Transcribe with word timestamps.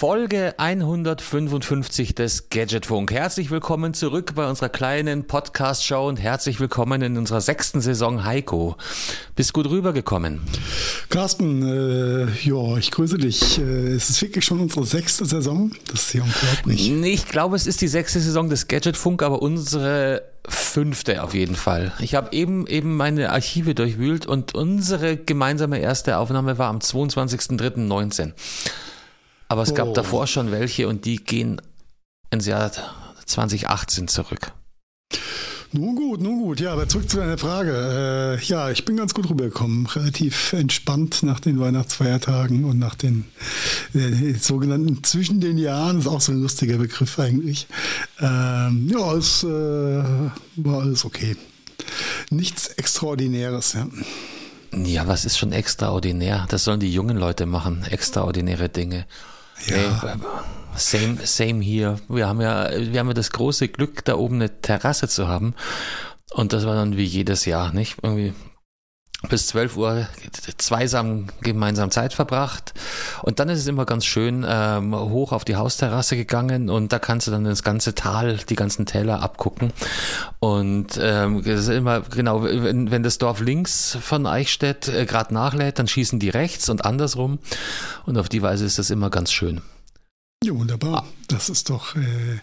Folge 0.00 0.54
155 0.56 2.14
des 2.14 2.48
Gadgetfunk. 2.48 3.12
Herzlich 3.12 3.50
willkommen 3.50 3.92
zurück 3.92 4.32
bei 4.34 4.48
unserer 4.48 4.70
kleinen 4.70 5.26
Podcast-Show 5.26 6.08
und 6.08 6.16
herzlich 6.16 6.58
willkommen 6.58 7.02
in 7.02 7.18
unserer 7.18 7.42
sechsten 7.42 7.82
Saison 7.82 8.24
Heiko. 8.24 8.76
Bist 9.36 9.52
gut 9.52 9.68
rübergekommen? 9.68 10.40
Carsten, 11.10 11.62
äh, 11.62 12.28
ja, 12.48 12.78
ich 12.78 12.90
grüße 12.92 13.18
dich. 13.18 13.58
Äh, 13.58 13.92
es 13.92 14.08
ist 14.08 14.22
wirklich 14.22 14.42
schon 14.42 14.60
unsere 14.60 14.86
sechste 14.86 15.26
Saison. 15.26 15.70
Das 15.92 16.04
ist 16.04 16.14
ja 16.14 16.22
unglaublich. 16.22 16.90
Ich 16.90 17.28
glaube, 17.28 17.56
es 17.56 17.66
ist 17.66 17.82
die 17.82 17.88
sechste 17.88 18.20
Saison 18.20 18.48
des 18.48 18.68
Gadgetfunk, 18.68 19.22
aber 19.22 19.42
unsere 19.42 20.22
fünfte 20.48 21.22
auf 21.22 21.34
jeden 21.34 21.56
Fall. 21.56 21.92
Ich 21.98 22.14
habe 22.14 22.34
eben 22.34 22.66
eben 22.66 22.96
meine 22.96 23.32
Archive 23.32 23.74
durchwühlt 23.74 24.24
und 24.24 24.54
unsere 24.54 25.18
gemeinsame 25.18 25.78
erste 25.78 26.16
Aufnahme 26.16 26.56
war 26.56 26.70
am 26.70 26.78
22.03.19. 26.78 28.32
Aber 29.50 29.62
es 29.62 29.74
gab 29.74 29.88
oh. 29.88 29.92
davor 29.92 30.28
schon 30.28 30.52
welche 30.52 30.86
und 30.86 31.04
die 31.04 31.16
gehen 31.16 31.60
ins 32.30 32.46
Jahr 32.46 32.70
2018 33.26 34.06
zurück. 34.06 34.52
Nun 35.72 35.96
gut, 35.96 36.20
nun 36.20 36.38
gut. 36.38 36.60
Ja, 36.60 36.72
aber 36.72 36.86
zurück 36.86 37.10
zu 37.10 37.16
deiner 37.16 37.36
Frage. 37.36 38.38
Äh, 38.40 38.44
ja, 38.44 38.70
ich 38.70 38.84
bin 38.84 38.96
ganz 38.96 39.12
gut 39.12 39.28
rübergekommen. 39.28 39.86
Relativ 39.86 40.52
entspannt 40.52 41.24
nach 41.24 41.40
den 41.40 41.58
Weihnachtsfeiertagen 41.58 42.64
und 42.64 42.78
nach 42.78 42.94
den 42.94 43.24
äh, 43.92 44.34
sogenannten 44.34 45.02
zwischen 45.02 45.40
den 45.40 45.58
Jahren. 45.58 45.96
Das 45.96 46.06
ist 46.06 46.12
auch 46.12 46.20
so 46.20 46.30
ein 46.30 46.42
lustiger 46.42 46.78
Begriff 46.78 47.18
eigentlich. 47.18 47.66
Ähm, 48.20 48.88
ja, 48.88 49.14
es 49.14 49.42
äh, 49.42 49.48
war 49.48 50.80
alles 50.80 51.04
okay. 51.04 51.36
Nichts 52.30 52.68
Extraordinäres, 52.68 53.72
ja. 53.72 53.88
Ja, 54.72 55.08
was 55.08 55.24
ist 55.24 55.38
schon 55.38 55.50
extraordinär? 55.50 56.46
Das 56.50 56.62
sollen 56.62 56.78
die 56.78 56.92
jungen 56.92 57.16
Leute 57.16 57.46
machen. 57.46 57.84
Extraordinäre 57.90 58.68
Dinge. 58.68 59.06
Ja. 59.66 60.16
Same, 60.76 61.18
same 61.24 61.60
hier. 61.62 61.96
Wir 62.08 62.28
haben 62.28 62.40
ja, 62.40 62.70
wir 62.70 63.00
haben 63.00 63.08
ja 63.08 63.14
das 63.14 63.30
große 63.30 63.68
Glück, 63.68 64.04
da 64.04 64.16
oben 64.16 64.36
eine 64.36 64.60
Terrasse 64.60 65.08
zu 65.08 65.28
haben. 65.28 65.54
Und 66.30 66.52
das 66.52 66.64
war 66.64 66.74
dann 66.74 66.96
wie 66.96 67.04
jedes 67.04 67.44
Jahr, 67.44 67.72
nicht? 67.72 67.98
Irgendwie 68.02 68.32
bis 69.28 69.48
12 69.48 69.76
Uhr 69.76 70.08
zweisam 70.56 71.26
gemeinsam 71.42 71.90
Zeit 71.90 72.14
verbracht. 72.14 72.72
Und 73.22 73.38
dann 73.38 73.48
ist 73.48 73.58
es 73.58 73.66
immer 73.66 73.84
ganz 73.84 74.06
schön 74.06 74.46
ähm, 74.48 74.94
hoch 74.94 75.32
auf 75.32 75.44
die 75.44 75.56
Hausterrasse 75.56 76.16
gegangen 76.16 76.70
und 76.70 76.92
da 76.92 76.98
kannst 76.98 77.26
du 77.26 77.30
dann 77.30 77.44
das 77.44 77.62
ganze 77.62 77.94
Tal, 77.94 78.38
die 78.48 78.56
ganzen 78.56 78.86
Täler 78.86 79.22
abgucken. 79.22 79.72
Und 80.38 80.98
ähm, 81.00 81.42
das 81.44 81.60
ist 81.60 81.68
immer, 81.68 82.00
genau, 82.00 82.44
wenn, 82.44 82.90
wenn 82.90 83.02
das 83.02 83.18
Dorf 83.18 83.40
links 83.40 83.98
von 84.00 84.26
Eichstätt 84.26 84.88
äh, 84.88 85.04
gerade 85.04 85.34
nachlädt, 85.34 85.78
dann 85.78 85.86
schießen 85.86 86.18
die 86.18 86.30
rechts 86.30 86.68
und 86.70 86.84
andersrum. 86.84 87.38
Und 88.06 88.16
auf 88.16 88.28
die 88.28 88.42
Weise 88.42 88.64
ist 88.64 88.78
das 88.78 88.90
immer 88.90 89.10
ganz 89.10 89.32
schön. 89.32 89.60
Ja, 90.42 90.54
wunderbar. 90.54 91.02
Ah. 91.02 91.06
Das 91.28 91.50
ist 91.50 91.68
doch, 91.68 91.94
äh, 91.96 92.40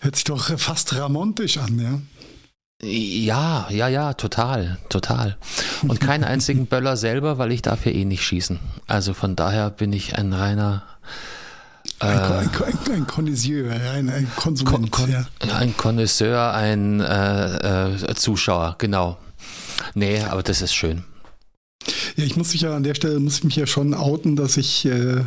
hört 0.00 0.16
sich 0.16 0.24
doch 0.24 0.58
fast 0.58 0.94
ramontisch 0.94 1.56
an, 1.56 1.78
ja. 1.78 2.00
Ja, 2.84 3.66
ja, 3.70 3.88
ja, 3.88 4.12
total, 4.14 4.78
total. 4.88 5.36
Und 5.82 6.00
keinen 6.00 6.24
einzigen 6.24 6.66
Böller 6.66 6.96
selber, 6.96 7.38
weil 7.38 7.52
ich 7.52 7.62
darf 7.62 7.86
ja 7.86 7.92
eh 7.92 8.04
nicht 8.04 8.24
schießen. 8.24 8.58
Also 8.86 9.14
von 9.14 9.36
daher 9.36 9.70
bin 9.70 9.92
ich 9.92 10.16
ein 10.16 10.32
reiner 10.32 10.82
ein, 12.00 12.18
ein, 12.18 12.48
ein, 12.48 12.92
ein 12.92 13.06
Connoisseur, 13.06 13.70
ein, 13.70 14.08
ein 14.08 14.30
Konsument. 14.36 14.90
Kon, 14.90 15.10
ja. 15.10 15.26
Ein 15.54 15.76
Connoisseur, 15.76 16.52
ein 16.52 17.00
äh, 17.00 17.88
äh, 17.94 18.14
Zuschauer, 18.14 18.76
genau. 18.78 19.18
Nee, 19.94 20.20
aber 20.22 20.42
das 20.42 20.62
ist 20.62 20.74
schön. 20.74 21.04
Ja, 22.16 22.24
ich 22.24 22.36
muss 22.36 22.52
mich 22.52 22.62
ja 22.62 22.74
an 22.74 22.82
der 22.82 22.94
Stelle, 22.94 23.20
muss 23.20 23.38
ich 23.38 23.44
mich 23.44 23.56
ja 23.56 23.66
schon 23.66 23.94
outen, 23.94 24.36
dass 24.36 24.56
ich 24.56 24.86
äh, 24.86 25.24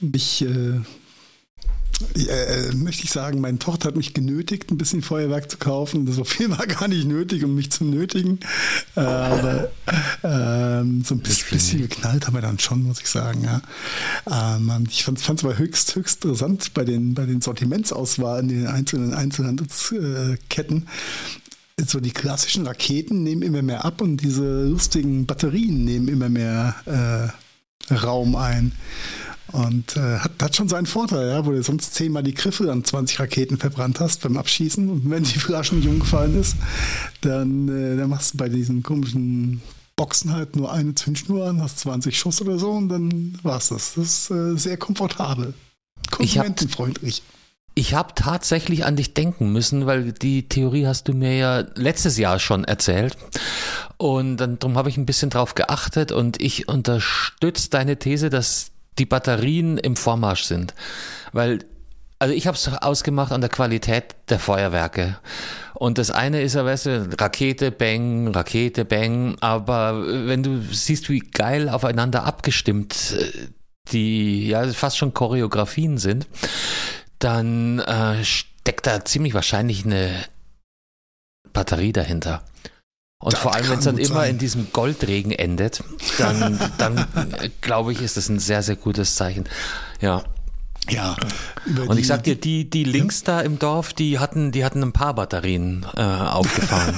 mich 0.00 0.44
äh, 2.14 2.68
äh, 2.68 2.74
möchte 2.74 3.04
ich 3.04 3.10
sagen, 3.10 3.40
meine 3.40 3.58
Tochter 3.58 3.88
hat 3.88 3.96
mich 3.96 4.12
genötigt, 4.12 4.70
ein 4.70 4.76
bisschen 4.76 5.02
Feuerwerk 5.02 5.50
zu 5.50 5.56
kaufen. 5.56 6.10
So 6.10 6.24
viel 6.24 6.50
war 6.50 6.66
gar 6.66 6.88
nicht 6.88 7.06
nötig, 7.06 7.44
um 7.44 7.54
mich 7.54 7.70
zu 7.70 7.84
nötigen. 7.84 8.40
Äh, 8.96 9.00
aber 9.00 9.70
ähm, 10.22 11.02
so 11.04 11.14
ein 11.14 11.20
bisschen, 11.20 11.48
bisschen, 11.50 11.80
geknallt 11.80 12.26
haben 12.26 12.34
wir 12.34 12.42
dann 12.42 12.58
schon, 12.58 12.82
muss 12.82 13.00
ich 13.00 13.08
sagen. 13.08 13.44
Ja. 13.44 14.56
Ähm, 14.56 14.86
ich 14.90 15.04
fand 15.04 15.18
es 15.18 15.44
aber 15.44 15.58
höchst, 15.58 15.94
höchst 15.96 16.24
interessant 16.24 16.74
bei 16.74 16.84
den, 16.84 17.14
bei 17.14 17.24
den 17.24 17.40
Sortimentsauswahlen 17.40 18.50
in 18.50 18.56
den 18.60 18.66
einzelnen 18.66 19.14
Einzelhandelsketten. 19.14 20.88
So 21.86 22.00
die 22.00 22.10
klassischen 22.10 22.66
Raketen 22.66 23.22
nehmen 23.22 23.42
immer 23.42 23.62
mehr 23.62 23.84
ab 23.84 24.00
und 24.00 24.18
diese 24.18 24.64
lustigen 24.64 25.26
Batterien 25.26 25.84
nehmen 25.84 26.08
immer 26.08 26.28
mehr 26.28 26.74
äh, 26.86 27.94
Raum 27.94 28.34
ein. 28.34 28.72
Und 29.52 29.96
äh, 29.96 30.18
hat, 30.18 30.32
hat 30.42 30.56
schon 30.56 30.68
seinen 30.68 30.86
Vorteil, 30.86 31.28
ja, 31.28 31.46
wo 31.46 31.52
du 31.52 31.62
sonst 31.62 31.94
zehnmal 31.94 32.22
die 32.22 32.34
Griffe 32.34 32.70
an 32.70 32.84
20 32.84 33.20
Raketen 33.20 33.58
verbrannt 33.58 34.00
hast 34.00 34.22
beim 34.22 34.36
Abschießen. 34.36 34.88
Und 34.90 35.08
wenn 35.08 35.22
die 35.22 35.38
Flasche 35.38 35.76
nicht 35.76 35.88
umgefallen 35.88 36.38
ist, 36.38 36.56
dann, 37.20 37.68
äh, 37.68 37.96
dann 37.96 38.10
machst 38.10 38.34
du 38.34 38.38
bei 38.38 38.48
diesen 38.48 38.82
komischen 38.82 39.62
Boxen 39.94 40.32
halt 40.32 40.56
nur 40.56 40.72
eine 40.72 40.94
Zündschnur 40.94 41.46
an, 41.46 41.62
hast 41.62 41.78
20 41.80 42.18
Schuss 42.18 42.42
oder 42.42 42.58
so 42.58 42.72
und 42.72 42.88
dann 42.88 43.38
war's 43.42 43.68
das. 43.68 43.94
Das 43.94 44.04
ist 44.04 44.30
äh, 44.30 44.56
sehr 44.56 44.76
komfortabel. 44.76 45.54
Konsumentenfreundlich. 46.10 47.22
Ich 47.78 47.92
habe 47.94 48.08
hab 48.08 48.16
tatsächlich 48.16 48.84
an 48.84 48.96
dich 48.96 49.14
denken 49.14 49.52
müssen, 49.52 49.86
weil 49.86 50.12
die 50.12 50.48
Theorie 50.48 50.86
hast 50.86 51.08
du 51.08 51.12
mir 51.12 51.36
ja 51.36 51.64
letztes 51.74 52.16
Jahr 52.16 52.38
schon 52.38 52.64
erzählt. 52.64 53.16
Und 53.98 54.38
dann 54.38 54.58
darum 54.58 54.76
habe 54.76 54.88
ich 54.88 54.96
ein 54.96 55.06
bisschen 55.06 55.30
drauf 55.30 55.54
geachtet 55.54 56.10
und 56.12 56.40
ich 56.40 56.68
unterstütze 56.68 57.70
deine 57.70 57.98
These, 57.98 58.30
dass 58.30 58.70
die 58.98 59.06
Batterien 59.06 59.78
im 59.78 59.96
Vormarsch 59.96 60.44
sind. 60.44 60.74
Weil, 61.32 61.60
also 62.18 62.34
ich 62.34 62.46
habe 62.46 62.56
es 62.56 62.68
ausgemacht 62.68 63.32
an 63.32 63.40
der 63.40 63.50
Qualität 63.50 64.16
der 64.28 64.38
Feuerwerke. 64.38 65.18
Und 65.74 65.98
das 65.98 66.10
eine 66.10 66.40
ist 66.42 66.54
ja, 66.54 66.64
weißt 66.64 66.86
du, 66.86 67.10
Rakete, 67.18 67.70
Bang, 67.70 68.28
Rakete, 68.28 68.84
Bang. 68.84 69.36
Aber 69.40 70.06
wenn 70.26 70.42
du 70.42 70.62
siehst, 70.72 71.10
wie 71.10 71.20
geil 71.20 71.68
aufeinander 71.68 72.24
abgestimmt 72.24 73.14
äh, 73.18 73.48
die 73.92 74.48
ja 74.48 74.66
fast 74.72 74.98
schon 74.98 75.14
Choreografien 75.14 75.98
sind, 75.98 76.26
dann 77.18 77.78
äh, 77.80 78.24
steckt 78.24 78.86
da 78.86 79.04
ziemlich 79.04 79.34
wahrscheinlich 79.34 79.84
eine 79.84 80.24
Batterie 81.52 81.92
dahinter. 81.92 82.42
Und 83.18 83.32
das 83.32 83.40
vor 83.40 83.54
allem, 83.54 83.68
wenn 83.70 83.78
es 83.78 83.84
dann 83.84 83.98
immer 83.98 84.20
sein. 84.20 84.32
in 84.32 84.38
diesem 84.38 84.72
Goldregen 84.72 85.32
endet, 85.32 85.82
dann, 86.18 86.60
dann 86.78 87.06
glaube 87.62 87.92
ich, 87.92 88.02
ist 88.02 88.16
das 88.16 88.28
ein 88.28 88.38
sehr, 88.38 88.62
sehr 88.62 88.76
gutes 88.76 89.14
Zeichen. 89.14 89.44
Ja. 90.00 90.22
Ja. 90.88 91.16
Und 91.88 91.98
ich 91.98 92.06
sag 92.06 92.22
dir, 92.22 92.36
die, 92.36 92.70
die 92.70 92.84
links 92.84 93.24
ja. 93.26 93.38
da 93.38 93.40
im 93.40 93.58
Dorf, 93.58 93.92
die 93.92 94.20
hatten, 94.20 94.52
die 94.52 94.64
hatten 94.64 94.82
ein 94.82 94.92
paar 94.92 95.14
Batterien 95.14 95.84
äh, 95.96 96.00
aufgefahren. 96.00 96.94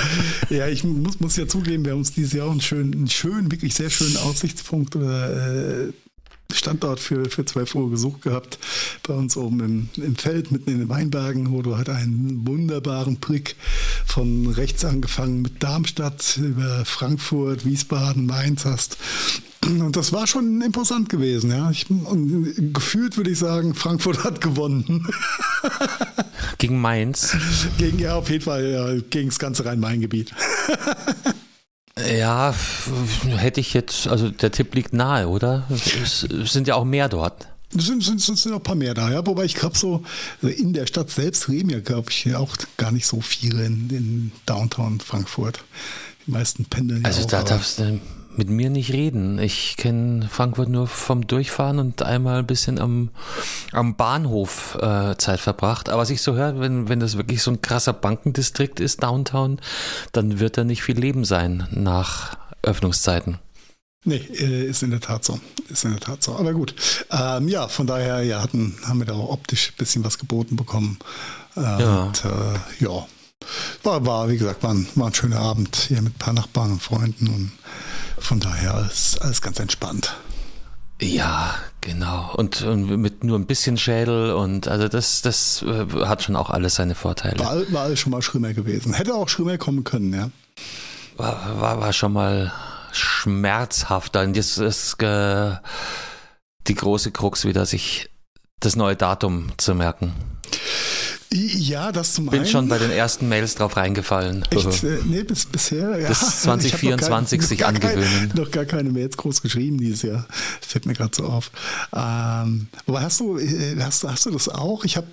ja, 0.50 0.66
ich 0.66 0.82
muss, 0.82 1.20
muss 1.20 1.36
ja 1.36 1.46
zugeben, 1.46 1.84
wir 1.84 1.92
haben 1.92 2.00
uns 2.00 2.12
dieses 2.12 2.32
Jahr 2.32 2.48
auch 2.48 2.50
einen 2.50 2.60
schönen, 2.60 2.92
einen 2.94 3.08
schönen, 3.08 3.52
wirklich 3.52 3.74
sehr 3.74 3.90
schönen 3.90 4.16
Aussichtspunkt 4.16 4.96
äh, 4.96 5.92
Standort 6.50 6.98
für, 6.98 7.28
für 7.28 7.44
12 7.44 7.74
Uhr 7.74 7.90
gesucht 7.90 8.22
gehabt, 8.22 8.58
bei 9.06 9.12
uns 9.12 9.36
oben 9.36 9.60
im, 9.60 10.02
im 10.02 10.16
Feld, 10.16 10.50
mitten 10.50 10.70
in 10.70 10.78
den 10.78 10.88
Weinbergen, 10.88 11.52
wo 11.52 11.60
du 11.60 11.76
halt 11.76 11.90
einen 11.90 12.46
wunderbaren 12.46 13.16
Blick 13.16 13.56
von 14.06 14.46
rechts 14.46 14.82
angefangen 14.84 15.42
mit 15.42 15.62
Darmstadt 15.62 16.38
über 16.38 16.86
Frankfurt, 16.86 17.66
Wiesbaden, 17.66 18.24
Mainz 18.24 18.64
hast. 18.64 18.96
Und 19.66 19.96
das 19.96 20.12
war 20.12 20.26
schon 20.26 20.62
imposant 20.62 21.10
gewesen, 21.10 21.50
ja. 21.50 21.70
Ich, 21.70 21.90
und 21.90 22.72
gefühlt 22.72 23.18
würde 23.18 23.30
ich 23.30 23.38
sagen, 23.38 23.74
Frankfurt 23.74 24.24
hat 24.24 24.40
gewonnen. 24.40 25.06
Gegen 26.58 26.80
Mainz? 26.80 27.36
Gegen, 27.76 27.98
ja, 27.98 28.14
auf 28.14 28.30
jeden 28.30 28.44
Fall, 28.44 28.70
ja, 28.70 29.00
gegen 29.10 29.28
das 29.28 29.38
ganze 29.38 29.66
Rhein-Main-Gebiet. 29.66 30.32
Ja, 32.06 32.54
hätte 33.36 33.60
ich 33.60 33.74
jetzt, 33.74 34.06
also 34.08 34.30
der 34.30 34.52
Tipp 34.52 34.74
liegt 34.74 34.92
nahe, 34.92 35.28
oder? 35.28 35.64
Es 35.70 36.20
sind 36.20 36.68
ja 36.68 36.74
auch 36.74 36.84
mehr 36.84 37.08
dort. 37.08 37.48
Es 37.76 37.86
sind, 37.86 38.02
sind, 38.02 38.20
sind 38.20 38.46
noch 38.46 38.60
ein 38.60 38.62
paar 38.62 38.74
mehr 38.74 38.94
da, 38.94 39.10
ja. 39.10 39.26
Wobei 39.26 39.44
ich 39.44 39.54
glaube, 39.54 39.76
so 39.76 40.02
in 40.40 40.72
der 40.72 40.86
Stadt 40.86 41.10
selbst 41.10 41.48
leben 41.48 41.68
ja, 41.68 41.80
glaube 41.80 42.10
ich, 42.10 42.34
auch 42.34 42.56
gar 42.78 42.92
nicht 42.92 43.06
so 43.06 43.20
viele 43.20 43.66
in, 43.66 43.90
in 43.90 44.32
Downtown 44.46 45.00
Frankfurt. 45.00 45.62
Die 46.26 46.30
meisten 46.30 46.64
pendeln 46.64 47.02
ja 47.02 47.08
Also 47.08 47.22
auch, 47.22 47.26
da 47.26 47.42
darfst 47.42 47.78
du 47.78 48.00
mit 48.38 48.48
mir 48.48 48.70
nicht 48.70 48.92
reden. 48.92 49.38
Ich 49.38 49.76
kenne 49.76 50.28
Frankfurt 50.30 50.68
nur 50.68 50.86
vom 50.86 51.26
Durchfahren 51.26 51.78
und 51.78 52.02
einmal 52.02 52.38
ein 52.38 52.46
bisschen 52.46 52.78
am, 52.78 53.10
am 53.72 53.96
Bahnhof 53.96 54.78
äh, 54.80 55.16
Zeit 55.18 55.40
verbracht. 55.40 55.88
Aber 55.88 56.02
was 56.02 56.10
ich 56.10 56.22
so 56.22 56.34
höre, 56.34 56.60
wenn, 56.60 56.88
wenn 56.88 57.00
das 57.00 57.16
wirklich 57.16 57.42
so 57.42 57.50
ein 57.50 57.60
krasser 57.60 57.92
Bankendistrikt 57.92 58.80
ist, 58.80 59.02
Downtown, 59.02 59.60
dann 60.12 60.38
wird 60.38 60.56
da 60.56 60.64
nicht 60.64 60.82
viel 60.82 60.98
Leben 60.98 61.24
sein 61.24 61.66
nach 61.72 62.38
Öffnungszeiten. 62.62 63.38
Nee, 64.04 64.24
äh, 64.32 64.66
ist 64.66 64.84
in 64.84 64.90
der 64.90 65.00
Tat 65.00 65.24
so. 65.24 65.40
Ist 65.68 65.84
in 65.84 65.90
der 65.90 66.00
Tat 66.00 66.22
so. 66.22 66.36
Aber 66.36 66.52
gut. 66.52 66.74
Ähm, 67.10 67.48
ja, 67.48 67.66
von 67.66 67.88
daher 67.88 68.22
ja, 68.22 68.40
hatten, 68.40 68.76
haben 68.86 69.00
wir 69.00 69.06
da 69.06 69.14
auch 69.14 69.30
optisch 69.30 69.70
ein 69.70 69.78
bisschen 69.78 70.04
was 70.04 70.18
geboten 70.18 70.54
bekommen. 70.54 70.98
Äh, 71.56 71.60
ja. 71.60 72.04
Und 72.04 72.24
äh, 72.24 72.84
ja, 72.84 73.06
war, 73.82 74.06
war, 74.06 74.28
wie 74.28 74.38
gesagt, 74.38 74.62
war 74.62 74.74
ein, 74.74 74.86
war 74.94 75.08
ein 75.08 75.14
schöner 75.14 75.40
Abend 75.40 75.76
hier 75.88 76.02
mit 76.02 76.14
ein 76.14 76.18
paar 76.18 76.34
Nachbarn 76.34 76.72
und 76.72 76.82
Freunden 76.82 77.28
und 77.28 77.52
von 78.20 78.40
daher 78.40 78.74
alles, 78.74 79.18
alles 79.20 79.42
ganz 79.42 79.58
entspannt. 79.58 80.16
Ja, 81.00 81.54
genau. 81.80 82.32
Und, 82.34 82.62
und, 82.62 83.00
mit 83.00 83.22
nur 83.22 83.38
ein 83.38 83.46
bisschen 83.46 83.76
Schädel 83.76 84.32
und 84.32 84.66
also 84.66 84.88
das, 84.88 85.22
das 85.22 85.62
äh, 85.62 85.86
hat 86.06 86.24
schon 86.24 86.34
auch 86.34 86.50
alles 86.50 86.74
seine 86.74 86.96
Vorteile. 86.96 87.38
War, 87.38 87.72
war 87.72 87.82
alles 87.82 88.00
schon 88.00 88.10
mal 88.10 88.22
schlimmer 88.22 88.52
gewesen. 88.52 88.92
Hätte 88.92 89.14
auch 89.14 89.28
schlimmer 89.28 89.58
kommen 89.58 89.84
können, 89.84 90.12
ja. 90.12 90.30
War, 91.16 91.60
war, 91.60 91.80
war 91.80 91.92
schon 91.92 92.12
mal 92.12 92.52
schmerzhafter. 92.92 94.22
Und 94.22 94.34
jetzt 94.34 94.58
ist 94.58 95.00
äh, 95.02 95.52
die 96.66 96.74
große 96.74 97.12
Krux 97.12 97.44
wieder, 97.44 97.64
sich 97.64 98.10
das 98.60 98.74
neue 98.74 98.96
Datum 98.96 99.52
zu 99.56 99.74
merken. 99.74 100.14
Ja, 101.30 101.92
das 101.92 102.14
zum 102.14 102.26
Bin 102.26 102.40
einen. 102.40 102.48
schon 102.48 102.68
bei 102.68 102.78
den 102.78 102.90
ersten 102.90 103.28
Mails 103.28 103.54
drauf 103.54 103.76
reingefallen. 103.76 104.44
Echt? 104.50 104.82
Äh, 104.82 104.98
nee, 105.04 105.22
bis, 105.22 105.44
bisher. 105.44 105.98
Ja. 105.98 106.08
Bis 106.08 106.42
2024 106.42 107.42
sich 107.42 107.66
angewöhnen. 107.66 108.28
Kein, 108.30 108.32
noch 108.34 108.50
gar 108.50 108.64
keine 108.64 108.90
Mails 108.90 109.16
groß 109.16 109.42
geschrieben 109.42 109.78
dieses 109.78 110.02
Jahr. 110.02 110.26
Fällt 110.60 110.86
mir 110.86 110.94
gerade 110.94 111.14
so 111.14 111.24
auf. 111.24 111.50
Ähm, 111.94 112.68
aber 112.86 113.02
hast 113.02 113.20
du, 113.20 113.38
äh, 113.38 113.76
hast, 113.80 114.04
hast 114.04 114.24
du 114.24 114.30
das 114.30 114.48
auch? 114.48 114.84
Ich 114.84 114.96
habe 114.96 115.06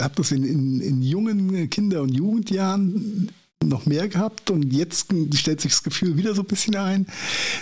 hab 0.00 0.14
das 0.14 0.30
in, 0.30 0.44
in, 0.44 0.80
in 0.80 1.02
jungen 1.02 1.68
Kinder- 1.68 2.02
und 2.02 2.10
Jugendjahren 2.10 3.30
noch 3.68 3.86
mehr 3.86 4.08
gehabt 4.08 4.50
und 4.50 4.72
jetzt 4.72 5.08
stellt 5.34 5.60
sich 5.60 5.72
das 5.72 5.82
Gefühl 5.82 6.16
wieder 6.16 6.34
so 6.34 6.42
ein 6.42 6.46
bisschen 6.46 6.76
ein. 6.76 7.06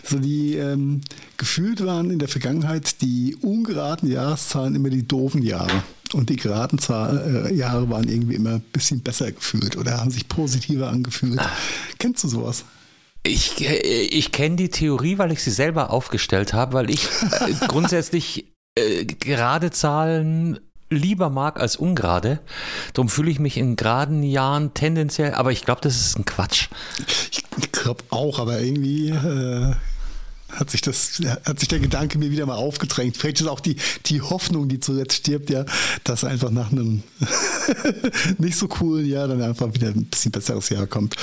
So 0.04 0.18
die 0.18 0.56
ähm, 0.56 1.00
gefühlt 1.36 1.84
waren 1.84 2.10
in 2.10 2.18
der 2.18 2.28
Vergangenheit 2.28 3.00
die 3.00 3.36
ungeraden 3.40 4.10
Jahreszahlen 4.10 4.74
immer 4.74 4.90
die 4.90 5.06
doofen 5.06 5.42
Jahre. 5.42 5.82
Und 6.14 6.30
die 6.30 6.36
geraden 6.36 6.78
Zahl, 6.78 7.46
äh, 7.46 7.54
Jahre 7.54 7.88
waren 7.90 8.08
irgendwie 8.08 8.34
immer 8.34 8.54
ein 8.54 8.64
bisschen 8.72 9.00
besser 9.00 9.32
gefühlt 9.32 9.76
oder 9.76 9.98
haben 9.98 10.10
sich 10.10 10.28
positiver 10.28 10.88
angefühlt. 10.88 11.38
Ah. 11.38 11.50
Kennst 11.98 12.24
du 12.24 12.28
sowas? 12.28 12.64
Ich, 13.24 13.60
äh, 13.60 13.76
ich 13.76 14.32
kenne 14.32 14.56
die 14.56 14.70
Theorie, 14.70 15.18
weil 15.18 15.32
ich 15.32 15.42
sie 15.42 15.50
selber 15.50 15.90
aufgestellt 15.90 16.52
habe, 16.52 16.74
weil 16.74 16.90
ich 16.90 17.06
äh, 17.06 17.52
grundsätzlich 17.68 18.46
äh, 18.74 19.04
gerade 19.04 19.70
Zahlen 19.70 20.58
lieber 20.90 21.30
mag 21.30 21.58
als 21.58 21.76
ungerade. 21.76 22.40
Darum 22.92 23.08
fühle 23.08 23.30
ich 23.30 23.38
mich 23.38 23.56
in 23.56 23.76
geraden 23.76 24.22
Jahren 24.22 24.74
tendenziell, 24.74 25.34
aber 25.34 25.52
ich 25.52 25.64
glaube, 25.64 25.80
das 25.80 25.96
ist 25.96 26.18
ein 26.18 26.24
Quatsch. 26.24 26.68
Ich 27.30 27.72
glaube 27.72 28.04
auch, 28.10 28.38
aber 28.38 28.60
irgendwie 28.60 29.10
äh, 29.10 29.74
hat 30.52 30.70
sich 30.70 30.80
das, 30.80 31.20
hat 31.44 31.58
sich 31.58 31.68
der 31.68 31.80
Gedanke 31.80 32.18
mir 32.18 32.30
wieder 32.30 32.46
mal 32.46 32.56
aufgedrängt. 32.56 33.16
Vielleicht 33.16 33.40
ist 33.40 33.46
auch 33.46 33.60
die, 33.60 33.76
die 34.06 34.20
Hoffnung, 34.20 34.68
die 34.68 34.80
zuletzt 34.80 35.18
stirbt, 35.18 35.50
ja, 35.50 35.64
dass 36.04 36.24
einfach 36.24 36.50
nach 36.50 36.70
einem 36.70 37.02
nicht 38.38 38.56
so 38.56 38.68
coolen 38.68 39.06
Jahr 39.06 39.28
dann 39.28 39.42
einfach 39.42 39.72
wieder 39.74 39.88
ein 39.88 40.04
bisschen 40.04 40.32
besseres 40.32 40.68
Jahr 40.68 40.86
kommt. 40.86 41.16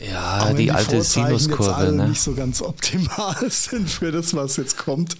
Ja, 0.00 0.52
die, 0.52 0.64
die 0.64 0.72
alte 0.72 1.02
Sinuskurve. 1.02 1.74
Alle 1.74 1.92
ne? 1.92 2.08
nicht 2.08 2.20
so 2.20 2.34
ganz 2.34 2.62
optimal 2.62 3.36
sind 3.50 3.90
für 3.90 4.12
das, 4.12 4.34
was 4.34 4.56
jetzt 4.56 4.78
kommt. 4.78 5.16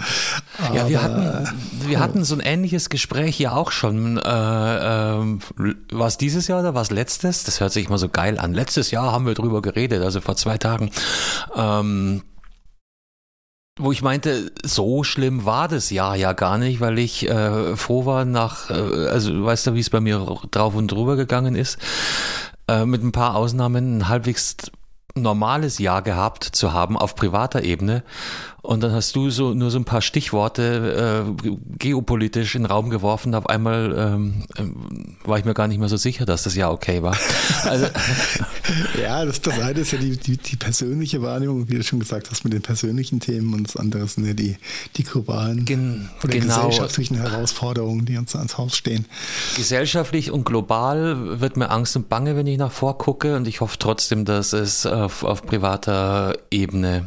Aber, 0.59 0.77
ja, 0.77 0.89
wir 0.89 1.03
hatten, 1.03 1.49
wir 1.87 1.99
hatten 1.99 2.25
so 2.25 2.35
ein 2.37 2.41
ähnliches 2.41 2.89
Gespräch 2.89 3.37
hier 3.37 3.55
auch 3.55 3.73
schon. 3.73 4.19
Äh, 4.19 4.21
äh, 4.21 5.39
war 5.91 6.07
es 6.07 6.17
dieses 6.17 6.47
Jahr 6.47 6.61
oder 6.61 6.75
war 6.75 6.83
es 6.83 6.91
letztes? 6.91 7.43
Das 7.43 7.61
hört 7.61 7.73
sich 7.73 7.87
immer 7.87 7.99
so 7.99 8.09
geil 8.09 8.39
an. 8.39 8.55
Letztes 8.55 8.91
Jahr 8.93 9.11
haben 9.11 9.27
wir 9.27 9.35
drüber 9.35 9.63
geredet, 9.63 10.03
also 10.03 10.21
vor 10.21 10.37
zwei 10.37 10.59
Tagen. 10.59 10.91
Ähm, 11.57 12.23
wo 13.79 13.93
ich 13.93 14.03
meinte, 14.03 14.53
so 14.65 15.05
schlimm 15.05 15.45
war 15.45 15.69
das 15.69 15.91
Jahr 15.91 16.17
ja 16.17 16.33
gar 16.33 16.59
nicht, 16.59 16.81
weil 16.81 16.99
ich 16.99 17.29
äh, 17.29 17.77
froh 17.77 18.05
war 18.05 18.25
nach, 18.25 18.71
äh, 18.71 19.09
also 19.09 19.45
weißt 19.45 19.69
du, 19.69 19.75
wie 19.75 19.81
es 19.81 19.91
bei 19.91 20.01
mir 20.01 20.39
drauf 20.51 20.75
und 20.75 20.89
drüber 20.89 21.17
gegangen 21.17 21.55
ist, 21.55 21.79
äh, 22.69 22.85
mit 22.85 23.03
ein 23.03 23.13
paar 23.13 23.37
Ausnahmen 23.37 23.99
ein 23.99 24.09
halbwegs 24.09 24.57
normales 25.15 25.79
Jahr 25.79 26.03
gehabt 26.03 26.45
zu 26.45 26.73
haben 26.73 26.97
auf 26.97 27.15
privater 27.15 27.63
Ebene. 27.63 28.03
Und 28.69 28.83
dann 28.83 28.93
hast 28.93 29.17
du 29.17 29.31
so 29.31 29.55
nur 29.55 29.71
so 29.71 29.79
ein 29.79 29.87
paar 29.87 30.03
Stichworte 30.03 31.25
äh, 31.41 31.49
geopolitisch 31.79 32.55
in 32.55 32.65
den 32.65 32.71
Raum 32.71 32.91
geworfen. 32.91 33.35
Auf 33.35 33.49
einmal 33.49 33.95
ähm, 33.97 34.43
ähm, 34.59 35.17
war 35.25 35.39
ich 35.39 35.47
mir 35.47 35.55
gar 35.55 35.69
nicht 35.69 35.79
mehr 35.79 35.89
so 35.89 35.97
sicher, 35.97 36.27
dass 36.27 36.43
das 36.43 36.55
Jahr 36.55 36.71
okay 36.71 37.03
war. 37.03 37.17
Also, 37.65 37.87
ja, 39.01 39.25
das, 39.25 39.41
das 39.41 39.59
eine 39.59 39.81
ist 39.81 39.93
ja 39.93 39.99
die, 39.99 40.17
die, 40.17 40.37
die, 40.37 40.57
persönliche 40.57 41.21
Wahrnehmung, 41.23 41.69
wie 41.69 41.75
du 41.77 41.83
schon 41.83 41.99
gesagt 41.99 42.31
hast, 42.31 42.45
mit 42.45 42.53
den 42.53 42.63
persönlichen 42.63 43.21
Themen 43.21 43.53
und 43.53 43.69
das 43.69 43.77
andere 43.77 44.07
sind 44.07 44.27
ja 44.27 44.33
die, 44.33 44.57
die 44.97 45.03
globalen 45.03 45.65
Gen, 45.65 46.09
oder 46.23 46.33
genau. 46.33 46.57
gesellschaftlichen 46.57 47.17
Herausforderungen, 47.17 48.07
die 48.07 48.17
uns 48.17 48.37
ans 48.37 48.57
Haus 48.57 48.77
stehen. 48.77 49.07
Gesellschaftlich 49.57 50.31
und 50.31 50.45
global 50.45 51.41
wird 51.41 51.57
mir 51.57 51.71
Angst 51.71 51.97
und 51.97 52.09
Bange, 52.09 52.37
wenn 52.37 52.47
ich 52.47 52.59
nach 52.59 52.73
vorgucke 52.73 53.37
und 53.37 53.49
ich 53.49 53.61
hoffe 53.61 53.77
trotzdem, 53.79 54.25
dass 54.25 54.53
es 54.53 54.87
auf, 54.87 55.25
auf 55.25 55.45
privater 55.45 56.39
Ebene 56.51 57.07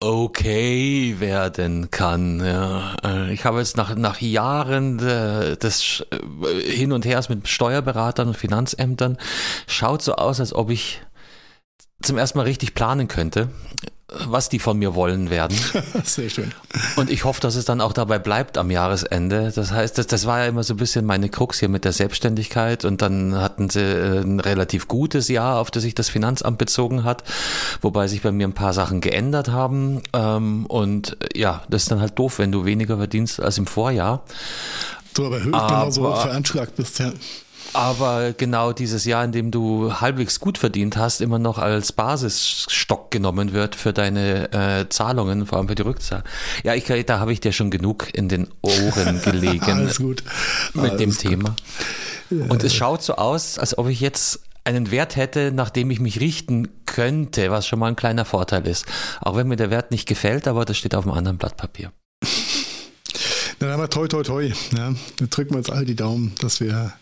okay 0.00 1.16
werden 1.20 1.90
kann. 1.90 2.40
Ja. 2.44 2.96
Äh, 3.04 3.32
ich 3.32 3.44
habe 3.44 3.58
jetzt 3.58 3.76
nach, 3.76 3.94
nach 3.94 4.20
Jahren 4.20 4.98
des 4.98 6.04
äh, 6.10 6.70
Hin 6.70 6.92
und 6.92 7.04
Hers 7.04 7.28
mit 7.28 7.46
Steuerberatern 7.46 8.28
und 8.28 8.36
Finanzämtern, 8.36 9.18
schaut 9.66 10.02
so 10.02 10.14
aus, 10.14 10.40
als 10.40 10.54
ob 10.54 10.70
ich 10.70 11.02
zum 12.02 12.16
ersten 12.16 12.38
Mal 12.38 12.44
richtig 12.44 12.74
planen 12.74 13.08
könnte 13.08 13.50
was 14.26 14.48
die 14.48 14.58
von 14.58 14.78
mir 14.78 14.94
wollen 14.94 15.30
werden. 15.30 15.56
Sehr 16.04 16.30
schön. 16.30 16.52
Und 16.96 17.10
ich 17.10 17.24
hoffe, 17.24 17.40
dass 17.40 17.54
es 17.54 17.64
dann 17.64 17.80
auch 17.80 17.92
dabei 17.92 18.18
bleibt 18.18 18.58
am 18.58 18.70
Jahresende. 18.70 19.52
Das 19.54 19.72
heißt, 19.72 19.98
das, 19.98 20.06
das 20.06 20.26
war 20.26 20.40
ja 20.40 20.46
immer 20.46 20.62
so 20.62 20.74
ein 20.74 20.78
bisschen 20.78 21.04
meine 21.04 21.28
Krux 21.28 21.60
hier 21.60 21.68
mit 21.68 21.84
der 21.84 21.92
Selbstständigkeit 21.92 22.84
und 22.84 23.02
dann 23.02 23.36
hatten 23.36 23.70
sie 23.70 23.80
äh, 23.80 24.20
ein 24.20 24.40
relativ 24.40 24.88
gutes 24.88 25.28
Jahr, 25.28 25.58
auf 25.58 25.70
das 25.70 25.82
sich 25.82 25.94
das 25.94 26.08
Finanzamt 26.08 26.58
bezogen 26.58 27.04
hat, 27.04 27.24
wobei 27.80 28.08
sich 28.08 28.22
bei 28.22 28.32
mir 28.32 28.46
ein 28.46 28.54
paar 28.54 28.72
Sachen 28.72 29.00
geändert 29.00 29.48
haben. 29.48 30.02
Ähm, 30.12 30.66
und 30.66 31.16
ja, 31.34 31.62
das 31.68 31.82
ist 31.82 31.90
dann 31.90 32.00
halt 32.00 32.18
doof, 32.18 32.38
wenn 32.38 32.52
du 32.52 32.64
weniger 32.64 32.96
verdienst 32.96 33.40
als 33.40 33.58
im 33.58 33.66
Vorjahr. 33.66 34.22
Du 35.14 35.26
aber 35.26 35.38
höchst 35.38 35.52
genauso 35.52 36.14
veranschlagt 36.14 36.76
bist, 36.76 36.98
ja 37.00 37.12
aber 37.72 38.32
genau 38.32 38.72
dieses 38.72 39.04
Jahr, 39.04 39.24
in 39.24 39.32
dem 39.32 39.50
du 39.50 40.00
halbwegs 40.00 40.40
gut 40.40 40.58
verdient 40.58 40.96
hast, 40.96 41.20
immer 41.20 41.38
noch 41.38 41.58
als 41.58 41.92
Basisstock 41.92 43.10
genommen 43.10 43.52
wird 43.52 43.74
für 43.74 43.92
deine 43.92 44.52
äh, 44.52 44.88
Zahlungen, 44.88 45.46
vor 45.46 45.58
allem 45.58 45.68
für 45.68 45.74
die 45.74 45.82
Rückzahl. 45.82 46.24
Ja, 46.64 46.74
ich, 46.74 46.84
da 47.06 47.18
habe 47.18 47.32
ich 47.32 47.40
dir 47.40 47.52
schon 47.52 47.70
genug 47.70 48.08
in 48.12 48.28
den 48.28 48.48
Ohren 48.62 49.20
gelegen 49.24 49.64
Alles 49.64 49.98
gut. 49.98 50.22
mit 50.74 50.90
Alles 50.90 50.98
dem 50.98 51.10
gut. 51.10 51.18
Thema. 51.18 51.56
Und 52.30 52.62
es 52.62 52.74
schaut 52.74 53.02
so 53.02 53.14
aus, 53.16 53.58
als 53.58 53.76
ob 53.76 53.88
ich 53.88 54.00
jetzt 54.00 54.40
einen 54.64 54.90
Wert 54.90 55.16
hätte, 55.16 55.52
nach 55.52 55.70
dem 55.70 55.90
ich 55.90 56.00
mich 56.00 56.20
richten 56.20 56.68
könnte, 56.86 57.50
was 57.50 57.66
schon 57.66 57.78
mal 57.78 57.88
ein 57.88 57.96
kleiner 57.96 58.24
Vorteil 58.24 58.66
ist. 58.66 58.86
Auch 59.20 59.36
wenn 59.36 59.48
mir 59.48 59.56
der 59.56 59.70
Wert 59.70 59.90
nicht 59.90 60.06
gefällt, 60.06 60.46
aber 60.46 60.64
das 60.64 60.76
steht 60.76 60.94
auf 60.94 61.04
einem 61.06 61.16
anderen 61.16 61.38
Blatt 61.38 61.56
Papier. 61.56 61.92
Dann 63.60 63.72
haben 63.72 63.82
wir 63.82 63.90
toi 63.90 64.08
toi 64.08 64.22
toi. 64.22 64.50
Ja. 64.72 64.94
Dann 65.16 65.30
drücken 65.30 65.50
wir 65.50 65.58
uns 65.58 65.68
all 65.68 65.84
die 65.84 65.94
Daumen, 65.94 66.32
dass 66.40 66.60
wir 66.60 66.94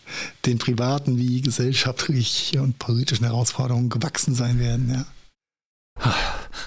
den 0.45 0.59
privaten 0.59 1.17
wie 1.17 1.41
gesellschaftlichen 1.41 2.61
und 2.61 2.81
politischen 2.81 3.25
Herausforderungen 3.25 3.91
gewachsen 3.91 4.35
sein 4.35 4.59
werden. 4.59 4.91
Ja. 4.91 6.15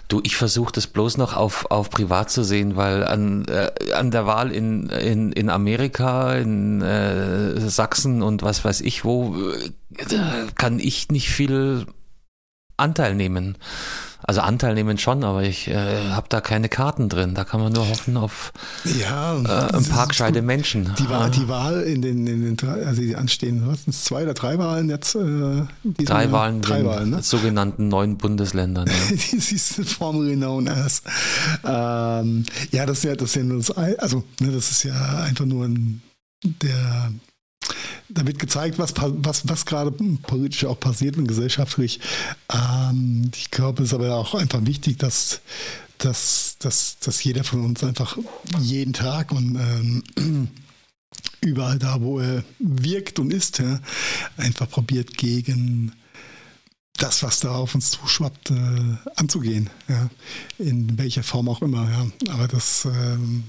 Du, 0.08 0.22
ich 0.24 0.38
versuche 0.38 0.72
das 0.72 0.88
bloß 0.88 1.18
noch 1.18 1.36
auf, 1.36 1.70
auf 1.72 1.90
privat 1.90 2.30
zu 2.30 2.44
sehen, 2.44 2.78
weil 2.78 3.04
an, 3.04 3.46
äh, 3.46 3.92
an 3.94 4.12
der 4.12 4.26
Wahl 4.26 4.52
in, 4.52 4.90
in, 4.90 5.34
in 5.34 5.50
Amerika, 5.50 6.36
in 6.36 6.82
äh, 6.82 7.60
Sachsen 7.70 8.22
und 8.22 8.44
was 8.44 8.64
weiß 8.64 8.82
ich 8.82 9.04
wo, 9.04 9.36
äh, 9.52 9.72
kann 10.56 10.80
ich 10.80 11.10
nicht 11.10 11.30
viel 11.30 11.86
Anteil 12.78 13.16
nehmen. 13.16 13.58
Also 14.24 14.42
Anteil 14.42 14.76
nehmen 14.76 14.98
schon, 14.98 15.24
aber 15.24 15.44
ich 15.44 15.68
äh, 15.68 16.10
habe 16.12 16.28
da 16.30 16.42
keine 16.42 16.70
Karten 16.70 17.10
drin. 17.10 17.34
Da 17.34 17.44
kann 17.44 17.60
man 17.60 17.74
nur 17.74 17.88
hoffen 17.88 18.18
auf 18.18 18.54
ja, 18.84 19.36
äh, 19.36 19.76
ein 19.76 19.86
paar 19.86 20.08
gescheite 20.08 20.42
Menschen. 20.42 20.94
Die 21.00 21.10
Wahl, 21.10 21.32
die 21.32 21.48
Wahl 21.48 21.82
in 21.82 22.02
den, 22.02 22.28
in 22.28 22.44
den 22.44 22.58
drei, 22.58 22.86
also 22.86 23.02
die 23.02 23.16
anstehen, 23.16 23.64
was 23.66 23.84
sind 23.84 23.94
zwei 23.94 24.24
oder 24.24 24.34
drei 24.34 24.58
Wahlen 24.58 24.90
jetzt? 24.90 25.16
Äh, 25.16 25.64
drei 25.84 26.24
Jahr? 26.24 26.32
Wahlen, 26.32 26.62
drei 26.62 26.86
Wahlen, 26.86 27.10
ne? 27.10 27.24
sogenannten 27.24 27.88
neuen 27.88 28.18
Bundesländern. 28.18 28.88
Ja. 28.88 29.16
This 29.16 29.52
is 29.52 29.94
formerly 29.94 30.36
known 30.36 30.68
as. 30.68 31.02
Ähm, 31.64 32.46
ja, 32.72 32.86
das 32.86 33.00
ist 33.00 33.04
ja, 33.04 33.16
das 33.16 33.30
ist 33.30 33.36
ja 33.36 33.44
nur 33.44 33.58
das, 33.58 33.72
also 33.72 34.24
ne, 34.40 34.52
das 34.52 34.72
ist 34.72 34.84
ja 34.84 35.24
einfach 35.24 35.46
nur 35.46 35.66
ein, 35.66 36.02
der 36.44 37.12
da 38.10 38.26
wird 38.26 38.40
gezeigt, 38.40 38.78
was, 38.80 38.94
was, 38.98 39.48
was 39.48 39.66
gerade 39.66 39.92
politisch 39.92 40.66
auch 40.66 40.80
passiert 40.80 41.18
und 41.18 41.28
gesellschaftlich. 41.28 42.00
Ähm, 42.52 43.32
ich 43.36 43.52
glaube, 43.52 43.84
es 43.84 43.90
ist 43.90 43.94
aber 43.94 44.16
auch 44.16 44.36
einfach 44.36 44.66
wichtig, 44.66 44.98
dass, 44.98 45.42
dass, 45.98 46.58
dass, 46.60 47.00
dass 47.00 47.24
jeder 47.24 47.44
von 47.44 47.64
uns 47.64 47.84
einfach 47.84 48.18
jeden 48.60 48.94
Tag 48.94 49.32
und 49.32 49.56
ähm, 50.18 50.50
überall 51.42 51.80
da, 51.80 52.02
wo 52.02 52.20
er 52.20 52.44
wirkt 52.60 53.20
und 53.20 53.32
ist, 53.32 53.60
ja, 53.60 53.80
einfach 54.38 54.70
probiert 54.70 55.18
gegen 55.18 55.94
das, 56.98 57.24
was 57.24 57.40
da 57.40 57.56
auf 57.56 57.74
uns 57.74 57.92
zuschwappt, 57.92 58.52
äh, 58.52 58.96
anzugehen. 59.16 59.70
Ja. 59.88 60.10
In 60.60 60.98
welcher 60.98 61.24
Form 61.24 61.50
auch 61.50 61.62
immer. 61.62 61.90
Ja. 61.90 62.34
Aber 62.34 62.48
das. 62.48 62.86
Ähm, 62.86 63.44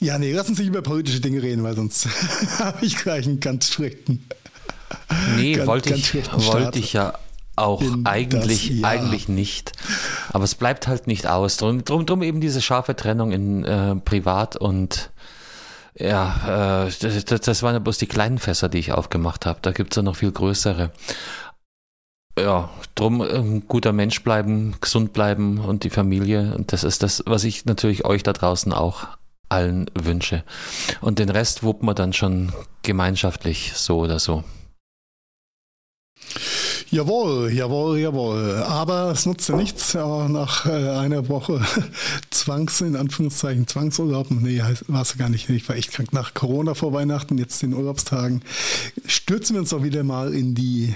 ja, 0.00 0.18
nee, 0.18 0.32
lass 0.32 0.48
uns 0.48 0.58
nicht 0.58 0.68
über 0.68 0.82
politische 0.82 1.20
Dinge 1.20 1.42
reden, 1.42 1.62
weil 1.62 1.74
sonst 1.74 2.08
habe 2.58 2.84
ich 2.84 2.96
gleich 2.96 3.26
einen 3.26 3.40
ganz 3.40 3.68
strikten. 3.68 4.24
Nee, 5.36 5.54
ganz, 5.54 5.66
wollte, 5.66 5.90
ganz 5.90 6.14
ich, 6.14 6.32
wollte 6.46 6.78
ich 6.78 6.92
ja 6.92 7.18
auch 7.56 7.82
eigentlich, 8.04 8.68
das, 8.68 8.78
ja. 8.78 8.88
eigentlich 8.88 9.28
nicht. 9.28 9.72
Aber 10.32 10.44
es 10.44 10.54
bleibt 10.54 10.86
halt 10.86 11.06
nicht 11.06 11.26
aus. 11.26 11.56
Drum, 11.56 11.84
drum, 11.84 12.06
drum 12.06 12.22
eben 12.22 12.40
diese 12.40 12.62
scharfe 12.62 12.94
Trennung 12.94 13.32
in 13.32 13.64
äh, 13.64 13.96
Privat 13.96 14.56
und 14.56 15.10
ja, 15.98 16.86
äh, 16.86 16.92
das, 17.00 17.40
das 17.40 17.62
waren 17.64 17.74
ja 17.74 17.80
bloß 17.80 17.98
die 17.98 18.06
kleinen 18.06 18.38
Fässer, 18.38 18.68
die 18.68 18.78
ich 18.78 18.92
aufgemacht 18.92 19.46
habe. 19.46 19.58
Da 19.62 19.72
gibt 19.72 19.92
es 19.92 19.96
ja 19.96 20.02
noch 20.02 20.16
viel 20.16 20.30
größere. 20.30 20.92
Ja, 22.38 22.70
drum 22.94 23.20
ein 23.20 23.66
guter 23.66 23.92
Mensch 23.92 24.22
bleiben, 24.22 24.76
gesund 24.80 25.12
bleiben 25.12 25.58
und 25.58 25.82
die 25.82 25.90
Familie. 25.90 26.54
Und 26.54 26.72
das 26.72 26.84
ist 26.84 27.02
das, 27.02 27.24
was 27.26 27.42
ich 27.42 27.64
natürlich 27.64 28.04
euch 28.04 28.22
da 28.22 28.32
draußen 28.32 28.72
auch 28.72 29.17
allen 29.48 29.90
wünsche. 29.94 30.44
Und 31.00 31.18
den 31.18 31.28
Rest 31.28 31.62
wuppen 31.62 31.88
wir 31.88 31.94
dann 31.94 32.12
schon 32.12 32.52
gemeinschaftlich 32.82 33.72
so 33.74 33.98
oder 33.98 34.18
so. 34.18 34.44
Jawohl, 36.90 37.52
jawohl, 37.52 37.98
jawohl. 37.98 38.62
Aber 38.66 39.10
es 39.10 39.26
nutzte 39.26 39.54
nichts. 39.54 39.94
Aber 39.94 40.28
nach 40.28 40.64
äh, 40.64 40.88
einer 40.90 41.28
Woche 41.28 41.60
Zwangs, 42.30 42.80
in 42.80 42.96
Anführungszeichen, 42.96 43.66
Zwangsurlaub, 43.66 44.30
nee, 44.30 44.62
war 44.86 45.02
es 45.02 45.18
gar 45.18 45.28
nicht. 45.28 45.50
Ich 45.50 45.68
war 45.68 45.76
echt 45.76 45.92
krank 45.92 46.12
nach 46.12 46.32
Corona 46.32 46.74
vor 46.74 46.94
Weihnachten, 46.94 47.36
jetzt 47.36 47.60
den 47.60 47.74
Urlaubstagen. 47.74 48.42
Stürzen 49.06 49.54
wir 49.54 49.60
uns 49.60 49.70
doch 49.70 49.82
wieder 49.82 50.02
mal 50.02 50.32
in 50.32 50.54
die 50.54 50.94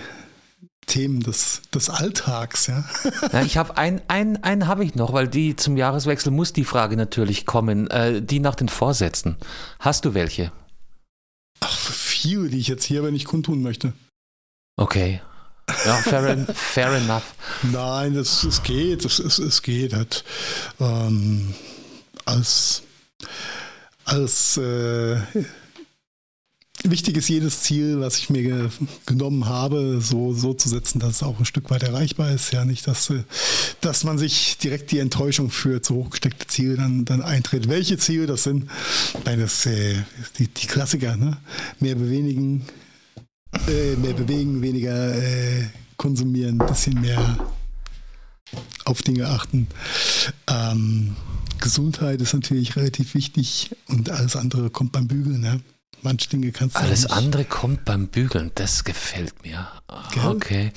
Themen 0.87 1.21
des, 1.21 1.63
des 1.75 1.89
Alltags, 1.89 2.67
ja. 2.67 2.85
ja 3.33 3.43
ich 3.43 3.57
habe 3.57 3.77
einen, 3.77 4.03
einen, 4.09 4.43
einen 4.43 4.67
habe 4.67 4.85
ich 4.85 4.95
noch, 4.95 5.13
weil 5.13 5.29
die 5.29 5.57
zum 5.57 5.77
Jahreswechsel 5.77 6.33
muss 6.33 6.53
die 6.53 6.65
Frage 6.65 6.97
natürlich 6.97 7.47
kommen, 7.47 7.89
äh, 7.89 8.21
die 8.21 8.41
nach 8.41 8.55
den 8.55 8.69
Vorsätzen. 8.69 9.37
Hast 9.79 10.05
du 10.05 10.15
welche? 10.15 10.53
Ach, 11.61 11.73
viele, 11.73 12.49
die 12.49 12.59
ich 12.59 12.69
jetzt 12.69 12.85
hier 12.85 13.01
aber 13.01 13.11
nicht 13.11 13.27
kundtun 13.27 13.63
möchte. 13.63 13.93
Okay, 14.77 15.21
ja, 15.85 15.95
fair, 15.97 16.47
fair 16.55 16.93
enough. 16.93 17.35
Nein, 17.63 18.17
es, 18.17 18.45
es 18.45 18.63
geht, 18.63 19.05
es, 19.05 19.19
es, 19.19 19.39
es 19.39 19.63
geht. 19.63 19.95
Halt, 19.95 20.25
ähm, 20.81 21.55
als 22.25 22.83
als 24.05 24.57
äh, 24.57 25.17
wichtig 26.85 27.17
ist 27.17 27.29
jedes 27.29 27.63
Ziel, 27.63 28.01
was 28.01 28.19
ich 28.19 28.31
mir 28.31 28.43
ge 28.43 28.69
genommen 29.07 29.47
habe, 29.47 30.01
so, 30.01 30.33
so 30.33 30.55
zu 30.55 30.69
setzen, 30.69 30.99
dass 30.99 31.17
es 31.17 31.23
auch 31.23 31.39
ein 31.39 31.45
Stück 31.45 31.71
weit 31.71 31.83
erreichbar 31.83 32.31
ist. 32.31 32.53
Ja, 32.53 32.65
nicht, 32.65 32.87
dass, 32.87 33.11
äh, 33.11 33.25
dass 33.81 34.05
man 34.05 34.19
sich 34.19 34.59
direkt 34.59 34.91
die 34.91 34.99
Enttäuschung 34.99 35.51
für 35.51 35.83
zu 35.83 35.95
hochgesteckte 35.95 36.47
Ziele 36.47 36.77
dann, 36.77 37.05
dann 37.05 37.23
eintritt. 37.23 37.69
Welche 37.69 37.99
Ziele 37.99 38.27
das 38.27 38.45
sind? 38.45 38.69
Nein, 39.25 39.41
das 39.41 39.67
äh, 39.67 39.97
die, 40.39 40.49
die 40.49 40.67
Klassiker, 40.67 41.17
ne? 41.17 41.39
Mehr 41.81 41.95
bewegen, 41.95 42.67
äh, 43.69 43.97
mehr 43.97 44.15
bewegen, 44.15 44.63
weniger 44.63 45.15
äh, 45.15 45.67
konsumieren, 45.97 46.61
ein 46.61 46.67
bisschen 46.67 47.01
mehr 47.01 47.39
auf 48.85 49.03
Dinge 49.03 49.29
achten. 49.29 49.69
Ähm, 50.49 51.17
Gesundheit 51.61 52.21
ist 52.21 52.35
natürlich 52.35 52.77
relativ 52.77 53.15
wichtig 53.15 53.71
und 53.89 54.11
alles 54.11 54.37
andere 54.37 54.69
kommt 54.69 54.93
beim 54.93 55.07
Bügeln. 55.07 55.41
Ne? 55.41 55.61
Manche 56.05 56.29
Dinge 56.29 56.51
kannst 56.51 56.75
du 56.77 56.81
Alles 56.81 57.07
andere 57.07 57.45
kommt 57.45 57.85
beim 57.85 58.09
Bügeln, 58.09 58.51
das 58.57 58.83
gefällt 58.83 59.45
mir. 59.45 59.69
Gell? 60.13 60.27
Okay. 60.27 60.73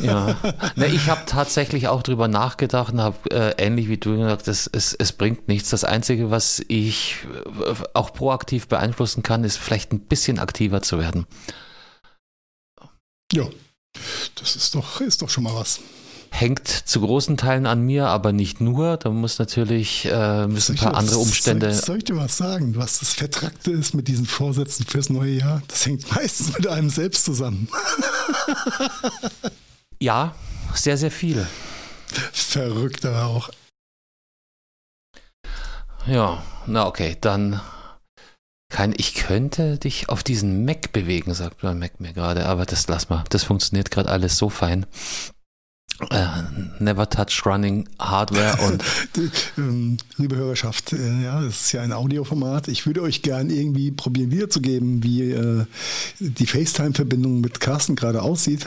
Ja. 0.00 0.36
ne, 0.76 0.86
ich 0.86 1.08
habe 1.08 1.22
tatsächlich 1.26 1.88
auch 1.88 2.04
drüber 2.04 2.28
nachgedacht 2.28 2.92
und 2.92 3.00
habe 3.00 3.30
äh, 3.30 3.54
ähnlich 3.58 3.88
wie 3.88 3.96
du 3.96 4.16
gesagt, 4.16 4.46
es, 4.46 4.68
es, 4.72 4.94
es 4.94 5.12
bringt 5.12 5.48
nichts. 5.48 5.70
Das 5.70 5.82
Einzige, 5.82 6.30
was 6.30 6.62
ich 6.68 7.16
äh, 7.66 7.74
auch 7.94 8.12
proaktiv 8.12 8.68
beeinflussen 8.68 9.24
kann, 9.24 9.42
ist 9.42 9.56
vielleicht 9.58 9.92
ein 9.92 10.00
bisschen 10.00 10.38
aktiver 10.38 10.80
zu 10.80 10.98
werden. 10.98 11.26
Ja, 13.32 13.48
das 14.36 14.54
ist 14.54 14.76
doch, 14.76 15.00
ist 15.00 15.22
doch 15.22 15.28
schon 15.28 15.44
mal 15.44 15.54
was. 15.54 15.80
Hängt 16.34 16.66
zu 16.66 17.02
großen 17.02 17.36
Teilen 17.36 17.66
an 17.66 17.82
mir, 17.82 18.08
aber 18.08 18.32
nicht 18.32 18.60
nur. 18.60 18.96
Da 18.96 19.10
muss 19.10 19.38
natürlich 19.38 20.06
äh, 20.10 20.46
müssen 20.46 20.76
ein 20.76 20.78
paar 20.78 20.94
andere 20.94 21.18
Umstände. 21.18 21.72
Soll, 21.74 21.84
soll, 21.84 21.98
ich 21.98 22.04
dir 22.04 22.16
was 22.16 22.38
sagen, 22.38 22.74
was 22.74 23.00
das 23.00 23.12
Vertrackte 23.12 23.70
ist 23.70 23.94
mit 23.94 24.08
diesen 24.08 24.24
Vorsätzen 24.24 24.86
fürs 24.86 25.10
neue 25.10 25.32
Jahr? 25.32 25.62
Das 25.68 25.84
hängt 25.84 26.10
meistens 26.14 26.56
mit 26.56 26.66
einem 26.66 26.88
selbst 26.88 27.26
zusammen. 27.26 27.68
ja, 30.00 30.34
sehr, 30.74 30.96
sehr 30.96 31.10
viel. 31.10 31.46
Verrückt 32.32 33.04
aber 33.04 33.26
auch. 33.26 33.50
Ja, 36.06 36.42
na 36.66 36.86
okay, 36.86 37.16
dann 37.20 37.60
kein, 38.72 38.94
ich 38.96 39.14
könnte 39.14 39.76
dich 39.76 40.08
auf 40.08 40.22
diesen 40.22 40.64
Mac 40.64 40.92
bewegen, 40.92 41.34
sagt 41.34 41.62
mein 41.62 41.78
Mac 41.78 42.00
mir 42.00 42.14
gerade, 42.14 42.46
aber 42.46 42.64
das 42.64 42.88
lass 42.88 43.10
mal. 43.10 43.22
Das 43.28 43.44
funktioniert 43.44 43.90
gerade 43.90 44.08
alles 44.08 44.38
so 44.38 44.48
fein. 44.48 44.86
Äh, 46.10 46.26
never 46.78 47.08
touch 47.08 47.44
running 47.46 47.88
Hardware 47.98 48.58
und. 48.66 48.82
Ähm, 49.58 49.98
liebe 50.16 50.36
Hörerschaft, 50.36 50.92
äh, 50.92 51.24
ja, 51.24 51.40
das 51.42 51.62
ist 51.62 51.72
ja 51.72 51.82
ein 51.82 51.92
Audioformat. 51.92 52.68
Ich 52.68 52.86
würde 52.86 53.02
euch 53.02 53.22
gern 53.22 53.50
irgendwie 53.50 53.90
probieren 53.90 54.30
wiederzugeben, 54.30 55.02
wie 55.02 55.30
äh, 55.30 55.66
die 56.18 56.46
FaceTime-Verbindung 56.46 57.40
mit 57.40 57.60
Carsten 57.60 57.96
gerade 57.96 58.22
aussieht. 58.22 58.66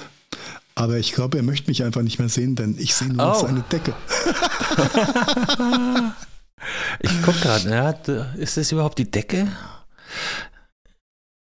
Aber 0.76 0.98
ich 0.98 1.14
glaube, 1.14 1.38
er 1.38 1.44
möchte 1.44 1.70
mich 1.70 1.84
einfach 1.84 2.02
nicht 2.02 2.20
mehr 2.20 2.30
sehen, 2.30 2.56
denn 2.56 2.76
ich 2.78 2.94
sehe 2.94 3.08
nur 3.08 3.32
oh. 3.36 3.42
seine 3.42 3.64
Decke. 3.72 3.94
ich 7.00 7.22
gucke 7.24 7.40
gerade, 7.40 7.70
ja, 7.70 7.92
ist 8.36 8.58
das 8.58 8.72
überhaupt 8.72 9.00
die 9.00 9.10
Decke? 9.10 9.48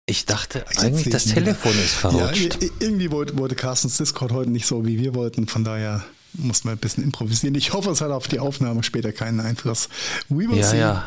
Ich 0.09 0.25
dachte 0.25 0.65
eigentlich, 0.79 1.11
das 1.11 1.27
Telefon 1.27 1.73
ist 1.73 1.95
verrutscht. 1.95 2.63
Ja, 2.63 2.69
irgendwie 2.81 3.11
wollte, 3.11 3.37
wollte 3.37 3.55
Carstens 3.55 3.99
Discord 3.99 4.33
heute 4.33 4.51
nicht 4.51 4.67
so, 4.67 4.87
wie 4.87 4.99
wir 4.99 5.15
wollten. 5.15 5.47
Von 5.47 5.65
daher 5.65 6.03
muss 6.33 6.65
man 6.65 6.75
ein 6.75 6.79
bisschen 6.79 7.05
improvisieren. 7.05 7.55
Ich 7.55 7.75
hoffe, 7.75 7.91
es 7.91 8.01
hat 8.01 8.11
auf 8.11 8.27
die 8.27 8.39
Aufnahme 8.39 8.83
später 8.83 9.13
keinen 9.13 9.39
Einfluss. 9.39 9.91
We 10.31 10.49
will 10.49 10.57
ja, 10.57 10.65
see. 10.65 10.79
ja. 10.79 11.07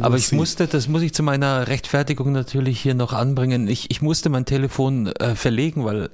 Aber 0.00 0.16
ich 0.16 0.26
see. 0.26 0.36
musste, 0.36 0.66
das 0.66 0.88
muss 0.88 1.02
ich 1.02 1.14
zu 1.14 1.22
meiner 1.22 1.68
Rechtfertigung 1.68 2.32
natürlich 2.32 2.80
hier 2.80 2.94
noch 2.94 3.12
anbringen. 3.12 3.68
Ich, 3.68 3.92
ich 3.92 4.02
musste 4.02 4.28
mein 4.28 4.44
Telefon 4.44 5.06
äh, 5.06 5.36
verlegen, 5.36 5.84
weil 5.84 6.10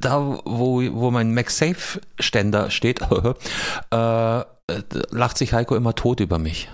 da, 0.00 0.18
wo, 0.44 0.82
wo 0.94 1.12
mein 1.12 1.32
MagSafe-Ständer 1.32 2.72
steht, 2.72 3.02
äh, 3.90 4.42
lacht 5.10 5.38
sich 5.38 5.52
Heiko 5.52 5.76
immer 5.76 5.94
tot 5.94 6.18
über 6.18 6.40
mich. 6.40 6.68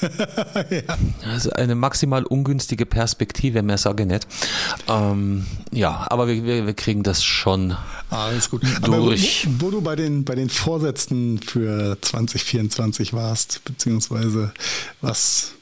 ja. 0.70 0.98
Also 1.26 1.50
eine 1.50 1.74
maximal 1.74 2.24
ungünstige 2.24 2.86
Perspektive, 2.86 3.62
mehr 3.62 3.78
sage 3.78 4.02
ich 4.02 4.08
nicht. 4.08 4.26
Ähm, 4.88 5.46
ja, 5.72 6.06
aber 6.10 6.28
wir, 6.28 6.44
wir, 6.44 6.66
wir, 6.66 6.74
kriegen 6.74 7.02
das 7.02 7.24
schon 7.24 7.76
Alles 8.10 8.50
gut. 8.50 8.62
durch. 8.82 9.46
Wo, 9.58 9.66
wo, 9.66 9.70
du 9.70 9.80
bei 9.80 9.96
den, 9.96 10.24
bei 10.24 10.34
den 10.34 10.50
Vorsätzen 10.50 11.38
für 11.38 11.98
2024 12.00 13.12
warst, 13.12 13.64
beziehungsweise 13.64 14.52
was 15.00 15.52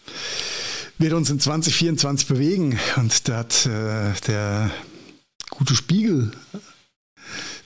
wird 0.99 1.13
uns 1.13 1.31
in 1.31 1.41
2024 1.41 2.29
bewegen? 2.29 2.79
Und 2.97 3.29
da 3.29 3.39
hat 3.39 3.67
äh, 3.67 4.13
der 4.27 4.71
gute 5.51 5.75
Spiegel 5.75 6.33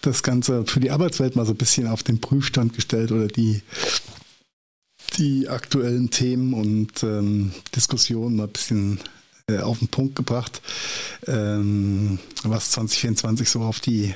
das 0.03 0.23
Ganze 0.23 0.65
für 0.67 0.81
die 0.81 0.91
Arbeitswelt 0.91 1.37
mal 1.37 1.47
so 1.47 1.53
ein 1.53 1.57
bisschen 1.59 1.87
auf 1.89 2.03
den 2.03 2.21
Prüfstand 2.21 2.75
gestellt 2.75 3.11
oder 3.13 3.27
die 3.27 3.63
die 5.17 5.49
aktuellen 5.49 6.11
Themen 6.11 6.55
und 6.55 7.03
ähm, 7.03 7.53
Diskussionen 7.75 8.37
mal 8.37 8.45
ein 8.45 8.53
bisschen 8.53 9.01
äh, 9.49 9.59
auf 9.59 9.79
den 9.79 9.89
Punkt 9.89 10.17
gebracht, 10.17 10.61
ähm, 11.27 12.19
was 12.43 12.73
2024 12.73 13.49
so 13.49 13.61
auf 13.61 13.81
die 13.81 14.15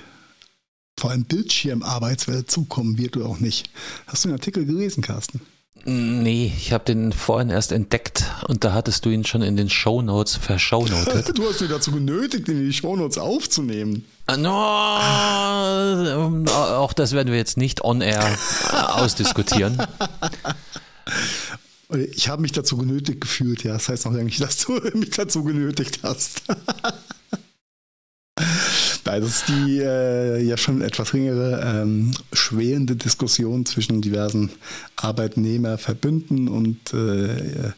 vor 0.99 1.11
allem 1.11 1.25
Bildschirmarbeitswelt 1.25 2.50
zukommen 2.50 2.99
wird 2.99 3.16
oder 3.16 3.26
auch 3.26 3.40
nicht. 3.40 3.71
Hast 4.07 4.25
du 4.25 4.28
den 4.28 4.35
Artikel 4.35 4.66
gelesen, 4.66 5.02
Carsten? 5.02 5.40
Nee, 5.85 6.52
ich 6.59 6.73
habe 6.75 6.85
den 6.85 7.12
vorhin 7.12 7.49
erst 7.49 7.73
entdeckt 7.73 8.25
und 8.49 8.64
da 8.64 8.75
hattest 8.75 9.07
du 9.07 9.11
ihn 9.11 9.25
schon 9.25 9.40
in 9.40 9.57
den 9.57 9.71
Shownotes 9.71 10.37
verschaunotet. 10.37 11.38
du 11.38 11.49
hast 11.49 11.62
mich 11.62 11.71
dazu 11.71 11.90
genötigt, 11.90 12.49
ihn 12.49 12.59
in 12.59 12.66
die 12.66 12.73
Shownotes 12.75 13.16
aufzunehmen. 13.16 14.04
Ah, 14.26 14.37
no, 16.37 16.52
auch 16.52 16.92
das 16.92 17.12
werden 17.12 17.30
wir 17.30 17.38
jetzt 17.38 17.57
nicht 17.57 17.83
on 17.83 18.02
air 18.02 18.37
ausdiskutieren. 18.92 19.83
Ich 22.14 22.29
habe 22.29 22.43
mich 22.43 22.52
dazu 22.52 22.76
genötigt 22.76 23.21
gefühlt, 23.21 23.64
ja. 23.64 23.73
Das 23.73 23.88
heißt 23.88 24.07
auch 24.07 24.14
eigentlich, 24.14 24.38
dass 24.38 24.59
du 24.59 24.75
mich 24.95 25.11
dazu 25.11 25.43
genötigt 25.45 26.00
hast. 26.02 26.43
Nein, 29.05 29.21
das 29.23 29.31
ist 29.31 29.49
die 29.49 29.81
äh, 29.81 30.40
ja 30.43 30.57
schon 30.57 30.83
etwas 30.83 31.12
längere 31.12 31.61
ähm, 31.64 32.12
schwelende 32.33 32.95
Diskussion 32.95 33.67
zwischen 33.67 34.00
diversen 34.02 34.50
Arbeitnehmerverbünden 34.97 36.47
und 36.49 36.95
äh, 36.95 37.73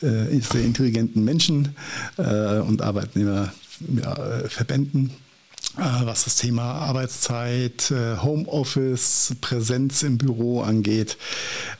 äh, 0.00 0.40
sehr 0.40 0.62
intelligenten 0.62 1.22
Menschen 1.24 1.76
äh, 2.16 2.60
und 2.60 2.80
Arbeitnehmerverbänden. 2.80 5.10
Äh, 5.78 6.04
was 6.06 6.24
das 6.24 6.36
Thema 6.36 6.72
Arbeitszeit, 6.72 7.90
äh, 7.90 8.18
Homeoffice, 8.18 9.34
Präsenz 9.40 10.02
im 10.02 10.18
Büro 10.18 10.60
angeht. 10.60 11.16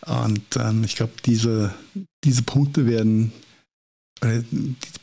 Und 0.06 0.56
ähm, 0.56 0.82
ich 0.84 0.96
glaube, 0.96 1.12
diese, 1.26 1.74
diese 2.24 2.42
Punkte 2.42 2.86
werden 2.86 3.32
äh, 4.22 4.42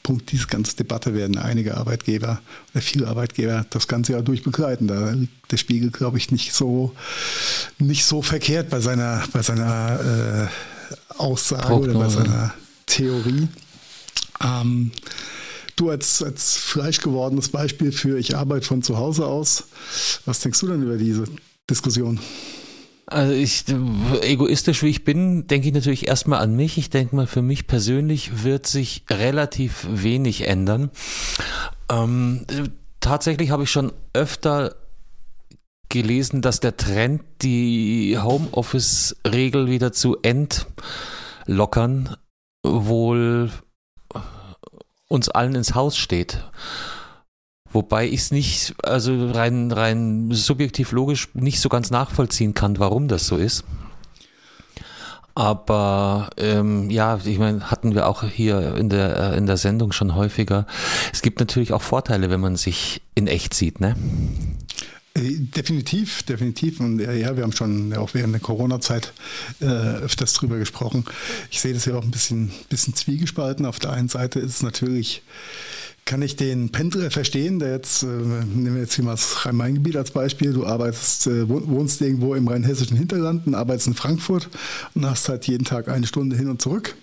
Punkt, 0.02 0.32
diese 0.32 0.48
ganze 0.48 0.76
Debatte 0.76 1.14
werden 1.14 1.38
einige 1.38 1.78
Arbeitgeber 1.78 2.42
oder 2.74 2.82
viele 2.82 3.08
Arbeitgeber 3.08 3.66
das 3.70 3.88
ganze 3.88 4.14
Jahr 4.14 4.24
durch 4.24 4.44
begleiten. 4.44 4.88
Da 4.88 5.12
liegt 5.12 5.52
der 5.52 5.58
Spiegel, 5.58 5.92
glaube 5.92 6.18
ich, 6.18 6.32
nicht 6.32 6.54
so, 6.54 6.96
nicht 7.78 8.06
so 8.06 8.24
verkehrt 8.24 8.70
bei 8.70 8.80
seiner, 8.80 9.24
bei 9.32 9.44
seiner 9.44 10.50
äh, 10.50 11.14
Aussage 11.20 11.68
Prognose. 11.68 11.90
oder 11.92 12.00
bei 12.00 12.10
seiner 12.10 12.54
Theorie. 12.88 13.50
Ähm, 14.42 14.92
du 15.80 15.90
als, 15.90 16.22
als 16.22 16.58
fleisch 16.58 17.00
gewordenes 17.00 17.50
Beispiel 17.50 17.92
für 17.92 18.18
ich 18.18 18.36
arbeite 18.36 18.66
von 18.66 18.82
zu 18.82 18.98
Hause 18.98 19.26
aus, 19.26 19.66
was 20.26 20.40
denkst 20.40 20.60
du 20.60 20.68
denn 20.68 20.84
über 20.84 20.98
diese 20.98 21.26
Diskussion? 21.70 22.20
Also 23.06 23.34
ich, 23.34 23.66
egoistisch 24.22 24.84
wie 24.84 24.90
ich 24.90 25.04
bin, 25.04 25.48
denke 25.48 25.68
ich 25.68 25.74
natürlich 25.74 26.08
erstmal 26.08 26.42
an 26.42 26.56
mich. 26.56 26.78
Ich 26.78 26.92
denke 26.92 27.16
mal, 27.16 27.26
für 27.26 27.42
mich 27.42 27.66
persönlich 27.66 28.44
wird 28.44 28.68
sich 28.68 29.04
relativ 29.10 29.88
wenig 29.90 30.48
ändern. 30.48 30.92
Ähm, 31.90 32.46
tatsächlich 33.00 33.50
habe 33.50 33.64
ich 33.64 33.72
schon 33.72 33.92
öfter 34.14 34.76
gelesen, 35.90 36.44
dass 36.44 36.60
der 36.60 36.78
Trend, 36.78 37.24
die 37.42 38.16
Homeoffice-Regel 38.20 39.72
wieder 39.72 39.92
zu 39.92 40.18
entlockern, 40.22 42.16
wohl 42.64 43.50
uns 45.10 45.28
allen 45.28 45.56
ins 45.56 45.76
Haus 45.76 45.98
steht. 45.98 46.46
Wobei 47.72 48.08
ich 48.08 48.22
es 48.22 48.32
nicht, 48.32 48.74
also 48.84 49.32
rein, 49.32 49.72
rein 49.72 50.30
subjektiv 50.32 50.92
logisch 50.92 51.30
nicht 51.34 51.60
so 51.60 51.70
ganz 51.70 51.92
nachvollziehen 51.92 52.54
kann, 52.54 52.80
warum 52.80 53.08
das 53.08 53.28
so 53.28 53.36
ist. 53.36 53.66
Aber 55.36 56.30
ähm, 56.38 56.90
ja, 56.90 57.20
ich 57.24 57.38
meine, 57.38 57.70
hatten 57.70 57.94
wir 57.94 58.08
auch 58.08 58.24
hier 58.24 58.76
in 58.76 58.90
der, 58.90 59.34
äh, 59.34 59.38
in 59.38 59.46
der 59.46 59.58
Sendung 59.58 59.92
schon 59.92 60.16
häufiger. 60.16 60.66
Es 61.14 61.22
gibt 61.22 61.40
natürlich 61.40 61.72
auch 61.72 61.82
Vorteile, 61.82 62.30
wenn 62.30 62.42
man 62.42 62.56
sich 62.56 63.02
in 63.16 63.28
echt 63.28 63.54
sieht, 63.54 63.80
ne? 63.80 63.96
Äh, 65.20 65.38
definitiv, 65.40 66.24
definitiv. 66.24 66.80
Und 66.80 67.00
ja, 67.00 67.36
wir 67.36 67.44
haben 67.44 67.52
schon 67.52 67.94
auch 67.94 68.14
während 68.14 68.34
der 68.34 68.42
Corona-Zeit 68.42 69.14
äh, 69.60 69.66
öfters 69.66 70.34
drüber 70.34 70.58
gesprochen. 70.58 71.06
Ich 71.52 71.62
sehe 71.62 71.74
das 71.74 71.86
ja 71.86 71.96
auch 71.96 72.04
ein 72.04 72.12
bisschen, 72.12 72.52
bisschen 72.70 72.94
zwiegespalten. 72.94 73.66
Auf 73.66 73.80
der 73.80 73.92
einen 73.92 74.10
Seite 74.10 74.40
ist 74.40 74.56
es 74.56 74.64
natürlich 74.64 75.24
kann 76.06 76.24
ich 76.24 76.36
den 76.36 76.72
Pendler 76.72 77.12
verstehen, 77.12 77.60
der 77.60 77.72
jetzt, 77.72 78.02
äh, 78.02 78.08
nehmen 78.08 78.74
wir 78.74 78.82
jetzt 78.82 78.96
hier 78.96 79.06
mal 79.06 79.12
das 79.12 79.46
Rhein-Main-Gebiet 79.46 79.96
als 79.96 80.10
Beispiel, 80.10 80.54
du 80.54 80.66
arbeitest, 80.66 81.28
äh, 81.28 81.48
wohnst 81.48 82.02
irgendwo 82.02 82.34
im 82.34 82.48
rheinhessischen 82.48 82.98
Hinterland 82.98 83.46
und 83.46 83.54
arbeitest 83.54 83.90
in 83.90 83.94
Frankfurt 83.94 84.50
und 84.96 85.06
hast 85.06 85.30
halt 85.30 85.46
jeden 85.46 85.66
Tag 85.66 85.88
eine 85.88 86.08
Stunde 86.08 86.36
hin 86.36 86.50
und 86.50 86.64
zurück. 86.64 86.96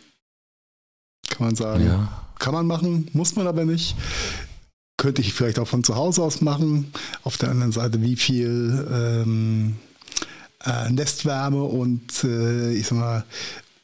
Kann 1.29 1.47
man 1.47 1.55
sagen. 1.55 1.85
Ja. 1.87 2.27
Kann 2.41 2.53
man 2.53 2.67
machen, 2.67 3.09
muss 3.13 3.37
man 3.37 3.47
aber 3.47 3.65
nicht. 3.65 3.95
Könnte 4.97 5.21
ich 5.21 5.35
vielleicht 5.35 5.59
auch 5.59 5.69
von 5.69 5.85
zu 5.85 5.97
Hause 5.97 6.23
aus 6.23 6.41
machen. 6.41 6.93
Auf 7.23 7.37
der 7.37 7.51
anderen 7.51 7.73
Seite, 7.73 8.01
wie 8.01 8.17
viel 8.17 8.87
ähm, 8.91 9.77
äh, 10.65 10.91
Nestwärme 10.91 11.63
und 11.63 12.25
äh, 12.25 12.73
ich 12.73 12.87
sag 12.87 12.99
mal, 12.99 13.25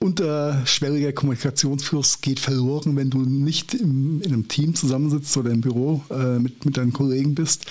unterschwelliger 0.02 1.12
Kommunikationsfluss 1.12 2.20
geht 2.20 2.40
verloren, 2.40 2.96
wenn 2.96 3.10
du 3.10 3.20
nicht 3.20 3.74
im, 3.74 4.20
in 4.20 4.32
einem 4.32 4.48
Team 4.48 4.74
zusammensitzt 4.74 5.36
oder 5.36 5.50
im 5.50 5.60
Büro 5.60 6.02
äh, 6.10 6.38
mit, 6.38 6.64
mit 6.64 6.76
deinen 6.76 6.92
Kollegen 6.92 7.34
bist. 7.34 7.66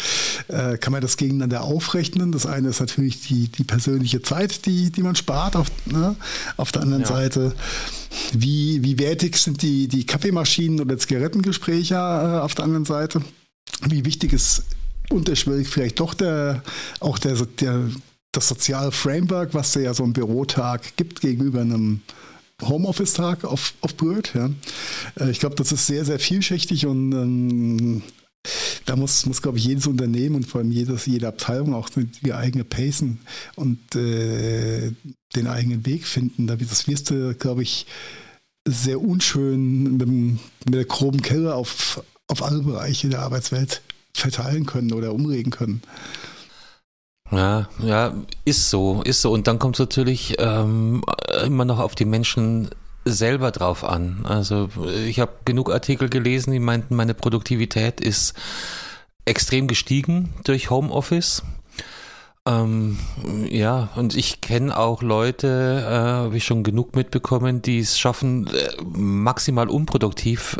Äh, 0.48 0.77
kann 0.77 0.93
man 0.93 1.01
das 1.01 1.17
gegeneinander 1.17 1.63
aufrechnen? 1.63 2.31
Das 2.31 2.45
eine 2.45 2.69
ist 2.69 2.79
natürlich 2.79 3.21
die, 3.21 3.50
die 3.50 3.63
persönliche 3.63 4.21
Zeit, 4.21 4.65
die, 4.65 4.91
die 4.91 5.03
man 5.03 5.15
spart. 5.15 5.55
Auf, 5.55 5.67
ne? 5.86 6.15
auf 6.57 6.71
der 6.71 6.83
anderen 6.83 7.03
ja. 7.03 7.10
Seite, 7.10 7.53
wie, 8.33 8.83
wie 8.83 8.98
wertig 8.98 9.37
sind 9.37 9.61
die, 9.61 9.87
die 9.87 10.05
Kaffeemaschinen 10.05 10.79
oder 10.79 10.98
Zigarettengespräche 10.98 11.96
äh, 11.96 12.39
auf 12.39 12.55
der 12.55 12.65
anderen 12.65 12.85
Seite? 12.85 13.22
Wie 13.87 14.05
wichtig 14.05 14.33
ist 14.33 14.63
unterschwellig 15.09 15.67
vielleicht 15.67 16.00
doch 16.00 16.13
der, 16.13 16.63
auch 17.00 17.19
der, 17.19 17.35
der, 17.59 17.89
das 18.31 18.47
soziale 18.47 18.91
Framework, 18.91 19.53
was 19.53 19.74
ja 19.75 19.93
so 19.93 20.03
ein 20.03 20.13
Bürotag 20.13 20.95
gibt 20.95 21.21
gegenüber 21.21 21.61
einem 21.61 22.01
Homeoffice-Tag 22.61 23.43
auf, 23.43 23.74
auf 23.81 23.95
Bird. 23.95 24.33
Ja. 24.33 24.50
Äh, 25.19 25.31
ich 25.31 25.39
glaube, 25.39 25.55
das 25.55 25.71
ist 25.71 25.87
sehr, 25.87 26.05
sehr 26.05 26.19
vielschichtig 26.19 26.85
und 26.85 27.11
ähm, 27.11 28.03
da 28.85 28.95
muss, 28.95 29.25
muss 29.25 29.41
glaube 29.41 29.57
ich, 29.57 29.65
jedes 29.65 29.87
Unternehmen 29.87 30.35
und 30.35 30.47
vor 30.47 30.61
allem 30.61 30.71
jedes, 30.71 31.05
jede 31.05 31.27
Abteilung 31.27 31.74
auch 31.74 31.89
die 31.89 32.33
eigene 32.33 32.63
Pacen 32.63 33.19
und 33.55 33.95
äh, 33.95 34.91
den 35.35 35.47
eigenen 35.47 35.85
Weg 35.85 36.05
finden. 36.05 36.47
Das 36.47 36.87
wirst 36.87 37.11
du, 37.11 37.35
glaube 37.35 37.63
ich, 37.63 37.85
sehr 38.67 39.01
unschön 39.01 39.97
mit, 39.97 40.07
mit 40.07 40.74
der 40.74 40.85
groben 40.85 41.21
Kelle 41.21 41.55
auf, 41.55 42.03
auf 42.31 42.44
alle 42.44 42.59
Bereiche 42.59 43.09
der 43.09 43.22
Arbeitswelt 43.22 43.81
verteilen 44.13 44.65
können 44.65 44.94
oder 44.94 45.13
umregen 45.13 45.51
können. 45.51 45.81
Ja, 47.29 47.70
ja, 47.79 48.13
ist 48.44 48.70
so, 48.70 49.01
ist 49.03 49.22
so. 49.22 49.31
Und 49.31 49.48
dann 49.48 49.59
kommt 49.59 49.75
es 49.75 49.79
natürlich 49.79 50.35
ähm, 50.39 51.03
immer 51.46 51.65
noch 51.65 51.79
auf 51.79 51.96
die 51.96 52.05
Menschen 52.05 52.70
selber 53.05 53.51
drauf 53.51 53.83
an. 53.83 54.25
Also 54.25 54.70
ich 55.07 55.20
habe 55.20 55.31
genug 55.46 55.72
Artikel 55.72 56.09
gelesen, 56.09 56.51
die 56.51 56.59
meinten, 56.59 56.96
meine 56.96 57.13
Produktivität 57.13 58.01
ist 58.01 58.33
extrem 59.25 59.67
gestiegen 59.67 60.33
durch 60.44 60.70
Homeoffice. 60.70 61.44
Ähm, 62.46 62.98
ja, 63.50 63.89
und 63.96 64.15
ich 64.15 64.41
kenne 64.41 64.75
auch 64.75 65.01
Leute, 65.03 65.83
äh, 65.87 65.91
habe 65.91 66.37
ich 66.37 66.44
schon 66.44 66.63
genug 66.63 66.96
mitbekommen, 66.96 67.61
die 67.61 67.79
es 67.79 68.00
schaffen, 68.00 68.48
äh, 68.48 68.70
maximal 68.83 69.70
unproduktiv 69.70 70.57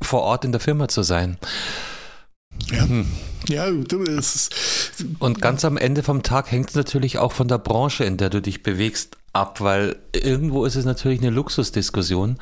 vor 0.00 0.22
Ort 0.22 0.44
in 0.44 0.52
der 0.52 0.60
Firma 0.60 0.88
zu 0.88 1.02
sein. 1.02 1.38
Ja. 2.70 2.86
Hm. 2.86 3.06
Ja, 3.48 3.70
du, 3.70 4.02
es 4.02 4.34
ist. 4.34 4.54
Und 5.20 5.40
ganz 5.40 5.64
am 5.64 5.76
Ende 5.76 6.02
vom 6.02 6.22
Tag 6.22 6.50
hängt 6.50 6.70
es 6.70 6.74
natürlich 6.74 7.18
auch 7.18 7.32
von 7.32 7.48
der 7.48 7.58
Branche, 7.58 8.04
in 8.04 8.16
der 8.16 8.30
du 8.30 8.42
dich 8.42 8.62
bewegst, 8.62 9.16
ab, 9.32 9.60
weil 9.60 9.96
irgendwo 10.12 10.64
ist 10.64 10.74
es 10.74 10.84
natürlich 10.84 11.20
eine 11.20 11.30
Luxusdiskussion. 11.30 12.38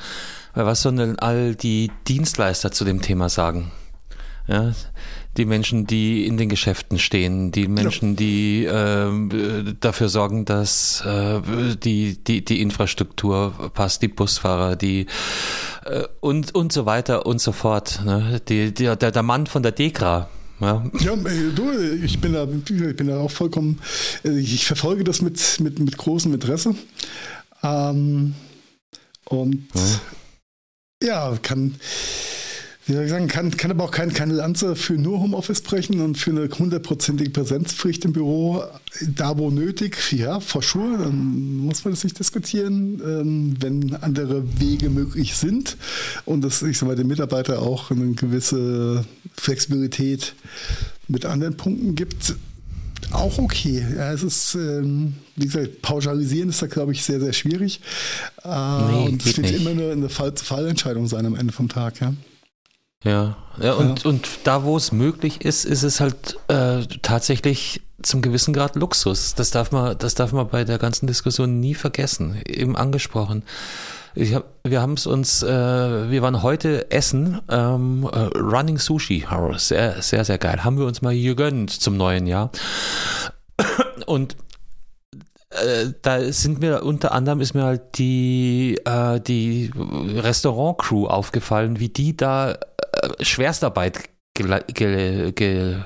Weil 0.55 0.67
was 0.67 0.83
sollen 0.83 0.97
denn 0.97 1.19
all 1.19 1.55
die 1.55 1.93
Dienstleister 2.09 2.73
zu 2.73 2.85
dem 2.85 3.03
Thema 3.03 3.29
sagen? 3.29 3.71
Ja, 4.49 4.73
die 5.37 5.45
Menschen, 5.45 5.87
die 5.87 6.27
in 6.27 6.37
den 6.37 6.49
Geschäften 6.49 6.99
stehen, 6.99 7.53
die 7.53 7.69
Menschen, 7.69 8.11
ja. 8.11 8.17
die 8.17 8.65
äh, 8.65 9.75
dafür 9.81 10.09
sorgen, 10.09 10.45
dass 10.45 11.03
äh, 11.05 11.41
die, 11.83 12.17
die, 12.23 12.45
die 12.45 12.61
Infrastruktur 12.61 13.71
passt, 13.75 14.03
die 14.03 14.09
Busfahrer, 14.09 14.77
die 14.77 15.07
äh, 15.85 16.05
und, 16.21 16.55
und 16.55 16.73
so 16.73 16.87
weiter 16.87 17.27
und 17.27 17.41
so 17.41 17.53
fort. 17.53 18.01
Ne? 18.05 18.41
Die, 18.49 18.73
die, 18.73 18.97
der, 18.97 18.97
der 18.97 19.23
Mann 19.23 19.47
von 19.47 19.63
der 19.63 19.73
Degra, 19.73 20.29
ja. 20.61 20.83
ja, 21.01 21.17
du, 21.17 21.71
ich 22.03 22.21
bin 22.21 22.33
da, 22.33 22.45
ich 22.45 22.97
bin 22.97 23.09
da 23.09 23.19
auch 23.19 23.31
vollkommen, 23.31 23.81
äh, 24.25 24.39
ich 24.39 24.67
verfolge 24.67 25.05
das 25.05 25.21
mit, 25.21 25.61
mit, 25.61 25.79
mit 25.79 25.97
großem 25.99 26.33
Interesse. 26.33 26.75
Ähm, 27.63 28.35
und 29.27 29.69
ja. 31.03 31.31
ja, 31.31 31.39
kann, 31.43 31.75
wie 32.87 32.93
soll 32.93 33.05
ich 33.05 33.11
sagen, 33.11 33.27
kann, 33.27 33.51
kann 33.57 33.73
aber 33.73 33.85
auch 33.85 33.91
kein, 33.91 34.13
keine 34.13 34.35
Lanze 34.35 34.77
für 34.77 34.95
nur 34.95 35.19
Homeoffice 35.19 35.61
brechen 35.61 36.01
und 36.01 36.19
für 36.19 36.31
eine 36.31 36.49
hundertprozentige 36.49 37.31
Präsenzpflicht 37.31 38.05
im 38.05 38.13
Büro, 38.13 38.63
da 39.03 39.37
wo 39.37 39.51
nötig, 39.51 40.13
ja, 40.13 40.39
for 40.39 40.63
sure, 40.63 40.97
dann 40.99 41.57
muss 41.59 41.85
man 41.85 41.95
das 41.95 42.05
nicht 42.05 42.17
diskutieren, 42.17 43.03
ähm, 43.05 43.57
wenn 43.59 43.97
andere 43.97 44.45
Wege 44.61 44.89
möglich 44.89 45.35
sind 45.35 45.77
und 46.27 46.43
dass 46.43 46.63
ich 46.63 46.79
sag 46.79 46.87
mal, 46.87 46.95
den 46.95 47.09
Mitarbeiter 47.09 47.61
auch 47.61 47.91
eine 47.91 48.13
gewisse 48.13 49.05
Flexibilität 49.35 50.35
mit 51.09 51.27
anderen 51.27 51.57
Punkten 51.57 51.97
gibt, 51.97 52.37
auch 53.11 53.39
okay. 53.39 53.85
Ja, 53.97 54.13
es 54.13 54.23
ist, 54.23 54.55
ähm, 54.55 55.15
wie 55.35 55.47
gesagt, 55.47 55.83
pauschalisieren 55.83 56.51
ist 56.51 56.63
da, 56.63 56.67
glaube 56.67 56.93
ich, 56.93 57.05
sehr, 57.05 57.21
sehr 57.21 57.33
schwierig. 57.33 57.81
Äh, 58.45 58.49
nee, 58.49 59.09
und 59.09 59.27
es 59.27 59.37
wird 59.37 59.51
nicht. 59.51 59.61
immer 59.61 59.75
nur 59.75 59.93
eine 59.93 60.09
Fall-zu-Fall-Entscheidung 60.09 61.07
sein 61.07 61.27
am 61.27 61.35
Ende 61.35 61.53
vom 61.53 61.69
Tag, 61.69 62.01
ja. 62.01 62.15
Ja, 63.05 63.37
ja 63.61 63.75
und, 63.75 64.05
ja. 64.05 64.11
und 64.11 64.29
da, 64.45 64.65
wo 64.65 64.77
es 64.77 64.93
möglich 64.93 65.45
ist, 65.45 65.65
ist 65.65 65.83
es 65.83 66.01
halt 66.01 66.39
äh, 66.49 66.83
tatsächlich 67.03 67.83
zum 68.03 68.23
gewissen 68.23 68.53
Grad 68.53 68.77
Luxus. 68.77 69.35
Das 69.35 69.51
darf 69.51 69.73
man, 69.73 69.97
das 69.99 70.15
darf 70.15 70.33
man 70.33 70.49
bei 70.49 70.65
der 70.65 70.79
ganzen 70.79 71.07
Diskussion 71.07 71.61
nie 71.61 71.75
vergessen. 71.75 72.41
Eben 72.47 72.77
angesprochen. 72.77 73.43
Ich 74.15 74.35
hab, 74.35 74.45
wir 74.65 74.81
haben 74.81 74.95
es 74.95 75.07
uns, 75.07 75.43
äh, 75.43 76.11
wir 76.11 76.23
waren 76.23 76.43
heute 76.43 76.91
essen, 76.91 77.41
ähm, 77.51 78.09
äh, 78.11 78.19
Running 78.39 78.79
Sushi, 78.79 79.27
sehr, 79.57 80.01
sehr, 80.01 80.25
sehr 80.25 80.39
geil. 80.39 80.65
Haben 80.65 80.79
wir 80.79 80.87
uns 80.87 81.03
mal 81.03 81.15
gegönnt 81.15 81.71
zum 81.71 81.97
neuen 81.97 82.27
Jahr. 82.27 82.51
Und 84.07 84.37
äh, 85.57 85.93
da 86.03 86.33
sind 86.33 86.61
mir 86.61 86.83
unter 86.83 87.13
anderem 87.13 87.41
ist 87.41 87.55
mir 87.55 87.65
halt 87.65 87.99
die, 87.99 88.79
äh, 88.85 89.21
die 89.21 89.71
Restaurant-Crew 89.75 91.07
aufgefallen, 91.07 91.81
wie 91.81 91.89
die 91.89 92.17
da 92.17 92.53
äh, 92.53 93.25
Schwerstarbeit 93.25 94.11
ge 94.35 95.33
ge 95.33 95.77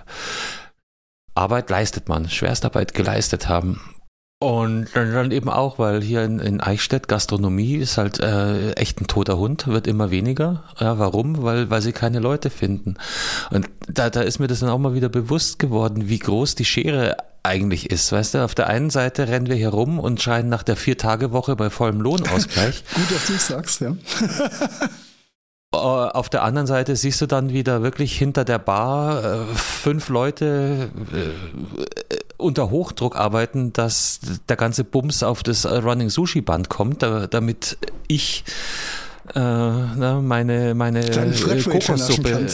Arbeit 1.35 1.71
leistet 1.71 2.09
man, 2.09 2.29
Schwerstarbeit 2.29 2.95
geleistet 2.95 3.49
haben. 3.49 3.81
Und 4.43 4.89
dann, 4.95 5.13
dann 5.13 5.31
eben 5.33 5.51
auch, 5.51 5.79
weil 5.79 6.03
hier 6.03 6.25
in, 6.25 6.39
in 6.39 6.63
Eichstätt 6.63 7.09
Gastronomie 7.09 7.77
ist 7.77 7.99
halt 7.99 8.21
äh, 8.21 8.73
echt 8.73 8.99
ein 8.99 9.07
toter 9.07 9.37
Hund, 9.37 9.67
wird 9.67 9.87
immer 9.87 10.11
weniger. 10.11 10.65
Ja, 10.79 10.99
warum? 10.99 11.43
Weil, 11.43 11.69
weil 11.69 11.83
sie 11.83 11.93
keine 11.93 12.21
Leute 12.21 12.49
finden. 12.49 12.97
Und 13.51 13.69
da, 13.87 14.09
da 14.09 14.23
ist 14.23 14.39
mir 14.39 14.47
das 14.47 14.61
dann 14.61 14.71
auch 14.71 14.79
mal 14.79 14.95
wieder 14.95 15.11
bewusst 15.11 15.59
geworden, 15.59 16.09
wie 16.09 16.19
groß 16.19 16.55
die 16.55 16.65
Schere 16.65 17.19
eigentlich 17.43 17.91
ist. 17.91 18.13
Weißt 18.13 18.35
du, 18.35 18.45
auf 18.45 18.55
der 18.55 18.67
einen 18.67 18.91
Seite 18.91 19.29
rennen 19.29 19.47
wir 19.47 19.57
hier 19.57 19.71
rum 19.71 19.99
und 19.99 20.21
scheinen 20.21 20.49
nach 20.49 20.63
der 20.63 20.77
Vier-Tage-Woche 20.77 21.57
bei 21.57 21.71
vollem 21.71 22.01
Lohnausgleich. 22.01 22.85
Gut, 22.95 23.11
dass 23.11 23.27
du 23.27 23.33
es 23.35 23.47
sagst, 23.47 23.81
ja. 23.81 23.97
Äh, 25.73 25.77
auf 25.77 26.29
der 26.29 26.43
anderen 26.43 26.67
Seite 26.67 26.97
siehst 26.97 27.21
du 27.21 27.27
dann 27.27 27.51
wieder 27.51 27.83
wirklich 27.83 28.19
hinter 28.19 28.45
der 28.45 28.59
Bar 28.59 29.23
äh, 29.23 29.55
fünf 29.55 30.09
Leute 30.09 30.91
äh, 31.13 32.17
unter 32.39 32.71
Hochdruck 32.71 33.17
arbeiten, 33.17 33.73
dass 33.73 34.19
der 34.49 34.57
ganze 34.57 34.83
Bums 34.83 35.23
auf 35.23 35.45
das 35.45 35.65
Running 35.67 36.11
Sushi 36.11 36.41
Band 36.41 36.71
kommt, 36.71 37.03
damit 37.03 37.79
ich 38.09 38.43
äh, 39.35 39.41
meine 39.41 40.75
meine 40.75 41.03
Kokossuppe 41.03 42.47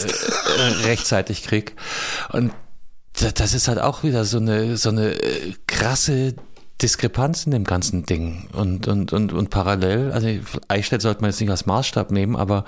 rechtzeitig 0.83 1.43
krieg. 1.43 1.75
Und 2.33 2.51
das 3.35 3.53
ist 3.53 3.67
halt 3.67 3.79
auch 3.79 4.03
wieder 4.03 4.25
so 4.25 4.37
eine 4.37 4.77
so 4.77 4.89
eine 4.89 5.15
krasse 5.67 6.35
Diskrepanz 6.81 7.45
in 7.45 7.51
dem 7.51 7.63
ganzen 7.63 8.05
Ding. 8.05 8.47
Und, 8.53 8.87
und, 8.87 9.11
und, 9.11 9.33
und 9.33 9.49
parallel, 9.49 10.11
also 10.11 10.27
Eichstätt 10.67 11.01
sollte 11.01 11.21
man 11.21 11.31
jetzt 11.31 11.41
nicht 11.41 11.49
als 11.49 11.65
Maßstab 11.65 12.11
nehmen, 12.11 12.35
aber 12.35 12.65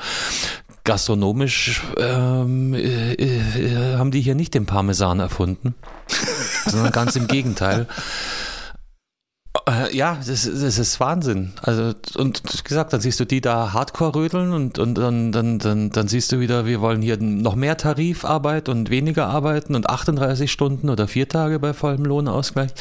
gastronomisch 0.84 1.82
ähm, 1.98 2.74
äh, 2.74 3.14
äh, 3.14 3.98
haben 3.98 4.10
die 4.12 4.22
hier 4.22 4.34
nicht 4.34 4.56
den 4.56 4.66
Parmesan 4.66 5.20
erfunden, 5.20 5.76
sondern 6.66 6.92
ganz 6.92 7.16
im 7.16 7.28
Gegenteil. 7.28 7.86
Äh, 9.68 9.96
ja, 9.96 10.16
das, 10.16 10.44
das, 10.44 10.78
ist 10.78 11.00
Wahnsinn. 11.00 11.54
Also, 11.62 11.94
und 12.16 12.64
gesagt, 12.64 12.94
dann 12.94 13.02
siehst 13.02 13.20
du 13.20 13.26
die 13.26 13.42
da 13.42 13.74
hardcore 13.74 14.16
rödeln 14.16 14.54
und, 14.54 14.78
und 14.78 14.96
dann, 14.96 15.32
dann, 15.32 15.60
dann, 15.60 15.90
dann 15.90 16.08
siehst 16.08 16.32
du 16.32 16.40
wieder, 16.40 16.66
wir 16.66 16.82
wollen 16.82 17.02
hier 17.02 17.18
noch 17.18 17.56
mehr 17.56 17.78
Tarifarbeit 17.78 18.70
und 18.70 18.90
weniger 18.90 19.28
arbeiten 19.28 19.76
und 19.76 19.90
38 19.90 20.52
Stunden 20.52 20.90
oder 20.90 21.08
vier 21.08 21.28
Tage 21.28 21.60
bei 21.60 21.74
vollem 21.74 22.06
Lohnausgleich 22.06 22.72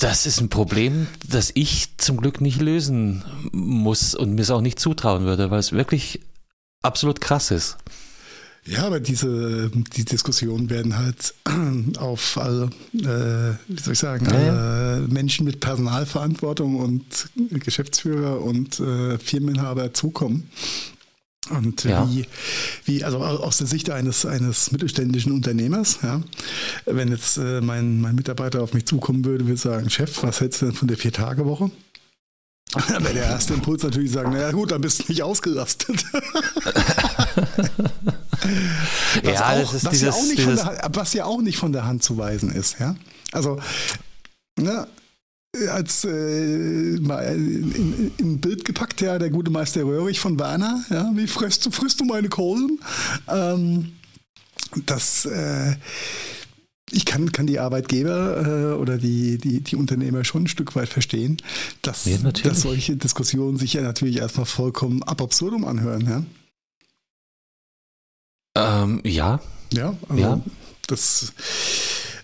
das 0.00 0.24
ist 0.24 0.40
ein 0.40 0.48
Problem, 0.48 1.08
das 1.28 1.50
ich 1.54 1.98
zum 1.98 2.16
Glück 2.16 2.40
nicht 2.40 2.60
lösen 2.60 3.22
muss 3.52 4.14
und 4.14 4.34
mir 4.34 4.40
es 4.40 4.50
auch 4.50 4.62
nicht 4.62 4.80
zutrauen 4.80 5.24
würde, 5.24 5.50
weil 5.50 5.58
es 5.58 5.72
wirklich 5.72 6.20
absolut 6.82 7.20
krass 7.20 7.50
ist. 7.50 7.76
Ja, 8.66 8.86
aber 8.86 9.00
diese 9.00 9.70
die 9.70 10.04
Diskussionen 10.04 10.68
werden 10.68 10.98
halt 10.98 11.34
auf 11.98 12.36
alle, 12.36 12.70
äh, 12.94 13.56
wie 13.68 13.82
soll 13.82 13.94
ich 13.94 13.98
sagen, 13.98 14.26
ja, 14.26 14.98
ja. 14.98 15.06
Menschen 15.08 15.46
mit 15.46 15.60
Personalverantwortung 15.60 16.76
und 16.76 17.30
Geschäftsführer 17.50 18.40
und 18.42 18.78
äh, 18.80 19.18
Firmeninhaber 19.18 19.94
zukommen. 19.94 20.50
Und 21.48 21.84
ja. 21.84 22.08
wie, 22.08 22.26
wie, 22.84 23.02
also 23.02 23.18
aus 23.18 23.56
der 23.56 23.66
Sicht 23.66 23.90
eines, 23.90 24.24
eines 24.24 24.70
mittelständischen 24.70 25.32
Unternehmers, 25.32 25.98
ja, 26.02 26.22
wenn 26.84 27.08
jetzt 27.08 27.38
äh, 27.38 27.60
mein, 27.60 28.00
mein 28.00 28.14
Mitarbeiter 28.14 28.62
auf 28.62 28.72
mich 28.72 28.86
zukommen 28.86 29.24
würde, 29.24 29.46
würde 29.46 29.56
sagen, 29.56 29.90
Chef, 29.90 30.22
was 30.22 30.40
hältst 30.40 30.62
du 30.62 30.66
denn 30.66 30.74
von 30.74 30.86
der 30.86 30.96
Vier-Tage-Woche? 30.96 31.70
Dann 32.88 33.02
wäre 33.02 33.14
der 33.14 33.24
erste 33.24 33.54
Impuls 33.54 33.82
natürlich 33.82 34.12
sagen, 34.12 34.32
naja 34.32 34.52
gut, 34.52 34.70
dann 34.70 34.80
bist 34.80 35.00
du 35.00 35.04
nicht 35.08 35.22
ausgerastet. 37.40 39.24
ja, 39.24 39.32
auch, 39.32 39.60
das 39.60 39.74
ist 39.74 39.84
was, 39.84 39.92
dieses, 39.92 40.02
ja 40.02 40.12
auch 40.12 40.22
nicht 40.22 40.38
dieses 40.38 40.60
von 40.60 40.74
der, 40.74 40.90
was 40.92 41.12
ja 41.12 41.24
auch 41.24 41.40
nicht 41.42 41.58
von 41.58 41.72
der 41.72 41.84
Hand 41.86 42.02
zu 42.02 42.16
weisen 42.18 42.50
ist. 42.50 42.78
Ja? 42.78 42.96
Also, 43.32 43.58
ne, 44.58 44.86
als 45.72 46.04
äh, 46.04 46.98
mal 47.00 47.22
in, 47.24 48.12
in, 48.18 48.40
Bild 48.40 48.64
gepackt, 48.64 49.00
ja, 49.00 49.18
der 49.18 49.30
gute 49.30 49.50
Meister 49.50 49.82
Röhrig 49.82 50.20
von 50.20 50.38
Werner, 50.38 50.84
ja, 50.90 51.10
wie 51.14 51.26
frisst 51.26 51.66
du, 51.66 51.70
frisst 51.70 52.00
du 52.00 52.04
meine 52.04 52.28
Kohlen? 52.28 52.78
Ähm, 53.28 53.92
das, 54.86 55.24
äh, 55.24 55.74
ich 56.92 57.04
kann, 57.04 57.32
kann 57.32 57.46
die 57.46 57.58
Arbeitgeber 57.58 58.74
äh, 58.74 58.80
oder 58.80 58.98
die, 58.98 59.38
die, 59.38 59.60
die 59.60 59.76
Unternehmer 59.76 60.24
schon 60.24 60.44
ein 60.44 60.48
Stück 60.48 60.74
weit 60.76 60.88
verstehen, 60.88 61.38
dass, 61.82 62.04
ja, 62.04 62.18
dass 62.18 62.62
solche 62.62 62.96
Diskussionen 62.96 63.58
sich 63.58 63.74
ja 63.74 63.82
natürlich 63.82 64.18
erstmal 64.18 64.46
vollkommen 64.46 65.02
ab 65.02 65.20
absurdum 65.20 65.64
anhören, 65.64 66.06
ja? 66.08 66.22
Ähm, 68.60 69.00
ja. 69.04 69.40
Ja, 69.72 69.94
also 70.08 70.22
ja. 70.22 70.40
das 70.88 71.32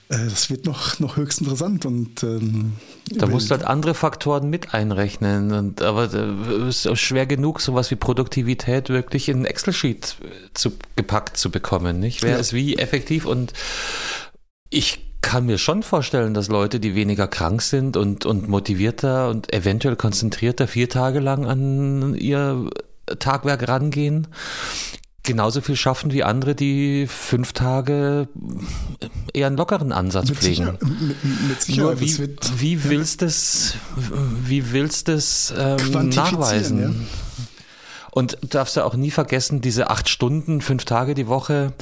äh, 0.08 0.24
das 0.24 0.50
wird 0.50 0.66
noch, 0.66 0.98
noch 1.00 1.16
höchst 1.16 1.40
interessant 1.40 1.84
und 1.84 2.22
ähm, 2.22 2.74
da 3.10 3.26
musst 3.26 3.50
du 3.50 3.54
halt 3.54 3.64
andere 3.64 3.94
Faktoren 3.94 4.50
mit 4.50 4.74
einrechnen. 4.74 5.52
Und, 5.52 5.82
aber 5.82 6.04
es 6.04 6.84
ist 6.84 6.88
auch 6.88 6.96
schwer 6.96 7.26
genug, 7.26 7.60
sowas 7.60 7.90
wie 7.90 7.96
Produktivität 7.96 8.88
wirklich 8.88 9.28
in 9.28 9.44
Excel-Sheet 9.44 10.16
zu, 10.54 10.72
gepackt 10.94 11.36
zu 11.36 11.50
bekommen. 11.50 11.98
Nicht? 11.98 12.22
Wer 12.22 12.32
ja. 12.32 12.36
ist 12.36 12.52
wie 12.52 12.76
effektiv 12.76 13.26
und 13.26 13.52
ich 14.70 15.02
kann 15.22 15.46
mir 15.46 15.58
schon 15.58 15.82
vorstellen, 15.82 16.34
dass 16.34 16.48
Leute, 16.48 16.78
die 16.78 16.94
weniger 16.94 17.26
krank 17.26 17.60
sind 17.60 17.96
und, 17.96 18.26
und 18.26 18.48
motivierter 18.48 19.28
und 19.28 19.52
eventuell 19.52 19.96
konzentrierter 19.96 20.68
vier 20.68 20.88
Tage 20.88 21.18
lang 21.18 21.46
an 21.46 22.14
ihr 22.14 22.70
Tagwerk 23.18 23.66
rangehen, 23.66 24.28
genauso 25.26 25.60
viel 25.60 25.76
schaffen 25.76 26.12
wie 26.12 26.24
andere, 26.24 26.54
die 26.54 27.06
fünf 27.06 27.52
Tage 27.52 28.28
eher 29.34 29.48
einen 29.48 29.56
lockeren 29.56 29.92
Ansatz 29.92 30.30
mit 30.30 30.38
pflegen. 30.38 30.64
Sicher, 30.64 30.78
mit, 30.80 31.24
mit 31.48 31.62
Sicherheit. 31.62 31.84
Nur 31.84 32.00
wie, 32.00 32.18
wird, 32.18 32.60
wie 32.60 32.84
willst 32.84 33.20
ja. 33.20 33.26
es, 33.26 33.74
wie 34.44 34.72
willst 34.72 35.10
es 35.10 35.52
ähm, 35.56 36.08
nachweisen? 36.08 36.80
Ja. 36.80 36.90
Und 38.12 38.38
du 38.40 38.46
darfst 38.46 38.76
ja 38.76 38.84
auch 38.84 38.94
nie 38.94 39.10
vergessen, 39.10 39.60
diese 39.60 39.90
acht 39.90 40.08
Stunden, 40.08 40.62
fünf 40.62 40.86
Tage 40.86 41.12
die 41.12 41.26
Woche, 41.26 41.74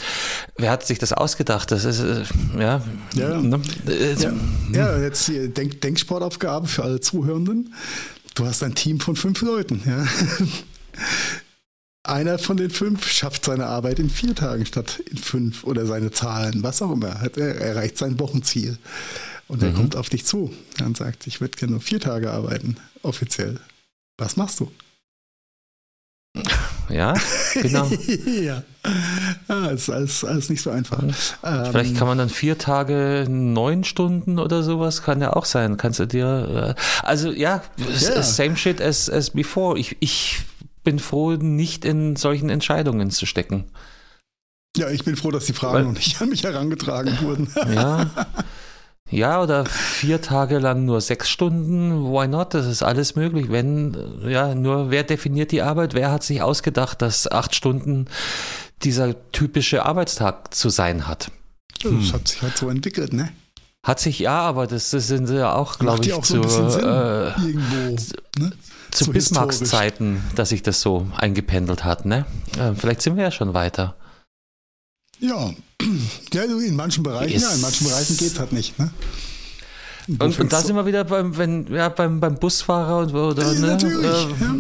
wer 0.57 0.73
hat 0.73 0.85
sich 0.85 0.99
das 0.99 1.13
ausgedacht? 1.13 1.71
Das 1.71 1.85
ist, 1.85 2.01
äh, 2.01 2.25
ja. 2.59 2.83
Ja, 3.15 3.41
ne? 3.41 3.61
ja. 4.19 4.33
ja 4.73 4.99
jetzt 4.99 5.29
die 5.29 5.49
Denk 5.55 5.81
Denksportaufgabe 5.81 6.67
für 6.67 6.83
alle 6.83 6.99
Zuhörenden. 6.99 7.73
Du 8.35 8.47
hast 8.47 8.65
ein 8.65 8.75
Team 8.75 8.99
von 8.99 9.15
fünf 9.15 9.43
Leuten, 9.43 9.81
ja. 9.87 10.05
Einer 12.07 12.39
von 12.39 12.59
den 12.59 12.69
fünf 12.69 13.09
schafft 13.09 13.47
seine 13.47 13.65
Arbeit 13.67 13.99
in 13.99 14.11
vier 14.11 14.35
Tagen 14.35 14.67
statt 14.67 15.01
in 15.11 15.17
fünf 15.17 15.65
oder 15.65 15.87
seine 15.87 16.11
Zahlen, 16.11 16.63
was 16.63 16.83
auch 16.83 16.93
immer. 16.93 17.09
Er 17.37 17.61
erreicht 17.61 17.97
sein 17.97 18.21
Wochenziel. 18.21 18.77
Und 19.49 19.63
er 19.63 19.71
mhm. 19.71 19.77
kommt 19.77 19.97
auf 19.97 20.11
dich 20.11 20.27
zu 20.27 20.53
und 20.85 20.97
sagt, 20.99 21.27
ich 21.27 21.41
würde 21.41 21.57
gerne 21.57 21.73
nur 21.73 21.81
vier 21.81 22.01
Tage 22.01 22.31
arbeiten, 22.31 22.77
offiziell. 23.03 23.59
Was 24.19 24.37
machst 24.37 24.61
du? 24.61 24.71
Ja, 26.91 27.15
genau. 27.55 27.87
ja. 28.27 28.63
ja, 29.49 29.67
ist 29.71 29.89
alles, 29.89 30.23
alles 30.23 30.51
nicht 30.51 30.61
so 30.61 30.69
einfach. 30.69 31.03
Vielleicht 31.41 31.93
ähm, 31.93 31.97
kann 31.97 32.07
man 32.07 32.19
dann 32.19 32.29
vier 32.29 32.59
Tage 32.59 33.27
neun 33.27 33.85
Stunden 33.85 34.39
oder 34.39 34.63
sowas, 34.63 35.03
kann 35.03 35.23
ja 35.23 35.33
auch 35.33 35.47
sein. 35.47 35.79
Kannst 35.79 35.99
du 35.99 36.07
dir, 36.07 36.77
äh, 36.77 36.81
also 37.03 37.33
ja, 37.33 37.63
ja. 37.79 38.23
same 38.23 38.59
shit 38.59 38.83
as, 38.83 39.09
as 39.09 39.31
before. 39.31 39.79
Ich, 39.79 39.97
ich 40.01 40.43
bin 40.85 40.99
froh, 40.99 41.33
nicht 41.33 41.85
in 41.85 42.17
solchen 42.17 42.51
Entscheidungen 42.51 43.11
zu 43.11 43.27
stecken. 43.27 43.65
Ja, 44.77 44.91
ich 44.91 45.05
bin 45.05 45.17
froh, 45.17 45.31
dass 45.31 45.47
die 45.47 45.53
Fragen 45.53 45.75
Weil, 45.75 45.85
noch 45.85 45.93
nicht 45.93 46.21
an 46.21 46.29
mich 46.29 46.45
herangetragen 46.45 47.19
wurden. 47.21 47.49
ja. 47.75 48.11
Ja, 49.11 49.43
oder 49.43 49.67
vier 49.67 50.23
Tage 50.23 50.59
lang 50.59 50.87
nur 50.87 51.01
sechs 51.01 51.29
Stunden, 51.29 52.05
why 52.11 52.27
not? 52.27 52.55
Das 52.55 52.67
ist 52.67 52.83
alles 52.83 53.15
möglich. 53.17 53.47
Wenn, 53.51 53.97
ja, 54.27 54.55
nur 54.55 54.91
wer 54.91 55.05
definiert 55.05 55.53
die 55.53 55.63
Arbeit? 55.63 55.95
Wer 55.95 56.11
hat 56.11 56.23
sich 56.25 56.41
ausgedacht, 56.43 57.03
dass 57.03 57.31
acht 57.31 57.55
Stunden 57.55 58.07
dieser 58.83 59.31
typische 59.31 59.85
Arbeitstag 59.85 60.55
zu 60.55 60.71
sein 60.71 61.07
hat? 61.07 61.31
Hm. 61.83 62.01
Das 62.01 62.13
hat 62.15 62.29
sich 62.29 62.43
halt 62.43 62.57
so 62.57 62.69
entwickelt, 62.71 63.13
ne? 63.13 63.31
Hat 63.85 64.01
sich 64.01 64.19
ja, 64.19 64.41
aber 64.41 64.67
das, 64.67 64.91
das 64.91 65.07
sind 65.07 65.29
ja 65.29 65.53
auch, 65.53 65.79
glaube 65.79 66.03
ich, 66.05 66.15
auch 66.15 66.25
so 66.25 66.41
zu, 66.41 66.79
äh, 66.79 67.41
irgendwo, 67.41 67.97
ne? 68.39 68.53
Zu 68.95 69.05
so 69.05 69.13
Bismarcks 69.13 69.63
Zeiten, 69.65 70.23
dass 70.35 70.51
sich 70.51 70.63
das 70.63 70.81
so 70.81 71.07
eingependelt 71.17 71.85
hat. 71.85 72.07
Ne? 72.07 72.25
Äh, 72.59 72.75
vielleicht 72.75 73.03
sind 73.03 73.17
wir 73.17 73.25
ja 73.25 73.31
schon 73.31 73.55
weiter. 73.55 73.97
Ja, 75.21 75.51
ja 76.33 76.43
in 76.43 76.77
manchen 76.77 77.03
Bereichen, 77.03 77.41
ja, 77.41 77.51
in 77.53 77.61
manchen 77.61 77.87
Bereichen 77.87 78.17
geht 78.17 78.33
es 78.33 78.39
halt 78.39 78.53
nicht. 78.53 78.79
Ne? 78.79 78.91
Und, 80.07 80.39
und, 80.39 80.53
da 80.53 80.61
sind 80.61 80.77
wir 80.77 80.85
wieder 80.87 81.05
beim, 81.05 81.37
wenn, 81.39 81.67
ja, 81.73 81.89
beim, 81.89 82.21
beim 82.21 82.35
Busfahrer 82.35 82.99
und 82.99 83.15
oder, 83.15 83.53
ja, 83.53 83.59
ne? 83.59 83.79
Äh, 83.83 84.45
ja. 84.45 84.55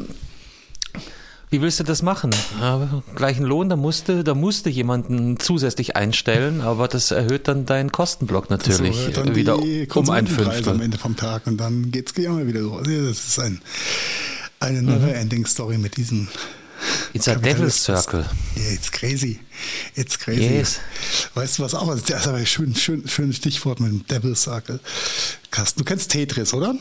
Wie 1.55 1.61
willst 1.61 1.79
du 1.79 1.85
das 1.85 2.03
machen? 2.03 2.31
Ja, 2.61 3.01
gleichen 3.15 3.45
Lohn, 3.45 3.69
da 3.69 3.77
musste, 3.77 4.25
da 4.25 4.35
musste 4.35 4.71
jemanden 4.71 5.39
zusätzlich 5.39 5.95
einstellen, 5.95 6.61
aber 6.61 6.89
das 6.89 7.13
erhöht 7.13 7.47
dann 7.47 7.65
deinen 7.65 7.93
Kostenblock 7.93 8.51
natürlich 8.51 9.13
dann 9.13 9.37
wieder 9.37 9.57
um 9.61 10.11
ein 10.11 10.27
Fünftel. 10.27 10.69
am 10.69 10.81
Ende 10.81 10.99
vom 10.99 11.15
Tag 11.15 11.47
und 11.47 11.59
dann 11.59 11.93
geht 11.93 12.11
es 12.11 12.25
immer 12.25 12.45
wieder 12.45 12.61
so. 12.61 12.81
Das 12.81 12.89
ist 12.89 13.39
ein, 13.39 13.63
eine 14.59 14.83
never-ending 14.83 15.47
Story 15.47 15.79
mit 15.79 15.97
diesen 15.97 16.27
It's 17.13 17.29
a 17.29 17.37
Devil's 17.37 17.85
Circle. 17.85 18.25
Yeah, 18.57 18.73
it's 18.73 18.91
crazy. 18.91 19.39
It's 19.95 20.19
crazy. 20.19 20.57
Yes. 20.57 20.81
Weißt 21.35 21.61
du 21.61 21.63
was 21.63 21.77
auch? 21.77 21.87
Das 21.87 22.03
ist 22.03 22.27
aber 22.27 22.39
ein 22.39 22.47
schön, 22.47 22.75
schön, 22.75 23.07
schönes 23.07 23.37
Stichwort 23.37 23.79
mit 23.79 23.93
dem 23.93 24.05
Devil's 24.09 24.43
Circle. 24.43 24.81
Carsten, 25.53 25.79
du 25.79 25.85
kennst 25.85 26.11
Tetris, 26.11 26.53
oder? 26.53 26.75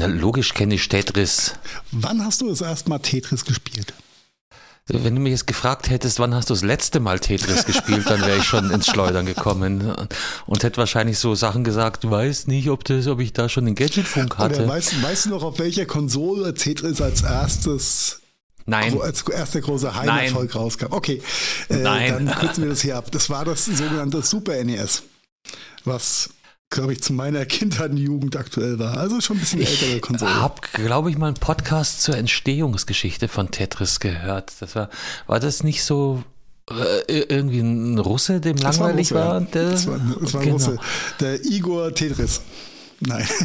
Na, 0.00 0.06
logisch 0.06 0.54
kenne 0.54 0.76
ich 0.76 0.88
Tetris. 0.88 1.52
Wann 1.92 2.24
hast 2.24 2.40
du 2.40 2.48
das 2.48 2.62
erste 2.62 2.88
Mal 2.88 3.00
Tetris 3.00 3.44
gespielt? 3.44 3.92
Wenn 4.86 5.14
du 5.14 5.20
mich 5.20 5.32
jetzt 5.32 5.46
gefragt 5.46 5.90
hättest, 5.90 6.18
wann 6.18 6.34
hast 6.34 6.48
du 6.48 6.54
das 6.54 6.62
letzte 6.62 7.00
Mal 7.00 7.20
Tetris 7.20 7.66
gespielt, 7.66 8.08
dann 8.08 8.22
wäre 8.22 8.38
ich 8.38 8.44
schon 8.44 8.70
ins 8.70 8.86
Schleudern 8.86 9.26
gekommen 9.26 9.94
und 10.46 10.62
hätte 10.62 10.78
wahrscheinlich 10.78 11.18
so 11.18 11.34
Sachen 11.34 11.64
gesagt, 11.64 12.04
du 12.04 12.10
weißt 12.10 12.48
nicht, 12.48 12.70
ob, 12.70 12.82
das, 12.84 13.06
ob 13.08 13.20
ich 13.20 13.34
da 13.34 13.50
schon 13.50 13.66
den 13.66 13.74
Gadgetfunk 13.74 14.38
hatte. 14.38 14.66
weißt, 14.66 15.02
weißt, 15.02 15.26
du 15.26 15.30
noch, 15.30 15.42
auf 15.42 15.58
welcher 15.58 15.84
Konsole 15.84 16.54
Tetris 16.54 17.02
als 17.02 17.20
erstes 17.22 18.22
Nein. 18.64 18.98
Als 19.02 19.22
erster 19.28 19.60
großer 19.60 19.94
Heimerfolg 19.94 20.54
rauskam. 20.54 20.92
Okay, 20.92 21.20
äh, 21.68 21.76
Nein. 21.76 22.26
dann 22.26 22.38
kürzen 22.38 22.62
wir 22.62 22.70
das 22.70 22.80
hier 22.80 22.96
ab. 22.96 23.10
Das 23.10 23.28
war 23.28 23.44
das 23.44 23.66
sogenannte 23.66 24.22
Super 24.22 24.64
NES, 24.64 25.02
was 25.84 26.30
glaube 26.70 26.92
ich, 26.92 27.02
zu 27.02 27.12
meiner 27.12 27.44
Kindheit 27.46 27.90
und 27.90 27.96
Jugend 27.98 28.36
aktuell 28.36 28.78
war. 28.78 28.96
Also 28.96 29.20
schon 29.20 29.36
ein 29.36 29.40
bisschen 29.40 29.60
ältere 29.60 30.00
Konsole. 30.00 30.30
Ich 30.30 30.36
habe, 30.36 30.60
glaube 30.72 31.10
ich, 31.10 31.18
mal 31.18 31.26
einen 31.26 31.34
Podcast 31.34 32.02
zur 32.02 32.16
Entstehungsgeschichte 32.16 33.28
von 33.28 33.50
Tetris 33.50 34.00
gehört. 34.00 34.52
Das 34.60 34.74
war, 34.74 34.88
war 35.26 35.40
das 35.40 35.62
nicht 35.62 35.84
so 35.84 36.22
äh, 36.70 37.18
irgendwie 37.28 37.60
ein 37.60 37.98
Russe, 37.98 38.40
dem 38.40 38.56
das 38.56 38.78
langweilig 38.78 39.12
war? 39.12 39.40
Russe, 39.40 39.54
war? 39.54 39.62
Ja. 39.62 39.70
Das 39.70 39.86
war, 39.86 40.00
das 40.20 40.34
war 40.34 40.40
ein 40.40 40.46
genau. 40.46 40.56
Russe. 40.56 40.78
Der 41.18 41.44
Igor 41.44 41.94
Tetris. 41.94 42.40
Nein. 43.00 43.26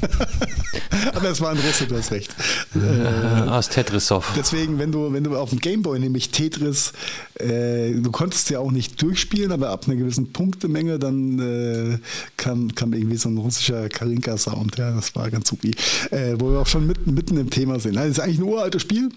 Aber 1.14 1.30
es 1.30 1.40
war 1.40 1.50
ein 1.50 1.58
Russe, 1.58 1.86
du 1.86 1.96
hast 1.96 2.12
recht. 2.12 2.34
Äh, 2.74 3.48
aus 3.48 3.68
Tetrisov. 3.68 4.32
Deswegen, 4.36 4.78
wenn 4.78 4.92
du, 4.92 5.12
wenn 5.12 5.24
du 5.24 5.36
auf 5.36 5.50
dem 5.50 5.58
Gameboy 5.58 5.98
nämlich 5.98 6.30
Tetris, 6.30 6.92
äh, 7.34 7.92
du 7.92 8.10
konntest 8.10 8.50
ja 8.50 8.58
auch 8.58 8.70
nicht 8.70 9.00
durchspielen, 9.00 9.52
aber 9.52 9.70
ab 9.70 9.84
einer 9.86 9.96
gewissen 9.96 10.32
Punktemenge, 10.32 10.98
dann 10.98 11.38
äh, 11.38 11.98
kam, 12.36 12.74
kam 12.74 12.92
irgendwie 12.92 13.16
so 13.16 13.28
ein 13.28 13.38
russischer 13.38 13.88
Karinka-Sound. 13.88 14.76
Ja, 14.78 14.92
das 14.92 15.14
war 15.14 15.30
ganz 15.30 15.48
super. 15.48 15.68
Äh, 16.10 16.34
wo 16.38 16.52
wir 16.52 16.60
auch 16.60 16.66
schon 16.66 16.86
mitten, 16.86 17.14
mitten 17.14 17.36
im 17.36 17.50
Thema 17.50 17.80
sind. 17.80 17.96
Das 17.96 18.08
ist 18.08 18.20
eigentlich 18.20 18.38
ein 18.38 18.44
uraltes 18.44 18.82
Spiel. 18.82 19.10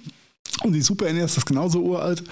Und 0.62 0.74
die 0.74 0.82
Super 0.82 1.12
NES 1.12 1.38
ist 1.38 1.46
genauso 1.46 1.82
uralt. 1.82 2.24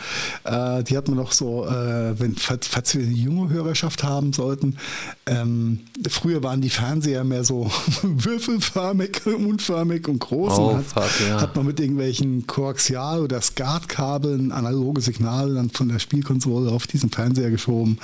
Äh, 0.43 0.83
die 0.83 0.95
hat 0.95 1.07
man 1.07 1.17
noch 1.17 1.31
so, 1.31 1.65
äh, 1.65 2.19
wenn, 2.19 2.35
falls, 2.35 2.95
wir 2.95 3.03
eine 3.03 3.11
junge 3.11 3.49
Hörerschaft 3.49 4.03
haben 4.03 4.31
sollten, 4.31 4.77
ähm, 5.25 5.79
früher 6.07 6.43
waren 6.43 6.61
die 6.61 6.69
Fernseher 6.69 7.23
mehr 7.23 7.43
so 7.43 7.69
würfelförmig, 8.03 9.25
unförmig 9.25 10.07
und 10.07 10.19
groß. 10.19 10.53
Oh, 10.59 10.67
und 10.69 10.77
hat, 10.77 10.85
fuck, 10.85 11.27
ja. 11.27 11.41
hat, 11.41 11.55
man 11.55 11.65
mit 11.65 11.79
irgendwelchen 11.79 12.45
Koaxial- 12.45 13.21
oder 13.21 13.41
SCART-Kabeln 13.41 14.51
analoge 14.51 15.01
Signale 15.01 15.55
dann 15.55 15.71
von 15.71 15.89
der 15.89 15.99
Spielkonsole 15.99 16.71
auf 16.71 16.85
diesen 16.85 17.09
Fernseher 17.09 17.49
geschoben 17.49 17.97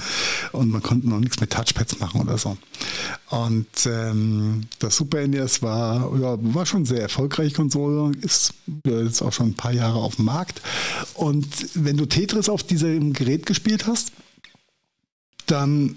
und 0.51 0.69
man 0.69 0.81
konnte 0.81 1.07
noch 1.07 1.19
nichts 1.19 1.39
mit 1.39 1.51
Touchpads 1.51 1.99
machen 1.99 2.21
oder 2.21 2.37
so. 2.37 2.57
Und 3.29 3.67
ähm, 3.85 4.61
das 4.79 4.97
Super 4.97 5.25
NES 5.27 5.61
war, 5.61 6.11
ja, 6.19 6.37
war 6.41 6.65
schon 6.65 6.85
sehr 6.85 7.01
erfolgreich 7.01 7.53
Konsole, 7.53 8.13
ist 8.21 8.53
jetzt 8.85 9.21
auch 9.21 9.33
schon 9.33 9.49
ein 9.49 9.53
paar 9.53 9.73
Jahre 9.73 9.99
auf 10.07 10.15
dem 10.15 10.25
Markt. 10.25 10.61
Und 11.13 11.47
wenn 11.75 11.97
du 11.97 12.05
Tetris 12.05 12.49
auf 12.49 12.63
diesem 12.63 13.13
Gerät 13.13 13.45
gespielt 13.45 13.85
hast, 13.85 14.11
dann 15.45 15.95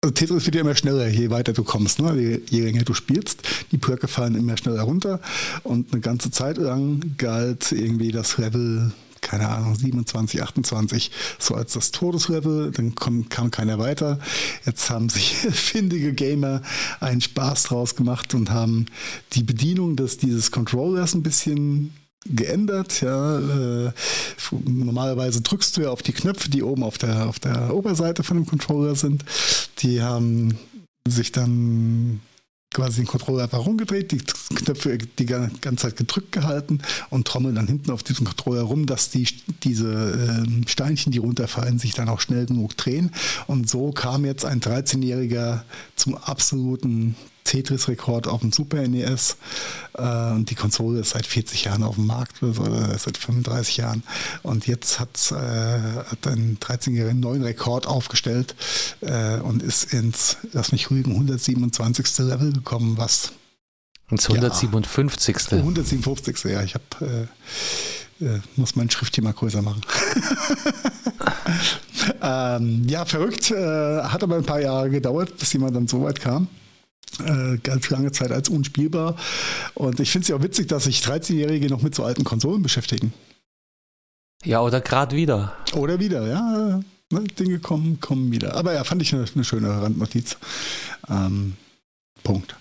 also 0.00 0.14
Tetris 0.14 0.46
wird 0.46 0.54
ja 0.54 0.60
immer 0.60 0.76
schneller, 0.76 1.08
je 1.08 1.30
weiter 1.30 1.52
du 1.52 1.64
kommst, 1.64 1.98
ne? 1.98 2.14
je, 2.14 2.40
je 2.48 2.64
länger 2.64 2.84
du 2.84 2.94
spielst. 2.94 3.42
Die 3.72 3.78
Perke 3.78 4.06
fallen 4.06 4.36
immer 4.36 4.56
schneller 4.56 4.82
runter 4.82 5.20
und 5.64 5.92
eine 5.92 6.00
ganze 6.00 6.30
Zeit 6.30 6.56
lang 6.56 7.16
galt 7.18 7.72
irgendwie 7.72 8.12
das 8.12 8.38
Level 8.38 8.92
keine 9.20 9.48
Ahnung, 9.48 9.74
27, 9.74 10.42
28, 10.42 11.10
so 11.38 11.54
als 11.54 11.72
das 11.72 11.90
Todeslevel, 11.90 12.70
dann 12.70 12.94
kam, 12.94 13.28
kam 13.28 13.50
keiner 13.50 13.78
weiter. 13.78 14.20
Jetzt 14.64 14.90
haben 14.90 15.08
sich 15.08 15.32
findige 15.50 16.12
Gamer 16.12 16.62
einen 17.00 17.20
Spaß 17.20 17.64
draus 17.64 17.94
gemacht 17.94 18.34
und 18.34 18.50
haben 18.50 18.86
die 19.32 19.42
Bedienung 19.42 19.96
des, 19.96 20.18
dieses 20.18 20.50
Controllers 20.50 21.14
ein 21.14 21.22
bisschen 21.22 21.92
geändert. 22.30 23.00
Ja, 23.00 23.38
äh, 23.38 23.92
normalerweise 24.64 25.40
drückst 25.40 25.76
du 25.76 25.82
ja 25.82 25.90
auf 25.90 26.02
die 26.02 26.12
Knöpfe, 26.12 26.50
die 26.50 26.62
oben 26.62 26.82
auf 26.82 26.98
der, 26.98 27.28
auf 27.28 27.38
der 27.38 27.74
Oberseite 27.74 28.22
von 28.22 28.36
dem 28.36 28.46
Controller 28.46 28.94
sind. 28.94 29.24
Die 29.78 30.02
haben 30.02 30.58
sich 31.06 31.32
dann 31.32 32.20
quasi 32.72 33.00
den 33.00 33.06
Controller 33.06 33.44
einfach 33.44 33.64
rumgedreht, 33.64 34.12
die 34.12 34.18
Knöpfe 34.54 34.98
die 34.98 35.26
ganze 35.26 35.76
Zeit 35.76 35.96
gedrückt 35.96 36.32
gehalten 36.32 36.80
und 37.08 37.26
trommeln 37.26 37.54
dann 37.54 37.66
hinten 37.66 37.90
auf 37.90 38.02
diesem 38.02 38.26
Controller 38.26 38.62
rum, 38.62 38.86
dass 38.86 39.10
die, 39.10 39.26
diese 39.64 40.44
äh, 40.46 40.68
Steinchen, 40.68 41.12
die 41.12 41.18
runterfallen, 41.18 41.78
sich 41.78 41.94
dann 41.94 42.08
auch 42.08 42.20
schnell 42.20 42.46
genug 42.46 42.76
drehen. 42.76 43.10
Und 43.46 43.70
so 43.70 43.92
kam 43.92 44.24
jetzt 44.24 44.44
ein 44.44 44.60
13-Jähriger 44.60 45.62
zum 45.96 46.16
absoluten 46.16 47.16
Tetris-Rekord 47.48 48.26
auf 48.26 48.40
dem 48.40 48.52
Super 48.52 48.86
NES. 48.86 49.36
Äh, 49.94 50.32
und 50.32 50.50
die 50.50 50.54
Konsole 50.54 51.00
ist 51.00 51.10
seit 51.10 51.26
40 51.26 51.64
Jahren 51.64 51.82
auf 51.82 51.96
dem 51.96 52.06
Markt 52.06 52.42
oder 52.42 52.96
seit 52.98 53.16
35 53.16 53.78
Jahren. 53.78 54.02
Und 54.42 54.66
jetzt 54.66 55.00
hat, 55.00 55.32
äh, 55.32 55.34
hat 55.34 56.26
ein 56.26 56.58
13-Jähriger 56.60 57.10
einen 57.10 57.20
neuen 57.20 57.42
Rekord 57.42 57.86
aufgestellt 57.86 58.54
und 59.00 59.62
ist 59.62 59.92
ins, 59.92 60.36
lass 60.52 60.72
mich 60.72 60.90
rügen, 60.90 61.12
127. 61.12 62.18
Level 62.18 62.52
gekommen, 62.52 62.98
was 62.98 63.32
ins 64.10 64.28
157. 64.28 65.36
Ja, 65.50 65.58
157. 65.58 66.44
Ja, 66.44 66.62
ich 66.62 66.74
habe 66.74 67.28
äh, 68.20 68.24
äh, 68.24 68.40
muss 68.56 68.76
mein 68.76 68.90
Schrift 68.90 69.14
hier 69.14 69.24
mal 69.24 69.32
größer 69.32 69.62
machen. 69.62 69.82
ähm, 72.22 72.84
ja, 72.88 73.04
verrückt. 73.04 73.50
Äh, 73.50 74.02
hat 74.02 74.22
aber 74.22 74.36
ein 74.36 74.44
paar 74.44 74.60
Jahre 74.60 74.90
gedauert, 74.90 75.36
bis 75.38 75.52
jemand 75.52 75.76
dann 75.76 75.86
so 75.86 76.02
weit 76.02 76.20
kam 76.20 76.48
ganz 77.62 77.90
lange 77.90 78.12
Zeit 78.12 78.30
als 78.30 78.48
unspielbar. 78.48 79.16
Und 79.74 80.00
ich 80.00 80.10
finde 80.10 80.22
es 80.22 80.28
ja 80.28 80.36
auch 80.36 80.42
witzig, 80.42 80.68
dass 80.68 80.84
sich 80.84 81.00
13-Jährige 81.00 81.68
noch 81.68 81.82
mit 81.82 81.94
so 81.94 82.04
alten 82.04 82.24
Konsolen 82.24 82.62
beschäftigen. 82.62 83.12
Ja, 84.44 84.60
oder 84.60 84.80
gerade 84.80 85.16
wieder. 85.16 85.56
Oder 85.74 85.98
wieder, 85.98 86.26
ja. 86.26 86.80
Ne, 87.10 87.24
Dinge 87.38 87.58
kommen, 87.58 88.00
kommen 88.00 88.30
wieder. 88.30 88.54
Aber 88.54 88.74
ja, 88.74 88.84
fand 88.84 89.02
ich 89.02 89.14
eine, 89.14 89.24
eine 89.34 89.44
schöne 89.44 89.68
Randnotiz. 89.82 90.36
Ähm, 91.08 91.54
Punkt. 92.22 92.56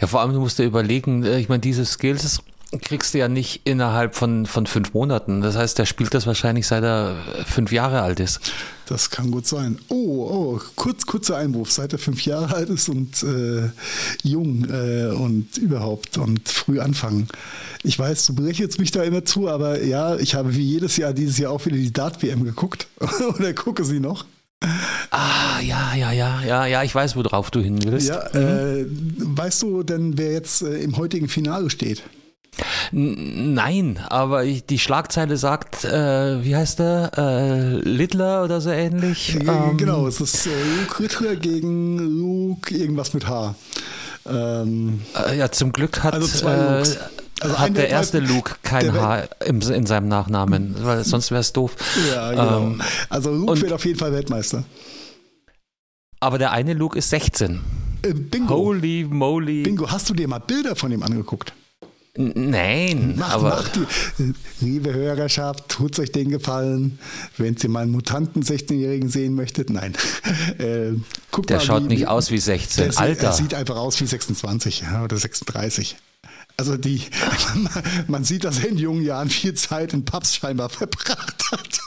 Ja, 0.00 0.06
vor 0.06 0.20
allem, 0.20 0.32
du 0.32 0.40
musst 0.40 0.58
dir 0.58 0.64
überlegen, 0.64 1.24
äh, 1.24 1.38
ich 1.38 1.48
meine, 1.48 1.60
diese 1.60 1.84
Skills 1.84 2.42
kriegst 2.80 3.14
du 3.14 3.18
ja 3.18 3.28
nicht 3.28 3.62
innerhalb 3.64 4.14
von, 4.14 4.46
von 4.46 4.66
fünf 4.66 4.94
Monaten. 4.94 5.40
Das 5.40 5.56
heißt, 5.56 5.78
der 5.78 5.86
spielt 5.86 6.14
das 6.14 6.26
wahrscheinlich 6.26 6.66
seit 6.66 6.84
er 6.84 7.16
fünf 7.46 7.72
Jahre 7.72 8.02
alt 8.02 8.20
ist. 8.20 8.40
Das 8.86 9.10
kann 9.10 9.30
gut 9.30 9.46
sein. 9.46 9.78
Oh, 9.88 10.28
oh, 10.30 10.60
kurz, 10.76 11.06
kurzer 11.06 11.36
Einwurf. 11.36 11.70
Seit 11.70 11.92
er 11.92 11.98
fünf 11.98 12.24
Jahre 12.24 12.54
alt 12.54 12.68
ist 12.68 12.88
und 12.88 13.22
äh, 13.22 13.70
jung 14.22 14.66
äh, 14.70 15.12
und 15.14 15.56
überhaupt 15.58 16.18
und 16.18 16.48
früh 16.48 16.80
anfangen. 16.80 17.28
Ich 17.82 17.98
weiß, 17.98 18.26
du 18.26 18.34
berechnest 18.34 18.78
mich 18.78 18.90
da 18.90 19.02
immer 19.02 19.24
zu, 19.24 19.48
aber 19.48 19.82
ja, 19.82 20.16
ich 20.16 20.34
habe 20.34 20.54
wie 20.54 20.64
jedes 20.64 20.96
Jahr 20.96 21.12
dieses 21.12 21.38
Jahr 21.38 21.52
auch 21.52 21.64
wieder 21.66 21.76
die 21.76 21.92
Dart-WM 21.92 22.44
geguckt. 22.44 22.86
Oder 23.38 23.52
gucke 23.54 23.84
sie 23.84 24.00
noch. 24.00 24.24
Ah, 25.10 25.60
ja, 25.60 25.94
ja, 25.94 26.12
ja, 26.12 26.40
ja, 26.42 26.66
ja, 26.66 26.82
ich 26.82 26.94
weiß, 26.94 27.16
worauf 27.16 27.50
du 27.50 27.60
hin 27.60 27.78
willst. 27.84 28.08
Ja, 28.08 28.24
mhm. 28.32 28.40
äh, 28.40 28.86
weißt 29.36 29.62
du 29.62 29.82
denn, 29.82 30.16
wer 30.16 30.32
jetzt 30.32 30.62
äh, 30.62 30.78
im 30.78 30.96
heutigen 30.96 31.28
Finale 31.28 31.68
steht? 31.68 32.02
Nein, 32.92 33.98
aber 34.08 34.44
ich, 34.44 34.66
die 34.66 34.78
Schlagzeile 34.78 35.38
sagt, 35.38 35.84
äh, 35.84 36.44
wie 36.44 36.54
heißt 36.54 36.78
der? 36.78 37.10
Äh, 37.16 37.88
Littler 37.88 38.44
oder 38.44 38.60
so 38.60 38.70
ähnlich? 38.70 39.38
Ja, 39.42 39.70
ähm, 39.70 39.78
genau, 39.78 40.06
es 40.06 40.20
ist 40.20 40.46
äh, 40.46 40.50
Luke 40.80 41.02
Rittler 41.02 41.36
gegen 41.36 41.98
Luke 41.98 42.74
irgendwas 42.74 43.14
mit 43.14 43.26
H. 43.26 43.54
Ähm, 44.26 45.00
äh, 45.16 45.38
ja, 45.38 45.50
zum 45.50 45.72
Glück 45.72 46.02
hat, 46.02 46.14
also 46.14 46.46
äh, 46.46 46.84
also 47.40 47.58
hat 47.58 47.76
der 47.76 47.88
erste 47.88 48.20
Luke 48.20 48.56
kein 48.62 48.92
H 48.92 49.24
im, 49.44 49.60
in 49.62 49.86
seinem 49.86 50.08
Nachnamen, 50.08 50.76
weil 50.82 51.02
sonst 51.04 51.30
wäre 51.30 51.40
es 51.40 51.52
doof. 51.52 51.74
Ja, 52.14 52.30
genau. 52.30 52.60
Ähm, 52.60 52.82
also 53.08 53.32
Luke 53.32 53.52
und, 53.52 53.62
wird 53.62 53.72
auf 53.72 53.84
jeden 53.84 53.98
Fall 53.98 54.12
Weltmeister. 54.12 54.64
Aber 56.20 56.38
der 56.38 56.52
eine 56.52 56.74
Luke 56.74 56.96
ist 56.96 57.10
16. 57.10 57.60
Äh, 58.02 58.12
Bingo. 58.12 58.54
Holy 58.54 59.06
moly. 59.08 59.62
Bingo, 59.62 59.90
hast 59.90 60.08
du 60.10 60.14
dir 60.14 60.28
mal 60.28 60.38
Bilder 60.38 60.76
von 60.76 60.92
ihm 60.92 61.02
angeguckt? 61.02 61.52
Nein, 62.14 63.16
macht, 63.16 63.32
aber. 63.32 63.48
Macht 63.48 63.78
die, 64.18 64.34
liebe 64.60 64.92
Hörerschaft, 64.92 65.68
tut 65.70 65.98
euch 65.98 66.12
den 66.12 66.30
Gefallen, 66.30 66.98
wenn 67.38 67.56
ihr 67.56 67.68
mal 67.70 67.84
einen 67.84 67.92
mutanten 67.92 68.42
16-Jährigen 68.42 69.08
sehen 69.08 69.34
möchtet. 69.34 69.70
Nein. 69.70 69.94
Äh, 70.58 70.92
guckt 71.30 71.48
der 71.48 71.56
mal, 71.56 71.64
schaut 71.64 71.84
wie, 71.84 71.88
nicht 71.88 72.08
aus 72.08 72.30
wie 72.30 72.38
16. 72.38 72.90
Der 72.90 72.98
Alter. 72.98 73.28
Er 73.28 73.32
sieht 73.32 73.54
einfach 73.54 73.76
aus 73.76 73.98
wie 74.00 74.06
26 74.06 74.82
ja, 74.82 75.04
oder 75.04 75.16
36. 75.16 75.96
Also 76.58 76.76
die, 76.76 77.02
man 78.08 78.24
sieht, 78.24 78.44
dass 78.44 78.58
er 78.58 78.68
in 78.68 78.76
jungen 78.76 79.02
Jahren 79.02 79.30
viel 79.30 79.54
Zeit 79.54 79.94
in 79.94 80.04
Pubs 80.04 80.36
scheinbar 80.36 80.68
verbracht 80.68 81.50
hat. 81.50 81.80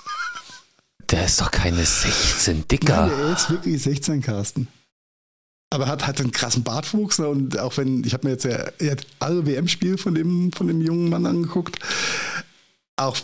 Der 1.12 1.26
ist 1.26 1.40
doch 1.40 1.52
keine 1.52 1.86
16, 1.86 2.68
dicker. 2.68 3.08
Nein, 3.08 3.20
er 3.20 3.34
ist 3.34 3.52
wirklich 3.52 3.82
16, 3.82 4.22
Carsten 4.22 4.68
aber 5.69 5.88
hat 5.88 6.08
halt 6.08 6.19
einen 6.21 6.32
krassen 6.32 6.63
Bartwuchs. 6.63 7.19
Ne? 7.19 7.28
Und 7.28 7.60
auch 7.60 7.78
wenn, 7.78 8.04
ich 8.04 8.13
habe 8.13 8.28
mir 8.28 8.34
jetzt 8.34 8.45
ja, 8.45 8.95
alle 9.19 9.45
WM-Spiele 9.45 9.97
von 9.97 10.15
dem, 10.15 10.51
von 10.51 10.67
dem 10.67 10.82
jungen 10.82 11.10
Mann 11.10 11.25
angeguckt. 11.25 11.80
auch 12.97 13.17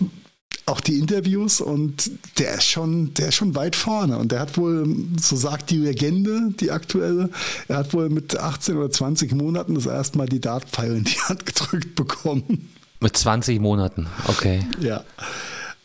auch 0.66 0.80
die 0.80 1.00
Interviews 1.00 1.60
und 1.60 2.12
der 2.40 2.56
ist 2.56 2.66
schon, 2.66 3.14
der 3.16 3.30
ist 3.30 3.36
schon 3.36 3.56
weit 3.56 3.76
vorne. 3.76 4.18
Und 4.18 4.32
der 4.32 4.40
hat 4.40 4.58
wohl, 4.58 4.88
so 5.20 5.36
sagt 5.36 5.70
die 5.70 5.78
Legende, 5.78 6.54
die 6.60 6.72
aktuelle, 6.72 7.30
er 7.68 7.78
hat 7.78 7.94
wohl 7.94 8.10
mit 8.10 8.38
18 8.38 8.78
oder 8.78 8.90
20 8.90 9.34
Monaten 9.34 9.76
das 9.76 9.86
erste 9.86 10.18
Mal 10.18 10.28
die 10.28 10.40
Dartpfeile 10.40 10.96
in 10.96 11.04
die 11.04 11.20
Hand 11.28 11.46
gedrückt 11.46 11.96
bekommen. 11.96 12.70
Mit 13.00 13.18
20 13.18 13.60
Monaten, 13.60 14.08
okay. 14.28 14.66
Ja. 14.80 15.04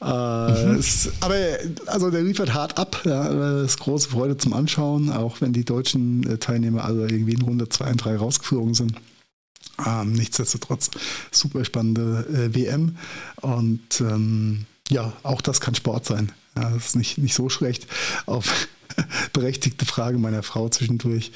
Äh, 0.00 0.66
mhm. 0.66 0.78
es, 0.78 1.10
aber 1.20 1.36
also 1.86 2.10
der 2.10 2.22
liefert 2.22 2.52
hart 2.52 2.78
ab. 2.78 3.00
Ja, 3.04 3.32
das 3.32 3.72
ist 3.72 3.80
große 3.80 4.10
Freude 4.10 4.36
zum 4.36 4.52
Anschauen, 4.52 5.10
auch 5.10 5.40
wenn 5.40 5.52
die 5.52 5.64
deutschen 5.64 6.28
äh, 6.28 6.38
Teilnehmer 6.38 6.84
alle 6.84 7.08
irgendwie 7.08 7.32
in 7.32 7.42
Runde 7.42 7.68
2 7.68 7.90
und 7.92 8.04
3 8.04 8.16
rausgeflogen 8.16 8.74
sind. 8.74 8.96
Ähm, 9.84 10.12
nichtsdestotrotz 10.12 10.90
super 11.30 11.64
spannende 11.64 12.26
äh, 12.32 12.54
WM 12.54 12.96
und 13.42 14.00
ähm, 14.00 14.66
ja, 14.88 15.12
auch 15.22 15.40
das 15.40 15.60
kann 15.60 15.74
Sport 15.74 16.06
sein. 16.06 16.32
Ja, 16.56 16.70
das 16.70 16.88
ist 16.88 16.96
nicht, 16.96 17.18
nicht 17.18 17.34
so 17.34 17.48
schlecht. 17.48 17.86
Auf 18.26 18.68
berechtigte 19.32 19.84
Frage 19.84 20.18
meiner 20.18 20.42
Frau 20.42 20.68
zwischendurch. 20.68 21.32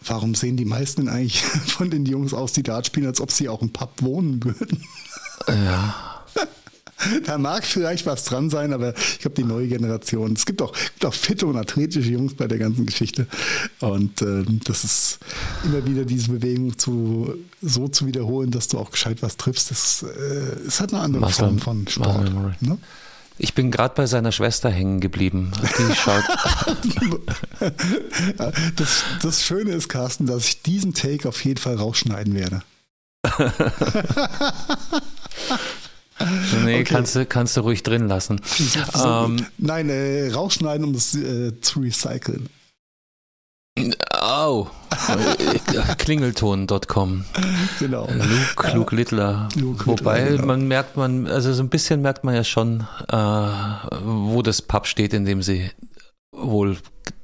Warum 0.00 0.34
sehen 0.34 0.56
die 0.56 0.64
meisten 0.64 1.08
eigentlich 1.08 1.42
von 1.66 1.90
den 1.90 2.06
Jungs 2.06 2.32
aus, 2.32 2.52
die 2.52 2.62
Dart 2.62 2.86
spielen, 2.86 3.06
als 3.06 3.20
ob 3.20 3.30
sie 3.30 3.48
auch 3.48 3.62
im 3.62 3.72
Pub 3.72 4.02
wohnen 4.02 4.42
würden? 4.42 4.82
Ja. 5.48 6.15
Da 7.24 7.36
mag 7.36 7.64
vielleicht 7.64 8.06
was 8.06 8.24
dran 8.24 8.48
sein, 8.48 8.72
aber 8.72 8.94
ich 8.96 9.18
glaube, 9.18 9.34
die 9.34 9.44
neue 9.44 9.68
Generation, 9.68 10.32
es 10.32 10.46
gibt 10.46 10.62
auch, 10.62 10.72
gibt 10.72 11.04
auch 11.04 11.12
fitte 11.12 11.46
und 11.46 11.56
athletische 11.56 12.10
Jungs 12.10 12.34
bei 12.34 12.46
der 12.46 12.58
ganzen 12.58 12.86
Geschichte. 12.86 13.26
Und 13.80 14.22
äh, 14.22 14.44
das 14.64 14.84
ist 14.84 15.18
immer 15.64 15.84
wieder 15.86 16.06
diese 16.06 16.30
Bewegung 16.30 16.78
zu, 16.78 17.34
so 17.60 17.88
zu 17.88 18.06
wiederholen, 18.06 18.50
dass 18.50 18.68
du 18.68 18.78
auch 18.78 18.90
gescheit 18.90 19.18
was 19.20 19.36
triffst. 19.36 19.70
Das 19.70 20.04
äh, 20.04 20.66
ist 20.66 20.80
halt 20.80 20.94
eine 20.94 21.02
andere 21.02 21.26
Muscle, 21.26 21.46
Form 21.46 21.58
von 21.58 21.86
Sport. 21.88 22.62
Ne? 22.62 22.78
Ich 23.38 23.52
bin 23.52 23.70
gerade 23.70 23.94
bei 23.94 24.06
seiner 24.06 24.32
Schwester 24.32 24.70
hängen 24.70 25.00
geblieben. 25.00 25.52
Die 25.78 25.94
schaut. 25.94 26.24
das, 28.76 29.04
das 29.20 29.44
Schöne 29.44 29.72
ist, 29.72 29.88
Carsten, 29.88 30.24
dass 30.24 30.46
ich 30.48 30.62
diesen 30.62 30.94
Take 30.94 31.28
auf 31.28 31.44
jeden 31.44 31.60
Fall 31.60 31.74
rausschneiden 31.76 32.34
werde. 32.34 32.62
Nee, 36.64 36.80
okay. 36.80 36.84
kannst, 36.84 37.16
du, 37.16 37.26
kannst 37.26 37.56
du 37.56 37.60
ruhig 37.60 37.82
drin 37.82 38.08
lassen. 38.08 38.40
Ähm, 39.04 39.46
Nein, 39.58 39.90
äh, 39.90 40.30
rausschneiden, 40.32 40.86
um 40.86 40.92
das 40.92 41.14
äh, 41.14 41.60
zu 41.60 41.80
recyceln. 41.80 42.48
Oh, 44.22 44.68
klingelton.com. 45.98 47.24
Genau. 47.78 48.08
Luke, 48.08 48.72
Luke 48.74 48.96
Littler. 48.96 49.48
Luke 49.54 49.86
Wobei 49.86 50.20
Littler, 50.20 50.36
genau. 50.36 50.46
man 50.46 50.68
merkt, 50.68 50.96
man, 50.96 51.26
also 51.26 51.52
so 51.52 51.62
ein 51.62 51.68
bisschen 51.68 52.00
merkt 52.00 52.24
man 52.24 52.34
ja 52.34 52.42
schon, 52.42 52.86
äh, 53.08 53.16
wo 53.16 54.40
das 54.40 54.62
Pub 54.62 54.86
steht, 54.86 55.12
in 55.12 55.26
dem 55.26 55.42
sie 55.42 55.70
wohl 56.32 56.78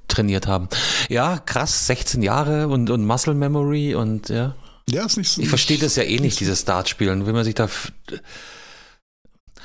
trainiert 0.08 0.46
haben. 0.46 0.68
Ja, 1.08 1.38
krass, 1.38 1.86
16 1.86 2.22
Jahre 2.22 2.68
und, 2.68 2.90
und 2.90 3.06
Muscle 3.06 3.34
Memory 3.34 3.94
und 3.94 4.28
ja. 4.28 4.54
Ja, 4.90 5.06
ist 5.06 5.16
nicht 5.16 5.30
so. 5.30 5.40
Ich 5.40 5.48
verstehe 5.48 5.78
das 5.78 5.96
ja 5.96 6.02
eh 6.02 6.18
nicht, 6.18 6.38
dieses 6.40 6.66
Dartspielen. 6.66 7.24
Will 7.24 7.32
man 7.32 7.44
sich 7.44 7.54
da 7.54 7.68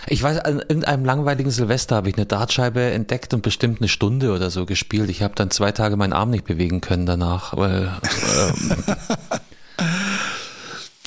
ich 0.06 0.22
weiß, 0.22 0.40
an 0.40 0.60
irgendeinem 0.60 1.06
langweiligen 1.06 1.52
Silvester 1.52 1.96
habe 1.96 2.10
ich 2.10 2.16
eine 2.16 2.26
Dartscheibe 2.26 2.82
entdeckt 2.82 3.34
und 3.34 3.42
bestimmt 3.42 3.82
eine 3.82 3.90
Stunde 3.90 4.34
oder 4.34 4.50
so 4.50 4.66
gespielt. 4.66 5.10
Ich 5.10 5.24
habe 5.24 5.36
dann 5.36 5.52
zwei 5.52 5.72
Tage 5.72 5.98
meinen 5.98 6.14
Arm 6.14 6.30
nicht 6.30 6.46
bewegen 6.46 6.82
können 6.82 7.06
danach. 7.06 7.58
Weil, 7.58 7.92
ähm, 8.40 8.84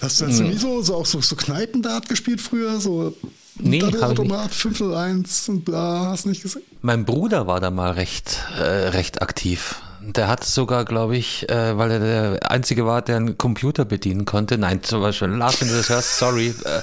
Hast 0.03 0.20
du 0.20 0.26
jetzt 0.26 0.40
nie 0.40 0.57
so, 0.57 0.83
so 0.83 0.96
auch 0.96 1.07
so, 1.07 1.20
so 1.20 1.37
Kneipendart 1.37 2.09
gespielt 2.09 2.40
früher? 2.40 2.81
So 2.81 3.14
nee, 3.59 3.83
Automat 3.83 4.53
501 4.53 5.48
und 5.48 5.64
bla, 5.64 6.07
hast 6.07 6.24
du 6.24 6.31
nicht 6.31 6.42
gesehen? 6.42 6.62
Mein 6.81 7.05
Bruder 7.05 7.46
war 7.46 7.61
da 7.61 7.70
mal 7.70 7.92
recht, 7.92 8.38
äh, 8.59 8.88
recht 8.88 9.20
aktiv. 9.20 9.83
Der 10.03 10.29
hat 10.29 10.44
sogar, 10.44 10.87
glaube 10.87 11.18
ich, 11.18 11.48
äh, 11.50 11.76
weil 11.76 11.90
er 11.90 11.98
der 12.00 12.50
Einzige 12.50 12.87
war, 12.87 13.03
der 13.03 13.16
einen 13.16 13.37
Computer 13.37 13.85
bedienen 13.85 14.24
konnte. 14.24 14.57
Nein, 14.57 14.83
zum 14.83 15.03
Beispiel, 15.03 15.29
Lars, 15.29 15.61
wenn 15.61 15.68
du 15.68 15.76
das 15.76 15.90
hörst, 15.90 16.18
sorry. 16.18 16.55
Äh, 16.64 16.81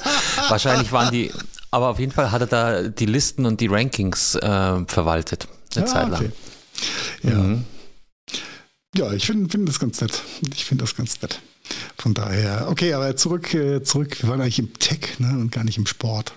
wahrscheinlich 0.49 0.91
waren 0.91 1.11
die, 1.11 1.31
aber 1.71 1.89
auf 1.89 1.99
jeden 1.99 2.11
Fall 2.11 2.31
hat 2.31 2.41
er 2.41 2.47
da 2.47 2.83
die 2.83 3.05
Listen 3.05 3.45
und 3.45 3.61
die 3.61 3.67
Rankings 3.67 4.35
äh, 4.35 4.85
verwaltet, 4.85 5.47
eine 5.75 5.85
ah, 5.85 5.87
Zeit 5.87 6.09
lang. 6.09 6.21
Okay. 6.21 6.31
Ja. 7.23 7.35
Mhm. 7.35 7.65
ja, 8.95 9.13
ich 9.13 9.25
finde 9.25 9.49
find 9.49 9.67
das 9.67 9.79
ganz 9.79 10.01
nett. 10.01 10.21
Ich 10.53 10.65
finde 10.65 10.83
das 10.83 10.95
ganz 10.95 11.21
nett. 11.21 11.41
Von 11.97 12.13
daher, 12.13 12.67
okay, 12.69 12.93
aber 12.93 13.15
zurück, 13.15 13.53
äh, 13.53 13.83
zurück, 13.83 14.21
wir 14.21 14.29
waren 14.29 14.41
eigentlich 14.41 14.59
im 14.59 14.73
Tech 14.73 15.19
ne, 15.19 15.29
und 15.31 15.51
gar 15.51 15.63
nicht 15.63 15.77
im 15.77 15.85
Sport. 15.85 16.33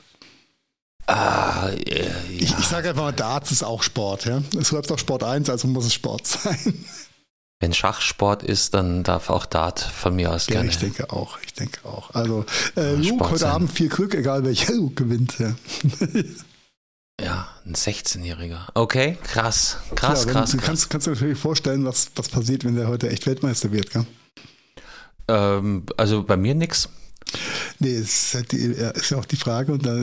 Ah, 1.06 1.68
äh, 1.70 2.06
ja. 2.06 2.10
Ich, 2.30 2.56
ich 2.58 2.66
sage 2.66 2.90
einfach 2.90 3.02
mal, 3.02 3.12
Darts 3.12 3.50
ist 3.50 3.62
auch 3.62 3.82
Sport. 3.82 4.26
Ja? 4.26 4.42
Es 4.58 4.70
läuft 4.70 4.90
auch 4.92 4.98
Sport 4.98 5.24
1, 5.24 5.50
also 5.50 5.68
muss 5.68 5.86
es 5.86 5.94
Sport 5.94 6.26
sein. 6.26 6.84
Wenn 7.62 7.74
Schachsport 7.74 8.42
ist, 8.42 8.72
dann 8.72 9.02
darf 9.02 9.28
auch 9.28 9.44
Dart 9.44 9.80
von 9.80 10.16
mir 10.16 10.32
aus 10.32 10.46
gerne. 10.46 10.64
Ja, 10.64 10.70
ich 10.70 10.78
denke 10.78 11.12
auch. 11.12 11.38
Ich 11.44 11.52
denke 11.52 11.84
auch. 11.84 12.14
Also 12.14 12.46
äh, 12.74 12.94
Luke, 12.94 13.28
heute 13.28 13.38
sein. 13.40 13.50
Abend 13.50 13.70
viel 13.70 13.90
Glück, 13.90 14.14
egal 14.14 14.44
welcher 14.46 14.72
Luke 14.72 15.04
gewinnt. 15.04 15.38
Ja, 15.38 15.54
ja 17.20 17.48
ein 17.66 17.74
16-Jähriger. 17.74 18.68
Okay, 18.72 19.18
krass. 19.22 19.76
Krass, 19.94 20.24
ja, 20.24 20.32
krass. 20.32 20.52
Du 20.52 20.56
kannst, 20.56 20.88
kannst 20.88 21.06
dir 21.06 21.10
natürlich 21.10 21.38
vorstellen, 21.38 21.84
was, 21.84 22.10
was 22.16 22.30
passiert, 22.30 22.64
wenn 22.64 22.76
der 22.76 22.88
heute 22.88 23.10
echt 23.10 23.26
Weltmeister 23.26 23.70
wird, 23.72 23.90
gell? 23.90 24.06
Ähm, 25.28 25.84
also 25.98 26.22
bei 26.22 26.38
mir 26.38 26.54
nichts. 26.54 26.88
Nee, 27.78 27.92
ist, 27.92 28.34
halt 28.34 28.54
ist 28.54 29.10
ja 29.10 29.18
auch 29.18 29.26
die 29.26 29.36
Frage 29.36 29.72
und 29.72 29.84
da 29.84 29.96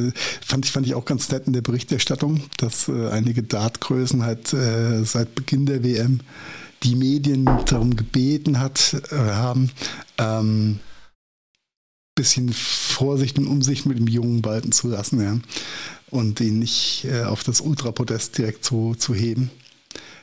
fand 0.45 0.65
ich, 0.65 0.71
fand 0.71 0.85
ich 0.85 0.93
auch 0.93 1.05
ganz 1.05 1.29
nett 1.31 1.47
in 1.47 1.53
der 1.53 1.61
Berichterstattung, 1.61 2.43
dass 2.57 2.87
äh, 2.87 3.09
einige 3.09 3.41
Dartgrößen 3.41 4.23
halt 4.23 4.53
äh, 4.53 5.03
seit 5.03 5.33
Beginn 5.33 5.65
der 5.65 5.83
WM 5.83 6.21
die 6.83 6.95
Medien 6.95 7.45
darum 7.65 7.95
gebeten 7.95 8.59
hat, 8.59 8.95
äh, 9.11 9.15
haben, 9.15 9.71
ähm, 10.17 10.79
bisschen 12.15 12.51
Vorsicht 12.51 13.37
und 13.37 13.47
Umsicht 13.47 13.85
mit 13.85 13.97
dem 13.97 14.07
Jungen 14.07 14.43
walten 14.43 14.71
zu 14.71 14.87
lassen, 14.87 15.21
ja. 15.21 15.37
Und 16.09 16.39
ihn 16.39 16.59
nicht 16.59 17.05
äh, 17.05 17.23
auf 17.23 17.43
das 17.43 17.61
Ultrapodest 17.61 18.37
direkt 18.37 18.63
zu, 18.63 18.95
zu 18.95 19.13
heben. 19.13 19.51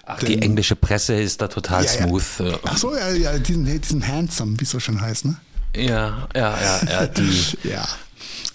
Ach, 0.06 0.18
Denn, 0.18 0.28
die 0.28 0.42
englische 0.42 0.76
Presse 0.76 1.14
ist 1.14 1.40
da 1.40 1.48
total 1.48 1.84
ja, 1.84 1.90
smooth. 1.90 2.24
Ja. 2.40 2.58
Ach 2.64 2.76
so, 2.76 2.94
ja, 2.94 3.10
ja 3.10 3.38
diesen, 3.38 3.64
diesen 3.80 4.06
Handsome, 4.06 4.58
wie 4.58 4.64
es 4.64 4.70
so 4.70 4.80
schon 4.80 5.00
heißt, 5.00 5.26
ne? 5.26 5.36
Ja, 5.76 6.28
ja, 6.34 6.60
ja, 6.60 6.80
ja, 6.88 7.06
die. 7.06 7.42
ja, 7.64 7.86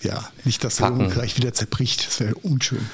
ja, 0.01 0.29
nicht, 0.45 0.63
dass 0.63 0.79
er 0.79 0.91
gleich 0.91 1.37
wieder 1.37 1.53
zerbricht, 1.53 2.07
das 2.07 2.19
wäre 2.19 2.35
unschön. 2.35 2.85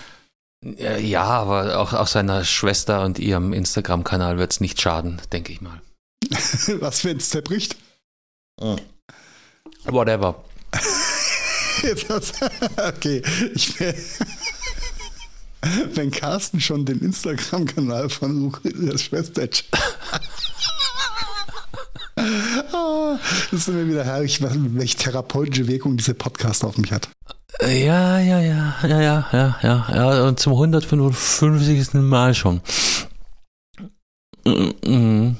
Ja, 0.63 1.23
aber 1.23 1.77
auch, 1.77 1.93
auch 1.93 2.07
seiner 2.07 2.43
Schwester 2.43 3.03
und 3.03 3.19
ihrem 3.19 3.53
Instagram-Kanal 3.53 4.37
wird 4.37 4.51
es 4.51 4.61
nicht 4.61 4.81
schaden, 4.81 5.21
denke 5.31 5.51
ich 5.51 5.61
mal. 5.61 5.81
Was, 6.79 7.05
wenn 7.05 7.17
es 7.17 7.29
zerbricht? 7.29 7.77
Oh. 8.59 8.77
Whatever. 9.85 10.43
okay, 12.77 13.21
ich 13.53 13.79
will. 13.79 13.95
Wenn 15.93 16.11
Carsten 16.11 16.59
schon 16.59 16.85
den 16.85 16.99
Instagram-Kanal 16.99 18.09
von 18.09 18.43
Lukas 18.43 19.03
Schwester 19.03 19.47
oh, 22.73 23.17
das 23.51 23.59
ist 23.61 23.67
mir 23.67 23.87
wieder 23.87 24.03
herrlich, 24.03 24.39
welche 24.41 24.97
therapeutische 24.97 25.67
Wirkung 25.67 25.97
dieser 25.97 26.13
Podcast 26.13 26.63
auf 26.63 26.77
mich 26.77 26.91
hat. 26.91 27.09
Ja, 27.61 28.19
ja, 28.19 28.39
ja, 28.39 28.75
ja, 28.83 28.99
ja, 28.99 29.27
ja, 29.31 29.57
ja, 29.61 29.85
ja, 29.93 30.23
und 30.27 30.39
zum 30.39 30.53
155. 30.53 31.93
Mal 31.93 32.33
schon. 32.33 32.61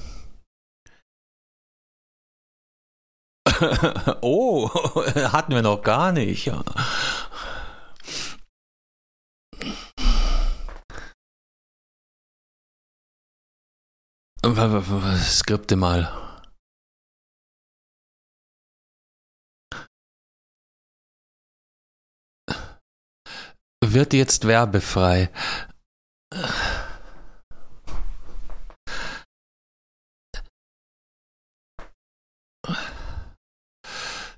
oh, 4.22 4.70
hatten 5.32 5.54
wir 5.54 5.62
noch 5.62 5.82
gar 5.82 6.14
nicht. 6.14 6.52
Skripte 15.22 15.76
mal. 15.76 16.25
Wird 23.96 24.14
jetzt 24.14 24.46
werbefrei. 24.46 25.30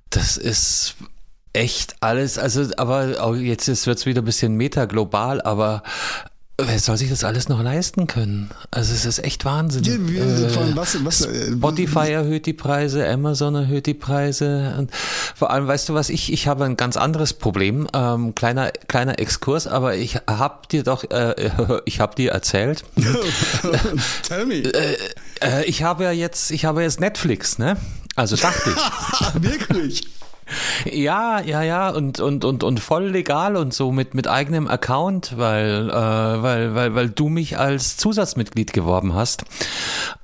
Das 0.10 0.38
ist 0.38 0.96
echt 1.54 1.96
alles, 2.02 2.38
also, 2.38 2.72
aber 2.78 3.36
jetzt 3.36 3.68
wird 3.68 3.98
es 3.98 4.06
wieder 4.06 4.22
ein 4.22 4.26
bisschen 4.26 4.56
metaglobal, 4.56 5.42
aber 5.42 5.84
Wer 6.60 6.80
soll 6.80 6.98
sich 6.98 7.12
das 7.12 7.24
alles 7.24 7.50
noch 7.50 7.62
leisten 7.62 8.08
können? 8.08 8.50
Also 8.72 8.92
es 8.92 9.06
ist 9.06 9.24
echt 9.24 9.46
Wahnsinn. 9.46 9.84
Ja, 9.84 9.94
wie, 10.00 10.18
äh, 10.18 10.76
was, 10.76 11.06
was, 11.06 11.28
Spotify 11.52 12.12
erhöht 12.12 12.48
die 12.48 12.54
Preise, 12.54 13.08
Amazon 13.08 13.54
erhöht 13.54 13.86
die 13.86 13.94
Preise 13.94 14.74
und 14.76 14.90
vor 15.36 15.52
allem, 15.52 15.68
weißt 15.68 15.88
du 15.90 15.94
was, 15.94 16.10
ich, 16.10 16.34
ich 16.34 16.48
habe 16.48 16.66
ein 16.66 16.76
ganz 16.76 16.98
anderes 16.98 17.34
Problem, 17.34 17.88
ähm, 17.94 18.34
kleiner, 18.34 18.72
kleiner 18.72 19.20
Exkurs, 19.20 19.68
aber 19.68 19.98
ich 19.98 20.16
habe 20.28 20.68
dir 20.72 20.82
doch, 20.82 21.04
äh, 21.12 21.52
ich 21.86 22.00
habe 22.00 22.16
dir 22.16 22.32
erzählt. 22.32 22.84
Tell 24.28 24.48
me. 24.48 24.56
Äh, 24.56 24.98
äh, 25.42 25.64
ich 25.66 25.84
habe 25.84 26.06
ja 26.06 26.12
jetzt, 26.12 26.50
ich 26.50 26.66
habe 26.66 26.82
jetzt 26.82 27.00
Netflix, 27.00 27.60
ne? 27.60 27.78
Also 28.16 28.36
dachte 28.36 28.72
ich. 28.72 29.42
Wirklich? 29.44 30.08
Ja, 30.86 31.42
ja, 31.42 31.62
ja, 31.62 31.90
und, 31.90 32.20
und, 32.20 32.46
und, 32.46 32.64
und 32.64 32.80
voll 32.80 33.08
legal 33.08 33.56
und 33.56 33.74
so 33.74 33.92
mit, 33.92 34.14
mit 34.14 34.28
eigenem 34.28 34.68
Account, 34.68 35.38
weil, 35.38 35.90
äh, 35.90 35.94
weil, 35.94 36.76
weil, 36.76 36.96
weil 36.96 37.10
du 37.10 37.30
mich 37.30 37.58
als 37.58 37.98
Zusatzmitglied 37.98 38.74
geworben 38.74 39.14
hast. 39.14 39.44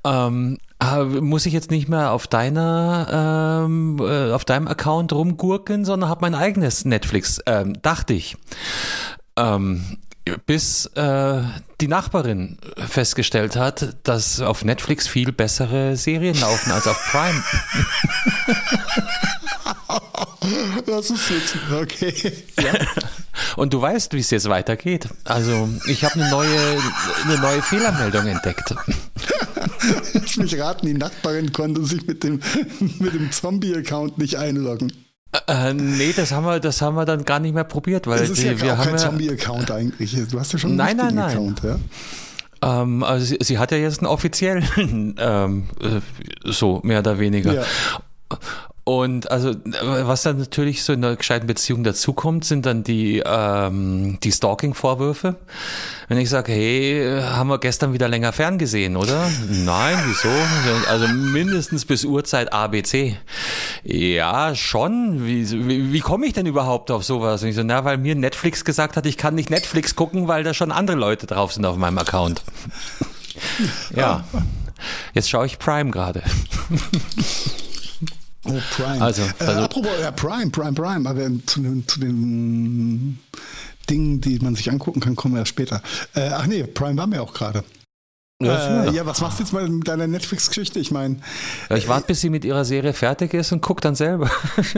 Ähm, 0.04 0.58
äh, 0.82 1.04
muss 1.04 1.46
ich 1.46 1.54
jetzt 1.54 1.72
nicht 1.72 1.90
mehr 1.90 2.12
auf 2.12 2.28
deiner, 2.28 3.64
ähm, 3.66 4.00
äh, 4.00 4.32
auf 4.32 4.46
deinem 4.46 4.68
Account 4.68 5.14
rumgurken, 5.14 5.86
sondern 5.86 6.10
habe 6.10 6.22
mein 6.22 6.36
eigenes 6.36 6.86
Netflix, 6.86 7.42
ähm, 7.46 7.82
dachte 7.82 8.14
ich. 8.14 8.38
Ähm, 9.38 9.98
bis 10.46 10.86
äh, 10.96 11.42
die 11.82 11.88
Nachbarin 11.88 12.58
festgestellt 12.78 13.56
hat, 13.56 13.96
dass 14.04 14.40
auf 14.40 14.64
Netflix 14.64 15.08
viel 15.08 15.32
bessere 15.32 15.98
Serien 15.98 16.40
laufen 16.40 16.72
als 16.72 16.88
auf 16.88 16.98
Prime. 17.12 17.44
Das 20.86 21.10
ist 21.10 21.30
jetzt 21.30 21.56
okay. 21.72 22.34
Ja. 22.62 22.74
Und 23.56 23.74
du 23.74 23.82
weißt, 23.82 24.14
wie 24.14 24.20
es 24.20 24.30
jetzt 24.30 24.50
weitergeht. 24.50 25.08
Also 25.24 25.70
ich 25.88 26.04
habe 26.04 26.16
eine 26.16 26.30
neue, 26.30 26.82
eine 27.24 27.38
neue 27.40 27.62
Fehlermeldung 27.62 28.28
entdeckt. 28.28 28.76
Lass 30.14 30.38
mich 30.38 30.60
raten, 30.60 30.86
die 30.86 30.94
Nachbarin 30.94 31.54
konnte 31.54 31.84
sich 31.86 32.06
mit 32.06 32.24
dem, 32.24 32.42
mit 33.00 33.14
dem 33.14 33.32
Zombie-Account 33.32 34.18
nicht 34.18 34.36
einloggen. 34.36 34.92
Äh, 35.48 35.74
nee, 35.74 36.14
das 36.14 36.32
haben 36.32 36.46
wir, 36.46 36.60
das 36.60 36.82
haben 36.82 36.96
wir 36.96 37.06
dann 37.06 37.26
gar 37.26 37.40
nicht 37.40 37.56
mehr 37.56 37.64
probiert, 37.64 38.06
weil 38.06 38.20
das 38.20 38.30
ist 38.30 38.44
die, 38.44 38.48
ja 38.48 38.62
wir 38.62 38.78
haben 38.78 38.90
kein 38.90 38.98
Zombie-Account 38.98 39.72
eigentlich. 39.72 40.16
Du 40.30 40.40
hast 40.40 40.54
ja 40.54 40.60
schon 40.60 40.72
einen 40.72 40.78
nein, 40.78 40.98
nein, 40.98 41.16
nein. 41.16 41.32
Account, 41.32 41.64
ja? 41.64 41.80
Ähm, 42.62 43.04
also 43.04 43.26
sie, 43.26 43.38
sie, 43.42 43.58
hat 43.58 43.72
ja 43.72 43.78
jetzt 43.78 44.00
einen 44.00 44.08
offiziellen, 44.08 45.16
ähm, 45.20 45.64
äh, 45.82 46.02
so 46.52 46.82
mehr 46.84 47.00
oder 47.00 47.18
weniger. 47.18 47.54
Ja. 47.54 47.64
Und 48.86 49.32
also, 49.32 49.56
was 49.64 50.24
dann 50.24 50.40
natürlich 50.40 50.84
so 50.84 50.92
in 50.92 51.06
einer 51.06 51.16
gescheiten 51.16 51.48
Beziehung 51.48 51.86
dazukommt, 51.86 52.44
sind 52.44 52.66
dann 52.66 52.84
die, 52.84 53.24
ähm, 53.26 54.18
die 54.22 54.32
Stalking-Vorwürfe. 54.32 55.36
Wenn 56.10 56.18
ich 56.18 56.30
sage, 56.30 56.52
hey, 56.52 57.22
haben 57.22 57.48
wir 57.48 57.60
gestern 57.60 57.94
wieder 57.94 58.10
länger 58.10 58.34
ferngesehen, 58.34 58.98
oder? 58.98 59.30
Nein, 59.50 59.98
wieso? 60.06 60.30
Also 60.90 61.08
mindestens 61.08 61.86
bis 61.86 62.04
Uhrzeit 62.04 62.52
ABC. 62.52 63.16
Ja, 63.86 64.54
schon. 64.54 65.26
Wie, 65.26 65.50
wie, 65.50 65.94
wie 65.94 66.00
komme 66.02 66.26
ich 66.26 66.34
denn 66.34 66.46
überhaupt 66.46 66.92
auf 66.92 67.06
sowas? 67.06 67.42
Und 67.42 67.50
ich 67.50 67.56
so, 67.56 67.64
na, 67.64 67.86
weil 67.86 67.98
mir 67.98 68.16
Netflix 68.16 68.66
gesagt 68.66 68.98
hat, 68.98 69.06
ich 69.06 69.16
kann 69.18 69.34
nicht 69.34 69.50
Netflix 69.50 69.96
gucken, 69.96 70.28
weil 70.28 70.44
da 70.44 70.54
schon 70.54 70.74
andere 70.74 70.98
Leute 70.98 71.26
drauf 71.26 71.54
sind 71.54 71.66
auf 71.66 71.78
meinem 71.78 72.00
Account. 72.00 72.44
Ja. 73.96 74.26
Jetzt 75.14 75.30
schaue 75.30 75.46
ich 75.46 75.58
Prime 75.58 75.92
gerade. 75.92 76.22
Oh, 78.46 78.60
Prime. 78.76 79.02
Also, 79.02 79.22
äh, 79.22 79.26
also 79.40 79.62
äh, 79.62 79.64
apropos, 79.64 79.92
ja, 80.02 80.12
Prime, 80.12 80.52
Prime, 80.52 80.74
Prime, 80.74 81.10
aber 81.10 81.30
zu, 81.46 81.62
den, 81.62 81.88
zu 81.88 82.00
den 82.00 83.20
Dingen, 83.90 84.22
die 84.22 84.40
man 84.40 84.56
sich 84.56 84.70
angucken 84.72 85.00
kann, 85.00 85.16
kommen 85.16 85.36
wir 85.36 85.40
ja 85.40 85.46
später. 85.46 85.82
Äh, 86.14 86.30
ach 86.34 86.48
nee, 86.48 86.64
Prime 86.64 86.98
waren 86.98 87.12
wir 87.12 87.22
auch 87.22 87.34
gerade. 87.34 87.64
Ja, 88.42 88.86
äh, 88.86 88.92
ja, 88.94 89.06
was 89.06 89.22
machst 89.22 89.40
du 89.40 89.44
jetzt 89.44 89.54
mal 89.54 89.68
mit 89.70 89.88
deiner 89.88 90.08
Netflix-Geschichte? 90.08 90.80
Ich 90.80 90.92
meine. 90.92 91.18
Ja, 91.70 91.78
ich 91.78 91.88
warte, 91.88 92.08
bis 92.08 92.22
sie 92.22 92.30
mit 92.30 92.44
ihrer 92.44 92.66
Serie 92.66 92.94
fertig 92.94 93.34
ist 93.34 93.52
und 93.52 93.62
guck 93.62 93.80
dann 93.82 93.96
selber. 93.96 94.30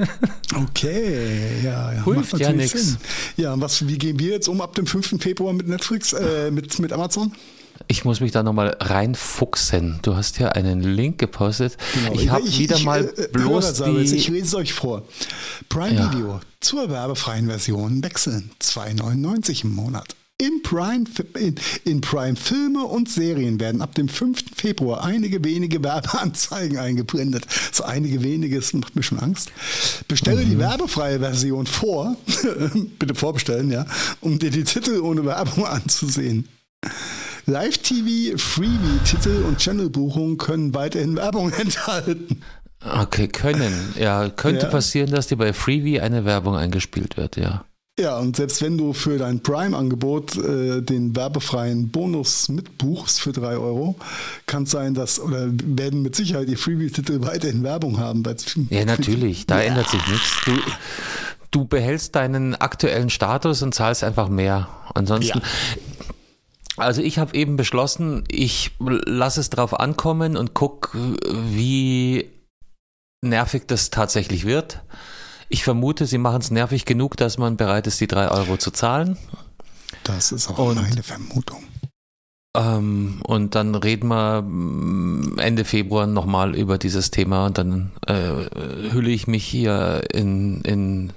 okay, 0.56 1.64
ja, 1.64 1.94
ja. 1.94 2.04
Hilft 2.04 2.38
ja 2.38 2.52
nichts. 2.52 2.98
Ja, 3.38 3.60
was, 3.60 3.88
wie 3.88 3.98
gehen 3.98 4.20
wir 4.20 4.32
jetzt 4.32 4.48
um 4.48 4.62
ab 4.62 4.76
dem 4.76 4.86
5. 4.86 5.22
Februar 5.22 5.54
mit 5.54 5.68
Netflix, 5.68 6.14
äh, 6.14 6.52
mit, 6.52 6.78
mit 6.80 6.94
Amazon? 6.94 7.34
Ich 7.88 8.06
muss 8.06 8.20
mich 8.20 8.32
da 8.32 8.44
nochmal 8.44 8.76
reinfuchsen. 8.80 10.00
Du 10.02 10.16
hast 10.16 10.40
ja 10.40 10.50
einen 10.50 10.82
Link 10.82 11.18
gepostet. 11.18 11.78
Genau. 11.94 12.14
Ich 12.14 12.30
habe 12.30 12.46
wieder 12.46 12.78
ich, 12.78 12.86
mal 12.86 13.14
äh, 13.18 13.28
bloß 13.32 13.84
die... 13.84 13.98
Ich 14.16 14.28
lese 14.28 14.46
es 14.46 14.56
euch 14.56 14.74
vor. 14.74 15.04
Prime 15.70 15.96
ja. 15.96 16.12
Video 16.12 16.40
zur 16.60 16.90
werbefreien 16.90 17.48
Version 17.48 18.04
wechseln. 18.04 18.52
2,99 18.62 19.64
im 19.66 19.76
Monat. 19.76 20.16
In 20.38 20.62
Prime, 20.64 21.06
in, 21.40 21.56
in 21.86 22.02
Prime 22.02 22.36
Filme 22.36 22.84
und 22.84 23.10
Serien 23.10 23.58
werden 23.62 23.82
ab 23.82 23.96
dem 23.96 24.10
5. 24.10 24.44
Februar 24.54 25.02
einige 25.06 25.42
wenige 25.46 25.82
Werbeanzeigen 25.82 26.78
eingeblendet. 26.78 27.46
So 27.72 27.86
einige 27.86 28.22
wenige, 28.22 28.58
das 28.58 28.74
macht 28.74 28.98
mir 28.98 29.04
schon 29.04 29.20
Angst. 29.20 29.54
Bestelle 30.10 30.44
mhm. 30.44 30.50
die 30.50 30.60
werbefreie 30.60 31.20
Version 31.20 31.68
vor, 31.68 32.18
bitte 33.00 33.16
vorbestellen, 33.16 33.72
ja, 33.72 33.86
um 34.20 34.38
dir 34.38 34.50
die 34.50 34.66
Titel 34.66 35.00
ohne 35.00 35.24
Werbung 35.24 35.66
anzusehen. 35.66 36.50
Live-TV, 37.48 38.38
Freebie-Titel 38.38 39.44
und 39.48 39.58
Channel-Buchungen 39.60 40.38
können 40.38 40.74
weiterhin 40.74 41.16
Werbung 41.16 41.52
enthalten. 41.58 42.42
Okay, 42.84 43.28
können. 43.28 43.94
Ja, 44.00 44.30
könnte 44.30 44.66
ja. 44.66 44.72
passieren, 44.72 45.12
dass 45.12 45.28
dir 45.28 45.38
bei 45.38 45.54
Freebie 45.54 46.02
eine 46.02 46.26
Werbung 46.26 46.56
eingespielt 46.56 47.18
wird, 47.18 47.38
ja. 47.38 47.66
Ja, 47.98 48.18
und 48.18 48.36
selbst 48.36 48.62
wenn 48.62 48.78
du 48.78 48.92
für 48.92 49.18
dein 49.18 49.42
Prime-Angebot 49.42 50.36
äh, 50.36 50.82
den 50.82 51.16
werbefreien 51.16 51.90
Bonus 51.90 52.50
mitbuchst 52.50 53.22
für 53.22 53.32
3 53.32 53.56
Euro, 53.58 53.96
kann 54.48 54.64
es 54.64 54.72
sein, 54.72 54.94
dass, 54.94 55.18
oder 55.18 55.48
werden 55.50 56.02
mit 56.02 56.14
Sicherheit 56.14 56.50
die 56.50 56.58
Freebie-Titel 56.58 57.22
weiterhin 57.22 57.64
Werbung 57.64 57.98
haben. 57.98 58.24
Ja, 58.70 58.84
natürlich, 58.84 59.46
da 59.46 59.62
ja. 59.62 59.70
ändert 59.70 59.90
sich 59.90 60.06
nichts. 60.08 60.42
Du, 60.46 60.52
du 61.52 61.66
behältst 61.66 62.16
deinen 62.16 62.54
aktuellen 62.56 63.10
Status 63.10 63.62
und 63.62 63.74
zahlst 63.74 64.04
einfach 64.04 64.28
mehr. 64.28 64.68
Ansonsten, 64.94 65.40
ja. 65.40 65.46
Also 66.78 67.02
ich 67.02 67.20
habe 67.20 67.36
eben 67.36 67.56
beschlossen, 67.56 68.24
ich 68.28 68.72
lasse 68.80 69.40
es 69.40 69.50
drauf 69.50 69.80
ankommen 69.80 70.36
und 70.36 70.54
guck, 70.54 70.92
wie 70.94 72.30
nervig 73.22 73.64
das 73.68 73.90
tatsächlich 73.90 74.46
wird. 74.46 74.82
Ich 75.48 75.64
vermute, 75.64 76.06
sie 76.06 76.18
machen 76.18 76.42
es 76.42 76.52
nervig 76.52 76.86
genug, 76.86 77.18
dass 77.18 77.38
man 77.38 77.56
bereit 77.56 77.88
ist, 77.88 78.02
die 78.02 78.08
drei 78.08 78.30
Euro 78.30 78.58
zu 78.58 78.72
zahlen. 78.72 79.18
Das 80.04 80.32
ist 80.32 80.50
auch 80.50 80.58
und, 80.58 80.76
meine 80.76 81.04
Vermutung. 81.04 81.64
Ähm, 82.56 83.22
und 83.24 83.56
dann 83.56 83.76
reden 83.76 84.08
wir 84.08 84.42
mm, 84.42 85.38
Ende 85.40 85.66
Februar 85.66 86.08
nochmal 86.08 86.56
über 86.56 86.78
dieses 86.78 87.12
Thema 87.12 87.46
und 87.46 87.58
dann 87.58 87.92
äh, 88.08 88.92
hülle 88.92 89.10
ich 89.10 89.28
mich 89.28 89.46
hier 89.46 90.04
in, 90.12 90.62
in 90.62 91.14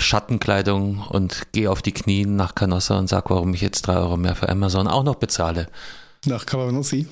Schattenkleidung 0.00 1.00
und 1.08 1.52
gehe 1.52 1.70
auf 1.70 1.82
die 1.82 1.92
Knie 1.92 2.26
nach 2.26 2.54
Canossa 2.54 2.98
und 2.98 3.08
sage, 3.08 3.30
warum 3.30 3.54
ich 3.54 3.60
jetzt 3.60 3.82
drei 3.82 3.96
Euro 3.96 4.16
mehr 4.16 4.34
für 4.34 4.48
Amazon 4.48 4.86
auch 4.88 5.04
noch 5.04 5.16
bezahle. 5.16 5.68
Nach 6.26 6.44
Cavanossi? 6.44 7.06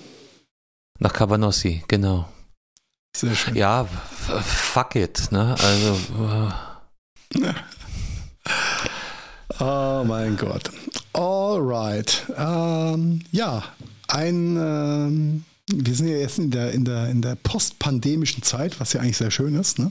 Nach 0.99 1.13
Cavanossi, 1.13 1.85
genau. 1.89 2.29
Sehr 3.17 3.35
schön. 3.35 3.55
Ja, 3.57 3.85
fuck 3.85 4.97
it, 4.97 5.31
ne? 5.31 5.55
Also. 5.59 5.99
Oh 9.61 10.05
mein 10.07 10.37
Gott. 10.37 10.71
Alright. 11.13 12.27
Ähm, 12.37 13.23
ja, 13.33 13.65
ein. 14.07 14.57
Ähm, 14.57 15.45
wir 15.71 15.95
sind 15.95 16.09
ja 16.09 16.17
jetzt 16.17 16.39
in 16.39 16.51
der, 16.51 16.73
in 16.73 16.85
der, 16.85 17.09
in 17.09 17.21
der 17.21 17.35
postpandemischen 17.35 18.43
Zeit, 18.43 18.79
was 18.81 18.93
ja 18.93 19.01
eigentlich 19.01 19.19
sehr 19.19 19.31
schön 19.31 19.55
ist, 19.55 19.79
ne? 19.79 19.91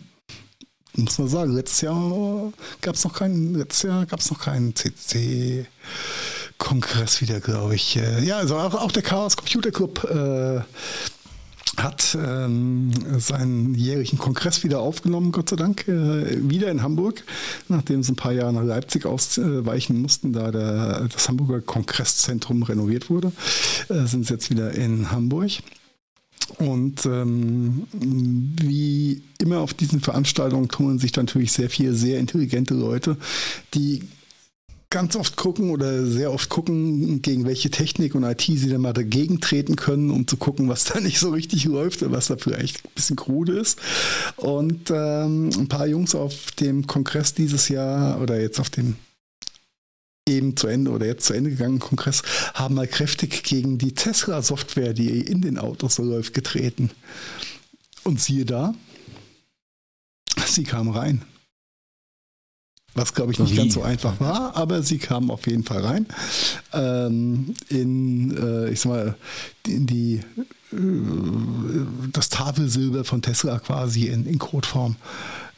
Muss 0.95 1.19
man 1.19 1.27
sagen, 1.27 1.53
letztes 1.53 1.81
Jahr 1.81 2.51
gab 2.81 2.95
es 2.95 3.03
noch 3.03 3.13
keinen, 3.13 3.55
letztes 3.55 3.83
Jahr 3.83 4.05
gab 4.05 4.19
es 4.19 4.31
noch 4.31 4.39
keinen 4.39 4.75
CC. 4.75 5.65
Kongress 6.57 7.21
wieder, 7.21 7.39
glaube 7.39 7.75
ich. 7.75 7.97
Äh, 7.97 8.23
ja, 8.23 8.37
also 8.37 8.57
auch, 8.57 8.73
auch 8.73 8.91
der 8.91 9.03
Chaos 9.03 9.37
Computer 9.37 9.71
Club 9.71 10.03
äh, 10.05 10.61
hat 11.81 12.17
ähm, 12.19 12.91
seinen 13.19 13.75
jährlichen 13.75 14.17
Kongress 14.17 14.63
wieder 14.63 14.79
aufgenommen, 14.79 15.31
Gott 15.31 15.49
sei 15.49 15.55
Dank, 15.55 15.87
äh, 15.87 16.49
wieder 16.49 16.71
in 16.71 16.81
Hamburg, 16.81 17.23
nachdem 17.67 18.01
sie 18.01 18.13
ein 18.13 18.15
paar 18.15 18.31
Jahre 18.31 18.53
nach 18.53 18.63
Leipzig 18.63 19.05
ausweichen 19.05 20.01
mussten, 20.01 20.33
da 20.33 20.51
der, 20.51 21.07
das 21.07 21.29
Hamburger 21.29 21.61
Kongresszentrum 21.61 22.63
renoviert 22.63 23.09
wurde, 23.09 23.31
äh, 23.89 24.05
sind 24.05 24.25
sie 24.25 24.33
jetzt 24.33 24.49
wieder 24.49 24.71
in 24.71 25.11
Hamburg. 25.11 25.51
Und 26.57 27.05
ähm, 27.05 27.87
wie 27.91 29.21
immer 29.39 29.59
auf 29.59 29.73
diesen 29.73 29.99
Veranstaltungen 30.01 30.69
tummeln 30.69 30.99
sich 30.99 31.15
natürlich 31.15 31.51
sehr 31.51 31.69
viele 31.69 31.93
sehr 31.93 32.19
intelligente 32.19 32.73
Leute, 32.73 33.17
die 33.73 34.03
ganz 34.89 35.15
oft 35.15 35.35
gucken 35.35 35.69
oder 35.71 36.05
sehr 36.05 36.31
oft 36.31 36.49
gucken, 36.49 37.21
gegen 37.21 37.45
welche 37.45 37.69
Technik 37.69 38.15
und 38.15 38.23
IT 38.23 38.41
sie 38.41 38.69
dann 38.69 38.81
mal 38.81 38.93
dagegen 38.93 39.41
treten 39.41 39.75
können, 39.75 40.11
um 40.11 40.27
zu 40.27 40.37
gucken, 40.37 40.69
was 40.69 40.85
da 40.85 40.99
nicht 41.01 41.19
so 41.19 41.31
richtig 41.31 41.65
läuft 41.65 42.01
oder 42.01 42.11
was 42.11 42.27
da 42.27 42.37
vielleicht 42.37 42.85
ein 42.85 42.91
bisschen 42.95 43.15
krude 43.15 43.59
ist. 43.59 43.79
Und 44.37 44.89
ähm, 44.89 45.49
ein 45.57 45.67
paar 45.67 45.87
Jungs 45.87 46.15
auf 46.15 46.51
dem 46.51 46.87
Kongress 46.87 47.33
dieses 47.33 47.69
Jahr 47.69 48.21
oder 48.21 48.39
jetzt 48.39 48.59
auf 48.59 48.69
dem 48.69 48.95
eben 50.27 50.55
zu 50.55 50.67
Ende 50.67 50.91
oder 50.91 51.05
jetzt 51.05 51.25
zu 51.25 51.33
Ende 51.33 51.49
gegangenen 51.49 51.79
Kongress, 51.79 52.21
haben 52.53 52.75
mal 52.75 52.87
kräftig 52.87 53.43
gegen 53.43 53.77
die 53.77 53.93
Tesla-Software, 53.93 54.93
die 54.93 55.21
in 55.21 55.41
den 55.41 55.57
Autos 55.57 55.95
so 55.95 56.03
läuft, 56.03 56.33
getreten. 56.33 56.91
Und 58.03 58.21
siehe 58.21 58.45
da, 58.45 58.73
sie 60.45 60.63
kam 60.63 60.89
rein. 60.89 61.23
Was, 62.97 63.13
glaube 63.13 63.31
ich, 63.31 63.37
nicht 63.37 63.51
Wie? 63.51 63.57
ganz 63.57 63.75
so 63.75 63.83
einfach 63.83 64.19
war, 64.19 64.55
aber 64.55 64.81
sie 64.81 64.97
kam 64.97 65.29
auf 65.29 65.45
jeden 65.45 65.63
Fall 65.63 65.85
rein. 65.85 66.07
Ähm, 66.73 67.53
in, 67.69 68.35
äh, 68.35 68.69
ich 68.69 68.79
sag 68.79 68.89
mal, 68.89 69.15
in 69.67 69.85
die, 69.85 70.21
äh, 70.71 71.85
das 72.11 72.29
Tafelsilber 72.29 73.03
von 73.03 73.21
Tesla 73.21 73.59
quasi 73.59 74.07
in, 74.07 74.25
in 74.25 74.39
Codeform 74.39 74.95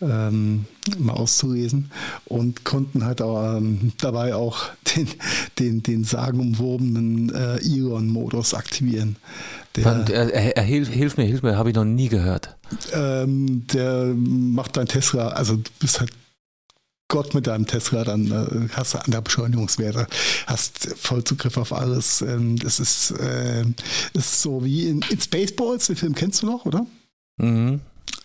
ähm, 0.02 0.66
mal 0.98 1.14
auszulesen 1.14 1.92
und 2.26 2.64
konnten 2.64 3.06
halt 3.06 3.22
auch, 3.22 3.58
ähm, 3.58 3.92
dabei 4.00 4.36
auch 4.36 4.66
den, 4.96 5.08
den, 5.60 5.84
den 5.84 6.04
sagenumwobenen 6.04 7.34
äh, 7.34 7.58
Elon-Modus 7.58 8.54
aktivieren. 8.54 9.18
Der, 9.76 9.86
er, 9.86 10.34
er, 10.34 10.58
er, 10.58 10.64
hilf, 10.64 10.90
hilf, 10.90 11.18
mir, 11.18 11.26
hilf 11.26 11.44
mir, 11.44 11.58
habe 11.58 11.70
ich 11.70 11.76
noch 11.76 11.86
nie 11.86 12.10
gehört. 12.10 12.58
Ähm, 12.94 13.66
der 13.68 14.14
macht 14.16 14.78
dein 14.78 14.88
Tesla, 14.88 15.30
also 15.30 15.58
du 15.58 15.72
bist 15.80 16.00
halt 16.00 16.12
Gott 17.10 17.34
mit 17.34 17.48
deinem 17.48 17.66
Tesla, 17.66 18.04
dann 18.04 18.32
äh, 18.32 18.70
hast 18.74 18.94
du 18.94 19.00
andere 19.00 19.24
Beschleunigungswerte, 19.24 20.08
hast 20.46 20.96
Vollzugriff 20.96 21.58
auf 21.58 21.74
alles. 21.74 22.22
Ähm, 22.22 22.58
das 22.58 22.80
ist, 22.80 23.12
äh, 23.12 23.64
ist 24.14 24.42
so 24.42 24.64
wie 24.64 24.90
in, 24.90 25.02
in 25.10 25.20
Spaceballs, 25.20 25.88
den 25.88 25.96
Film 25.96 26.14
kennst 26.14 26.44
du 26.44 26.46
noch, 26.46 26.66
oder? 26.66 26.86
Mhm. 27.38 27.82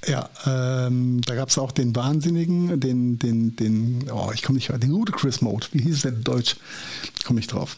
Ja, 0.06 0.28
ähm, 0.46 1.20
da 1.22 1.34
gab 1.34 1.48
es 1.48 1.58
auch 1.58 1.72
den 1.72 1.96
Wahnsinnigen, 1.96 2.78
den, 2.78 3.18
den, 3.18 3.56
den, 3.56 4.10
oh, 4.10 4.30
ich 4.34 4.42
komme 4.42 4.56
nicht, 4.56 4.70
den 4.70 4.90
Ludicrous 4.90 5.40
Mode, 5.40 5.66
wie 5.72 5.82
hieß 5.82 5.96
es 5.96 6.02
denn 6.02 6.16
in 6.16 6.24
Deutsch? 6.24 6.56
Komme 7.24 7.40
ich 7.40 7.46
drauf. 7.46 7.76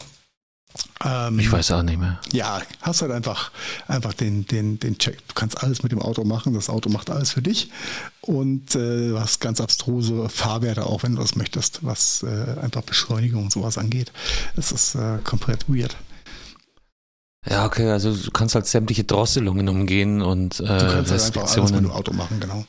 Ähm, 1.03 1.39
ich 1.39 1.51
weiß 1.51 1.71
auch 1.71 1.83
nicht 1.83 1.99
mehr. 1.99 2.19
Ja, 2.31 2.61
hast 2.81 3.01
halt 3.01 3.11
einfach, 3.11 3.51
einfach 3.87 4.13
den, 4.13 4.45
den, 4.45 4.79
den 4.79 4.97
Check. 4.97 5.25
Du 5.27 5.33
kannst 5.33 5.63
alles 5.63 5.83
mit 5.83 5.91
dem 5.91 6.01
Auto 6.01 6.23
machen, 6.23 6.53
das 6.53 6.69
Auto 6.69 6.89
macht 6.89 7.09
alles 7.09 7.31
für 7.31 7.41
dich 7.41 7.69
und 8.21 8.75
äh, 8.75 9.09
du 9.09 9.19
hast 9.19 9.39
ganz 9.39 9.61
abstruse 9.61 10.27
Fahrwerte 10.29 10.85
auch, 10.85 11.03
wenn 11.03 11.15
du 11.15 11.21
das 11.21 11.35
möchtest, 11.35 11.83
was 11.83 12.23
äh, 12.23 12.59
einfach 12.61 12.81
Beschleunigung 12.81 13.45
und 13.45 13.51
sowas 13.51 13.77
angeht. 13.77 14.11
Es 14.55 14.71
ist 14.71 14.95
äh, 14.95 15.19
komplett 15.23 15.67
weird. 15.69 15.95
Ja, 17.49 17.65
okay, 17.65 17.89
also 17.89 18.13
du 18.13 18.31
kannst 18.31 18.55
halt 18.55 18.67
sämtliche 18.67 19.03
Drosselungen 19.03 19.69
umgehen 19.69 20.21
und 20.21 20.59
äh, 20.59 20.63
du 20.63 20.91
kannst 20.91 21.11
halt 21.11 21.23
einfach 21.23 21.57
alles 21.57 21.71
mit 21.71 21.81
dem 21.81 21.91
Auto 21.91 22.13
machen, 22.13 22.39
genau. 22.39 22.65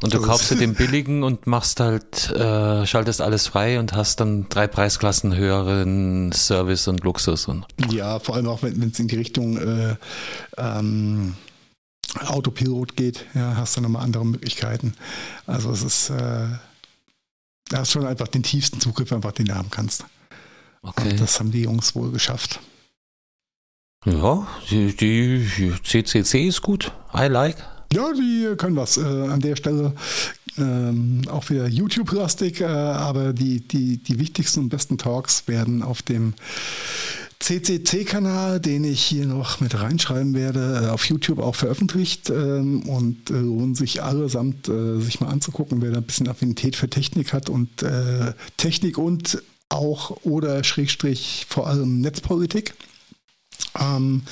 Und 0.00 0.14
du 0.14 0.22
kaufst 0.22 0.50
dir 0.52 0.56
den 0.56 0.74
billigen 0.74 1.24
und 1.24 1.46
machst 1.46 1.80
halt, 1.80 2.30
äh, 2.30 2.86
schaltest 2.86 3.20
alles 3.20 3.48
frei 3.48 3.80
und 3.80 3.94
hast 3.94 4.20
dann 4.20 4.48
drei 4.48 4.68
Preisklassen 4.68 5.34
höheren 5.34 6.30
Service 6.32 6.86
und 6.86 7.02
Luxus. 7.02 7.46
Und 7.46 7.66
ja, 7.90 8.20
vor 8.20 8.36
allem 8.36 8.46
auch 8.46 8.62
wenn 8.62 8.80
es 8.82 9.00
in 9.00 9.08
die 9.08 9.16
Richtung 9.16 9.56
äh, 9.56 9.96
ähm, 10.56 11.34
Autopilot 12.26 12.96
geht, 12.96 13.26
ja, 13.34 13.56
hast 13.56 13.76
du 13.76 13.80
nochmal 13.80 14.04
andere 14.04 14.24
Möglichkeiten. 14.24 14.94
Also 15.46 15.72
es 15.72 15.82
ist, 15.82 16.10
äh, 16.10 16.46
da 17.68 17.78
hast 17.78 17.90
schon 17.90 18.06
einfach 18.06 18.28
den 18.28 18.44
tiefsten 18.44 18.80
Zugriff, 18.80 19.12
einfach 19.12 19.32
den 19.32 19.46
du 19.46 19.54
haben 19.54 19.70
kannst. 19.70 20.04
Okay. 20.82 21.10
Und 21.10 21.20
das 21.20 21.40
haben 21.40 21.50
die 21.50 21.62
Jungs 21.62 21.94
wohl 21.96 22.12
geschafft. 22.12 22.60
Ja, 24.12 24.46
die, 24.70 24.94
die 24.96 25.72
CCC 25.84 26.48
ist 26.48 26.62
gut. 26.62 26.92
I 27.14 27.26
like. 27.26 27.56
Ja, 27.92 28.10
die 28.12 28.54
können 28.56 28.76
was. 28.76 28.96
Äh, 28.96 29.02
an 29.02 29.40
der 29.40 29.56
Stelle 29.56 29.92
ähm, 30.56 31.22
auch 31.30 31.50
wieder 31.50 31.68
YouTube-lastig, 31.68 32.60
äh, 32.60 32.64
aber 32.64 33.32
die, 33.32 33.60
die, 33.60 33.98
die 33.98 34.18
wichtigsten 34.18 34.60
und 34.60 34.68
besten 34.70 34.98
Talks 34.98 35.46
werden 35.46 35.82
auf 35.82 36.02
dem 36.02 36.34
CCC-Kanal, 37.40 38.60
den 38.60 38.84
ich 38.84 39.02
hier 39.02 39.26
noch 39.26 39.60
mit 39.60 39.80
reinschreiben 39.80 40.34
werde, 40.34 40.86
äh, 40.86 40.88
auf 40.88 41.04
YouTube 41.04 41.38
auch 41.38 41.54
veröffentlicht 41.54 42.30
ähm, 42.30 42.82
und 42.88 43.30
äh, 43.30 43.34
lohnen 43.34 43.74
sich 43.74 44.02
allesamt, 44.02 44.68
äh, 44.68 45.00
sich 45.00 45.20
mal 45.20 45.28
anzugucken, 45.28 45.82
wer 45.82 45.90
da 45.90 45.98
ein 45.98 46.04
bisschen 46.04 46.28
Affinität 46.28 46.76
für 46.76 46.88
Technik 46.88 47.32
hat 47.32 47.48
und 47.48 47.82
äh, 47.82 48.32
Technik 48.56 48.98
und 48.98 49.42
auch 49.68 50.24
oder 50.24 50.64
Schrägstrich 50.64 51.46
vor 51.48 51.66
allem 51.66 52.00
Netzpolitik. 52.00 52.74
Ähm, 53.78 54.22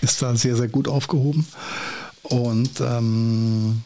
ist 0.00 0.22
da 0.22 0.34
sehr, 0.36 0.56
sehr 0.56 0.68
gut 0.68 0.88
aufgehoben. 0.88 1.46
Und 2.22 2.80
ähm, 2.80 3.82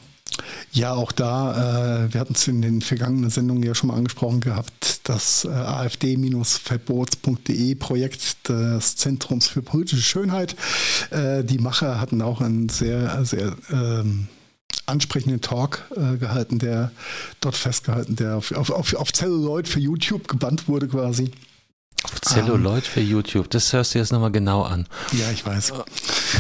ja, 0.73 0.95
auch 0.95 1.13
da, 1.13 2.05
äh, 2.05 2.13
wir 2.13 2.21
hatten 2.21 2.35
es 2.35 2.49
in 2.49 2.61
den 2.63 2.81
vergangenen 2.81 3.29
Sendungen 3.31 3.63
ja 3.63 3.75
schon 3.75 3.89
mal 3.89 3.97
angesprochen 3.97 4.41
gehabt, 4.41 5.01
das 5.05 5.45
äh, 5.45 5.49
AfD-verbots.de 5.49 7.75
Projekt 7.75 8.49
des 8.49 8.97
Zentrums 8.97 9.49
für 9.49 9.61
politische 9.63 10.03
Schönheit. 10.03 10.57
Äh, 11.11 11.45
die 11.45 11.59
Macher 11.59 12.01
hatten 12.01 12.23
auch 12.23 12.41
einen 12.41 12.69
sehr, 12.69 13.25
sehr 13.25 13.55
ähm, 13.71 14.29
ansprechenden 14.87 15.41
Talk 15.41 15.85
äh, 15.97 16.17
gehalten, 16.17 16.59
der 16.59 16.91
dort 17.41 17.57
festgehalten, 17.57 18.17
der 18.17 18.37
auf, 18.37 18.53
auf, 18.53 18.95
auf, 18.95 19.13
Celluloid 19.13 19.69
für 19.69 19.81
YouTube 19.81 20.29
gebannt 20.29 20.69
wurde 20.69 20.89
quasi. 20.89 21.31
Auf 22.05 22.21
Celluloid 22.23 22.85
um, 22.85 22.91
für 22.91 23.01
YouTube, 23.01 23.51
das 23.51 23.73
hörst 23.73 23.95
du 23.95 23.99
jetzt 23.99 24.11
nochmal 24.11 24.33
genau 24.33 24.63
an. 24.63 24.87
Ja, 25.13 25.31
ich 25.31 25.45
weiß. 25.45 25.73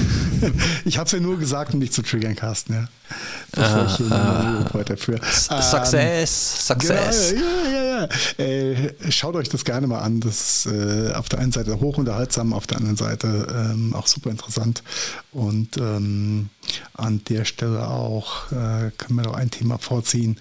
ich 0.84 0.96
habe 0.96 1.06
es 1.06 1.12
ja 1.12 1.20
nur 1.20 1.38
gesagt, 1.38 1.74
um 1.74 1.80
dich 1.80 1.92
zu 1.92 2.02
triggern, 2.02 2.34
Carsten. 2.34 2.72
Ja. 2.72 2.88
Bevor 3.52 3.82
uh, 3.82 3.86
ich 3.86 3.96
hier 3.96 4.66
uh, 4.70 4.78
weiterführe. 4.78 5.20
Success, 5.24 5.94
ähm, 5.94 6.26
Success. 6.26 7.30
Genau, 7.30 7.44
ja, 7.64 7.82
ja, 7.82 8.08
ja. 8.38 8.44
Äh, 8.44 8.94
schaut 9.10 9.34
euch 9.34 9.48
das 9.48 9.64
gerne 9.64 9.86
mal 9.86 9.98
an. 9.98 10.20
Das 10.20 10.64
ist 10.64 10.72
äh, 10.72 11.12
auf 11.12 11.28
der 11.28 11.40
einen 11.40 11.52
Seite 11.52 11.78
hochunterhaltsam, 11.80 12.52
auf 12.52 12.66
der 12.66 12.78
anderen 12.78 12.96
Seite 12.96 13.46
ähm, 13.50 13.94
auch 13.94 14.06
super 14.06 14.30
interessant. 14.30 14.82
Und 15.32 15.76
ähm, 15.76 16.48
an 17.00 17.22
der 17.24 17.44
Stelle 17.44 17.88
auch 17.88 18.50
äh, 18.52 18.90
können 18.96 19.16
wir 19.16 19.22
noch 19.22 19.34
ein 19.34 19.50
Thema 19.50 19.78
vorziehen. 19.78 20.38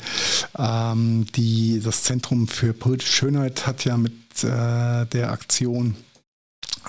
Ähm, 0.58 1.26
die, 1.36 1.82
das 1.84 2.04
Zentrum 2.04 2.48
für 2.48 2.74
politische 2.74 3.14
Schönheit 3.14 3.66
hat 3.66 3.86
ja 3.86 3.98
mit 3.98 4.14
äh, 4.44 5.06
der 5.06 5.32
Aktion, 5.32 5.96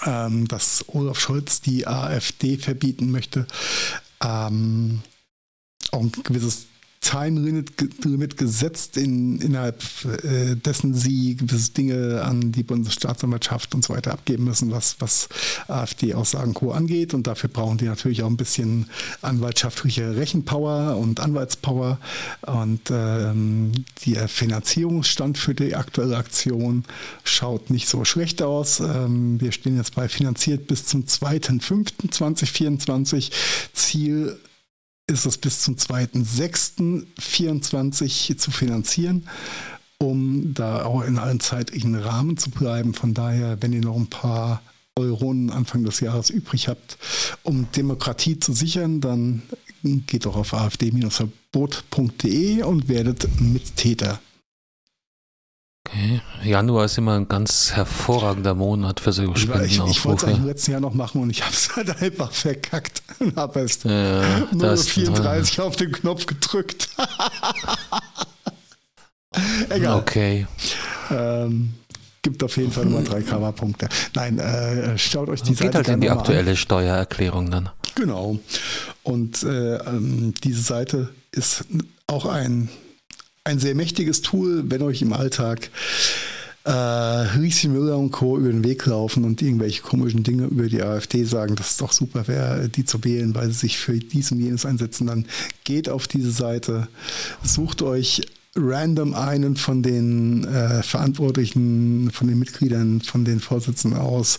ähm, 0.05 0.49
dass 0.49 0.85
Olaf 0.89 1.21
Scholz 1.21 1.61
die 1.61 1.87
AfD 1.87 2.59
verbieten 2.59 3.11
möchte, 3.11 3.47
ähm, 4.23 5.03
auch 5.93 6.01
ein 6.01 6.12
gewisses 6.25 6.66
Time-Limit 7.01 8.36
gesetzt, 8.36 8.98
in, 8.98 9.40
innerhalb 9.40 9.82
äh, 10.22 10.55
dessen 10.55 10.94
sie 10.94 11.34
gewisse 11.34 11.72
Dinge 11.72 12.22
an 12.22 12.53
die 12.53 12.62
Bundesstaatsanwaltschaft 12.62 13.74
und 13.74 13.82
so 13.84 13.94
weiter 13.94 14.12
abgeben 14.12 14.44
müssen, 14.44 14.70
was, 14.70 14.96
was 15.01 15.30
AfD-Aussagen 15.66 16.53
Co. 16.53 16.72
angeht. 16.72 17.14
Und 17.14 17.26
dafür 17.26 17.48
brauchen 17.48 17.78
die 17.78 17.86
natürlich 17.86 18.22
auch 18.22 18.28
ein 18.28 18.36
bisschen 18.36 18.90
anwaltschaftliche 19.22 20.16
Rechenpower 20.16 20.98
und 20.98 21.20
Anwaltspower. 21.20 21.98
Und 22.42 22.90
ähm, 22.90 23.72
der 24.07 24.28
Finanzierungsstand 24.28 25.38
für 25.38 25.55
die 25.55 25.74
aktuelle 25.74 26.18
Aktion 26.18 26.84
schaut 27.24 27.70
nicht 27.70 27.88
so 27.88 28.05
schlecht 28.05 28.42
aus. 28.42 28.80
Ähm, 28.80 29.40
wir 29.40 29.53
stehen 29.53 29.78
jetzt 29.78 29.94
bei 29.94 30.07
finanziert 30.09 30.66
bis 30.66 30.84
zum 30.84 31.05
2.5.2024. 31.05 33.30
Ziel 33.72 34.38
ist 35.11 35.27
es 35.27 35.37
bis 35.37 35.61
zum 35.63 35.77
2.6.24 35.77 38.39
zu 38.39 38.51
finanzieren, 38.51 39.29
um 39.99 40.55
da 40.55 40.85
auch 40.85 41.03
in 41.03 41.19
allen 41.19 41.41
zeitlichen 41.41 41.97
Rahmen 41.97 42.39
zu 42.39 42.49
bleiben. 42.51 42.95
Von 42.95 43.13
daher, 43.13 43.61
wenn 43.61 43.73
ihr 43.73 43.83
noch 43.83 43.97
ein 43.97 44.07
paar 44.07 44.63
Euronen 44.97 45.51
Anfang 45.51 45.85
des 45.85 46.01
Jahres 46.01 46.31
übrig 46.31 46.69
habt, 46.69 46.97
um 47.43 47.71
Demokratie 47.73 48.39
zu 48.39 48.53
sichern, 48.53 49.01
dann 49.01 49.43
geht 49.83 50.27
doch 50.27 50.37
auf 50.37 50.55
afd-verbot.de 50.55 52.63
und 52.63 52.89
werdet 52.89 53.41
Mittäter. 53.41 54.21
Okay. 55.93 56.20
Januar 56.45 56.84
ist 56.84 56.99
immer 56.99 57.16
ein 57.16 57.26
ganz 57.26 57.72
hervorragender 57.72 58.55
Monat 58.55 59.01
für 59.01 59.12
solche 59.12 59.36
Spendenaufrufe. 59.36 59.91
Ich, 59.91 59.97
ich 59.97 60.05
wollte 60.05 60.30
es 60.30 60.38
im 60.38 60.47
letzten 60.47 60.70
Jahr 60.72 60.80
noch 60.80 60.95
machen 60.95 61.20
und 61.20 61.30
ich 61.30 61.43
habe 61.43 61.53
es 61.53 61.74
halt 61.76 62.01
einfach 62.01 62.30
verkackt 62.30 63.03
und 63.18 63.36
habe 63.36 63.61
erst 63.61 63.84
ja, 63.84 64.47
nur 64.53 64.76
34 64.76 65.61
auf 65.61 65.76
den 65.76 65.93
Knopf 65.93 66.26
gedrückt. 66.26 66.88
Egal. 69.68 69.99
Okay. 69.99 70.47
Ähm, 71.11 71.74
gibt 72.22 72.43
auf 72.43 72.57
jeden 72.57 72.72
Fall 72.72 72.84
nochmal 72.84 73.05
drei 73.05 73.22
Kammerpunkte. 73.22 73.88
Nein, 74.14 74.38
äh, 74.38 74.97
schaut 74.99 75.28
euch 75.28 75.43
die 75.43 75.55
Seite 75.55 75.78
halt 75.78 75.88
in 75.88 76.01
die 76.01 76.11
aktuelle 76.11 76.51
an. 76.51 76.57
Steuererklärung 76.57 77.51
dann. 77.51 77.68
Genau. 77.95 78.38
Und 79.03 79.43
äh, 79.43 79.76
ähm, 79.76 80.34
diese 80.43 80.62
Seite 80.62 81.11
ist 81.32 81.64
auch 82.07 82.26
ein 82.26 82.68
ein 83.45 83.59
sehr 83.59 83.74
mächtiges 83.74 84.22
Tool, 84.22 84.64
wenn 84.70 84.82
euch 84.82 85.03
im 85.03 85.12
Alltag 85.12 85.70
äh, 86.64 86.70
Riesi 86.70 87.68
Müller 87.68 87.97
und 87.97 88.11
Co. 88.11 88.36
über 88.36 88.49
den 88.49 88.64
Weg 88.64 88.84
laufen 88.84 89.24
und 89.24 89.41
irgendwelche 89.41 89.82
komischen 89.82 90.22
Dinge 90.22 90.45
über 90.45 90.66
die 90.68 90.82
AfD 90.82 91.24
sagen, 91.24 91.57
dass 91.57 91.72
es 91.72 91.76
doch 91.78 91.93
super 91.93 92.28
wäre, 92.28 92.68
die 92.68 92.84
zu 92.84 93.03
wählen, 93.03 93.34
weil 93.34 93.49
sie 93.49 93.61
sich 93.61 93.78
für 93.78 93.99
dies 93.99 94.30
und 94.30 94.41
jenes 94.41 94.66
einsetzen, 94.66 95.07
dann 95.07 95.26
geht 95.64 95.88
auf 95.88 96.07
diese 96.07 96.30
Seite, 96.30 96.88
sucht 97.43 97.80
euch 97.82 98.22
random 98.57 99.14
einen 99.14 99.57
von 99.57 99.82
den 99.82 100.45
äh, 100.45 100.82
Verantwortlichen, 100.82 102.11
von 102.11 102.28
den 102.28 102.38
Mitgliedern, 102.38 103.01
von 103.01 103.24
den 103.24 103.41
Vorsitzenden 103.41 103.99
aus. 103.99 104.36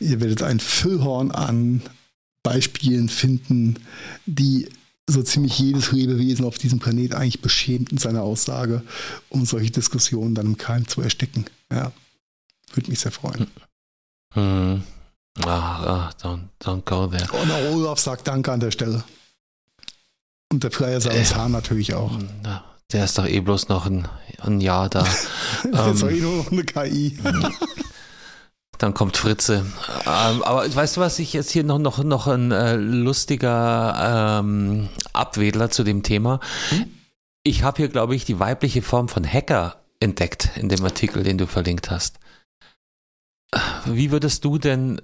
Ihr 0.00 0.20
werdet 0.20 0.42
ein 0.42 0.60
Füllhorn 0.60 1.30
an 1.30 1.82
Beispielen 2.42 3.08
finden, 3.08 3.76
die 4.26 4.68
so 5.08 5.22
ziemlich 5.22 5.58
jedes 5.58 5.92
Lebewesen 5.92 6.44
auf 6.44 6.58
diesem 6.58 6.78
Planet 6.78 7.14
eigentlich 7.14 7.42
beschämt 7.42 7.92
in 7.92 7.98
seiner 7.98 8.22
Aussage, 8.22 8.82
um 9.28 9.44
solche 9.44 9.70
Diskussionen 9.70 10.34
dann 10.34 10.46
im 10.46 10.56
Keim 10.56 10.88
zu 10.88 11.02
ersticken. 11.02 11.44
Ja, 11.70 11.92
würde 12.72 12.90
mich 12.90 13.00
sehr 13.00 13.12
freuen. 13.12 13.46
Hm. 14.32 14.82
Ah, 15.42 15.48
ah, 15.48 16.10
don't, 16.22 16.48
don't 16.62 16.82
go 16.84 17.06
there. 17.06 17.30
Und 17.32 17.50
auch 17.50 17.74
Olaf 17.74 17.98
sagt 17.98 18.28
Danke 18.28 18.52
an 18.52 18.60
der 18.60 18.70
Stelle. 18.70 19.02
Und 20.52 20.62
der 20.62 20.70
Freier 20.70 21.00
Salazar 21.00 21.46
äh, 21.46 21.50
natürlich 21.50 21.94
auch. 21.94 22.16
Der 22.92 23.04
ist 23.04 23.18
doch 23.18 23.26
eh 23.26 23.40
bloß 23.40 23.68
noch 23.68 23.86
ein, 23.86 24.06
ein 24.38 24.60
Jahr 24.60 24.88
da. 24.88 25.00
das 25.72 25.94
ist 25.94 26.02
doch 26.02 26.10
eh 26.10 26.20
nur 26.20 26.36
noch 26.36 26.52
eine 26.52 26.64
KI. 26.64 27.18
Dann 28.78 28.94
kommt 28.94 29.16
Fritze. 29.16 29.66
Ähm, 30.06 30.42
aber 30.42 30.74
weißt 30.74 30.96
du 30.96 31.00
was, 31.00 31.18
ich 31.18 31.32
jetzt 31.32 31.50
hier 31.50 31.64
noch, 31.64 31.78
noch, 31.78 32.02
noch 32.02 32.26
ein 32.26 32.50
äh, 32.50 32.76
lustiger 32.76 34.40
ähm, 34.40 34.88
Abwedler 35.12 35.70
zu 35.70 35.84
dem 35.84 36.02
Thema. 36.02 36.40
Hm? 36.70 36.86
Ich 37.44 37.62
habe 37.62 37.76
hier, 37.76 37.88
glaube 37.88 38.14
ich, 38.14 38.24
die 38.24 38.38
weibliche 38.40 38.82
Form 38.82 39.08
von 39.08 39.24
Hacker 39.24 39.76
entdeckt 40.00 40.50
in 40.56 40.68
dem 40.68 40.84
Artikel, 40.84 41.22
den 41.22 41.38
du 41.38 41.46
verlinkt 41.46 41.90
hast. 41.90 42.18
Wie 43.84 44.10
würdest 44.10 44.44
du 44.44 44.58
denn 44.58 45.00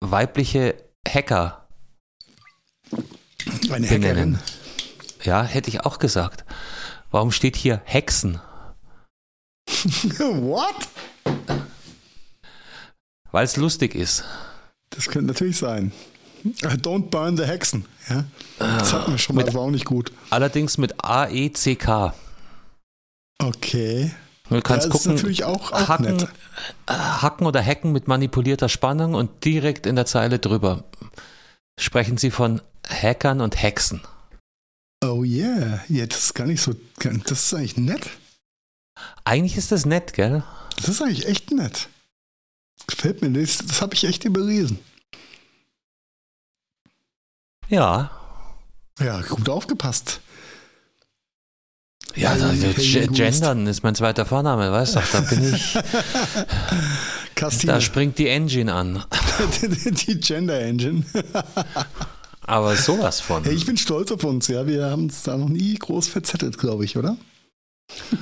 weibliche 0.00 0.74
Hacker 1.06 1.66
Eine 3.70 3.86
benennen? 3.86 4.38
Ja, 5.22 5.42
hätte 5.42 5.68
ich 5.68 5.84
auch 5.84 5.98
gesagt. 5.98 6.44
Warum 7.10 7.30
steht 7.30 7.56
hier 7.56 7.80
Hexen? 7.84 8.40
What? 9.68 10.88
Weil 13.32 13.44
es 13.44 13.56
lustig 13.56 13.94
ist. 13.94 14.24
Das 14.90 15.06
könnte 15.08 15.28
natürlich 15.28 15.56
sein. 15.56 15.92
Don't 16.44 17.10
burn 17.10 17.36
the 17.36 17.44
Hexen. 17.44 17.86
Ja? 18.08 18.24
Das 18.58 18.92
hatten 18.92 19.12
wir 19.12 19.18
schon 19.18 19.36
mal, 19.36 19.44
das 19.44 19.54
war 19.54 19.62
auch 19.62 19.70
nicht 19.70 19.84
gut. 19.84 20.12
Allerdings 20.30 20.76
mit 20.78 21.04
A-E-C-K. 21.04 22.14
Okay. 23.38 24.12
Du 24.48 24.60
kannst 24.60 24.86
ja, 24.86 24.92
gucken, 24.92 25.14
natürlich 25.14 25.44
auch, 25.44 25.72
auch 25.72 25.88
hacken, 25.88 26.16
nett. 26.16 26.28
hacken 26.88 27.46
oder 27.46 27.64
hacken 27.64 27.92
mit 27.92 28.06
manipulierter 28.06 28.68
Spannung 28.68 29.14
und 29.14 29.44
direkt 29.44 29.86
in 29.86 29.96
der 29.96 30.04
Zeile 30.04 30.38
drüber 30.38 30.84
sprechen 31.80 32.18
sie 32.18 32.30
von 32.30 32.60
Hackern 32.86 33.40
und 33.40 33.62
Hexen. 33.62 34.02
Oh 35.02 35.24
yeah, 35.24 35.82
ja, 35.88 36.06
das 36.06 36.24
ist 36.24 36.34
gar 36.34 36.46
nicht 36.46 36.60
so, 36.60 36.74
das 37.24 37.46
ist 37.46 37.54
eigentlich 37.54 37.76
nett. 37.76 38.10
Eigentlich 39.24 39.56
ist 39.56 39.72
das 39.72 39.86
nett, 39.86 40.12
gell? 40.12 40.44
Das 40.76 40.88
ist 40.88 41.02
eigentlich 41.02 41.26
echt 41.26 41.50
nett. 41.50 41.88
Gefällt 42.86 43.22
mir, 43.22 43.30
das, 43.30 43.58
das 43.58 43.80
habe 43.80 43.94
ich 43.94 44.04
echt 44.04 44.24
überlesen. 44.24 44.78
Ja. 47.68 48.10
Ja, 48.98 49.20
gut 49.22 49.48
aufgepasst. 49.48 50.20
Ja, 52.14 52.30
also, 52.30 52.46
Gendern 53.12 53.66
ist 53.66 53.82
mein 53.82 53.94
zweiter 53.94 54.26
Vorname, 54.26 54.70
weißt 54.70 54.96
du, 54.96 55.00
da 55.12 55.20
bin 55.20 55.54
ich. 55.54 55.78
Da 57.64 57.80
springt 57.80 58.18
die 58.18 58.28
Engine 58.28 58.72
an. 58.72 59.04
die 60.06 60.20
Gender 60.20 60.60
Engine. 60.60 61.02
Aber 62.42 62.76
sowas 62.76 63.20
von. 63.20 63.42
Hey, 63.42 63.54
ich 63.54 63.66
bin 63.66 63.76
stolz 63.76 64.12
auf 64.12 64.22
uns, 64.22 64.46
ja. 64.46 64.64
Wir 64.66 64.86
haben 64.86 65.04
uns 65.04 65.24
da 65.24 65.36
noch 65.36 65.48
nie 65.48 65.74
groß 65.74 66.06
verzettelt, 66.06 66.56
glaube 66.58 66.84
ich, 66.84 66.96
oder? 66.96 67.16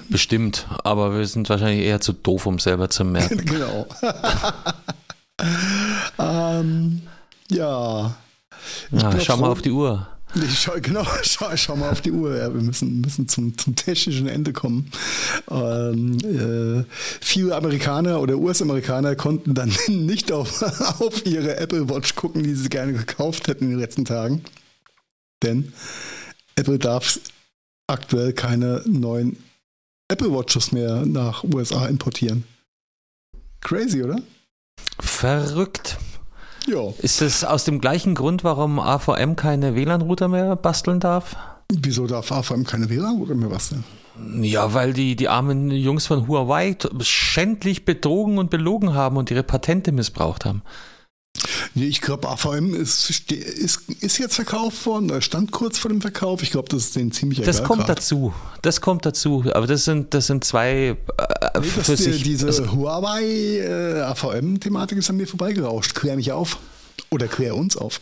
Bestimmt, 0.08 0.66
aber 0.84 1.16
wir 1.16 1.26
sind 1.26 1.48
wahrscheinlich 1.48 1.86
eher 1.86 2.00
zu 2.00 2.12
doof, 2.12 2.46
um 2.46 2.58
selber 2.58 2.90
zu 2.90 3.04
merken. 3.04 3.38
genau. 3.44 3.86
ähm, 6.18 7.02
ja. 7.50 8.16
ja 8.90 9.20
schau 9.20 9.36
froh. 9.36 9.42
mal 9.42 9.50
auf 9.50 9.62
die 9.62 9.70
Uhr. 9.70 10.08
Ich 10.34 10.60
schau, 10.60 10.72
genau, 10.80 11.04
schau, 11.22 11.56
schau, 11.56 11.76
mal 11.76 11.90
auf 11.90 12.00
die 12.00 12.12
Uhr. 12.12 12.36
Ja, 12.36 12.52
wir 12.52 12.60
müssen, 12.60 13.00
müssen 13.00 13.28
zum, 13.28 13.56
zum 13.58 13.74
technischen 13.74 14.28
Ende 14.28 14.52
kommen. 14.52 14.90
Ähm, 15.50 16.18
äh, 16.18 16.84
viele 17.20 17.56
Amerikaner 17.56 18.20
oder 18.20 18.36
US-Amerikaner 18.36 19.16
konnten 19.16 19.54
dann 19.54 19.72
nicht 19.88 20.32
auf, 20.32 20.62
auf 21.00 21.26
ihre 21.26 21.56
Apple 21.56 21.88
Watch 21.88 22.14
gucken, 22.14 22.42
die 22.42 22.54
sie 22.54 22.68
gerne 22.68 22.92
gekauft 22.92 23.48
hätten 23.48 23.64
in 23.64 23.70
den 23.70 23.80
letzten 23.80 24.04
Tagen. 24.04 24.44
Denn 25.42 25.72
Apple 26.56 26.78
darf 26.78 27.18
aktuell 27.86 28.32
keine 28.32 28.82
neuen 28.86 29.36
Apple 30.10 30.32
Watches 30.32 30.72
mehr 30.72 31.06
nach 31.06 31.44
USA 31.44 31.86
importieren. 31.86 32.42
Crazy, 33.60 34.02
oder? 34.02 34.20
Verrückt. 34.98 35.98
Ja. 36.66 36.92
Ist 36.98 37.22
es 37.22 37.44
aus 37.44 37.64
dem 37.64 37.80
gleichen 37.80 38.16
Grund, 38.16 38.42
warum 38.42 38.80
AVM 38.80 39.36
keine 39.36 39.76
WLAN-Router 39.76 40.26
mehr 40.26 40.56
basteln 40.56 40.98
darf? 40.98 41.36
Wieso 41.72 42.08
darf 42.08 42.32
AVM 42.32 42.64
keine 42.64 42.90
WLAN-Router 42.90 43.36
mehr 43.36 43.50
basteln? 43.50 43.84
Ja, 44.42 44.74
weil 44.74 44.92
die, 44.92 45.14
die 45.14 45.28
armen 45.28 45.70
Jungs 45.70 46.06
von 46.06 46.26
Huawei 46.26 46.76
schändlich 47.00 47.84
betrogen 47.84 48.38
und 48.38 48.50
belogen 48.50 48.92
haben 48.94 49.16
und 49.16 49.30
ihre 49.30 49.44
Patente 49.44 49.92
missbraucht 49.92 50.44
haben. 50.44 50.62
Nee, 51.74 51.86
ich 51.86 52.00
glaube, 52.00 52.28
AVM 52.28 52.74
ist, 52.74 53.10
ist, 53.30 53.82
ist 54.00 54.18
jetzt 54.18 54.34
verkauft 54.34 54.84
worden, 54.86 55.20
stand 55.22 55.52
kurz 55.52 55.78
vor 55.78 55.90
dem 55.90 56.00
Verkauf. 56.00 56.42
Ich 56.42 56.50
glaube, 56.50 56.68
das 56.68 56.84
ist 56.84 56.96
den 56.96 57.12
ziemlich 57.12 57.40
Das 57.42 57.62
kommt 57.62 57.86
grad. 57.86 57.98
dazu. 57.98 58.32
Das 58.62 58.80
kommt 58.80 59.06
dazu. 59.06 59.44
Aber 59.52 59.66
das 59.66 59.84
sind, 59.84 60.12
das 60.14 60.26
sind 60.26 60.44
zwei 60.44 60.96
äh, 61.16 61.60
nee, 61.60 61.66
für 61.66 61.96
die, 61.96 62.02
sich, 62.02 62.22
Diese 62.22 62.46
also, 62.46 62.72
Huawei 62.72 63.24
äh, 63.24 64.00
AVM-Thematik 64.02 64.98
ist 64.98 65.10
an 65.10 65.16
mir 65.16 65.26
vorbeigerauscht. 65.26 65.94
Klär 65.94 66.16
mich 66.16 66.32
auf. 66.32 66.58
Oder 67.10 67.28
klär 67.28 67.56
uns 67.56 67.76
auf. 67.76 68.00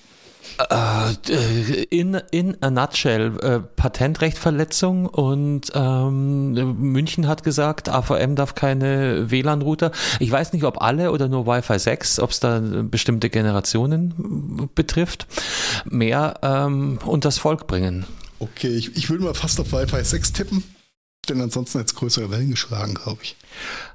Äh, 0.71 1.83
in, 1.85 2.15
in 2.31 2.57
a 2.63 2.71
nutshell, 2.71 3.39
äh, 3.41 3.61
Patentrechtverletzung 3.61 5.07
und 5.07 5.71
ähm, 5.75 6.53
München 6.53 7.29
hat 7.29 7.45
gesagt, 7.45 7.89
AVM 7.89 8.35
darf 8.35 8.55
keine 8.55 9.31
WLAN-Router. 9.31 9.93
Ich 10.21 10.31
weiß 10.31 10.53
nicht, 10.53 10.65
ob 10.65 10.83
alle 10.83 11.13
oder 11.13 11.29
nur 11.29 11.47
Wi-Fi 11.47 11.79
6, 11.79 12.21
ob 12.21 12.31
es 12.31 12.41
da 12.41 12.61
bestimmte 12.61 13.31
Generationen 13.31 14.69
betrifft, 14.75 15.27
mehr 15.85 16.35
ähm, 16.43 16.99
unters 17.05 17.39
Volk 17.39 17.67
bringen. 17.67 18.05
Okay, 18.41 18.69
ich, 18.69 18.97
ich 18.97 19.11
würde 19.11 19.25
mal 19.25 19.35
fast 19.35 19.61
auf 19.61 19.73
Wi-Fi 19.73 20.03
6 20.03 20.33
tippen 20.33 20.65
denn 21.31 21.41
ansonsten 21.41 21.81
es 21.81 21.95
größere 21.95 22.31
Wellen 22.31 22.51
geschlagen, 22.51 22.95
glaube 22.95 23.21
ich. 23.23 23.37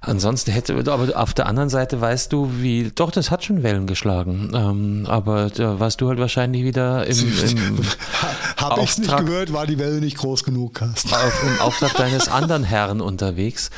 Ansonsten 0.02 0.52
hätte, 0.52 0.76
aber 0.92 1.18
auf 1.20 1.34
der 1.34 1.46
anderen 1.46 1.70
Seite 1.70 2.02
weißt 2.02 2.34
du, 2.34 2.52
wie, 2.60 2.92
doch, 2.94 3.12
das 3.12 3.32
hat 3.32 3.44
schon 3.44 3.64
Wellen 3.64 3.88
geschlagen. 3.88 4.52
Ähm, 4.54 5.06
aber 5.08 5.50
da 5.50 5.80
warst 5.80 6.02
du 6.02 6.10
halt 6.10 6.20
wahrscheinlich 6.20 6.64
wieder 6.64 7.06
im. 7.06 7.20
im 7.20 7.80
Habe 8.58 8.82
ich 8.82 8.98
nicht 8.98 9.18
gehört, 9.18 9.54
war 9.54 9.68
die 9.68 9.80
Welle 9.80 10.00
nicht 10.00 10.18
groß 10.18 10.44
genug, 10.44 10.76
Carsten. 10.76 11.14
Auf, 11.14 11.44
Im 11.44 11.62
Auftrag 11.62 11.96
deines 11.96 12.28
anderen 12.28 12.64
Herrn 12.64 13.02
unterwegs. 13.02 13.70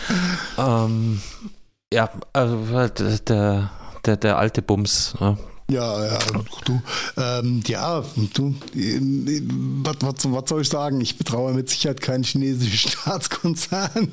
Ähm, 0.57 1.21
ja, 1.93 2.09
also 2.33 2.57
der, 3.27 3.71
der, 4.05 4.17
der 4.17 4.37
alte 4.37 4.61
Bums. 4.61 5.15
Ne? 5.19 5.37
Ja, 5.69 6.05
ja, 6.05 6.19
du, 6.65 6.81
ähm, 7.17 7.63
ja, 7.65 8.03
du, 8.35 8.53
was, 9.83 9.95
was, 10.01 10.31
was 10.31 10.49
soll 10.49 10.61
ich 10.61 10.69
sagen? 10.69 11.01
Ich 11.01 11.17
betraue 11.17 11.53
mit 11.53 11.69
Sicherheit 11.69 12.01
keinen 12.01 12.23
chinesischen 12.23 12.89
Staatskonzern, 12.91 14.11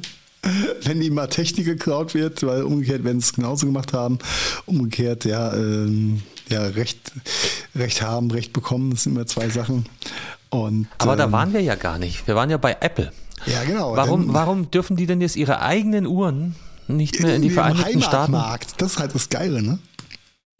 wenn 0.84 1.02
ihm 1.02 1.14
mal 1.14 1.26
Technik 1.26 1.66
geklaut 1.66 2.14
wird, 2.14 2.42
weil 2.42 2.62
umgekehrt 2.62 3.04
werden 3.04 3.20
sie 3.20 3.26
es 3.26 3.32
genauso 3.34 3.66
gemacht 3.66 3.92
haben. 3.92 4.18
Umgekehrt, 4.64 5.26
ja, 5.26 5.52
ähm, 5.52 6.22
ja, 6.48 6.62
Recht, 6.62 7.12
Recht 7.76 8.00
haben, 8.00 8.30
Recht 8.30 8.54
bekommen, 8.54 8.90
das 8.90 9.02
sind 9.02 9.14
immer 9.14 9.26
zwei 9.26 9.50
Sachen. 9.50 9.84
Und, 10.48 10.86
Aber 10.98 11.12
ähm, 11.12 11.18
da 11.18 11.32
waren 11.32 11.52
wir 11.52 11.60
ja 11.60 11.74
gar 11.74 11.98
nicht. 11.98 12.26
Wir 12.26 12.34
waren 12.34 12.48
ja 12.48 12.56
bei 12.56 12.78
Apple. 12.80 13.12
Ja, 13.44 13.62
genau. 13.64 13.94
Warum, 13.94 14.22
denn, 14.22 14.34
warum 14.34 14.70
dürfen 14.70 14.96
die 14.96 15.06
denn 15.06 15.20
jetzt 15.20 15.36
ihre 15.36 15.60
eigenen 15.60 16.06
Uhren 16.06 16.56
nicht 16.88 17.20
mehr 17.20 17.36
in 17.36 17.42
die 17.42 17.50
Vereinigten 17.50 18.00
Staaten? 18.00 18.32
Das 18.78 18.92
ist 18.92 18.98
halt 18.98 19.14
das 19.14 19.28
Geile, 19.28 19.62
ne? 19.62 19.78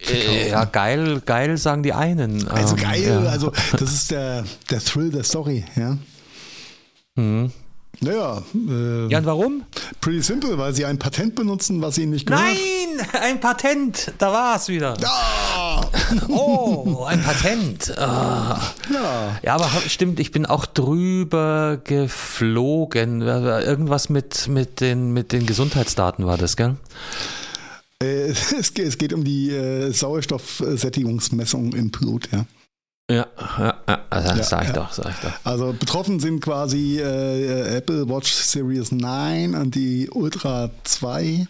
Äh, 0.01 0.51
ja, 0.51 0.65
geil, 0.65 1.21
geil 1.25 1.57
sagen 1.59 1.83
die 1.83 1.93
einen. 1.93 2.49
Also 2.49 2.77
ähm, 2.77 2.83
geil, 2.83 3.23
ja. 3.25 3.31
also 3.31 3.53
das 3.73 3.93
ist 3.93 4.11
der, 4.11 4.45
der 4.71 4.81
Thrill 4.81 5.11
der 5.11 5.25
Story, 5.25 5.65
ja. 5.77 5.97
Mhm. 7.15 7.53
Naja. 8.01 8.43
Äh, 8.55 9.07
ja, 9.09 9.19
und 9.19 9.27
warum? 9.27 9.63
Pretty 10.01 10.23
simple, 10.23 10.59
weil 10.59 10.75
sie 10.75 10.85
ein 10.85 10.99
Patent 10.99 11.35
benutzen, 11.35 11.81
was 11.83 11.99
ihnen 11.99 12.11
nicht 12.11 12.27
gehört. 12.27 12.43
Nein, 12.45 13.07
ein 13.21 13.41
Patent, 13.41 14.13
da 14.19 14.33
war 14.33 14.57
es 14.57 14.69
wieder. 14.69 14.97
Ah. 15.05 15.81
Oh, 16.29 17.05
ein 17.05 17.23
Patent. 17.23 17.97
Ah. 17.97 18.61
Ja. 18.93 19.39
ja, 19.43 19.55
aber 19.55 19.71
stimmt, 19.89 20.21
ich 20.21 20.31
bin 20.31 20.45
auch 20.45 20.67
drüber 20.67 21.79
geflogen. 21.83 23.23
Irgendwas 23.23 24.11
mit, 24.11 24.49
mit, 24.49 24.81
den, 24.81 25.13
mit 25.13 25.33
den 25.33 25.47
Gesundheitsdaten 25.47 26.27
war 26.27 26.37
das, 26.37 26.57
gell? 26.57 26.77
Äh, 28.03 28.29
es, 28.59 28.75
geht 28.75 29.13
um 29.13 29.25
die 29.25 29.51
äh, 29.51 29.91
Sauerstoffsättigungsmessung 29.93 31.73
im 31.73 31.91
Blut, 31.91 32.29
ja. 32.33 32.47
Ja, 33.11 33.27
ja, 33.59 33.83
ja 33.89 34.07
also 34.11 34.43
sag 34.43 34.63
ich 34.63 34.69
ja. 34.69 34.75
doch, 34.75 34.93
sag 34.93 35.11
ich 35.11 35.17
doch. 35.17 35.33
Also 35.45 35.75
betroffen 35.79 36.21
sind 36.21 36.41
quasi 36.41 36.99
äh, 36.99 37.77
Apple 37.77 38.09
Watch 38.09 38.33
Series 38.33 38.93
9 38.93 39.55
und 39.55 39.75
die 39.75 40.09
Ultra 40.11 40.71
2. 40.85 41.47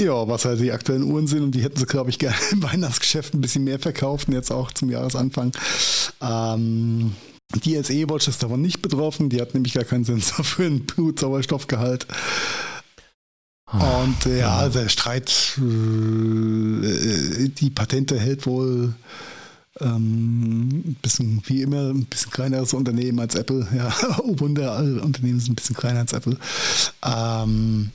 Ja, 0.00 0.26
was 0.26 0.44
halt 0.46 0.58
die 0.60 0.72
aktuellen 0.72 1.04
Uhren 1.04 1.28
sind 1.28 1.42
und 1.42 1.54
die 1.54 1.62
hätten 1.62 1.76
sie, 1.76 1.86
glaube 1.86 2.10
ich, 2.10 2.18
gerne 2.18 2.36
im 2.50 2.62
Weihnachtsgeschäft 2.62 3.34
ein 3.34 3.40
bisschen 3.40 3.64
mehr 3.64 3.78
verkauft 3.78 4.28
und 4.28 4.34
jetzt 4.34 4.50
auch 4.50 4.72
zum 4.72 4.90
Jahresanfang. 4.90 5.52
Ähm, 6.20 7.14
die 7.64 7.80
SE-Watch 7.80 8.28
ist 8.28 8.42
davon 8.42 8.62
nicht 8.62 8.82
betroffen, 8.82 9.28
die 9.28 9.40
hat 9.40 9.54
nämlich 9.54 9.74
gar 9.74 9.84
keinen 9.84 10.04
Sensor 10.04 10.44
für 10.44 10.64
einen 10.64 10.86
Blutsauerstoffgehalt. 10.86 12.06
Und 13.72 14.26
äh, 14.26 14.40
ja, 14.40 14.68
der 14.68 14.88
Streit, 14.88 15.58
äh, 15.58 17.48
die 17.48 17.70
Patente 17.70 18.20
hält 18.20 18.46
wohl 18.46 18.94
ähm, 19.80 20.68
ein 20.68 20.96
bisschen, 21.00 21.42
wie 21.46 21.62
immer, 21.62 21.90
ein 21.90 22.04
bisschen 22.04 22.30
kleineres 22.30 22.74
Unternehmen 22.74 23.18
als 23.20 23.34
Apple. 23.34 23.66
Ja, 23.74 23.94
oh 24.18 24.38
Wunder, 24.38 24.72
alle 24.72 25.00
Unternehmen 25.00 25.40
sind 25.40 25.52
ein 25.52 25.56
bisschen 25.56 25.76
kleiner 25.76 26.00
als 26.00 26.12
Apple. 26.12 26.36
Ähm, 27.02 27.90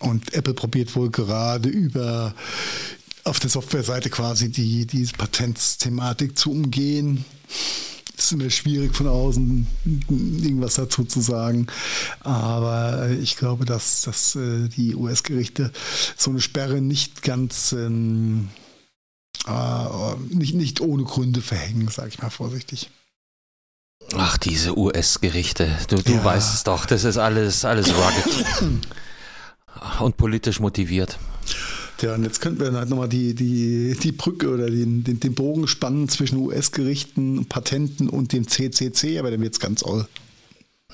und 0.00 0.32
Apple 0.32 0.54
probiert 0.54 0.94
wohl 0.94 1.10
gerade 1.10 1.68
über 1.68 2.34
auf 3.24 3.40
der 3.40 3.50
Softwareseite 3.50 4.10
quasi 4.10 4.50
die, 4.50 4.86
diese 4.86 5.12
Patentsthematik 5.12 6.38
zu 6.38 6.52
umgehen 6.52 7.24
ist 8.30 8.40
immer 8.40 8.50
schwierig 8.50 8.94
von 8.94 9.08
außen 9.08 9.66
irgendwas 10.08 10.74
dazu 10.74 11.04
zu 11.04 11.20
sagen. 11.20 11.66
Aber 12.20 13.10
ich 13.10 13.36
glaube, 13.36 13.64
dass, 13.64 14.02
dass 14.02 14.36
äh, 14.36 14.68
die 14.68 14.94
US-Gerichte 14.94 15.72
so 16.16 16.30
eine 16.30 16.40
Sperre 16.40 16.80
nicht 16.80 17.22
ganz 17.22 17.72
ähm, 17.72 18.48
äh, 19.46 20.14
nicht, 20.28 20.54
nicht 20.54 20.80
ohne 20.80 21.04
Gründe 21.04 21.40
verhängen, 21.40 21.88
sage 21.88 22.10
ich 22.10 22.22
mal 22.22 22.30
vorsichtig. 22.30 22.90
Ach, 24.16 24.38
diese 24.38 24.76
US-Gerichte. 24.76 25.76
Du, 25.88 25.96
du 25.96 26.12
ja. 26.12 26.24
weißt 26.24 26.54
es 26.54 26.64
doch, 26.64 26.86
das 26.86 27.04
ist 27.04 27.16
alles, 27.16 27.64
alles 27.64 27.88
rugged. 27.94 28.80
und 30.00 30.16
politisch 30.16 30.60
motiviert. 30.60 31.18
Ja, 32.02 32.14
und 32.14 32.24
jetzt 32.24 32.40
könnten 32.40 32.60
wir 32.60 32.72
halt 32.72 32.88
nochmal 32.88 33.08
die, 33.08 33.34
die, 33.34 33.96
die 34.02 34.12
Brücke 34.12 34.50
oder 34.50 34.70
den, 34.70 35.04
den, 35.04 35.20
den 35.20 35.34
Bogen 35.34 35.66
spannen 35.66 36.08
zwischen 36.08 36.38
US-Gerichten, 36.38 37.46
Patenten 37.46 38.08
und 38.08 38.32
dem 38.32 38.48
CCC, 38.48 39.18
aber 39.18 39.30
dann 39.30 39.40
wird 39.40 39.54
es 39.54 39.60
ganz 39.60 39.82
all. 39.82 40.06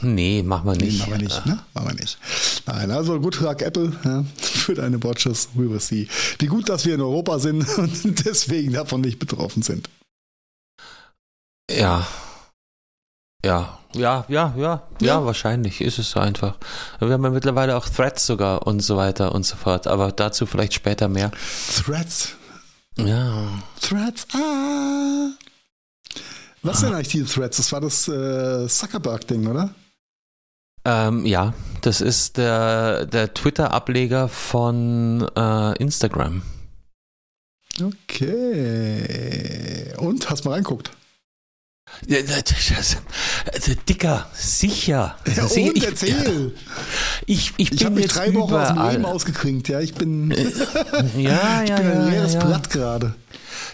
Nee, 0.02 0.42
machen 0.42 0.66
wir 0.66 0.76
nicht. 0.76 0.92
Nee, 0.92 0.98
machen 0.98 1.12
wir 1.12 1.18
nicht, 1.18 1.46
ne? 1.46 1.58
Machen 1.72 1.88
wir 1.88 1.94
nicht. 1.94 2.18
Nein, 2.66 2.90
also 2.90 3.18
gut 3.18 3.36
Tag 3.36 3.62
Apple 3.62 3.92
ja, 4.04 4.24
für 4.36 4.74
deine 4.74 5.02
Watches, 5.02 5.48
we 5.54 5.70
will 5.70 5.80
see. 5.80 6.08
Wie 6.38 6.46
gut, 6.46 6.68
dass 6.68 6.84
wir 6.84 6.94
in 6.94 7.00
Europa 7.00 7.38
sind 7.38 7.66
und 7.78 8.26
deswegen 8.26 8.72
davon 8.72 9.00
nicht 9.00 9.18
betroffen 9.18 9.62
sind. 9.62 9.88
Ja. 11.70 12.06
Ja, 13.44 13.78
ja, 13.96 14.24
ja, 14.28 14.54
ja, 14.56 14.58
ja, 14.58 14.82
ja, 15.00 15.24
wahrscheinlich 15.24 15.80
ist 15.80 15.98
es 15.98 16.10
so 16.10 16.20
einfach. 16.20 16.56
Wir 16.98 17.10
haben 17.10 17.24
ja 17.24 17.30
mittlerweile 17.30 17.76
auch 17.76 17.88
Threads 17.88 18.26
sogar 18.26 18.66
und 18.66 18.80
so 18.80 18.96
weiter 18.96 19.34
und 19.34 19.44
so 19.44 19.56
fort, 19.56 19.86
aber 19.86 20.12
dazu 20.12 20.46
vielleicht 20.46 20.74
später 20.74 21.08
mehr. 21.08 21.30
Threads? 21.74 22.34
Ja. 22.96 23.48
Threads, 23.80 24.26
ah. 24.34 25.30
Was 26.62 26.82
ah. 26.82 26.86
denn 26.86 26.94
eigentlich 26.94 27.08
die 27.08 27.24
Threads? 27.24 27.58
Das 27.58 27.72
war 27.72 27.80
das 27.80 28.08
äh, 28.08 28.66
Zuckerberg-Ding, 28.68 29.46
oder? 29.46 29.70
Ähm, 30.84 31.26
ja, 31.26 31.52
das 31.80 32.00
ist 32.00 32.36
der, 32.36 33.06
der 33.06 33.34
Twitter-Ableger 33.34 34.28
von 34.28 35.26
äh, 35.36 35.76
Instagram. 35.78 36.42
Okay. 37.82 39.92
Und, 39.98 40.30
hast 40.30 40.44
mal 40.44 40.52
reinguckt? 40.52 40.90
Dicker, 43.88 44.26
sicher. 44.34 45.16
Ja, 45.34 45.44
und 45.44 45.56
ich, 45.56 45.84
erzähl. 45.84 46.54
Ich, 47.26 47.52
ich, 47.56 47.72
ich 47.72 47.84
habe 47.84 47.94
mich 47.94 48.08
drei 48.08 48.34
Wochen 48.34 48.54
aus 48.54 48.68
dem 48.68 48.90
Leben 48.90 49.04
ausgekringt. 49.04 49.68
Ja, 49.68 49.80
ich 49.80 49.94
bin, 49.94 50.30
äh, 50.30 50.44
ja, 51.16 51.62
ich 51.64 51.70
ja, 51.70 51.76
bin 51.76 51.86
ein 51.86 52.04
ja, 52.04 52.08
leeres 52.08 52.34
ja. 52.34 52.44
Blatt 52.44 52.70
gerade. 52.70 53.14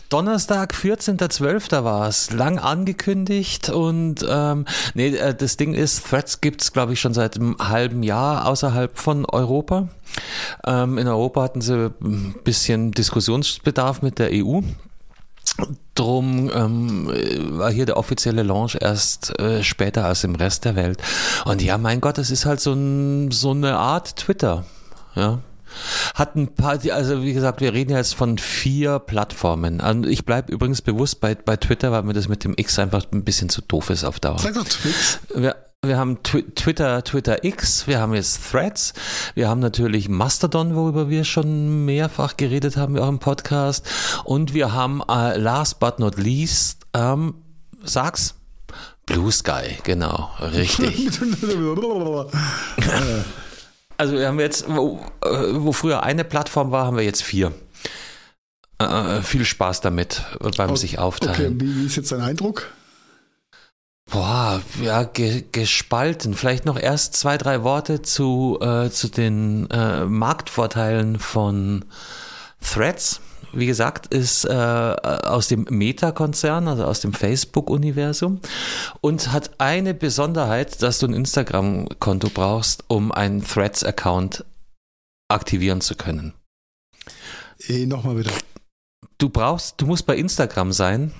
Donnerstag, 0.08 0.74
14.12. 0.74 1.84
war 1.84 2.06
es, 2.06 2.32
lang 2.32 2.58
angekündigt 2.58 3.70
und 3.70 4.16
ähm, 4.28 4.66
nee, 4.92 5.08
äh, 5.08 5.34
das 5.34 5.56
Ding 5.56 5.72
ist, 5.72 6.06
Threads 6.06 6.42
gibt's 6.42 6.74
glaube 6.74 6.92
ich 6.92 7.00
schon 7.00 7.14
seit 7.14 7.36
einem 7.36 7.56
halben 7.58 8.02
Jahr 8.02 8.46
außerhalb 8.46 8.98
von 8.98 9.24
Europa. 9.24 9.88
Ähm, 10.66 10.98
in 10.98 11.08
Europa 11.08 11.42
hatten 11.42 11.62
sie 11.62 11.92
ein 12.02 12.34
bisschen 12.44 12.92
Diskussionsbedarf 12.92 14.02
mit 14.02 14.18
der 14.18 14.30
EU. 14.32 14.60
Drum 15.94 16.50
ähm, 16.54 17.08
war 17.58 17.70
hier 17.70 17.84
der 17.84 17.98
offizielle 17.98 18.42
Launch 18.42 18.78
erst 18.80 19.38
äh, 19.38 19.62
später 19.62 20.06
als 20.06 20.24
im 20.24 20.34
Rest 20.34 20.64
der 20.64 20.76
Welt. 20.76 20.98
Und 21.44 21.60
ja, 21.62 21.76
mein 21.76 22.00
Gott, 22.00 22.18
es 22.18 22.30
ist 22.30 22.46
halt 22.46 22.60
so, 22.60 22.72
ein, 22.72 23.30
so 23.30 23.50
eine 23.50 23.76
Art 23.76 24.16
Twitter. 24.16 24.64
Ja, 25.14 25.40
hat 26.14 26.36
ein 26.36 26.54
paar, 26.54 26.78
also 26.92 27.22
wie 27.22 27.32
gesagt, 27.32 27.60
wir 27.60 27.72
reden 27.72 27.92
jetzt 27.92 28.14
von 28.14 28.38
vier 28.38 28.98
Plattformen. 28.98 29.80
Und 29.80 30.06
ich 30.06 30.24
bleibe 30.24 30.52
übrigens 30.52 30.82
bewusst 30.82 31.20
bei, 31.20 31.34
bei 31.34 31.56
Twitter, 31.56 31.92
weil 31.92 32.02
mir 32.02 32.12
das 32.12 32.28
mit 32.28 32.44
dem 32.44 32.54
X 32.56 32.78
einfach 32.78 33.04
ein 33.12 33.24
bisschen 33.24 33.48
zu 33.48 33.62
doof 33.62 33.90
ist 33.90 34.04
auf 34.04 34.20
Dauer. 34.20 34.38
Sag 34.38 34.54
doch 34.54 34.64
Twix. 34.64 35.18
Ja, 35.36 35.54
wir 35.84 35.98
haben 35.98 36.22
Twitter, 36.22 37.02
Twitter 37.02 37.42
X, 37.42 37.88
wir 37.88 37.98
haben 37.98 38.14
jetzt 38.14 38.52
Threads, 38.52 38.94
wir 39.34 39.48
haben 39.48 39.58
natürlich 39.58 40.08
Mastodon, 40.08 40.76
worüber 40.76 41.10
wir 41.10 41.24
schon 41.24 41.84
mehrfach 41.84 42.36
geredet 42.36 42.76
haben, 42.76 42.96
auch 42.96 43.08
im 43.08 43.18
Podcast. 43.18 43.84
Und 44.22 44.54
wir 44.54 44.72
haben, 44.72 45.02
äh, 45.08 45.36
last 45.36 45.80
but 45.80 45.98
not 45.98 46.18
least, 46.18 46.86
ähm, 46.94 47.34
sag's, 47.82 48.36
Blue 49.06 49.32
Sky, 49.32 49.78
genau, 49.82 50.30
richtig. 50.40 51.10
also 53.96 54.12
wir 54.14 54.28
haben 54.28 54.38
jetzt, 54.38 54.66
wo, 54.68 55.00
äh, 55.24 55.28
wo, 55.54 55.72
früher 55.72 56.04
eine 56.04 56.22
Plattform 56.22 56.70
war, 56.70 56.86
haben 56.86 56.96
wir 56.96 57.02
jetzt 57.02 57.24
vier. 57.24 57.52
Äh, 58.78 59.20
viel 59.22 59.44
Spaß 59.44 59.80
damit 59.80 60.22
beim 60.56 60.70
okay, 60.70 60.78
sich 60.78 61.00
aufteilen. 61.00 61.56
Okay, 61.56 61.66
wie 61.66 61.86
ist 61.86 61.96
jetzt 61.96 62.12
dein 62.12 62.20
Eindruck? 62.20 62.68
Boah, 64.22 64.62
ja, 64.80 65.02
ge 65.02 65.42
gespalten. 65.50 66.34
Vielleicht 66.34 66.64
noch 66.64 66.78
erst 66.78 67.16
zwei, 67.16 67.36
drei 67.36 67.64
Worte 67.64 68.02
zu, 68.02 68.56
äh, 68.60 68.88
zu 68.88 69.08
den 69.08 69.68
äh, 69.70 70.04
Marktvorteilen 70.04 71.18
von 71.18 71.84
Threads. 72.60 73.20
Wie 73.52 73.66
gesagt, 73.66 74.14
ist 74.14 74.44
äh, 74.44 74.52
aus 74.52 75.48
dem 75.48 75.66
Meta-Konzern, 75.68 76.68
also 76.68 76.84
aus 76.84 77.00
dem 77.00 77.14
Facebook-Universum 77.14 78.40
und 79.00 79.32
hat 79.32 79.58
eine 79.58 79.92
Besonderheit, 79.92 80.80
dass 80.82 81.00
du 81.00 81.08
ein 81.08 81.14
Instagram-Konto 81.14 82.30
brauchst, 82.32 82.84
um 82.86 83.10
einen 83.10 83.44
Threads-Account 83.44 84.44
aktivieren 85.26 85.80
zu 85.80 85.96
können. 85.96 86.32
Eh, 87.66 87.86
nochmal 87.86 88.14
bitte. 88.14 88.30
Du 89.18 89.30
brauchst, 89.30 89.80
du 89.80 89.86
musst 89.86 90.06
bei 90.06 90.16
Instagram 90.16 90.70
sein, 90.70 91.10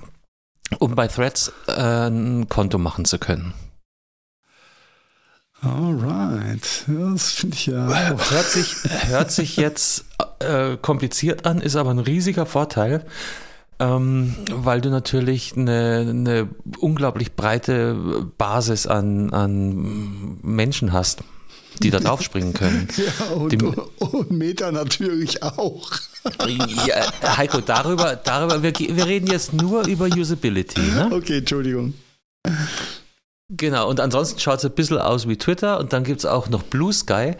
um 0.75 0.95
bei 0.95 1.09
Threads 1.09 1.53
äh, 1.68 2.09
ein 2.09 2.49
Konto 2.49 2.79
machen 2.79 3.05
zu 3.05 3.18
können. 3.18 3.55
Alright, 5.62 6.85
das 6.89 7.31
finde 7.31 7.55
ich 7.55 7.66
ja. 7.66 7.87
Hört 8.31 8.51
sich, 8.51 8.75
hört 9.07 9.31
sich 9.31 9.57
jetzt 9.57 10.05
äh, 10.41 10.77
kompliziert 10.77 11.47
an, 11.47 11.61
ist 11.61 11.77
aber 11.77 11.91
ein 11.91 12.01
riesiger 12.01 12.47
Vorteil, 12.47 13.05
ähm, 13.79 14.35
weil 14.51 14.81
du 14.81 14.91
natürlich 14.91 15.57
eine, 15.57 16.07
eine 16.09 16.49
unglaublich 16.79 17.37
breite 17.37 17.95
Basis 18.39 18.89
an, 18.89 19.33
an 19.33 20.39
Menschen 20.43 20.93
hast 20.93 21.23
die 21.83 21.91
da 21.91 22.01
draufspringen 22.01 22.53
können. 22.53 22.89
Ja, 22.97 23.35
und, 23.35 23.53
die, 23.53 23.59
und 23.59 24.30
Meta 24.30 24.70
natürlich 24.70 25.43
auch. 25.43 25.91
Ja, 26.87 27.37
Heiko, 27.37 27.61
darüber, 27.61 28.16
darüber 28.16 28.62
wir, 28.62 28.72
wir 28.78 29.07
reden 29.07 29.26
jetzt 29.26 29.53
nur 29.53 29.87
über 29.87 30.07
Usability. 30.07 30.80
Ne? 30.80 31.11
Okay, 31.12 31.39
Entschuldigung. 31.39 31.95
Genau, 33.55 33.89
und 33.91 34.01
ansonsten 34.01 34.41
schaut 34.41 34.59
es 34.59 34.64
ein 34.64 34.72
bisschen 34.72 34.99
aus 34.99 35.28
wie 35.28 35.37
Twitter 35.37 35.78
und 35.78 35.93
dann 35.93 36.05
gibt 36.05 36.20
es 36.20 36.26
auch 36.26 36.49
noch 36.49 36.62
Blue 36.62 36.93
Sky, 36.93 37.33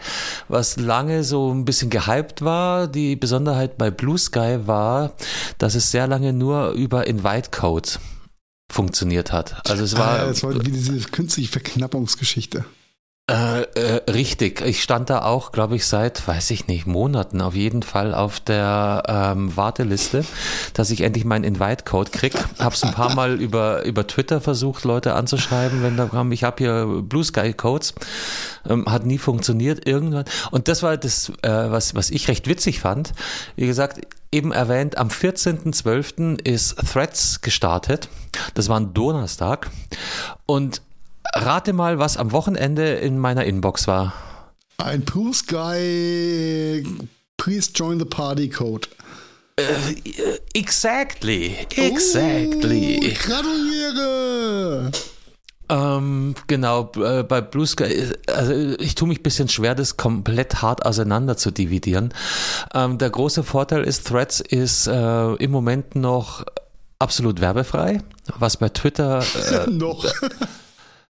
was 0.47 0.77
lange 0.77 1.23
so 1.23 1.51
ein 1.51 1.65
bisschen 1.65 1.89
gehypt 1.89 2.43
war. 2.43 2.87
Die 2.87 3.15
Besonderheit 3.15 3.79
bei 3.79 3.89
Blue 3.89 4.17
Sky 4.17 4.59
war, 4.65 5.13
dass 5.57 5.73
es 5.73 5.89
sehr 5.89 6.07
lange 6.07 6.31
nur 6.31 6.71
über 6.71 7.07
Invite 7.07 7.49
Code 7.49 7.89
funktioniert 8.71 9.31
hat. 9.31 9.67
Also 9.67 9.83
es 9.83 9.97
war. 9.97 10.09
Ah, 10.09 10.17
ja, 10.17 10.29
es 10.29 10.43
war 10.43 10.53
wie 10.53 10.71
diese 10.71 10.99
künstliche 11.09 11.51
Verknappungsgeschichte. 11.51 12.65
Äh, 13.31 13.61
äh, 13.61 14.11
richtig. 14.11 14.59
Ich 14.59 14.83
stand 14.83 15.09
da 15.09 15.21
auch, 15.21 15.53
glaube 15.53 15.77
ich, 15.77 15.87
seit, 15.87 16.27
weiß 16.27 16.51
ich 16.51 16.67
nicht, 16.67 16.87
Monaten 16.87 17.39
auf 17.39 17.55
jeden 17.55 17.81
Fall 17.81 18.13
auf 18.13 18.41
der 18.41 19.03
ähm, 19.07 19.55
Warteliste, 19.55 20.25
dass 20.73 20.91
ich 20.91 21.01
endlich 21.01 21.23
meinen 21.23 21.45
Invite-Code 21.45 22.11
krieg. 22.11 22.33
Hab's 22.59 22.83
ein 22.83 22.93
paar 22.93 23.15
Mal 23.15 23.39
über, 23.39 23.85
über 23.85 24.05
Twitter 24.07 24.41
versucht, 24.41 24.83
Leute 24.83 25.13
anzuschreiben, 25.13 25.83
wenn 25.83 25.95
da 25.95 26.07
kam, 26.07 26.33
ich 26.33 26.43
habe 26.43 26.57
hier 26.57 27.01
Blue 27.01 27.23
Sky 27.23 27.53
Codes. 27.53 27.93
Ähm, 28.67 28.87
hat 28.87 29.05
nie 29.05 29.17
funktioniert 29.17 29.87
irgendwann. 29.87 30.25
Und 30.51 30.67
das 30.67 30.83
war 30.83 30.97
das, 30.97 31.29
äh, 31.43 31.49
was, 31.49 31.95
was 31.95 32.09
ich 32.09 32.27
recht 32.27 32.47
witzig 32.49 32.81
fand. 32.81 33.13
Wie 33.55 33.67
gesagt, 33.67 34.01
eben 34.33 34.51
erwähnt, 34.51 34.97
am 34.97 35.07
14.12. 35.07 36.41
ist 36.45 36.75
Threads 36.91 37.39
gestartet. 37.39 38.09
Das 38.53 38.67
war 38.67 38.81
ein 38.81 38.93
Donnerstag. 38.93 39.69
Und 40.45 40.81
Rate 41.35 41.73
mal, 41.73 41.99
was 41.99 42.17
am 42.17 42.31
Wochenende 42.31 42.93
in 42.95 43.17
meiner 43.17 43.45
Inbox 43.45 43.87
war. 43.87 44.13
Ein 44.77 45.01
Blue 45.01 45.33
Sky 45.33 46.83
Please 47.37 47.71
Join 47.73 47.99
the 47.99 48.05
Party 48.05 48.49
Code. 48.49 48.87
Uh, 49.59 49.63
exactly, 50.53 51.55
exactly. 51.75 52.99
Oh, 53.03 53.27
gratuliere! 53.27 54.91
Ähm, 55.69 56.35
genau, 56.47 56.91
äh, 56.95 57.23
bei 57.23 57.41
Blue 57.41 57.65
Sky, 57.65 58.11
also 58.27 58.53
ich 58.79 58.95
tue 58.95 59.07
mich 59.07 59.19
ein 59.19 59.23
bisschen 59.23 59.49
schwer, 59.49 59.75
das 59.75 59.97
komplett 59.97 60.61
hart 60.61 60.85
auseinander 60.85 61.37
zu 61.37 61.51
dividieren. 61.51 62.13
Ähm, 62.73 62.97
der 62.97 63.09
große 63.09 63.43
Vorteil 63.43 63.83
ist, 63.83 64.07
Threads 64.07 64.39
ist 64.39 64.87
äh, 64.87 65.33
im 65.35 65.51
Moment 65.51 65.95
noch 65.95 66.45
absolut 66.99 67.41
werbefrei, 67.41 68.01
was 68.37 68.57
bei 68.57 68.69
Twitter 68.69 69.21
äh, 69.21 69.69
noch. 69.69 70.05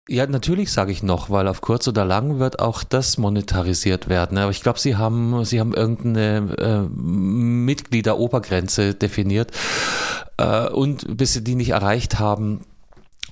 Ja, 0.07 0.27
natürlich 0.27 0.71
sage 0.71 0.91
ich 0.91 1.01
noch, 1.01 1.31
weil 1.31 1.47
auf 1.47 1.61
kurz 1.61 1.87
oder 1.87 2.05
lang 2.05 2.37
wird 2.37 2.59
auch 2.59 2.83
das 2.83 3.17
monetarisiert 3.17 4.07
werden. 4.07 4.37
Aber 4.37 4.51
ich 4.51 4.61
glaube, 4.61 4.79
Sie 4.79 4.97
haben, 4.97 5.43
Sie 5.45 5.59
haben 5.59 5.73
irgendeine 5.73 6.55
äh, 6.59 6.81
Mitgliederobergrenze 6.95 8.93
definiert. 8.93 9.51
Äh, 10.37 10.69
und 10.69 11.17
bis 11.17 11.33
Sie 11.33 11.43
die 11.43 11.55
nicht 11.55 11.71
erreicht 11.71 12.19
haben, 12.19 12.61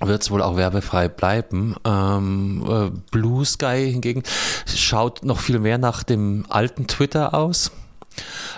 wird 0.00 0.22
es 0.22 0.32
wohl 0.32 0.42
auch 0.42 0.56
werbefrei 0.56 1.08
bleiben. 1.08 1.76
Ähm, 1.84 2.64
äh, 2.68 2.90
Blue 3.12 3.44
Sky 3.44 3.88
hingegen 3.92 4.24
schaut 4.66 5.24
noch 5.24 5.38
viel 5.38 5.60
mehr 5.60 5.78
nach 5.78 6.02
dem 6.02 6.44
alten 6.48 6.88
Twitter 6.88 7.34
aus. 7.34 7.70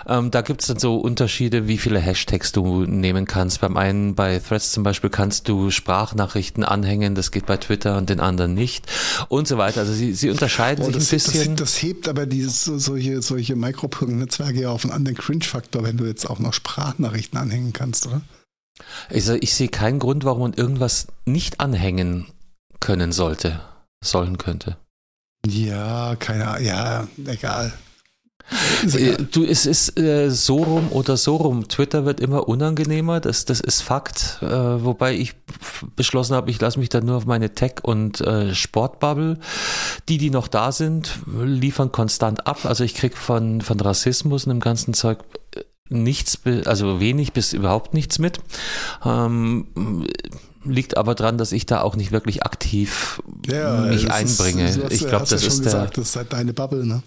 Ähm, 0.07 0.31
da 0.31 0.41
gibt 0.41 0.61
es 0.61 0.67
dann 0.67 0.79
so 0.79 0.97
Unterschiede, 0.97 1.67
wie 1.67 1.77
viele 1.77 1.99
Hashtags 1.99 2.51
du 2.51 2.85
nehmen 2.85 3.25
kannst. 3.25 3.61
Beim 3.61 3.77
einen, 3.77 4.15
bei 4.15 4.39
Threads 4.39 4.71
zum 4.71 4.83
Beispiel, 4.83 5.09
kannst 5.09 5.47
du 5.47 5.71
Sprachnachrichten 5.71 6.63
anhängen, 6.63 7.15
das 7.15 7.31
geht 7.31 7.45
bei 7.45 7.57
Twitter 7.57 7.97
und 7.97 8.09
den 8.09 8.19
anderen 8.19 8.53
nicht 8.53 8.85
und 9.29 9.47
so 9.47 9.57
weiter. 9.57 9.81
Also 9.81 9.93
sie, 9.93 10.13
sie 10.13 10.29
unterscheiden 10.29 10.85
oh, 10.85 10.87
sich 10.87 10.95
ein 10.95 10.99
bisschen. 11.09 11.55
Das, 11.55 11.73
das, 11.73 11.81
hebt 11.81 12.07
aber 12.07 12.25
dieses, 12.25 12.65
solche, 12.65 13.21
solche 13.21 13.55
Micropunk-Netzwerke 13.55 14.61
ja 14.61 14.69
auf 14.69 14.83
einen 14.83 14.93
anderen 14.93 15.17
Cringe-Faktor, 15.17 15.83
wenn 15.83 15.97
du 15.97 16.05
jetzt 16.05 16.29
auch 16.29 16.39
noch 16.39 16.53
Sprachnachrichten 16.53 17.37
anhängen 17.37 17.73
kannst, 17.73 18.07
oder? 18.07 18.21
Also 19.09 19.33
ich 19.33 19.53
sehe 19.53 19.69
keinen 19.69 19.99
Grund, 19.99 20.23
warum 20.23 20.41
man 20.41 20.53
irgendwas 20.53 21.07
nicht 21.25 21.59
anhängen 21.59 22.27
können 22.79 23.11
sollte, 23.11 23.59
sollen 24.03 24.37
könnte. 24.37 24.77
Ja, 25.45 26.15
keine 26.15 26.47
Ahnung, 26.47 26.65
ja, 26.65 27.07
egal. 27.25 27.73
Äh, 28.93 29.17
du, 29.31 29.43
es 29.43 29.65
ist 29.65 29.99
äh, 29.99 30.29
so 30.29 30.57
rum 30.57 30.91
oder 30.91 31.17
so 31.17 31.35
rum. 31.35 31.67
Twitter 31.67 32.05
wird 32.05 32.19
immer 32.19 32.47
unangenehmer, 32.47 33.19
das, 33.19 33.45
das 33.45 33.59
ist 33.59 33.81
Fakt. 33.81 34.39
Äh, 34.41 34.47
wobei 34.47 35.15
ich 35.15 35.35
beschlossen 35.95 36.35
habe, 36.35 36.49
ich 36.49 36.59
lasse 36.59 36.79
mich 36.79 36.89
dann 36.89 37.05
nur 37.05 37.17
auf 37.17 37.25
meine 37.25 37.53
Tech- 37.53 37.83
und 37.83 38.21
äh, 38.21 38.53
Sportbubble. 38.53 39.39
Die, 40.09 40.17
die 40.17 40.29
noch 40.29 40.47
da 40.47 40.71
sind, 40.71 41.19
liefern 41.25 41.91
konstant 41.91 42.47
ab. 42.47 42.65
Also 42.65 42.83
ich 42.83 42.95
krieg 42.95 43.17
von, 43.17 43.61
von 43.61 43.79
Rassismus 43.79 44.45
und 44.45 44.49
dem 44.49 44.59
ganzen 44.59 44.93
Zeug 44.93 45.19
äh, 45.55 45.63
nichts, 45.89 46.39
also 46.65 46.99
wenig 46.99 47.33
bis 47.33 47.53
überhaupt 47.53 47.93
nichts 47.93 48.19
mit. 48.19 48.39
Ähm, 49.05 49.67
liegt 50.63 50.97
aber 50.97 51.15
dran, 51.15 51.37
dass 51.37 51.51
ich 51.51 51.65
da 51.65 51.81
auch 51.81 51.95
nicht 51.95 52.11
wirklich 52.11 52.43
aktiv 52.43 53.21
ja, 53.47 53.81
mich 53.81 54.11
einbringe. 54.11 54.67
Ist, 54.67 54.91
ich 54.91 55.07
glaube, 55.07 55.25
das 55.29 55.41
ja 55.41 55.47
ist 55.47 55.65
der. 55.65 55.85
das 55.85 56.09
ist 56.09 56.15
halt 56.15 56.33
deine 56.33 56.53
Bubble, 56.53 56.85
ne? 56.85 57.03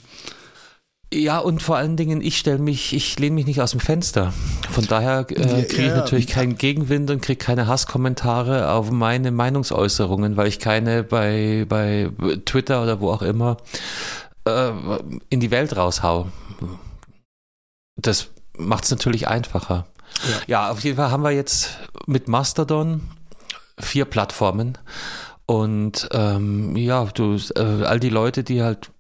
Ja, 1.13 1.39
und 1.39 1.61
vor 1.61 1.77
allen 1.77 1.97
Dingen, 1.97 2.21
ich 2.21 2.39
stelle 2.39 2.59
mich, 2.59 2.93
ich 2.93 3.19
lehne 3.19 3.35
mich 3.35 3.47
nicht 3.47 3.61
aus 3.61 3.73
dem 3.73 3.81
Fenster. 3.81 4.33
Von 4.71 4.87
daher 4.87 5.21
äh, 5.21 5.25
kriege 5.25 5.83
ich 5.83 5.89
ja, 5.89 5.97
natürlich 5.97 6.29
keinen 6.29 6.57
Gegenwind 6.57 7.11
und 7.11 7.21
kriege 7.21 7.39
keine 7.39 7.67
Hasskommentare 7.67 8.71
auf 8.71 8.93
meine 8.93 9.33
Meinungsäußerungen, 9.33 10.37
weil 10.37 10.47
ich 10.47 10.61
keine 10.61 11.03
bei, 11.03 11.67
bei 11.69 12.11
Twitter 12.45 12.83
oder 12.83 13.01
wo 13.01 13.11
auch 13.11 13.23
immer 13.23 13.57
äh, 14.45 14.71
in 15.31 15.41
die 15.41 15.51
Welt 15.51 15.77
raushau. 15.77 16.29
Das 17.97 18.29
macht 18.57 18.85
es 18.85 18.91
natürlich 18.93 19.27
einfacher. 19.27 19.87
Ja. 20.29 20.37
ja, 20.47 20.71
auf 20.71 20.81
jeden 20.81 20.97
Fall 20.97 21.11
haben 21.11 21.25
wir 21.25 21.33
jetzt 21.33 21.79
mit 22.07 22.29
Mastodon 22.29 23.01
vier 23.79 24.05
Plattformen. 24.05 24.79
Und 25.47 26.09
ähm, 26.13 26.77
ja, 26.77 27.05
du, 27.07 27.37
äh, 27.57 27.85
all 27.85 27.99
die 27.99 28.11
Leute, 28.11 28.45
die 28.45 28.63
halt 28.63 28.93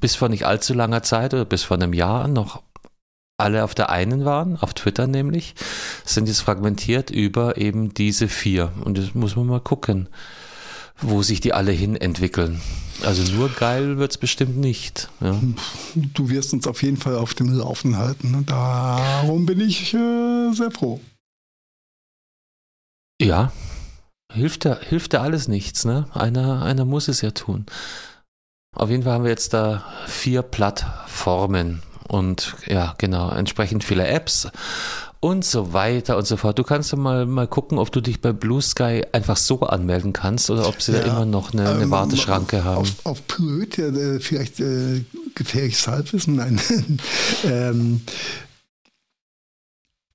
bis 0.00 0.14
vor 0.14 0.28
nicht 0.28 0.46
allzu 0.46 0.74
langer 0.74 1.02
Zeit 1.02 1.34
oder 1.34 1.44
bis 1.44 1.62
vor 1.62 1.76
einem 1.76 1.92
Jahr 1.92 2.28
noch 2.28 2.62
alle 3.38 3.64
auf 3.64 3.74
der 3.74 3.90
einen 3.90 4.24
waren, 4.24 4.56
auf 4.56 4.74
Twitter 4.74 5.06
nämlich, 5.06 5.54
sind 6.04 6.26
jetzt 6.28 6.40
fragmentiert 6.40 7.10
über 7.10 7.58
eben 7.58 7.92
diese 7.92 8.28
vier. 8.28 8.72
Und 8.84 8.98
das 8.98 9.14
muss 9.14 9.36
man 9.36 9.46
mal 9.46 9.60
gucken, 9.60 10.08
wo 11.00 11.22
sich 11.22 11.40
die 11.40 11.52
alle 11.52 11.72
hin 11.72 11.96
entwickeln. 11.96 12.60
Also 13.02 13.22
nur 13.34 13.50
geil 13.50 13.98
wird 13.98 14.12
es 14.12 14.18
bestimmt 14.18 14.56
nicht. 14.56 15.10
Ja. 15.20 15.38
Du 15.94 16.30
wirst 16.30 16.54
uns 16.54 16.66
auf 16.66 16.82
jeden 16.82 16.96
Fall 16.96 17.16
auf 17.16 17.34
dem 17.34 17.52
Laufen 17.52 17.98
halten. 17.98 18.34
Und 18.34 18.50
darum 18.50 19.44
bin 19.44 19.60
ich 19.60 19.92
äh, 19.92 20.52
sehr 20.52 20.70
froh. 20.70 21.00
Ja, 23.20 23.52
hilft 24.32 24.64
ja, 24.64 24.78
hilft 24.80 25.14
alles 25.14 25.48
nichts. 25.48 25.84
Ne? 25.84 26.06
Einer, 26.14 26.62
einer 26.62 26.86
muss 26.86 27.08
es 27.08 27.20
ja 27.20 27.32
tun. 27.32 27.66
Auf 28.76 28.90
jeden 28.90 29.02
Fall 29.02 29.14
haben 29.14 29.24
wir 29.24 29.30
jetzt 29.30 29.54
da 29.54 29.84
vier 30.06 30.42
Plattformen 30.42 31.82
und 32.08 32.54
ja, 32.66 32.94
genau, 32.98 33.30
entsprechend 33.30 33.84
viele 33.84 34.06
Apps 34.06 34.48
und 35.20 35.46
so 35.46 35.72
weiter 35.72 36.18
und 36.18 36.26
so 36.26 36.36
fort. 36.36 36.58
Du 36.58 36.62
kannst 36.62 36.92
ja 36.92 36.98
mal, 36.98 37.24
mal 37.24 37.48
gucken, 37.48 37.78
ob 37.78 37.90
du 37.90 38.02
dich 38.02 38.20
bei 38.20 38.32
Blue 38.32 38.60
Sky 38.60 39.02
einfach 39.12 39.38
so 39.38 39.60
anmelden 39.60 40.12
kannst 40.12 40.50
oder 40.50 40.68
ob 40.68 40.82
sie 40.82 40.92
ja, 40.92 41.00
da 41.00 41.04
immer 41.06 41.24
noch 41.24 41.54
eine, 41.54 41.70
eine 41.70 41.84
ähm, 41.84 41.90
Warteschranke 41.90 42.64
haben. 42.64 42.86
Auf, 43.04 43.06
auf 43.06 43.22
ja, 43.78 43.86
äh, 43.86 44.20
vielleicht 44.20 44.60
äh, 44.60 45.04
gefährliches 45.34 45.88
Halbwissen, 45.88 46.36
nein. 46.36 46.60
ähm, 47.44 48.02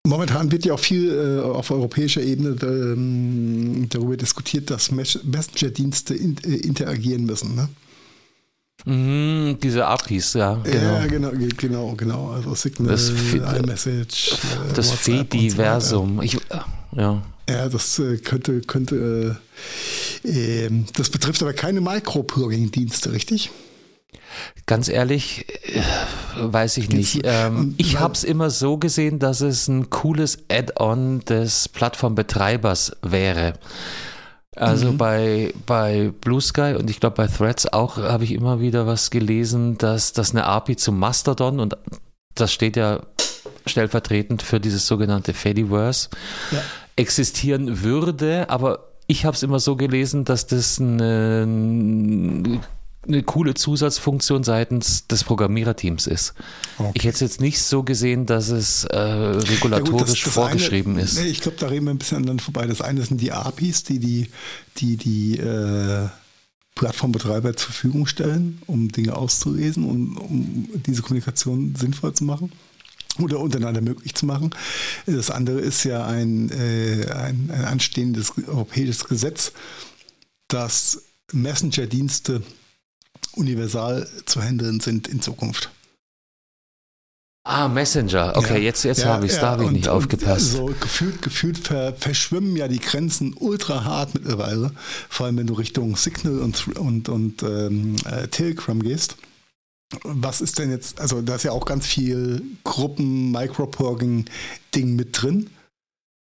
Momentan 0.03 0.51
wird 0.51 0.65
ja 0.65 0.73
auch 0.73 0.79
viel 0.79 1.11
äh, 1.11 1.41
auf 1.41 1.69
europäischer 1.69 2.21
Ebene 2.21 2.55
ähm, 2.63 3.87
darüber 3.89 4.17
diskutiert, 4.17 4.71
dass 4.71 4.91
Messenger-Dienste 4.91 6.15
in, 6.15 6.37
äh, 6.43 6.55
interagieren 6.55 7.25
müssen. 7.25 7.55
Ne? 7.55 7.69
Mhm, 8.85 9.57
diese 9.61 9.85
APIs, 9.85 10.33
ja. 10.33 10.55
Genau. 10.55 10.75
Ja, 10.75 11.07
genau, 11.07 11.31
genau, 11.57 11.93
genau. 11.95 12.31
Also 12.31 12.55
Signal, 12.55 12.91
das 12.91 13.09
iMessage. 13.09 14.33
Äh, 14.33 14.73
das 14.73 14.91
Fediversum. 14.91 16.21
So 16.25 16.39
ja. 16.95 17.21
Ja, 17.49 17.69
das 17.69 17.99
äh, 17.99 18.17
könnte, 18.17 18.61
könnte, 18.61 19.37
äh, 20.23 20.65
ähm, 20.65 20.85
das 20.95 21.09
betrifft 21.09 21.41
aber 21.41 21.53
keine 21.53 21.81
Micro-Plugging-Dienste, 21.81 23.11
richtig? 23.11 23.51
Ganz 24.65 24.87
ehrlich, 24.87 25.45
äh, 25.63 25.81
weiß 26.35 26.77
ich 26.77 26.89
nicht. 26.89 27.21
Ähm, 27.23 27.73
ich 27.77 27.99
habe 27.99 28.13
es 28.13 28.23
immer 28.23 28.49
so 28.49 28.77
gesehen, 28.77 29.19
dass 29.19 29.41
es 29.41 29.67
ein 29.67 29.89
cooles 29.89 30.39
Add-on 30.49 31.19
des 31.21 31.67
Plattformbetreibers 31.67 32.93
wäre. 33.01 33.53
Also 34.55 34.91
mhm. 34.91 34.97
bei, 34.97 35.53
bei 35.65 36.11
Blue 36.19 36.41
Sky 36.41 36.75
und 36.77 36.89
ich 36.89 36.99
glaube 36.99 37.15
bei 37.15 37.27
Threads 37.27 37.71
auch 37.71 37.97
habe 37.97 38.25
ich 38.25 38.33
immer 38.33 38.59
wieder 38.59 38.85
was 38.85 39.09
gelesen, 39.09 39.77
dass 39.77 40.11
das 40.11 40.31
eine 40.31 40.43
API 40.43 40.75
zum 40.75 40.99
Mastodon 40.99 41.59
und 41.61 41.77
das 42.35 42.51
steht 42.51 42.75
ja 42.75 43.01
stellvertretend 43.65 44.41
für 44.41 44.59
dieses 44.59 44.87
sogenannte 44.87 45.33
Fediverse 45.33 46.09
ja. 46.51 46.61
existieren 46.97 47.81
würde, 47.81 48.49
aber 48.49 48.89
ich 49.07 49.25
habe 49.25 49.35
es 49.35 49.43
immer 49.43 49.59
so 49.59 49.75
gelesen, 49.75 50.25
dass 50.25 50.47
das 50.47 50.79
eine 50.79 52.59
eine 53.07 53.23
coole 53.23 53.55
Zusatzfunktion 53.55 54.43
seitens 54.43 55.07
des 55.07 55.23
Programmiererteams 55.23 56.05
ist. 56.05 56.33
Okay. 56.77 56.91
Ich 56.93 57.03
hätte 57.03 57.15
es 57.15 57.19
jetzt 57.21 57.41
nicht 57.41 57.61
so 57.61 57.83
gesehen, 57.83 58.25
dass 58.25 58.49
es 58.49 58.83
äh, 58.83 58.97
regulatorisch 58.97 59.89
ja 59.89 59.97
gut, 59.97 60.01
das, 60.01 60.21
das 60.21 60.33
vorgeschrieben 60.33 60.93
eine, 60.93 61.03
ist. 61.03 61.17
Nee, 61.17 61.27
ich 61.27 61.41
glaube, 61.41 61.57
da 61.59 61.67
reden 61.67 61.85
wir 61.85 61.91
ein 61.91 61.97
bisschen 61.97 62.17
aneinander 62.17 62.43
vorbei. 62.43 62.67
Das 62.67 62.81
eine 62.81 63.03
sind 63.03 63.19
die 63.19 63.31
APIs, 63.31 63.83
die 63.83 63.99
die, 63.99 64.29
die, 64.77 64.97
die 64.97 65.37
äh, 65.37 66.07
Plattformbetreiber 66.75 67.55
zur 67.55 67.71
Verfügung 67.71 68.05
stellen, 68.05 68.61
um 68.67 68.89
Dinge 68.89 69.15
auszulesen 69.15 69.83
und 69.83 70.17
um 70.17 70.69
diese 70.85 71.01
Kommunikation 71.01 71.75
sinnvoll 71.75 72.13
zu 72.13 72.23
machen 72.23 72.51
oder 73.19 73.39
untereinander 73.39 73.81
möglich 73.81 74.13
zu 74.13 74.25
machen. 74.25 74.51
Das 75.05 75.31
andere 75.31 75.59
ist 75.59 75.83
ja 75.83 76.05
ein, 76.05 76.49
äh, 76.51 77.07
ein, 77.11 77.49
ein 77.51 77.65
anstehendes 77.65 78.33
europäisches 78.47 79.05
Gesetz, 79.05 79.53
das 80.47 81.01
Messenger-Dienste 81.33 82.43
universal 83.33 84.07
zu 84.25 84.41
handeln 84.41 84.79
sind 84.79 85.07
in 85.07 85.21
Zukunft. 85.21 85.69
Ah, 87.43 87.67
Messenger. 87.67 88.33
Okay, 88.35 88.53
ja, 88.53 88.59
jetzt, 88.59 88.83
jetzt 88.83 89.01
ja, 89.01 89.07
habe 89.07 89.25
ich 89.25 89.31
es, 89.31 89.37
ja, 89.37 89.57
da 89.57 89.63
ich 89.63 89.71
nicht 89.71 89.89
aufgepasst. 89.89 90.51
So 90.51 90.67
gefühlt, 90.79 91.23
gefühlt 91.23 91.57
ver, 91.57 91.95
verschwimmen 91.95 92.55
ja 92.55 92.67
die 92.67 92.79
Grenzen 92.79 93.33
ultra 93.33 93.83
hart 93.83 94.13
mittlerweile. 94.13 94.73
Vor 95.09 95.25
allem, 95.25 95.37
wenn 95.37 95.47
du 95.47 95.55
Richtung 95.55 95.95
Signal 95.95 96.37
und, 96.39 96.67
und, 96.77 97.09
und 97.09 97.41
ähm, 97.41 97.95
äh, 98.05 98.27
Telegram 98.27 98.79
gehst. 98.81 99.17
Was 100.03 100.39
ist 100.39 100.59
denn 100.59 100.69
jetzt, 100.69 101.01
also 101.01 101.23
da 101.23 101.35
ist 101.35 101.43
ja 101.43 101.51
auch 101.51 101.65
ganz 101.65 101.87
viel 101.87 102.43
Gruppen-Microporging-Ding 102.63 104.95
mit 104.95 105.21
drin. 105.21 105.49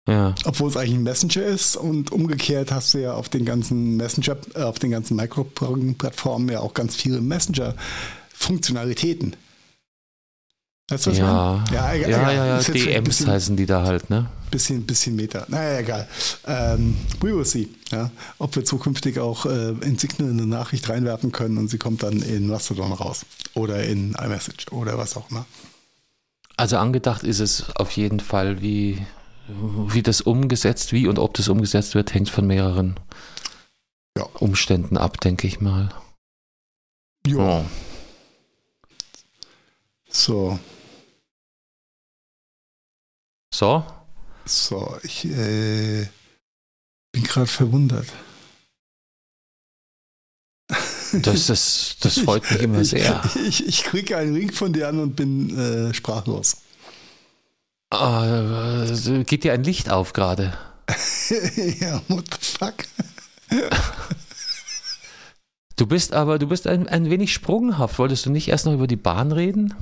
Ja. 0.07 0.33
Obwohl 0.43 0.69
es 0.69 0.75
eigentlich 0.75 0.95
ein 0.95 1.03
Messenger 1.03 1.45
ist 1.45 1.77
und 1.77 2.11
umgekehrt 2.11 2.73
hast 2.73 2.93
du 2.93 2.97
ja 2.97 3.13
auf 3.13 3.29
den 3.29 3.45
ganzen 3.45 3.95
Messenger, 3.95 4.35
äh, 4.55 4.63
auf 4.63 4.77
den 4.79 4.91
ganzen 4.91 5.15
Microporging-Plattformen 5.15 6.49
ja 6.49 6.59
auch 6.59 6.73
ganz 6.73 6.93
viele 6.95 7.21
Messenger-Funktionalitäten. 7.21 9.37
Weißt 10.89 11.05
du, 11.05 11.11
was 11.11 11.17
ja. 11.17 11.63
ja, 11.71 11.93
ja, 11.93 12.09
ja, 12.09 12.31
ja, 12.31 12.45
ja. 12.45 12.59
DMs 12.59 13.05
bisschen, 13.05 13.27
heißen 13.27 13.55
die 13.55 13.65
da 13.65 13.83
halt, 13.83 14.09
ne? 14.09 14.29
Bisschen, 14.51 14.85
bisschen 14.85 15.15
Meta. 15.15 15.45
Naja, 15.47 15.79
egal. 15.79 16.09
Ähm, 16.45 16.97
we 17.21 17.33
will 17.33 17.45
see, 17.45 17.69
ja, 17.89 18.11
ob 18.37 18.57
wir 18.57 18.65
zukünftig 18.65 19.19
auch 19.19 19.45
äh, 19.45 19.69
in 19.69 19.97
Signal 19.97 20.31
eine 20.31 20.45
Nachricht 20.45 20.89
reinwerfen 20.89 21.31
können 21.31 21.57
und 21.57 21.69
sie 21.69 21.77
kommt 21.77 22.03
dann 22.03 22.21
in 22.21 22.47
Mastodon 22.47 22.91
raus 22.91 23.25
oder 23.53 23.85
in 23.85 24.15
iMessage 24.15 24.69
oder 24.71 24.97
was 24.97 25.15
auch 25.15 25.31
immer. 25.31 25.45
Also 26.57 26.75
angedacht 26.77 27.23
ist 27.23 27.39
es 27.39 27.73
auf 27.75 27.91
jeden 27.91 28.19
Fall, 28.19 28.61
wie, 28.61 29.01
wie 29.47 30.03
das 30.03 30.21
umgesetzt, 30.21 30.93
wie 30.93 31.07
und 31.07 31.19
ob 31.19 31.33
das 31.33 31.47
umgesetzt 31.47 31.95
wird, 31.95 32.13
hängt 32.13 32.29
von 32.29 32.47
mehreren 32.47 32.99
ja. 34.17 34.23
Umständen 34.39 34.97
ab, 34.97 35.19
denke 35.19 35.47
ich 35.47 35.59
mal. 35.59 35.89
Ja. 37.25 37.37
Oh. 37.37 37.65
So, 40.09 40.59
so? 43.53 43.85
So, 44.45 44.97
ich 45.03 45.25
äh, 45.25 46.07
bin 47.11 47.23
gerade 47.23 47.45
verwundert. 47.45 48.07
Das, 51.13 51.45
das, 51.45 51.95
das 51.99 52.17
freut 52.25 52.49
mich 52.49 52.61
immer 52.61 52.83
sehr. 52.83 53.23
Ich, 53.35 53.35
ich, 53.35 53.67
ich 53.67 53.83
kriege 53.83 54.17
einen 54.17 54.33
Ring 54.33 54.51
von 54.51 54.73
dir 54.73 54.87
an 54.87 54.99
und 54.99 55.15
bin 55.15 55.55
äh, 55.55 55.93
sprachlos. 55.93 56.62
Uh, 57.93 59.23
geht 59.23 59.43
dir 59.43 59.53
ein 59.53 59.63
Licht 59.63 59.89
auf 59.91 60.13
gerade? 60.13 60.53
ja, 61.79 62.01
what 62.07 62.25
the 62.31 62.39
fuck? 62.39 62.73
du 65.75 65.85
bist 65.85 66.13
aber, 66.13 66.39
du 66.39 66.47
bist 66.47 66.65
ein, 66.65 66.87
ein 66.87 67.09
wenig 67.09 67.31
sprunghaft. 67.31 67.99
Wolltest 67.99 68.25
du 68.25 68.31
nicht 68.31 68.47
erst 68.47 68.65
noch 68.65 68.73
über 68.73 68.87
die 68.87 68.95
Bahn 68.95 69.31
reden? 69.31 69.75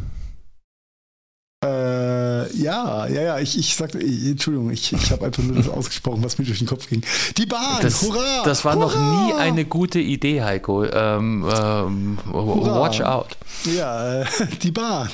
Äh, 2.61 2.65
ja, 2.65 3.07
ja, 3.07 3.21
ja, 3.21 3.39
ich, 3.39 3.57
ich 3.57 3.75
sagte, 3.75 3.99
Entschuldigung, 3.99 4.69
ich, 4.71 4.93
ich 4.93 5.11
habe 5.11 5.25
einfach 5.25 5.43
nur 5.43 5.55
das 5.55 5.69
ausgesprochen, 5.69 6.23
was 6.23 6.37
mir 6.37 6.45
durch 6.45 6.59
den 6.59 6.67
Kopf 6.67 6.87
ging. 6.87 7.03
Die 7.37 7.45
Bahn, 7.45 7.81
das, 7.81 8.01
hurra! 8.01 8.43
Das 8.43 8.63
war 8.65 8.75
hurra! 8.75 8.85
noch 8.85 9.25
nie 9.27 9.33
eine 9.33 9.65
gute 9.65 9.99
Idee, 9.99 10.41
Heiko. 10.41 10.83
Ähm, 10.85 11.45
ähm, 11.51 12.17
watch 12.25 13.01
out. 13.01 13.37
Ja, 13.65 14.21
äh, 14.21 14.25
die 14.61 14.71
Bahn. 14.71 15.09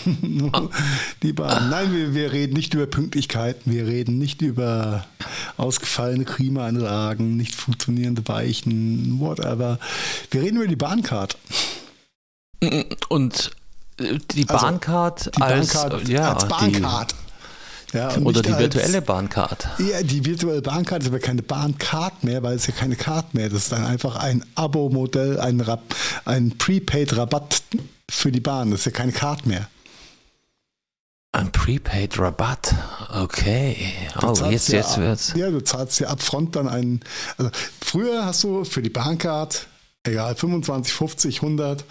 Die 1.24 1.34
Bahn. 1.34 1.70
Nein, 1.70 1.94
wir, 1.94 2.14
wir 2.14 2.32
reden 2.32 2.54
nicht 2.54 2.74
über 2.74 2.86
Pünktlichkeit, 2.86 3.58
wir 3.66 3.86
reden 3.88 4.18
nicht 4.18 4.42
über 4.42 5.06
ausgefallene 5.58 6.26
Klimaanlagen, 6.26 7.36
nicht 7.38 7.56
funktionierende 7.56 8.28
Weichen, 8.28 9.20
whatever. 9.20 9.80
Wir 10.32 10.44
reden 10.44 10.58
über 10.58 10.68
die 10.68 10.76
Bahncard. 10.76 11.38
Und 13.10 13.52
die 14.00 14.46
Bahncard, 14.46 15.32
also, 15.42 15.44
als, 15.44 15.74
Bahncard 15.74 16.08
ja, 16.08 16.34
als 16.34 16.48
Bahncard. 16.48 17.16
Ja, 17.94 18.16
oder 18.18 18.42
die 18.42 18.58
virtuelle 18.58 18.98
als, 18.98 19.06
Bahncard. 19.06 19.70
Ja, 19.80 20.04
die 20.04 20.26
virtuelle 20.26 20.62
Bahncard 20.62 21.04
ist 21.04 21.08
aber 21.08 21.20
keine 21.20 21.42
Bahncard 21.42 22.24
mehr, 22.24 22.44
weil 22.44 22.56
es 22.56 22.68
ja 22.68 22.74
keine 22.74 22.98
Card 22.98 23.34
mehr 23.34 23.48
ist. 23.48 23.54
Das 23.54 23.64
ist 23.64 23.72
dann 23.72 23.86
einfach 23.86 24.18
ein 24.18 24.44
Abo-Modell, 24.56 25.40
ein, 25.40 25.64
ein 26.26 26.58
Prepaid-Rabatt 26.58 27.64
für 28.10 28.32
die 28.32 28.42
Bahn. 28.42 28.72
Das 28.72 28.82
ist 28.82 28.86
ja 28.88 28.92
keine 28.92 29.14
Card 29.14 29.46
mehr. 29.46 29.68
Ein 31.32 31.52
Prepaid-Rabatt, 31.52 32.74
okay. 33.14 33.78
Oh, 34.22 34.34
jetzt, 34.50 34.70
ja, 34.70 34.80
jetzt 34.80 34.98
wird's. 34.98 35.34
Ja, 35.36 35.50
du 35.50 35.62
zahlst 35.62 36.00
ja 36.00 36.10
upfront 36.10 36.56
dann 36.56 36.68
einen. 36.68 37.02
Also 37.38 37.52
früher 37.80 38.26
hast 38.26 38.44
du 38.44 38.64
für 38.64 38.82
die 38.82 38.90
Bahncard, 38.90 39.68
egal, 40.04 40.36
25, 40.36 40.92
50, 40.92 41.42
100, 41.44 41.86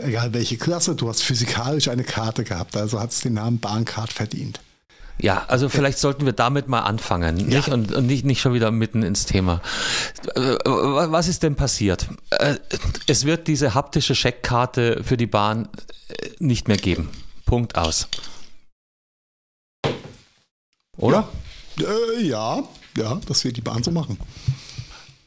egal 0.00 0.32
welche 0.34 0.56
Klasse, 0.56 0.94
du 0.94 1.08
hast 1.08 1.22
physikalisch 1.22 1.88
eine 1.88 2.04
Karte 2.04 2.44
gehabt, 2.44 2.76
also 2.76 3.00
hat 3.00 3.10
es 3.10 3.20
den 3.20 3.34
Namen 3.34 3.58
Bahncard 3.58 4.12
verdient. 4.12 4.60
Ja, 5.22 5.44
also 5.48 5.68
vielleicht 5.68 5.98
sollten 5.98 6.24
wir 6.24 6.32
damit 6.32 6.68
mal 6.68 6.80
anfangen 6.80 7.36
nicht? 7.36 7.68
Ja. 7.68 7.74
Und, 7.74 7.92
und, 7.92 8.06
nicht, 8.06 8.24
nicht 8.24 8.40
schon 8.40 8.54
wieder 8.54 8.70
mitten 8.70 9.02
ins 9.02 9.26
Thema. 9.26 9.60
Äh, 10.34 10.56
was 10.64 11.28
ist 11.28 11.42
denn 11.42 11.56
passiert? 11.56 12.08
Äh, 12.30 12.56
es 13.06 13.24
wird 13.24 13.46
diese 13.46 13.74
haptische 13.74 14.14
Scheckkarte 14.14 15.02
für 15.04 15.16
die 15.16 15.26
Bahn 15.26 15.68
äh, 16.08 16.30
nicht 16.38 16.68
mehr 16.68 16.78
geben. 16.78 17.10
Punkt 17.44 17.76
aus. 17.76 18.08
Oder? 20.96 21.28
Ja, 21.76 21.88
äh, 21.88 22.22
ja, 22.22 22.62
ja, 22.96 23.20
das 23.26 23.44
wird 23.44 23.56
die 23.56 23.62
Bahn 23.62 23.82
so 23.82 23.90
machen. 23.90 24.18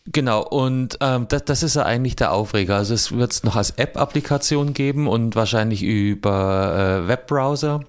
Genau, 0.05 0.41
und 0.45 0.97
ähm, 0.99 1.27
das, 1.29 1.45
das 1.45 1.63
ist 1.63 1.75
ja 1.75 1.83
eigentlich 1.83 2.15
der 2.15 2.33
Aufreger. 2.33 2.75
Also 2.75 2.93
es 2.93 3.13
wird 3.13 3.31
es 3.31 3.43
noch 3.43 3.55
als 3.55 3.71
App-Applikation 3.71 4.73
geben 4.73 5.07
und 5.07 5.35
wahrscheinlich 5.35 5.81
über 5.81 7.03
äh, 7.03 7.07
Webbrowser 7.07 7.81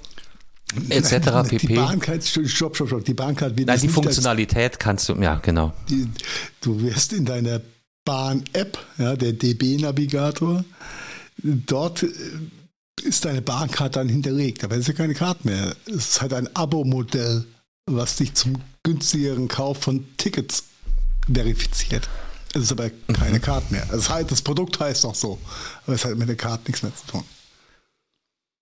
etc. 0.89 1.49
Pp. 1.49 1.67
Die 1.67 1.75
Bahncard, 1.75 2.25
stopp, 2.25 2.47
stopp, 2.49 2.77
stopp, 2.77 3.05
die 3.05 3.15
Bahncard 3.15 3.57
wird 3.57 3.69
Nein, 3.69 3.81
die 3.81 3.89
Funktionalität 3.89 4.73
als, 4.73 4.79
kannst 4.79 5.09
du, 5.09 5.15
ja, 5.15 5.37
genau. 5.37 5.73
Die, 5.89 6.09
du 6.61 6.81
wirst 6.81 7.13
in 7.13 7.25
deiner 7.25 7.61
Bahn-App, 8.05 8.79
ja, 8.99 9.17
der 9.17 9.33
DB-Navigator, 9.33 10.65
dort 11.43 12.03
äh, 12.03 12.09
ist 13.03 13.25
deine 13.25 13.43
Bahncard 13.43 13.97
dann 13.97 14.09
hinterlegt, 14.09 14.65
aber 14.65 14.75
es 14.75 14.83
ist 14.83 14.89
ja 14.89 14.95
keine 14.95 15.15
Karte 15.15 15.47
mehr. 15.47 15.75
Es 15.87 15.95
ist 15.95 16.23
halt 16.23 16.33
ein 16.33 16.55
Abo-Modell, 16.55 17.45
was 17.87 18.17
dich 18.17 18.35
zum 18.35 18.57
günstigeren 18.83 19.49
Kauf 19.49 19.79
von 19.79 20.05
Tickets 20.17 20.65
verifiziert. 21.33 22.09
Es 22.55 22.63
ist 22.63 22.73
aber 22.73 22.91
keine 23.13 23.39
mhm. 23.39 23.43
Card 23.43 23.71
mehr. 23.73 23.85
Das, 23.91 24.09
heißt, 24.09 24.31
das 24.31 24.43
Produkt 24.43 24.79
heißt 24.79 25.05
auch 25.07 25.15
so, 25.15 25.39
aber 25.87 25.97
es 25.97 26.05
hat 26.05 26.17
mit 26.17 26.29
der 26.29 26.37
Card 26.37 26.67
nichts 26.69 26.83
mehr 26.83 26.95
zu 26.95 27.07
tun. 27.07 27.25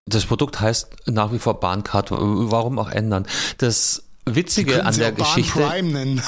Das 0.07 0.27
Produkt 0.27 0.61
heißt 0.61 0.89
nach 1.07 1.33
wie 1.33 1.39
vor 1.39 1.61
Bahncard. 1.61 2.11
Warum 2.11 2.79
auch 2.79 2.91
ändern? 2.91 3.27
Das 3.59 4.05
Witzige 4.25 4.85
an 4.85 4.97
der 4.97 5.13
Bahn 5.13 5.17
Geschichte. 5.17 5.61
Prime 5.61 5.93
nennen. 5.93 6.23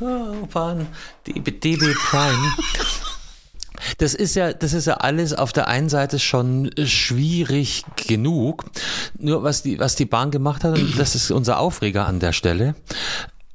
Bahn 0.52 0.86
DB 1.26 1.94
Prime. 1.94 2.52
Das 3.98 4.14
ist 4.14 4.34
ja, 4.34 4.52
das 4.52 4.72
ist 4.72 4.86
ja 4.86 4.94
alles 4.94 5.34
auf 5.34 5.52
der 5.52 5.68
einen 5.68 5.88
Seite 5.88 6.18
schon 6.18 6.70
schwierig 6.84 7.84
genug. 7.96 8.64
Nur 9.18 9.42
was 9.42 9.62
die, 9.62 9.78
was 9.78 9.96
die 9.96 10.04
Bahn 10.04 10.30
gemacht 10.30 10.64
hat, 10.64 10.78
und 10.78 10.98
das 10.98 11.14
ist 11.14 11.30
unser 11.30 11.58
Aufreger 11.58 12.06
an 12.06 12.20
der 12.20 12.32
Stelle 12.32 12.74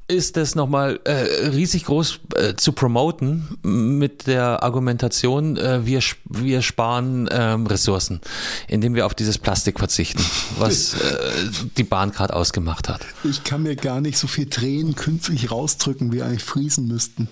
ist 0.08 0.38
das 0.38 0.56
nochmal 0.56 1.00
äh, 1.04 1.48
riesig 1.48 1.86
groß 1.86 2.20
äh, 2.36 2.56
zu 2.56 2.72
promoten 2.72 3.58
mit 3.62 4.26
der 4.28 4.64
Argumentation, 4.64 5.58
äh, 5.58 5.86
wir, 5.86 6.02
wir 6.26 6.62
sparen 6.62 7.28
ähm, 7.30 7.68
Ressourcen, 7.68 8.22
indem 8.70 8.96
wir 8.96 9.06
auf 9.06 9.14
dieses 9.14 9.38
Plastik 9.38 9.80
verzichten, 9.80 10.24
was 10.58 10.94
äh, 11.02 11.50
die 11.78 11.84
Bahn 11.84 12.12
gerade 12.12 12.34
ausgemacht 12.34 12.88
hat. 12.88 13.02
Ich 13.26 13.44
kann 13.44 13.64
mir 13.64 13.76
gar 13.76 14.00
nicht 14.00 14.18
so 14.18 14.28
viel 14.28 14.50
Tränen 14.50 14.96
künstlich 14.96 15.52
rausdrücken, 15.52 16.14
wie 16.14 16.22
eigentlich 16.22 16.44
friesen 16.44 16.88
müssten. 16.88 17.28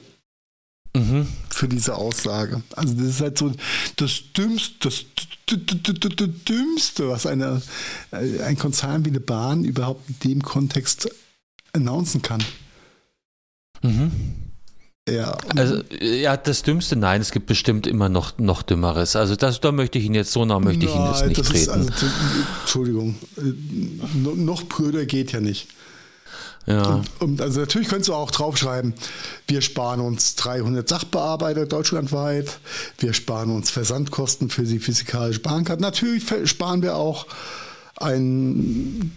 Mhm. 0.93 1.28
Für 1.49 1.67
diese 1.67 1.95
Aussage. 1.95 2.61
Also 2.76 2.93
das 2.93 3.05
ist 3.05 3.21
halt 3.21 3.38
so 3.38 3.51
das 3.97 4.21
Dümmste, 4.36 4.89
das 4.89 5.05
Dümmste, 6.47 7.09
was 7.09 7.26
eine, 7.26 7.61
äh, 8.11 8.41
ein 8.43 8.57
Konzern 8.57 9.05
wie 9.05 9.09
eine 9.09 9.19
Bahn 9.19 9.63
überhaupt 9.63 10.09
in 10.09 10.32
dem 10.32 10.43
Kontext 10.43 11.09
announcen 11.73 12.21
kann. 12.21 12.43
Mhm. 13.82 14.11
Ja. 15.07 15.38
Also, 15.55 15.82
ja, 16.01 16.36
das 16.36 16.63
Dümmste, 16.63 16.95
nein, 16.95 17.21
es 17.21 17.32
gibt 17.32 17.45
bestimmt 17.45 17.86
immer 17.86 18.09
noch, 18.09 18.39
noch 18.39 18.63
Dümmeres. 18.63 19.15
Also, 19.15 19.36
das, 19.36 19.61
da 19.61 19.71
möchte 19.71 19.99
ich 19.99 20.05
ihn 20.05 20.15
jetzt, 20.15 20.32
so 20.32 20.45
nah 20.45 20.59
möchte 20.59 20.86
ich 20.86 20.95
ihn 20.95 21.05
jetzt 21.05 21.28
nicht 21.28 21.43
treten. 21.43 21.69
Also, 21.69 21.91
Entschuldigung, 22.61 23.15
äh, 23.38 23.41
noch 24.36 24.63
blöder 24.63 25.05
geht 25.05 25.32
ja 25.32 25.41
nicht. 25.41 25.67
Ja. 26.65 26.95
Und, 26.95 27.09
und, 27.19 27.41
also 27.41 27.59
natürlich 27.59 27.88
könntest 27.88 28.09
du 28.09 28.15
auch 28.15 28.32
draufschreiben, 28.32 28.95
wir 29.47 29.61
sparen 29.61 29.99
uns 29.99 30.36
300 30.36 30.88
Sachbearbeiter 30.88 31.67
deutschlandweit, 31.67 32.57
wir 32.97 33.13
sparen 33.13 33.51
uns 33.51 33.69
Versandkosten 33.69 34.49
für 34.49 34.63
die 34.63 34.80
physikalische 34.80 35.41
Bahnkarte. 35.41 35.82
Natürlich 35.82 36.26
sparen 36.45 36.82
wir 36.82 36.95
auch 36.95 37.28
ein 37.97 39.11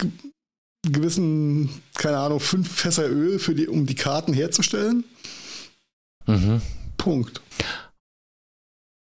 gewissen, 0.93 1.69
keine 1.95 2.19
Ahnung, 2.19 2.41
fünf 2.41 2.71
Fässer 2.71 3.09
Öl, 3.09 3.39
für 3.39 3.55
die, 3.55 3.69
um 3.69 3.87
die 3.87 3.95
Karten 3.95 4.33
herzustellen. 4.33 5.05
Mhm. 6.27 6.61
Punkt. 6.97 7.41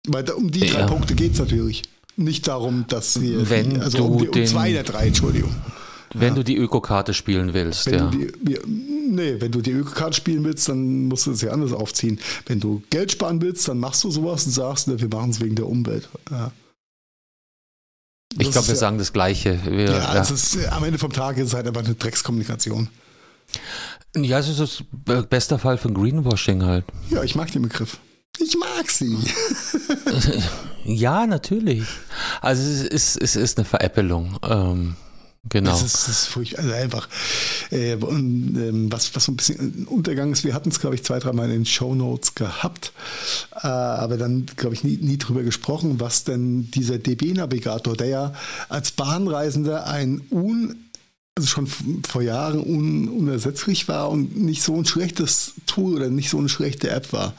Weil 0.08 0.24
da, 0.24 0.34
um 0.34 0.50
die 0.50 0.60
drei 0.60 0.80
Ja. 0.80 0.86
Punkte 0.86 1.14
geht 1.14 1.32
es 1.34 1.38
natürlich. 1.38 1.82
Nicht 2.16 2.48
darum, 2.48 2.84
dass 2.88 3.20
wir. 3.20 3.48
Wenn 3.50 3.80
also 3.80 3.98
du 3.98 4.04
um, 4.04 4.18
die, 4.18 4.28
um 4.28 4.32
den- 4.34 4.46
zwei 4.46 4.72
der 4.72 4.82
drei, 4.82 5.06
Entschuldigung. 5.08 5.54
Wenn 6.12 6.34
du 6.34 6.42
die 6.42 6.56
Ökokarte 6.56 7.14
spielen 7.14 7.54
willst, 7.54 7.86
Wenn, 7.86 7.94
ja. 7.94 8.10
die, 8.10 8.58
nee, 8.66 9.36
wenn 9.40 9.52
du 9.52 9.60
die 9.60 9.70
Ökokarte 9.70 10.14
spielen 10.16 10.42
willst, 10.42 10.68
dann 10.68 11.04
musst 11.06 11.26
du 11.26 11.30
es 11.30 11.40
ja 11.40 11.52
anders 11.52 11.72
aufziehen. 11.72 12.18
Wenn 12.46 12.58
du 12.58 12.82
Geld 12.90 13.12
sparen 13.12 13.40
willst, 13.40 13.68
dann 13.68 13.78
machst 13.78 14.02
du 14.02 14.10
sowas 14.10 14.44
und 14.44 14.50
sagst, 14.50 14.88
ne, 14.88 15.00
wir 15.00 15.06
machen 15.08 15.30
es 15.30 15.40
wegen 15.40 15.54
der 15.54 15.68
Umwelt. 15.68 16.08
Ja. 16.28 16.50
Ich 18.38 18.50
glaube, 18.50 18.66
wir 18.68 18.74
ja- 18.74 18.80
sagen 18.80 18.98
das 18.98 19.12
Gleiche. 19.12 19.58
Wir, 19.64 19.86
Ja, 19.86 19.98
ja, 19.98 20.04
also 20.10 20.34
es 20.34 20.54
ist, 20.54 20.68
am 20.68 20.84
Ende 20.84 20.98
vom 20.98 21.12
Tag 21.12 21.36
ist 21.38 21.48
es 21.48 21.54
halt 21.54 21.66
einfach 21.66 21.84
eine 21.84 21.94
Dreckskommunikation. 21.94 22.88
ja, 24.16 24.38
es 24.38 24.48
ist 24.48 24.60
das 24.60 24.84
be- 24.92 25.22
bester 25.24 25.58
Fall 25.58 25.78
von 25.78 25.92
Greenwashing 25.94 26.62
halt. 26.64 26.84
Ja, 27.10 27.22
ich 27.24 27.34
mag 27.34 27.50
den 27.52 27.62
Begriff. 27.62 27.98
Ich 28.38 28.56
mag 28.56 28.90
sie. 28.90 29.16
Ja, 30.84 31.26
natürlich. 31.26 31.84
Also 32.40 32.62
es 32.62 32.80
ist, 32.82 33.16
es 33.22 33.36
ist 33.36 33.58
eine 33.58 33.66
Veräppelung. 33.66 34.38
Ähm, 34.42 34.96
genau. 35.48 35.70
Das 35.70 35.82
ist, 35.82 35.94
das 35.94 36.08
ist 36.08 36.26
furchtbar. 36.26 36.64
Also 36.64 36.74
einfach, 36.74 37.08
äh, 37.70 37.94
und, 37.96 38.56
ähm, 38.56 38.92
was, 38.92 39.14
was 39.14 39.24
so 39.24 39.32
ein 39.32 39.36
bisschen 39.36 39.82
ein 39.82 39.86
Untergang 39.86 40.32
ist, 40.32 40.44
wir 40.44 40.54
hatten 40.54 40.70
es, 40.70 40.80
glaube 40.80 40.94
ich, 40.94 41.04
zwei, 41.04 41.18
dreimal 41.18 41.46
in 41.46 41.52
den 41.52 41.66
Shownotes 41.66 42.34
gehabt, 42.34 42.92
äh, 43.54 43.66
aber 43.66 44.16
dann, 44.16 44.46
glaube 44.56 44.74
ich, 44.74 44.84
nie, 44.84 44.96
nie 44.96 45.18
drüber 45.18 45.42
gesprochen, 45.42 46.00
was 46.00 46.24
denn 46.24 46.70
dieser 46.70 46.98
DB-Navigator, 46.98 47.96
der 47.96 48.06
ja 48.06 48.34
als 48.68 48.92
Bahnreisender 48.92 49.86
ein 49.86 50.22
un 50.30 50.76
also 51.36 51.48
schon 51.48 51.66
vor 52.06 52.22
Jahren 52.22 52.60
un, 52.60 53.08
unersetzlich 53.08 53.88
war 53.88 54.10
und 54.10 54.36
nicht 54.36 54.62
so 54.62 54.76
ein 54.76 54.84
schlechtes 54.84 55.54
Tool 55.66 55.94
oder 55.94 56.10
nicht 56.10 56.28
so 56.28 56.38
eine 56.38 56.48
schlechte 56.48 56.90
App 56.90 57.12
war. 57.12 57.34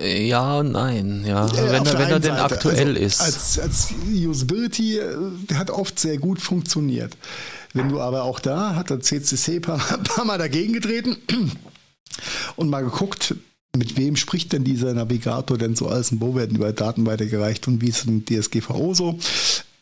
Ja 0.00 0.58
und 0.58 0.72
nein, 0.72 1.24
ja. 1.26 1.46
Äh, 1.46 1.70
wenn 1.70 1.86
er, 1.86 1.98
wenn 1.98 2.10
er 2.10 2.20
denn 2.20 2.36
Seite, 2.36 2.54
aktuell 2.54 2.88
also 2.88 3.00
ist. 3.00 3.20
Als, 3.20 3.58
als 3.58 3.94
Usability 4.06 4.98
äh, 4.98 5.54
hat 5.54 5.70
oft 5.70 5.98
sehr 5.98 6.18
gut 6.18 6.40
funktioniert. 6.40 7.16
Wenn 7.74 7.88
du 7.88 8.00
aber 8.00 8.22
auch 8.22 8.40
da, 8.40 8.74
hat 8.74 8.90
der 8.90 9.00
CCC 9.00 9.56
ein 9.56 9.60
paar, 9.62 9.78
paar 9.78 10.24
Mal 10.24 10.38
dagegen 10.38 10.72
getreten 10.72 11.16
und 12.56 12.70
mal 12.70 12.82
geguckt, 12.82 13.34
mit 13.76 13.96
wem 13.96 14.16
spricht 14.16 14.52
denn 14.52 14.64
dieser 14.64 14.94
Navigator 14.94 15.58
denn 15.58 15.76
so 15.76 15.88
alles 15.88 16.10
und 16.10 16.20
wo 16.20 16.34
werden 16.34 16.56
über 16.56 16.72
Daten 16.72 17.06
weitergereicht 17.06 17.68
und 17.68 17.82
wie 17.82 17.88
ist 17.88 18.06
denn 18.06 18.24
DSGVO 18.24 18.94
so. 18.94 19.18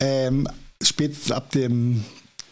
Ähm, 0.00 0.48
spätestens 0.82 1.32
ab 1.32 1.50
dem 1.52 2.04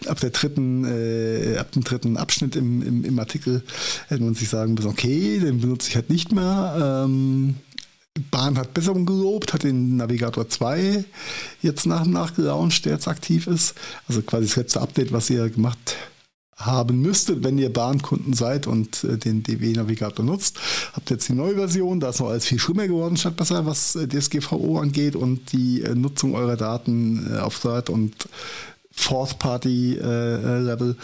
ab 0.07 0.21
der 0.21 0.31
dritten, 0.31 0.85
äh, 0.85 1.57
ab 1.59 1.73
dem 1.73 1.85
dritten 1.85 2.17
Abschnitt 2.17 2.57
im, 2.57 2.83
im, 2.83 3.05
im 3.05 3.19
Artikel 3.19 3.63
hätte 4.09 4.23
man 4.23 4.35
sich 4.35 4.49
sagen 4.49 4.75
müssen, 4.75 4.89
okay, 4.89 5.39
den 5.41 5.61
benutze 5.61 5.89
ich 5.89 5.97
halt 5.97 6.11
nicht 6.11 6.33
mehr. 6.33 7.05
Ähm, 7.07 7.57
Bahn 8.31 8.59
hat 8.59 8.75
Besserung 8.75 9.07
gelobt, 9.07 9.53
hat 9.53 9.65
den 9.65 9.97
Navigator 9.97 10.49
2 10.49 11.05
jetzt 11.63 11.87
nach 11.87 12.05
und 12.05 12.13
nach 12.13 12.35
gelauncht, 12.35 12.85
der 12.85 12.93
jetzt 12.93 13.09
aktiv 13.09 13.49
ist. 13.49 13.75
Also 14.07 14.23
quasi 14.23 14.47
das 14.47 14.57
letzte 14.57 14.81
Update, 14.81 15.13
was 15.13 15.31
ihr 15.31 15.51
gemacht 15.51 15.97
haben 16.57 17.01
müsstet, 17.01 17.43
wenn 17.43 17.59
ihr 17.59 17.73
Bahnkunden 17.73 18.33
seid 18.33 18.67
und 18.69 19.03
äh, 19.05 19.19
den 19.19 19.43
DW-Navigator 19.43 20.25
nutzt. 20.25 20.59
Habt 20.93 21.11
jetzt 21.11 21.29
die 21.29 21.33
neue 21.33 21.57
Version, 21.57 21.99
da 21.99 22.11
ist 22.11 22.21
noch 22.21 22.29
alles 22.29 22.47
viel 22.47 22.61
schlimmer 22.61 22.87
geworden 22.87 23.17
statt 23.17 23.37
besser, 23.37 23.67
was 23.67 23.97
äh, 23.97 24.07
DSGVO 24.07 24.79
angeht 24.79 25.17
und 25.17 25.53
die 25.53 25.83
äh, 25.83 25.95
Nutzung 25.97 26.35
eurer 26.35 26.57
Daten 26.57 27.29
äh, 27.33 27.39
auf 27.39 27.59
Third- 27.59 27.91
und 27.91 28.29
Fourth-Party-Level. 28.95 30.97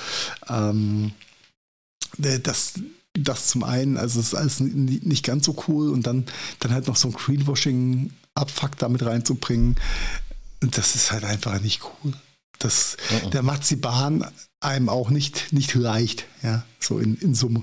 ähm, 0.48 1.12
äh, 2.22 2.38
das, 2.40 2.74
das 3.14 3.48
zum 3.48 3.64
einen, 3.64 3.96
also 3.96 4.20
es 4.20 4.26
ist 4.28 4.34
alles 4.34 4.60
ni- 4.60 5.00
nicht 5.02 5.24
ganz 5.24 5.46
so 5.46 5.56
cool 5.68 5.90
und 5.90 6.06
dann, 6.06 6.26
dann 6.60 6.72
halt 6.72 6.86
noch 6.86 6.96
so 6.96 7.08
ein 7.08 7.14
Greenwashing-Abfuck 7.14 8.76
damit 8.78 9.04
reinzubringen, 9.04 9.76
das 10.60 10.94
ist 10.94 11.10
halt 11.12 11.24
einfach 11.24 11.60
nicht 11.60 11.80
cool. 12.04 12.12
Das, 12.58 12.96
Mhm. 13.24 13.30
Da 13.30 13.42
macht 13.42 13.68
die 13.70 13.76
Bahn 13.76 14.26
einem 14.60 14.88
auch 14.90 15.08
nicht, 15.10 15.52
nicht 15.52 15.74
leicht, 15.74 16.26
ja, 16.42 16.64
so 16.78 16.98
in, 16.98 17.16
in 17.16 17.34
Summe. 17.34 17.62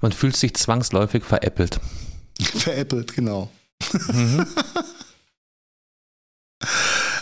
Man 0.00 0.12
fühlt 0.12 0.36
sich 0.36 0.54
zwangsläufig 0.54 1.24
veräppelt. 1.24 1.78
Veräppelt, 2.40 3.12
genau. 3.14 3.50
Mhm. 4.08 4.46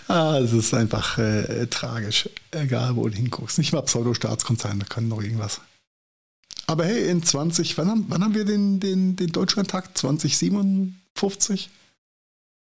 Ah, 0.08 0.38
es 0.38 0.52
ist 0.52 0.72
einfach 0.74 1.18
äh, 1.18 1.66
tragisch, 1.66 2.28
egal 2.50 2.96
wo 2.96 3.08
du 3.08 3.14
hinguckst. 3.14 3.58
Nicht 3.58 3.72
mal 3.72 3.82
Pseudo-Staatskonzerne 3.82 4.84
können 4.86 5.08
noch 5.08 5.22
irgendwas. 5.22 5.60
Aber 6.66 6.84
hey, 6.86 7.08
in 7.10 7.22
20, 7.22 7.76
wann 7.78 7.88
haben, 7.88 8.06
wann 8.08 8.24
haben 8.24 8.34
wir 8.34 8.44
den, 8.44 8.80
den, 8.80 9.16
den 9.16 9.28
Deutschlandtag? 9.32 9.96
2057? 9.96 11.70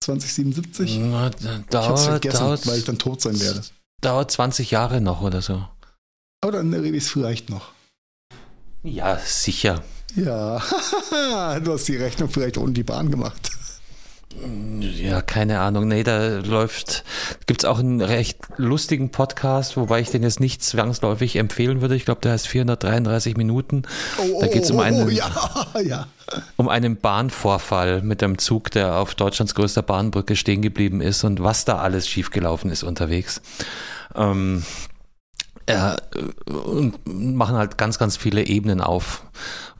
2077? 0.04 0.98
Na, 0.98 1.30
Ich 1.30 1.76
hab's 1.76 2.04
vergessen, 2.04 2.38
dauert, 2.38 2.66
weil 2.66 2.78
ich 2.78 2.84
dann 2.84 2.98
tot 2.98 3.20
sein 3.20 3.38
werde. 3.40 3.62
dauert 4.02 4.30
20 4.30 4.70
Jahre 4.70 5.00
noch 5.00 5.22
oder 5.22 5.42
so. 5.42 5.66
Aber 6.42 6.52
dann 6.52 6.72
erlebe 6.72 6.96
ich 6.96 7.04
es 7.04 7.10
vielleicht 7.10 7.50
noch. 7.50 7.72
Ja, 8.82 9.18
sicher. 9.18 9.82
Ja, 10.16 10.58
du 11.60 11.72
hast 11.72 11.88
die 11.88 11.96
Rechnung 11.96 12.30
vielleicht 12.30 12.56
ohne 12.58 12.72
die 12.72 12.84
Bahn 12.84 13.10
gemacht. 13.10 13.50
Ja, 14.80 15.20
keine 15.22 15.60
Ahnung. 15.60 15.88
Nee, 15.88 16.04
da 16.04 16.38
läuft, 16.38 17.02
gibt's 17.46 17.64
auch 17.64 17.78
einen 17.78 18.00
recht 18.00 18.38
lustigen 18.56 19.10
Podcast, 19.10 19.76
wobei 19.76 20.00
ich 20.00 20.10
den 20.10 20.22
jetzt 20.22 20.38
nicht 20.38 20.62
zwangsläufig 20.62 21.36
empfehlen 21.36 21.80
würde. 21.80 21.96
Ich 21.96 22.04
glaube, 22.04 22.20
der 22.20 22.32
heißt 22.32 22.46
433 22.46 23.36
Minuten. 23.36 23.82
Oh, 24.18 24.40
Da 24.40 24.46
geht's 24.46 24.70
um 24.70 24.78
oh, 24.78 24.82
einen- 24.82 25.06
oh, 25.06 25.08
ja, 25.10 25.30
ja. 25.82 26.06
um 26.56 26.68
einen 26.68 26.96
Bahnvorfall 26.96 28.02
mit 28.02 28.22
einem 28.22 28.38
Zug, 28.38 28.70
der 28.70 28.96
auf 28.96 29.14
Deutschlands 29.14 29.54
größter 29.54 29.82
Bahnbrücke 29.82 30.36
stehen 30.36 30.62
geblieben 30.62 31.00
ist 31.00 31.24
und 31.24 31.42
was 31.42 31.64
da 31.64 31.78
alles 31.78 32.06
schiefgelaufen 32.08 32.70
ist 32.70 32.82
unterwegs. 32.82 33.40
Ähm, 34.14 34.62
äh, 35.68 35.96
und 36.50 36.98
machen 37.06 37.56
halt 37.56 37.78
ganz, 37.78 37.98
ganz 37.98 38.16
viele 38.16 38.46
Ebenen 38.46 38.80
auf, 38.80 39.22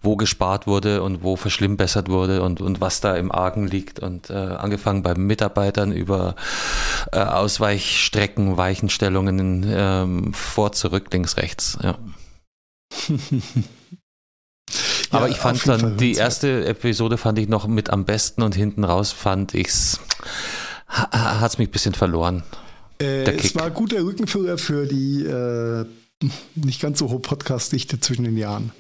wo 0.03 0.17
gespart 0.17 0.67
wurde 0.67 1.03
und 1.03 1.23
wo 1.23 1.37
verschlimmbessert 1.37 2.09
wurde 2.09 2.43
und, 2.43 2.61
und 2.61 2.81
was 2.81 3.01
da 3.01 3.17
im 3.17 3.33
Argen 3.33 3.67
liegt. 3.67 3.99
Und 4.01 4.31
äh, 4.31 4.35
angefangen 4.35 5.03
bei 5.03 5.15
Mitarbeitern 5.15 5.93
über 5.93 6.35
äh, 7.13 7.21
Ausweichstrecken, 7.21 8.57
Weichenstellungen 8.57 9.65
ähm, 9.69 10.35
vor, 10.35 10.73
zurück, 10.73 11.09
links, 11.13 11.37
rechts. 11.39 11.79
Ja. 11.83 11.97
Aber 15.11 15.27
Ja, 15.27 15.33
ich 15.33 15.39
fand 15.39 15.67
dann, 15.67 15.81
Fall 15.81 15.97
die 15.97 16.15
erste 16.15 16.67
Episode 16.67 17.17
fand 17.17 17.39
ich 17.39 17.49
noch 17.49 17.67
mit 17.67 17.89
am 17.89 18.05
besten 18.05 18.43
und 18.43 18.55
hinten 18.55 18.85
raus 18.85 19.11
fand 19.13 19.55
ich's, 19.55 20.01
ha, 20.87 21.41
hat's 21.41 21.57
mich 21.57 21.69
ein 21.69 21.73
bisschen 21.73 21.95
verloren. 21.95 22.43
Äh, 23.01 23.31
es 23.37 23.55
war 23.55 23.71
guter 23.71 24.03
Rückenfüller 24.03 24.59
für 24.59 24.87
die 24.87 25.23
äh, 25.23 25.85
nicht 26.55 26.81
ganz 26.81 26.99
so 26.99 27.11
hohe 27.11 27.21
Podcast-Dichte 27.21 28.01
zwischen 28.01 28.25
den 28.25 28.37
Jahren. 28.37 28.73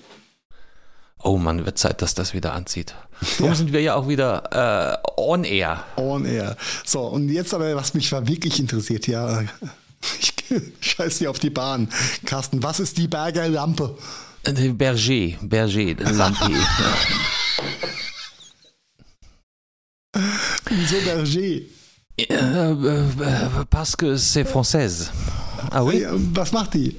Oh 1.21 1.37
Mann, 1.37 1.64
wird 1.66 1.79
Zeit, 1.79 2.03
dass 2.03 2.14
das 2.14 2.33
wieder 2.35 2.53
anzieht. 2.53 2.95
Darum 3.39 3.55
sind 3.55 3.73
wir 3.73 3.81
ja 3.81 3.95
auch 3.95 4.09
wieder 4.09 5.01
äh, 5.05 5.11
on 5.16 5.45
air. 5.45 5.85
On 5.97 6.25
air. 6.25 6.57
So, 6.85 7.01
und 7.03 7.29
jetzt 7.29 7.55
aber, 7.55 7.75
was 7.75 7.95
mich 7.95 8.11
war 8.12 8.27
wirklich 8.27 8.61
interessiert, 8.61 9.07
ja, 9.07 9.43
ich 10.21 10.35
scheiß 10.81 11.19
dir 11.19 11.31
auf 11.31 11.39
die 11.39 11.51
Bahn. 11.51 11.89
Carsten, 12.25 12.62
was 12.62 12.81
ist 12.81 12.99
die 12.99 13.09
Berger 13.09 13.49
Lampe? 13.49 13.97
Berger, 14.45 15.37
Berger, 15.43 15.95
Lampe. 16.12 16.53
ja. 16.53 16.95
Wieso 20.71 20.97
Berger? 21.01 21.61
Äh, 22.19 22.25
äh, 22.35 22.73
äh, 22.73 23.64
parce 23.71 23.97
que 23.97 24.16
c'est 24.16 24.45
française. 24.45 25.11
Ah 25.71 25.83
oui? 25.83 26.05
Was 26.35 26.53
macht 26.53 26.75
die? 26.75 26.97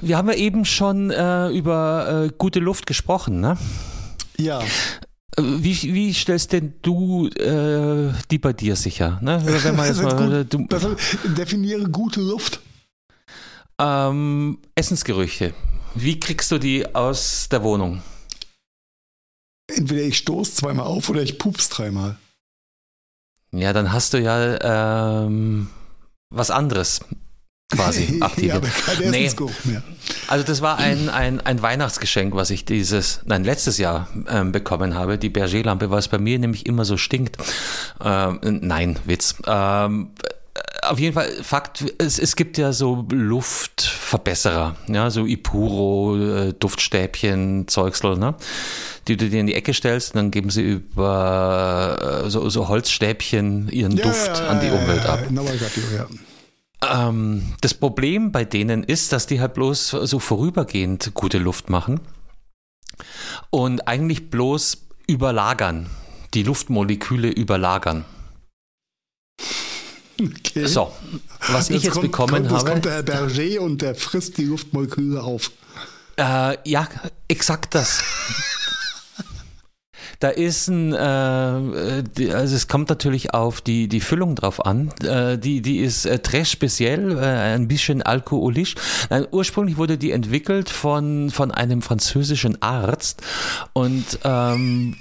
Wir 0.00 0.16
haben 0.16 0.28
ja 0.28 0.34
eben 0.34 0.64
schon 0.64 1.10
äh, 1.10 1.48
über 1.50 2.26
äh, 2.26 2.32
gute 2.36 2.60
Luft 2.60 2.86
gesprochen, 2.86 3.40
ne? 3.40 3.56
Ja, 4.36 4.60
Wie, 5.36 5.76
wie 5.94 6.12
stellst 6.14 6.52
denn 6.52 6.74
du 6.82 7.28
äh, 7.28 8.12
die 8.30 8.38
bei 8.38 8.52
dir 8.52 8.74
sicher? 8.76 9.18
Ne? 9.22 9.40
Wenn 9.44 9.76
man 9.76 9.86
jetzt 9.86 10.02
mal, 10.02 10.44
gut. 10.44 10.54
du, 10.54 10.66
das, 10.68 10.86
definiere 11.24 11.88
gute 11.88 12.20
Luft. 12.20 12.60
ähm, 13.80 14.58
Essensgerüche. 14.74 15.54
Wie 15.94 16.18
kriegst 16.18 16.50
du 16.50 16.58
die 16.58 16.94
aus 16.94 17.48
der 17.50 17.62
Wohnung? 17.62 18.02
Entweder 19.68 20.02
ich 20.02 20.18
stoße 20.18 20.54
zweimal 20.54 20.86
auf 20.86 21.08
oder 21.08 21.22
ich 21.22 21.38
pups 21.38 21.68
dreimal. 21.68 22.16
Ja, 23.52 23.72
dann 23.72 23.92
hast 23.92 24.14
du 24.14 24.18
ja 24.18 25.24
ähm, 25.24 25.68
was 26.30 26.50
anderes 26.50 27.00
quasi 27.74 28.18
ja, 28.18 28.26
aktiviert. 28.26 28.64
kein 28.86 29.10
Nee. 29.10 29.30
Also 30.26 30.44
das 30.44 30.62
war 30.62 30.78
ein, 30.78 31.08
ein, 31.08 31.40
ein 31.40 31.62
Weihnachtsgeschenk, 31.62 32.34
was 32.34 32.50
ich 32.50 32.64
dieses, 32.64 33.20
nein, 33.24 33.44
letztes 33.44 33.78
Jahr 33.78 34.08
ähm, 34.28 34.52
bekommen 34.52 34.94
habe, 34.94 35.18
die 35.18 35.28
Berger-Lampe, 35.28 35.90
weil 35.90 35.98
es 35.98 36.08
bei 36.08 36.18
mir 36.18 36.38
nämlich 36.38 36.66
immer 36.66 36.84
so 36.84 36.96
stinkt. 36.96 37.36
Ähm, 38.02 38.38
nein, 38.42 38.98
Witz. 39.04 39.36
Ähm, 39.46 40.10
auf 40.88 40.98
jeden 40.98 41.14
Fall, 41.14 41.30
Fakt, 41.42 41.84
es, 41.98 42.18
es 42.18 42.36
gibt 42.36 42.58
ja 42.58 42.72
so 42.72 43.06
Luftverbesserer, 43.10 44.76
ja, 44.88 45.10
so 45.10 45.26
Ipuro, 45.26 46.16
äh, 46.16 46.52
Duftstäbchen, 46.54 47.68
Zeugsel, 47.68 48.16
ne? 48.16 48.34
die 49.06 49.16
du 49.16 49.28
dir 49.28 49.40
in 49.40 49.46
die 49.46 49.54
Ecke 49.54 49.74
stellst 49.74 50.14
und 50.14 50.16
dann 50.16 50.30
geben 50.30 50.50
sie 50.50 50.62
über 50.62 52.22
äh, 52.24 52.30
so, 52.30 52.48
so 52.48 52.68
Holzstäbchen 52.68 53.68
ihren 53.70 53.96
ja, 53.96 54.04
Duft 54.04 54.40
an 54.42 54.60
die 54.60 54.70
Umwelt 54.70 55.06
ab. 55.06 55.20
Ähm, 56.82 57.54
das 57.60 57.74
Problem 57.74 58.32
bei 58.32 58.44
denen 58.44 58.84
ist, 58.84 59.12
dass 59.12 59.26
die 59.26 59.40
halt 59.40 59.54
bloß 59.54 59.88
so 59.88 60.18
vorübergehend 60.18 61.12
gute 61.14 61.38
Luft 61.38 61.70
machen 61.70 62.00
und 63.50 63.88
eigentlich 63.88 64.30
bloß 64.30 64.86
überlagern, 65.06 65.88
die 66.34 66.42
Luftmoleküle 66.42 67.28
überlagern. 67.28 68.04
Okay. 70.20 70.66
So, 70.66 70.92
was 71.48 71.70
ich 71.70 71.84
jetzt 71.84 71.92
kommt, 71.92 72.02
bekommen 72.02 72.32
kommt, 72.32 72.50
habe. 72.50 72.54
Jetzt 72.56 72.66
kommt 72.66 72.84
der 72.84 73.02
Berger 73.02 73.62
und 73.62 73.82
der 73.82 73.94
frisst 73.94 74.36
die 74.38 74.44
Luftmoleküle 74.44 75.22
auf. 75.22 75.52
Äh, 76.16 76.56
ja, 76.68 76.88
exakt 77.28 77.74
das. 77.74 78.02
Da 80.20 80.30
ist 80.30 80.66
ein, 80.66 80.92
äh, 80.94 82.02
die, 82.02 82.32
also 82.32 82.56
es 82.56 82.66
kommt 82.66 82.88
natürlich 82.88 83.34
auf 83.34 83.60
die, 83.60 83.86
die 83.86 84.00
Füllung 84.00 84.34
drauf 84.34 84.66
an. 84.66 84.90
Äh, 85.04 85.38
die, 85.38 85.62
die 85.62 85.78
ist 85.78 86.06
äh, 86.06 86.18
très 86.20 86.44
speziell, 86.44 87.16
äh, 87.16 87.54
ein 87.54 87.68
bisschen 87.68 88.02
alkoholisch. 88.02 88.74
Nein, 89.10 89.28
ursprünglich 89.30 89.76
wurde 89.76 89.96
die 89.96 90.10
entwickelt 90.10 90.70
von, 90.70 91.30
von 91.30 91.52
einem 91.52 91.82
französischen 91.82 92.60
Arzt 92.60 93.22
und 93.74 94.18
ähm, 94.24 94.96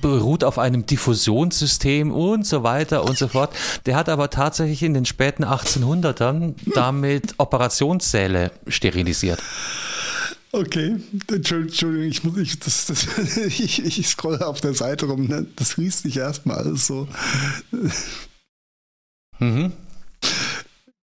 beruht 0.00 0.42
auf 0.42 0.58
einem 0.58 0.86
Diffusionssystem 0.86 2.12
und 2.12 2.46
so 2.46 2.62
weiter 2.62 3.04
und 3.04 3.18
so 3.18 3.28
fort. 3.28 3.54
Der 3.84 3.96
hat 3.96 4.08
aber 4.08 4.30
tatsächlich 4.30 4.82
in 4.82 4.94
den 4.94 5.04
späten 5.04 5.44
1800ern 5.44 6.54
damit 6.74 7.34
Operationssäle 7.36 8.52
sterilisiert. 8.68 9.42
Okay, 10.54 11.00
Entschuldigung, 11.26 12.02
ich 12.02 12.22
muss 12.22 12.36
ich, 12.36 12.60
das, 12.60 12.86
das, 12.86 13.36
ich, 13.36 13.84
ich 13.84 14.06
scrolle 14.06 14.46
auf 14.46 14.60
der 14.60 14.72
Seite 14.72 15.06
rum, 15.06 15.26
ne? 15.26 15.46
das 15.56 15.76
liest 15.76 16.02
sich 16.02 16.16
erstmal 16.16 16.58
alles 16.58 16.86
so. 16.86 17.08
Mhm. 19.40 19.72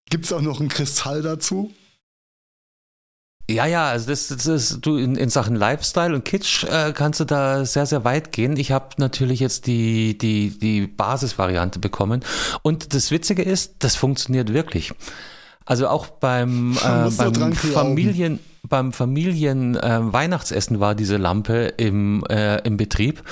Gibt 0.10 0.24
es 0.24 0.32
auch 0.32 0.40
noch 0.40 0.62
einen 0.62 0.70
Kristall 0.70 1.22
dazu? 1.22 1.74
Ja, 3.50 3.66
ja, 3.66 3.90
also 3.90 4.08
das, 4.08 4.30
das 4.30 4.46
ist, 4.46 4.86
du 4.86 4.96
in, 4.96 5.18
in 5.18 5.30
Sachen 5.30 5.58
Lifestyle 5.58 6.16
und 6.16 6.24
Kitsch 6.24 6.64
äh, 6.64 6.94
kannst 6.96 7.20
du 7.20 7.26
da 7.26 7.66
sehr, 7.66 7.86
sehr 7.86 8.06
weit 8.06 8.32
gehen. 8.32 8.56
Ich 8.56 8.72
habe 8.72 8.96
natürlich 9.00 9.42
jetzt 9.42 9.68
die, 9.68 10.18
die, 10.18 10.58
die 10.58 10.88
Basisvariante 10.88 11.80
bekommen. 11.80 12.24
Und 12.62 12.94
das 12.94 13.12
Witzige 13.12 13.42
ist, 13.42 13.76
das 13.80 13.98
funktioniert 13.98 14.54
wirklich. 14.54 14.94
Also 15.66 15.90
auch 15.90 16.08
beim, 16.08 16.78
äh, 16.78 17.10
beim 17.10 17.52
Familien 17.52 18.40
beim 18.68 18.94
Familien-Weihnachtsessen 18.94 20.78
äh, 20.78 20.80
war 20.80 20.96
diese 20.96 21.18
Lampe 21.18 21.74
im, 21.78 22.24
äh, 22.30 22.58
im 22.60 22.78
Betrieb. 22.78 23.24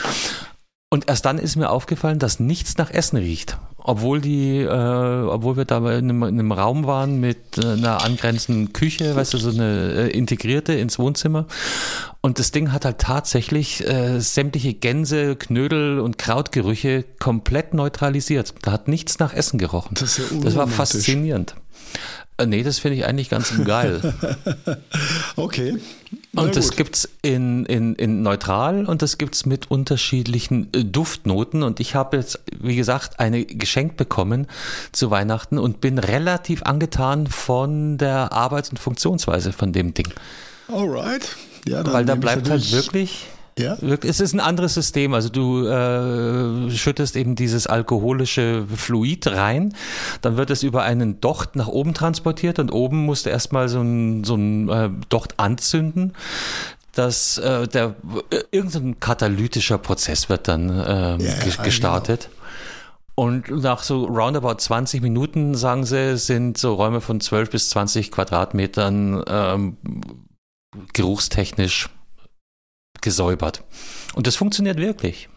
Und 0.91 1.07
erst 1.07 1.25
dann 1.25 1.37
ist 1.37 1.55
mir 1.55 1.69
aufgefallen, 1.69 2.17
dass 2.17 2.39
nichts 2.39 2.77
nach 2.77 2.89
Essen 2.89 3.17
riecht. 3.17 3.57
Obwohl 3.77 4.21
die, 4.21 4.57
äh, 4.57 4.67
obwohl 4.67 5.55
wir 5.55 5.65
da 5.65 5.77
in 5.77 6.09
einem, 6.09 6.23
in 6.23 6.39
einem, 6.39 6.51
Raum 6.51 6.85
waren 6.85 7.19
mit 7.19 7.57
äh, 7.57 7.73
einer 7.73 8.03
angrenzenden 8.03 8.73
Küche, 8.73 9.15
weißt 9.15 9.33
du, 9.33 9.37
so 9.37 9.51
eine 9.51 9.93
äh, 9.93 10.09
integrierte 10.09 10.73
ins 10.73 10.99
Wohnzimmer. 10.99 11.45
Und 12.21 12.39
das 12.39 12.51
Ding 12.51 12.71
hat 12.71 12.85
halt 12.85 12.97
tatsächlich 12.97 13.87
äh, 13.87 14.19
sämtliche 14.19 14.73
Gänse, 14.73 15.35
Knödel 15.35 15.99
und 15.99 16.17
Krautgerüche 16.17 17.05
komplett 17.19 17.73
neutralisiert. 17.73 18.55
Da 18.63 18.71
hat 18.71 18.87
nichts 18.87 19.19
nach 19.19 19.33
Essen 19.33 19.59
gerochen. 19.59 19.95
Das, 19.99 20.17
ja 20.17 20.23
das 20.41 20.55
war 20.55 20.67
faszinierend. 20.67 21.55
Äh, 22.39 22.45
nee, 22.45 22.63
das 22.63 22.79
finde 22.79 22.97
ich 22.97 23.05
eigentlich 23.05 23.29
ganz 23.29 23.53
geil. 23.65 24.01
okay. 25.35 25.77
Na 26.31 26.43
und 26.43 26.55
das 26.55 26.71
gibt 26.71 26.95
es 26.95 27.09
in, 27.21 27.65
in, 27.65 27.95
in 27.95 28.21
neutral 28.21 28.85
und 28.85 29.01
das 29.01 29.17
gibt 29.17 29.35
es 29.35 29.45
mit 29.45 29.69
unterschiedlichen 29.69 30.69
äh, 30.73 30.85
Duftnoten. 30.85 31.63
Und 31.63 31.79
ich 31.79 31.95
habe 31.95 32.17
jetzt, 32.17 32.39
wie 32.57 32.75
gesagt, 32.75 33.19
eine 33.19 33.45
geschenkt 33.45 33.97
bekommen 33.97 34.47
zu 34.91 35.11
Weihnachten 35.11 35.57
und 35.57 35.81
bin 35.81 35.97
relativ 35.97 36.63
angetan 36.63 37.27
von 37.27 37.97
der 37.97 38.31
Arbeits- 38.31 38.69
und 38.69 38.77
Funktionsweise 38.77 39.51
von 39.51 39.73
dem 39.73 39.93
Ding. 39.93 40.07
Alright. 40.67 41.35
Ja, 41.67 41.85
Weil 41.91 42.05
da 42.05 42.15
bleibt 42.15 42.49
halt 42.49 42.71
wirklich 42.71 43.27
ja? 43.59 43.77
Es 44.03 44.19
ist 44.19 44.33
ein 44.33 44.39
anderes 44.39 44.73
System. 44.73 45.13
Also 45.13 45.29
du 45.29 45.67
äh, 45.67 46.71
schüttest 46.71 47.15
eben 47.15 47.35
dieses 47.35 47.67
alkoholische 47.67 48.65
Fluid 48.75 49.27
rein, 49.27 49.73
dann 50.21 50.37
wird 50.37 50.49
es 50.49 50.63
über 50.63 50.83
einen 50.83 51.21
Docht 51.21 51.55
nach 51.55 51.67
oben 51.67 51.93
transportiert 51.93 52.59
und 52.59 52.71
oben 52.71 53.05
musst 53.05 53.25
du 53.25 53.29
erstmal 53.29 53.69
so 53.69 53.81
ein, 53.81 54.23
so 54.23 54.35
ein 54.35 54.69
äh, 54.69 54.89
Docht 55.09 55.39
anzünden 55.39 56.13
dass 56.93 57.37
äh, 57.37 57.67
der 57.67 57.95
äh, 58.31 58.41
irgendein 58.51 58.99
katalytischer 58.99 59.77
Prozess 59.77 60.27
wird 60.27 60.47
dann 60.47 60.69
äh, 60.69 61.17
ja, 61.23 61.63
gestartet. 61.63 62.29
Genau. 62.29 62.39
Und 63.19 63.49
nach 63.49 63.83
so 63.83 64.05
roundabout 64.05 64.55
20 64.59 65.01
Minuten, 65.01 65.53
sagen 65.55 65.85
sie, 65.85 66.17
sind 66.17 66.57
so 66.57 66.73
Räume 66.73 67.01
von 67.01 67.19
12 67.19 67.49
bis 67.49 67.69
20 67.69 68.11
Quadratmetern 68.11 69.23
ähm, 69.27 69.77
geruchstechnisch 70.93 71.89
gesäubert. 73.01 73.63
Und 74.13 74.27
das 74.27 74.35
funktioniert 74.35 74.77
wirklich. 74.77 75.29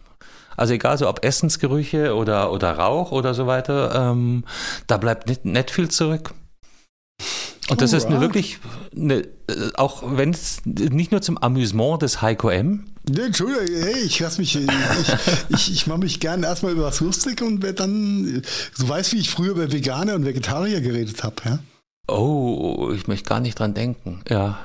Also 0.55 0.73
egal, 0.73 0.97
so 0.97 1.09
ob 1.09 1.25
Essensgerüche 1.25 2.15
oder, 2.15 2.51
oder 2.51 2.73
Rauch 2.73 3.11
oder 3.11 3.33
so 3.33 3.47
weiter, 3.47 4.11
ähm, 4.11 4.43
da 4.87 4.97
bleibt 4.97 5.27
nicht, 5.27 5.45
nicht 5.45 5.71
viel 5.71 5.89
zurück. 5.89 6.33
Und 7.69 7.81
das 7.81 7.93
oh, 7.93 7.97
ist 7.97 8.05
eine 8.07 8.19
wirklich, 8.19 8.59
eine, 8.95 9.21
äh, 9.21 9.27
auch 9.75 10.03
wenn 10.05 10.31
es 10.31 10.61
nicht 10.65 11.11
nur 11.11 11.21
zum 11.21 11.37
Amüsement 11.37 12.01
des 12.01 12.21
Heiko 12.21 12.49
M. 12.49 12.85
Nee, 13.09 13.21
Entschuldigung, 13.21 13.67
hey, 13.67 13.99
ich 13.99 14.19
lass 14.19 14.37
mich, 14.37 14.55
ich, 14.55 14.67
ich, 15.49 15.71
ich 15.71 15.87
mache 15.87 15.99
mich 15.99 16.19
gerne 16.19 16.45
erstmal 16.45 16.73
über 16.73 16.83
was 16.83 16.99
lustig 16.99 17.41
und 17.41 17.61
werde 17.61 17.75
dann, 17.75 18.41
du 18.77 18.89
weißt, 18.89 19.13
wie 19.13 19.19
ich 19.19 19.29
früher 19.29 19.51
über 19.51 19.71
Veganer 19.71 20.15
und 20.15 20.25
Vegetarier 20.25 20.81
geredet 20.81 21.23
habe, 21.23 21.35
ja? 21.45 21.59
Oh, 22.07 22.91
ich 22.93 23.07
möchte 23.07 23.29
gar 23.29 23.39
nicht 23.39 23.59
dran 23.59 23.73
denken, 23.73 24.21
ja. 24.29 24.59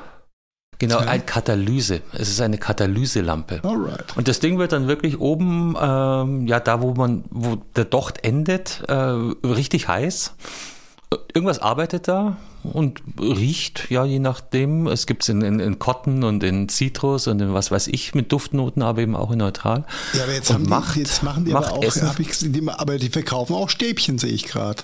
Genau, 0.78 0.98
okay. 0.98 1.08
ein 1.08 1.26
Katalyse. 1.26 2.02
Es 2.12 2.28
ist 2.28 2.40
eine 2.40 2.56
Katalyselampe. 2.56 3.60
Alright. 3.64 4.16
Und 4.16 4.28
das 4.28 4.38
Ding 4.38 4.58
wird 4.58 4.72
dann 4.72 4.86
wirklich 4.86 5.18
oben, 5.18 5.74
ähm, 5.80 6.46
ja, 6.46 6.60
da 6.60 6.80
wo 6.80 6.94
man, 6.94 7.24
wo 7.30 7.56
der 7.74 7.84
Docht 7.84 8.24
endet, 8.24 8.84
äh, 8.86 8.94
richtig 8.94 9.88
heiß. 9.88 10.34
Irgendwas 11.34 11.58
arbeitet 11.58 12.06
da 12.06 12.36
und 12.62 13.02
riecht, 13.18 13.90
ja, 13.90 14.04
je 14.04 14.18
nachdem. 14.18 14.86
Es 14.86 15.06
gibt 15.06 15.22
es 15.22 15.30
in, 15.30 15.42
in, 15.42 15.58
in 15.58 15.78
Cotton 15.78 16.22
und 16.22 16.44
in 16.44 16.68
Citrus 16.68 17.26
und 17.26 17.40
in 17.40 17.54
was 17.54 17.70
weiß 17.70 17.88
ich 17.88 18.14
mit 18.14 18.30
Duftnoten, 18.30 18.82
aber 18.82 19.00
eben 19.00 19.16
auch 19.16 19.30
in 19.32 19.38
neutral. 19.38 19.84
Ja, 20.12 20.24
aber 20.24 20.32
jetzt, 20.34 20.52
haben 20.52 20.68
macht, 20.68 20.94
die, 20.94 21.00
jetzt 21.00 21.22
machen 21.22 21.44
die 21.44 21.54
aber 21.54 21.72
auch, 21.72 21.82
ich, 21.82 22.38
die, 22.40 22.68
aber 22.68 22.98
die 22.98 23.08
verkaufen 23.08 23.54
auch 23.54 23.70
Stäbchen, 23.70 24.18
sehe 24.18 24.30
ich 24.30 24.44
gerade. 24.44 24.82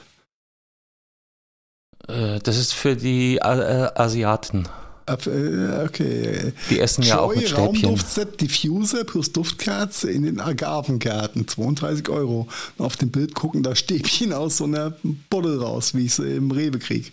Äh, 2.09 2.41
das 2.41 2.57
ist 2.57 2.73
für 2.73 2.97
die 2.97 3.37
äh, 3.37 3.91
Asiaten. 3.95 4.69
Äh, 5.07 5.85
okay. 5.85 6.53
Die 6.71 6.81
essen 6.81 7.03
Joy, 7.03 7.11
ja 7.11 7.21
auch 7.21 7.35
mit 7.35 7.49
Stäbchen. 7.49 7.65
Raumduftset 7.65 8.41
Diffuser 8.41 9.05
plus 9.05 9.33
Duftkerze 9.33 10.11
in 10.11 10.23
den 10.23 10.41
Agavengärten. 10.41 11.47
32 11.47 12.09
Euro. 12.09 12.49
auf 12.79 12.97
dem 12.97 13.11
Bild 13.11 13.35
gucken 13.35 13.63
da 13.63 13.77
Stäbchen 13.77 14.33
aus 14.33 14.59
so 14.59 14.65
einer 14.65 14.97
Buddel 15.31 15.63
raus, 15.63 15.95
wie 15.95 16.07
ich 16.07 16.15
sie 16.15 16.37
im 16.37 16.51
Rewe 16.51 16.79
kriege. 16.79 17.11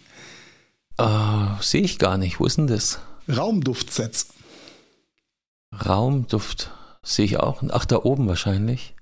Uh, 0.99 1.61
Sehe 1.61 1.81
ich 1.81 1.97
gar 1.99 2.17
nicht. 2.17 2.39
Wo 2.39 2.45
ist 2.45 2.57
denn 2.57 2.67
das? 2.67 2.99
Raumduftsets. 3.27 4.27
Raumduft. 5.85 6.71
Sehe 7.03 7.25
ich 7.25 7.39
auch. 7.39 7.63
Ach, 7.69 7.85
da 7.85 7.97
oben 7.97 8.27
wahrscheinlich. 8.27 8.95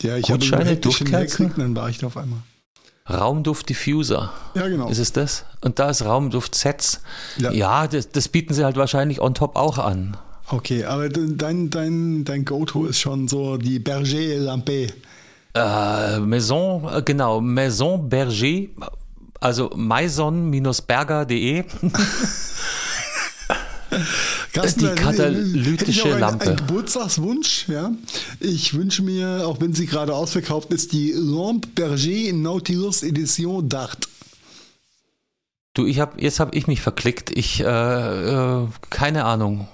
Ja, 0.00 0.16
ich 0.16 0.30
habe 0.30 0.44
eine 0.56 0.76
Duftkerzen. 0.76 1.52
Dann 1.56 1.76
war 1.76 1.88
ich 1.88 1.98
da 1.98 2.08
auf 2.08 2.16
einmal. 2.16 2.42
Raumduft 3.08 3.68
Diffuser. 3.68 4.32
Ja, 4.54 4.68
genau. 4.68 4.88
Ist 4.88 4.98
es 4.98 5.12
das? 5.12 5.44
Und 5.60 5.78
da 5.78 5.90
ist 5.90 6.04
Raumduft 6.04 6.54
Sets. 6.54 7.00
Ja, 7.38 7.50
ja 7.50 7.86
das, 7.86 8.10
das, 8.10 8.28
bieten 8.28 8.54
sie 8.54 8.64
halt 8.64 8.76
wahrscheinlich 8.76 9.20
on 9.20 9.34
top 9.34 9.56
auch 9.56 9.78
an. 9.78 10.16
Okay, 10.48 10.84
aber 10.84 11.08
dein, 11.08 11.70
dein, 11.70 12.24
dein 12.24 12.44
Go-To 12.44 12.86
ist 12.86 13.00
schon 13.00 13.26
so 13.28 13.56
die 13.56 13.78
Berger 13.78 14.36
Lampe. 14.36 14.88
Äh, 15.54 16.18
Maison, 16.20 16.88
äh, 16.92 17.02
genau, 17.02 17.40
Maison 17.40 18.08
Berger, 18.08 18.68
also 19.40 19.70
maison-berger.de. 19.74 21.64
Carsten, 24.52 24.80
die 24.80 24.94
katalytische 24.94 26.08
ich 26.08 26.14
ein, 26.14 26.20
Lampe. 26.20 26.50
Ein 26.50 26.56
Geburtstagswunsch, 26.56 27.68
ja. 27.68 27.92
Ich 28.40 28.74
wünsche 28.74 29.02
mir, 29.02 29.46
auch 29.46 29.60
wenn 29.60 29.74
sie 29.74 29.86
gerade 29.86 30.14
ausverkauft 30.14 30.72
ist, 30.72 30.92
die 30.92 31.12
Lampe 31.12 31.68
Berger 31.74 32.32
Nautilus 32.32 33.02
Edition 33.02 33.68
Dart. 33.68 34.08
Du, 35.74 35.86
ich 35.86 36.00
habe 36.00 36.20
jetzt 36.20 36.38
habe 36.38 36.54
ich 36.54 36.66
mich 36.66 36.82
verklickt. 36.82 37.30
Ich 37.30 37.60
äh, 37.60 37.64
äh, 37.64 38.66
keine 38.90 39.24
Ahnung. 39.24 39.68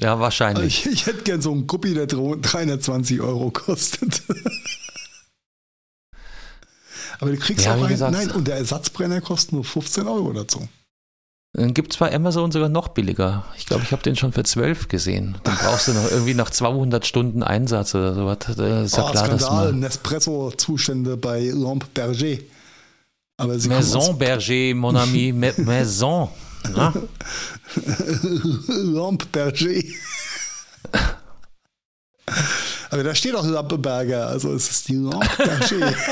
Ja, 0.00 0.18
wahrscheinlich. 0.18 0.86
Ich, 0.86 0.92
ich 1.00 1.06
hätte 1.06 1.22
gern 1.22 1.42
so 1.42 1.52
einen 1.52 1.66
Guppi, 1.66 1.92
der 1.94 2.06
320 2.06 3.20
Euro 3.20 3.50
kostet. 3.50 4.22
Aber 7.20 7.30
du 7.30 7.36
kriegst 7.36 7.66
ja, 7.66 7.74
auch 7.74 7.84
einen. 7.84 7.98
Nein, 7.98 8.30
und 8.30 8.48
der 8.48 8.56
Ersatzbrenner 8.56 9.20
kostet 9.20 9.52
nur 9.52 9.64
15 9.64 10.06
Euro 10.08 10.32
dazu. 10.32 10.66
Dann 11.54 11.74
gibt 11.74 11.92
es 11.92 11.98
bei 11.98 12.14
Amazon 12.14 12.50
sogar 12.50 12.70
noch 12.70 12.88
billiger. 12.88 13.44
Ich 13.58 13.66
glaube, 13.66 13.82
ich 13.84 13.92
habe 13.92 14.02
den 14.02 14.16
schon 14.16 14.32
für 14.32 14.42
12 14.42 14.88
gesehen. 14.88 15.36
Dann 15.44 15.54
brauchst 15.56 15.86
du 15.86 15.92
noch 15.92 16.10
irgendwie 16.10 16.32
noch 16.32 16.48
200 16.48 17.06
Stunden 17.06 17.42
Einsatz 17.42 17.94
oder 17.94 18.14
sowas. 18.14 18.38
Das 18.40 18.56
ist 18.56 18.96
ja 18.96 19.04
oh, 19.06 19.10
klar, 19.10 19.26
Skandal, 19.26 19.72
Nespresso-Zustände 19.74 21.18
bei 21.18 21.50
Lampe 21.52 21.86
Berger. 21.92 22.40
Aber 23.36 23.58
sie 23.58 23.68
Maison 23.68 24.16
Berger, 24.16 24.74
mon 24.74 24.96
ami, 24.96 25.32
Ma- 25.32 25.52
Maison. 25.58 26.30
Na? 26.74 26.94
Lampe 28.68 29.26
Berger. 29.26 29.82
Aber 32.90 33.04
da 33.04 33.14
steht 33.14 33.34
auch 33.34 33.44
Lampe 33.44 33.76
Berger, 33.76 34.26
also 34.26 34.54
es 34.54 34.70
ist 34.70 34.88
die 34.88 34.94
Lampe 34.94 35.28
Berger. 35.36 35.94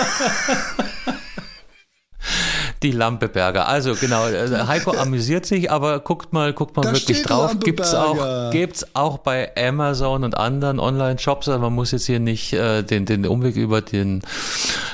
Die 2.82 2.93
Lampeberger. 2.93 3.69
Also 3.69 3.94
genau, 3.94 4.27
äh, 4.27 4.48
Heiko 4.66 4.93
amüsiert 4.93 5.44
sich, 5.44 5.70
aber 5.70 6.01
guckt 6.01 6.32
mal, 6.32 6.55
guckt 6.55 6.77
mal 6.77 6.82
Da 6.82 6.93
wirklich 6.94 7.23
drauf. 7.23 7.55
Gibt's 7.61 7.93
auch, 7.94 8.51
gibt's 8.51 8.86
auch 8.94 9.19
bei 9.19 9.51
Amazon 9.55 10.24
und 10.24 10.36
anderen 10.36 10.81
Online-Shops. 10.81 11.48
Also 11.48 11.61
man 11.61 11.74
muss 11.74 11.90
jetzt 11.90 12.07
hier 12.07 12.20
nicht 12.20 12.55
äh, 12.55 12.82
den, 12.82 13.05
den 13.05 13.27
Umweg 13.27 13.57
über 13.57 13.82
den 13.82 14.23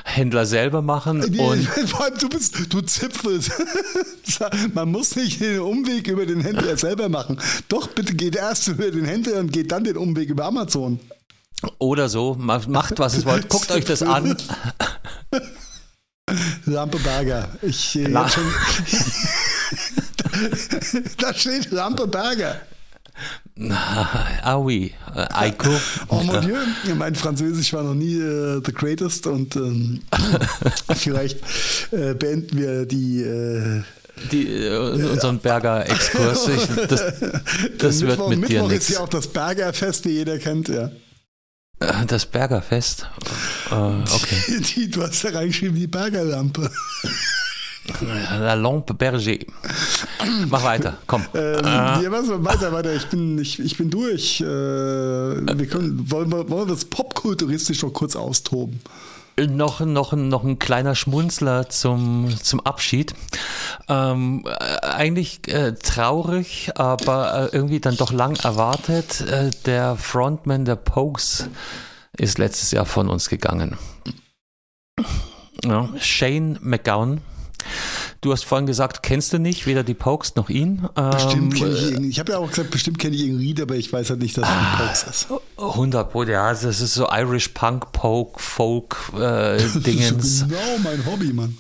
Händler 0.05 0.47
selber 0.47 0.83
machen. 0.83 1.21
Nee, 1.31 1.39
Und 1.41 1.65
vor 1.89 2.05
allem 2.05 2.19
du 2.19 2.29
bist, 2.29 2.55
du 2.73 2.81
zipfelst. 2.81 3.53
Man 4.75 4.91
muss 4.91 5.15
nicht 5.17 5.41
den 5.41 5.61
Umweg 5.61 6.09
über 6.09 6.27
den 6.27 6.41
Händler 6.41 6.77
selber 6.77 7.09
machen. 7.09 7.41
Doch, 7.69 7.87
bitte 7.87 8.15
geht 8.15 8.35
erst 8.37 8.69
über 8.69 8.91
den 8.91 9.05
Händler 9.05 9.39
und 9.39 9.53
geht 9.53 9.71
dann 9.73 9.85
den 9.85 9.97
Umweg 9.97 10.29
über 10.29 10.45
Amazon. 10.47 10.99
oder 11.79 12.09
so, 12.09 12.35
ma- 12.39 12.61
macht 12.69 12.99
was 12.99 13.17
es 13.17 13.25
wollt. 13.25 13.49
Guckt 13.49 13.71
euch 13.71 13.85
das 13.85 14.03
an. 14.03 14.37
Lampe 16.67 16.99
Berger. 16.99 17.49
Ich, 17.63 17.95
äh, 17.97 18.07
La- 18.09 18.29
schon, 18.29 18.43
da 21.19 21.33
steht 21.35 21.71
Lampe 21.71 22.07
Berger. 22.09 22.61
Ah 24.45 24.57
oui, 24.59 24.93
äh, 25.15 25.27
Heiko. 25.33 25.71
Oh 26.09 26.21
mon 26.23 26.41
Dieu, 26.43 26.57
mein 26.97 27.15
Französisch 27.15 27.73
war 27.73 27.83
noch 27.85 27.95
nie 27.95 28.17
äh, 28.19 28.61
the 28.65 28.73
greatest 28.73 29.27
und 29.29 29.57
ähm, 29.57 30.03
vielleicht 30.97 31.39
äh, 31.93 32.13
beenden 32.15 32.59
wir 32.59 32.85
die 32.87 33.23
äh, 33.23 33.83
Die, 34.33 34.47
äh, 34.49 34.77
unseren 35.13 35.39
Berger-Exkurs. 35.39 36.49
Ich- 36.49 36.67
Das, 36.89 37.01
das 37.79 38.01
wird 38.01 38.11
Mittwoch, 38.11 38.29
mit 38.31 38.39
dir 38.49 38.63
Mittwoch 38.63 38.67
ist 38.67 38.73
nichts. 38.73 38.89
ja 38.91 39.01
auch 39.01 39.09
das 39.09 39.29
Bergerfest, 39.29 40.05
wie 40.05 40.11
jeder 40.11 40.39
kennt, 40.39 40.69
ja. 40.69 40.91
Äh, 41.81 42.07
Das 42.07 42.27
Bergerfest. 42.27 43.07
Äh, 43.71 43.75
okay. 43.75 44.61
Die, 44.75 44.91
du 44.91 45.03
hast 45.03 45.25
da 45.25 45.31
reingeschrieben, 45.31 45.77
die 45.77 45.87
Bergerlampe. 45.87 46.71
La 48.41 48.55
Lampe 48.55 48.95
Berger. 48.95 49.39
Mach 50.49 50.65
weiter, 50.65 50.99
komm. 51.07 51.25
Ähm, 51.35 51.65
Ah. 51.65 52.01
ja, 52.03 52.11
was, 52.11 52.27
weiter, 52.29 52.73
weiter. 52.73 52.93
Ich 52.95 53.07
bin, 53.07 53.39
ich, 53.39 53.61
ich 53.61 53.77
bin 53.77 53.91
durch. 53.91 54.41
Äh, 54.41 54.45
wir 54.45 55.67
können, 55.69 56.11
wollen, 56.11 56.29
wir, 56.31 56.49
wollen 56.51 56.69
wir 56.69 56.75
das 56.75 56.85
popkulturistisch 56.85 57.83
noch 57.83 57.93
kurz 57.93 58.17
austoben? 58.17 58.81
Noch, 59.39 59.81
noch, 59.81 60.15
noch 60.15 60.45
ein 60.45 60.59
kleiner 60.59 60.95
Schmunzler 60.95 61.69
zum, 61.69 62.35
zum 62.43 62.61
Abschied. 62.61 63.15
Ähm, 63.87 64.47
äh, 64.47 64.87
eigentlich 64.87 65.47
äh, 65.49 65.75
traurig, 65.75 66.71
aber 66.75 67.51
äh, 67.53 67.55
irgendwie 67.55 67.81
dann 67.81 67.99
doch 67.99 68.13
lang 68.13 68.37
erwartet. 68.37 69.21
Äh, 69.21 69.51
der 69.67 69.97
Frontman 69.97 70.65
der 70.65 70.77
Pokes 70.77 71.51
ist 72.17 72.39
letztes 72.39 72.71
Jahr 72.71 72.87
von 72.87 73.11
uns 73.11 73.29
gegangen. 73.29 73.77
Ja, 75.65 75.91
Shane 76.01 76.59
McGowan. 76.63 77.21
Du 78.27 78.33
hast 78.33 78.45
vorhin 78.45 78.67
gesagt, 78.67 79.05
kennst 79.05 79.33
du 79.33 79.39
nicht, 79.39 79.67
weder 79.69 79.85
die 79.85 79.95
Pokes 79.95 80.35
noch 80.35 80.49
ihn. 80.51 80.89
Bestimmt 81.13 81.53
Ähm, 81.55 81.59
kenne 81.61 81.75
ich 81.75 81.91
ihn. 81.93 82.11
Ich 82.11 82.19
habe 82.19 82.33
ja 82.33 82.39
auch 82.39 82.51
gesagt, 82.51 82.73
bestimmt 82.73 82.99
kenne 82.99 83.15
ich 83.15 83.23
ihn 83.23 83.37
Ried, 83.37 83.61
aber 83.61 83.77
ich 83.77 83.93
weiß 83.93 84.11
halt 84.11 84.21
nicht, 84.21 84.37
dass 84.37 84.43
es 84.43 84.51
Ah. 84.51 84.59
ein 84.73 84.79
Pokes 84.89 85.03
ist. 85.05 85.29
100 85.59 86.11
Pro, 86.11 86.25
ja, 86.25 86.51
das 86.51 86.65
ist 86.65 86.95
so 86.95 87.07
Irish 87.09 87.51
Punk, 87.51 87.93
Poke, 87.93 88.41
Folk, 88.43 88.97
äh, 89.17 89.59
Dingens. 89.77 90.45
Genau 90.49 90.59
mein 90.83 91.07
Hobby, 91.07 91.33
Mann. 91.33 91.57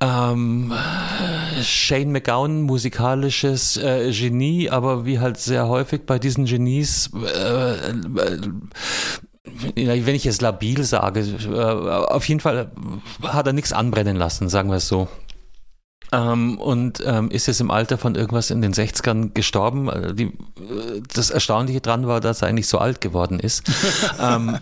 Ähm, 0.00 0.72
Shane 1.62 2.10
McGowan, 2.10 2.62
musikalisches 2.62 3.76
äh, 3.76 4.10
Genie, 4.10 4.70
aber 4.70 5.06
wie 5.06 5.20
halt 5.20 5.38
sehr 5.38 5.68
häufig 5.68 6.00
bei 6.04 6.18
diesen 6.18 6.46
Genies, 6.46 7.10
äh, 7.14 7.90
äh, 7.90 8.40
wenn 10.06 10.14
ich 10.16 10.24
jetzt 10.24 10.42
labil 10.42 10.82
sage, 10.82 11.20
äh, 11.20 11.56
auf 11.60 12.26
jeden 12.26 12.40
Fall 12.40 12.72
hat 13.22 13.46
er 13.46 13.52
nichts 13.52 13.72
anbrennen 13.72 14.16
lassen, 14.16 14.48
sagen 14.48 14.68
wir 14.68 14.78
es 14.78 14.88
so. 14.88 15.06
Ähm, 16.12 16.58
und 16.58 17.02
ähm, 17.06 17.30
ist 17.30 17.46
jetzt 17.46 17.60
im 17.60 17.70
Alter 17.70 17.96
von 17.96 18.14
irgendwas 18.14 18.50
in 18.50 18.60
den 18.60 18.74
60ern 18.74 19.32
gestorben. 19.32 19.88
Äh, 19.88 20.14
Die, 20.14 20.24
äh, 20.24 21.02
das 21.14 21.30
Erstaunliche 21.30 21.80
dran 21.80 22.06
war, 22.06 22.20
dass 22.20 22.42
er 22.42 22.48
eigentlich 22.48 22.68
so 22.68 22.78
alt 22.78 23.00
geworden 23.00 23.40
ist. 23.40 23.64
ähm, 24.20 24.58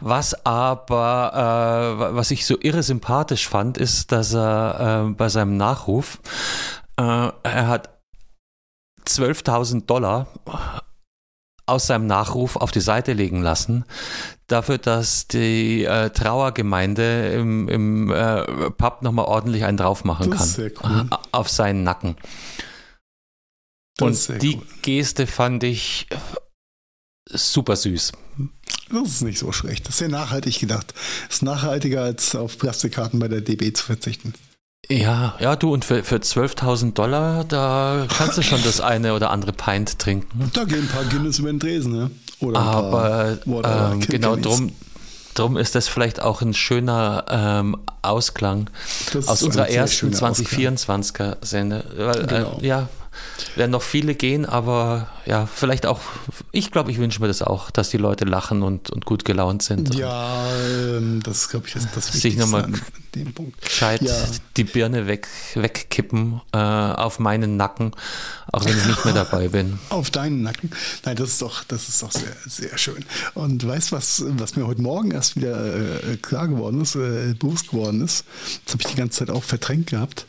was 0.00 0.44
aber, 0.44 2.08
äh, 2.10 2.14
was 2.14 2.30
ich 2.30 2.44
so 2.44 2.56
irre 2.60 2.82
sympathisch 2.82 3.48
fand, 3.48 3.78
ist, 3.78 4.12
dass 4.12 4.34
er 4.34 5.06
äh, 5.08 5.12
bei 5.12 5.28
seinem 5.28 5.56
Nachruf, 5.56 6.18
äh, 6.96 7.02
er 7.42 7.68
hat 7.68 7.90
12.000 9.06 9.86
Dollar 9.86 10.26
aus 11.66 11.86
seinem 11.86 12.06
Nachruf 12.06 12.56
auf 12.56 12.70
die 12.70 12.80
Seite 12.80 13.12
legen 13.12 13.42
lassen, 13.42 13.84
dafür, 14.52 14.78
dass 14.78 15.26
die 15.26 15.84
äh, 15.84 16.10
Trauergemeinde 16.10 17.32
im, 17.34 17.68
im 17.68 18.10
äh, 18.12 18.70
Pub 18.70 19.02
nochmal 19.02 19.24
ordentlich 19.26 19.64
einen 19.64 19.76
drauf 19.76 20.04
machen 20.04 20.30
Das 20.30 20.38
kann. 20.38 20.48
ist 20.48 20.54
sehr 20.54 20.70
cool. 20.84 21.08
Auf 21.32 21.48
seinen 21.48 21.82
Nacken. 21.82 22.16
Das 23.96 24.06
Und 24.06 24.12
ist 24.12 24.24
sehr 24.24 24.38
die 24.38 24.56
cool. 24.56 24.66
Geste 24.82 25.26
fand 25.26 25.64
ich 25.64 26.06
super 27.28 27.76
süß. 27.76 28.12
Das 28.90 29.08
ist 29.08 29.22
nicht 29.22 29.38
so 29.38 29.52
schlecht. 29.52 29.86
Das 29.86 29.94
ist 29.94 29.98
sehr 29.98 30.08
nachhaltig 30.08 30.60
gedacht. 30.60 30.92
Das 31.28 31.36
ist 31.36 31.42
nachhaltiger, 31.42 32.02
als 32.02 32.34
auf 32.34 32.58
Plastikkarten 32.58 33.18
bei 33.18 33.28
der 33.28 33.40
DB 33.40 33.72
zu 33.72 33.84
verzichten. 33.84 34.34
Ja, 34.90 35.36
ja, 35.38 35.54
du, 35.56 35.72
und 35.72 35.84
für, 35.84 36.02
für 36.02 36.16
12.000 36.16 36.92
Dollar, 36.92 37.44
da 37.44 38.06
kannst 38.18 38.36
du 38.36 38.42
schon 38.42 38.62
das 38.64 38.80
eine 38.80 39.14
oder 39.14 39.30
andere 39.30 39.52
Pint 39.52 39.98
trinken. 39.98 40.50
Da 40.52 40.64
gehen 40.64 40.80
ein 40.80 40.88
paar 40.88 41.04
Guinness 41.04 41.38
über 41.38 41.50
den 41.50 41.60
Tresen, 41.60 41.94
ja. 41.94 42.10
Aber 42.54 43.38
ähm, 43.46 44.00
genau 44.00 44.36
drum, 44.36 44.72
drum 45.34 45.56
ist 45.56 45.74
das 45.74 45.88
vielleicht 45.88 46.20
auch 46.20 46.42
ein 46.42 46.54
schöner 46.54 47.24
ähm, 47.28 47.76
Ausklang 48.02 48.68
Das 49.12 49.28
aus 49.28 49.42
unserer 49.42 49.68
ersten 49.68 50.12
schöner 50.14 50.34
2024er 50.34 51.36
Sende. 51.42 51.84
Weil, 51.96 52.26
Genau. 52.26 52.58
äh, 52.60 52.66
ja, 52.66 52.88
werden 53.56 53.70
noch 53.70 53.82
viele 53.82 54.14
gehen, 54.14 54.46
aber 54.46 55.08
ja, 55.26 55.46
vielleicht 55.46 55.86
auch, 55.86 56.00
ich 56.50 56.70
glaube, 56.70 56.90
ich 56.90 56.98
wünsche 56.98 57.20
mir 57.20 57.28
das 57.28 57.42
auch, 57.42 57.70
dass 57.70 57.90
die 57.90 57.96
Leute 57.96 58.24
lachen 58.24 58.62
und, 58.62 58.90
und 58.90 59.04
gut 59.04 59.24
gelaunt 59.24 59.62
sind. 59.62 59.94
Ja, 59.94 60.46
ähm, 60.56 61.20
das 61.22 61.42
ist, 61.42 61.48
glaube 61.50 61.66
ich, 61.66 61.74
das, 61.74 61.90
das 61.92 62.06
Sich 62.06 62.14
Wichtigste 62.14 62.40
nochmal 62.40 62.64
an 62.64 62.80
dem 63.14 63.32
Punkt. 63.32 63.60
gescheit 63.62 64.02
Ja. 64.02 64.14
die 64.56 64.64
Birne 64.64 65.06
weg, 65.06 65.28
wegkippen 65.54 66.40
äh, 66.52 66.58
auf 66.58 67.18
meinen 67.18 67.56
Nacken, 67.56 67.92
auch 68.52 68.64
wenn 68.64 68.76
ich 68.76 68.86
nicht 68.86 69.04
mehr 69.04 69.14
dabei 69.14 69.48
bin. 69.48 69.78
Auf 69.90 70.10
deinen 70.10 70.42
Nacken. 70.42 70.70
Nein, 71.04 71.16
das 71.16 71.30
ist 71.30 71.42
doch, 71.42 71.64
das 71.64 71.88
ist 71.88 72.02
doch 72.02 72.12
sehr, 72.12 72.34
sehr 72.46 72.76
schön. 72.78 73.04
Und 73.34 73.66
weißt 73.66 73.92
du, 73.92 73.96
was, 73.96 74.24
was 74.26 74.56
mir 74.56 74.66
heute 74.66 74.82
Morgen 74.82 75.10
erst 75.10 75.36
wieder 75.36 76.02
äh, 76.10 76.16
klar 76.16 76.48
geworden 76.48 76.80
ist, 76.80 76.94
äh, 76.94 77.34
bewusst 77.38 77.70
geworden 77.70 78.02
ist? 78.02 78.24
Das 78.64 78.74
habe 78.74 78.82
ich 78.82 78.88
die 78.88 78.96
ganze 78.96 79.20
Zeit 79.20 79.30
auch 79.34 79.42
verdrängt 79.42 79.88
gehabt. 79.88 80.26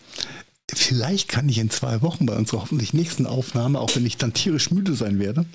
Vielleicht 0.75 1.29
kann 1.29 1.47
ich 1.49 1.57
in 1.57 1.69
zwei 1.69 2.01
Wochen 2.01 2.25
bei 2.25 2.35
unserer 2.35 2.61
hoffentlich 2.61 2.93
nächsten 2.93 3.25
Aufnahme, 3.25 3.79
auch 3.79 3.95
wenn 3.95 4.05
ich 4.05 4.17
dann 4.17 4.33
tierisch 4.33 4.71
müde 4.71 4.93
sein 4.95 5.19
werde, 5.19 5.45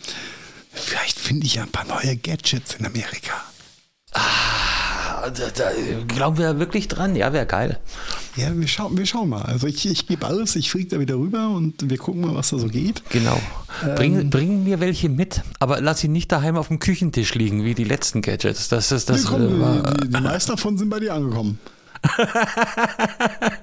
vielleicht 0.73 1.19
finde 1.19 1.47
ich 1.47 1.55
ja 1.57 1.63
ein 1.63 1.71
paar 1.73 1.87
neue 1.87 2.17
Gadgets 2.17 2.75
in 2.79 2.87
Amerika. 2.87 3.33
Ah, 4.13 5.29
Da, 5.31 5.51
da 5.55 5.71
glauben 6.07 6.39
wir 6.39 6.59
wirklich 6.59 6.89
dran? 6.89 7.15
Ja, 7.17 7.33
wäre 7.33 7.47
geil. 7.47 7.79
Ja, 8.37 8.57
wir, 8.57 8.69
schauen, 8.69 8.97
wir 8.97 9.05
schauen 9.05 9.29
mal. 9.29 9.43
Also 9.43 9.67
ich, 9.67 9.85
ich 9.89 10.07
gebe 10.07 10.25
alles, 10.27 10.55
ich 10.57 10.71
fliege 10.71 10.89
da 10.89 11.01
wieder 11.01 11.17
rüber 11.17 11.49
und 11.51 11.91
wir 11.91 11.99
gucken 11.99 12.21
mal, 12.23 12.35
was 12.35 12.51
da 12.51 12.59
so 12.59 12.69
geht. 12.69 13.03
Genau. 13.11 13.39
Bring, 13.97 14.21
Ähm. 14.21 14.31
bring 14.31 14.65
mir 14.65 14.79
welche 14.81 15.09
mit, 15.09 15.43
aber 15.59 15.81
lass 15.81 16.01
sie 16.01 16.09
nicht 16.09 16.31
daheim 16.33 16.57
auf 16.57 16.69
dem 16.69 16.79
Küchentisch 16.79 17.35
liegen, 17.35 17.65
wie 17.65 17.75
die 17.75 17.85
letzten 17.85 18.23
Gadgets. 18.23 18.69
Das 18.69 18.93
ist 18.93 19.11
das. 19.11 19.25
Nee, 19.25 19.29
komm, 19.29 19.63
äh, 19.63 19.95
die, 20.03 20.09
die 20.09 20.21
meisten 20.21 20.53
davon 20.53 20.79
sind 20.79 20.89
bei 20.89 21.01
dir 21.01 21.15
angekommen. 21.15 21.59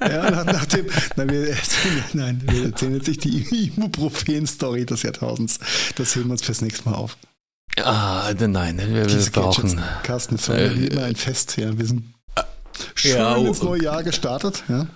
ja, 0.01 0.31
nach, 0.31 0.45
nach 0.45 0.65
dem, 0.65 0.87
nein, 1.15 1.29
wir 1.29 1.49
erzählen, 1.49 2.03
nein, 2.13 2.41
wir 2.45 2.65
erzählen 2.65 2.95
jetzt 2.95 3.07
nicht 3.07 3.23
die 3.23 3.65
Ibuprofen-Story 3.67 4.85
des 4.85 5.03
Jahrtausends. 5.03 5.59
Das 5.95 6.15
heben 6.15 6.25
wir 6.27 6.31
uns 6.33 6.41
fürs 6.43 6.61
nächste 6.61 6.89
Mal 6.89 6.95
auf. 6.95 7.17
ah, 7.83 8.31
nein, 8.37 8.77
wir, 8.77 9.09
wir 9.09 9.31
brauchen. 9.31 9.75
Gadgets, 9.75 10.03
Carsten, 10.03 10.35
es 10.35 10.49
war 10.49 10.57
Äh, 10.57 10.75
wie 10.79 10.87
immer 10.87 11.03
ein 11.03 11.15
Fest. 11.15 11.57
Ja. 11.57 11.77
Wir 11.77 11.85
sind 11.85 12.03
schön 12.95 13.17
Ja, 13.17 13.35
ins 13.37 13.61
neue 13.61 13.83
Jahr 13.83 14.03
gestartet. 14.03 14.63
Ja. 14.67 14.87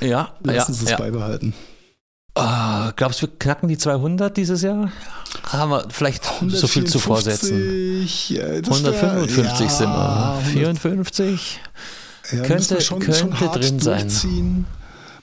Ja, 0.00 0.08
ja, 0.08 0.32
Lass 0.42 0.68
uns 0.68 0.80
das 0.80 0.90
ja. 0.90 0.96
beibehalten. 0.98 1.54
Ah, 2.34 2.92
glaubst 2.96 3.22
du, 3.22 3.26
wir 3.28 3.38
knacken 3.38 3.66
die 3.68 3.78
200 3.78 4.36
dieses 4.36 4.60
Jahr? 4.60 4.92
Haben 5.44 5.70
wir 5.70 5.86
vielleicht 5.88 6.22
so 6.48 6.66
viel 6.66 6.84
zu 6.84 6.98
vorsetzen? 6.98 7.54
154, 7.56 8.30
ja, 8.30 8.60
das 8.60 8.82
wär- 8.84 8.92
155 9.12 9.70
sind 9.70 9.88
wir. 9.88 10.34
100 10.36 10.78
54? 10.78 11.60
Ja, 12.32 12.42
Könnte- 12.42 12.80
schon, 12.80 12.98
könnte 13.00 13.18
schon 13.18 13.40
hart 13.40 13.56
drin 13.56 13.78
sein. 13.80 14.06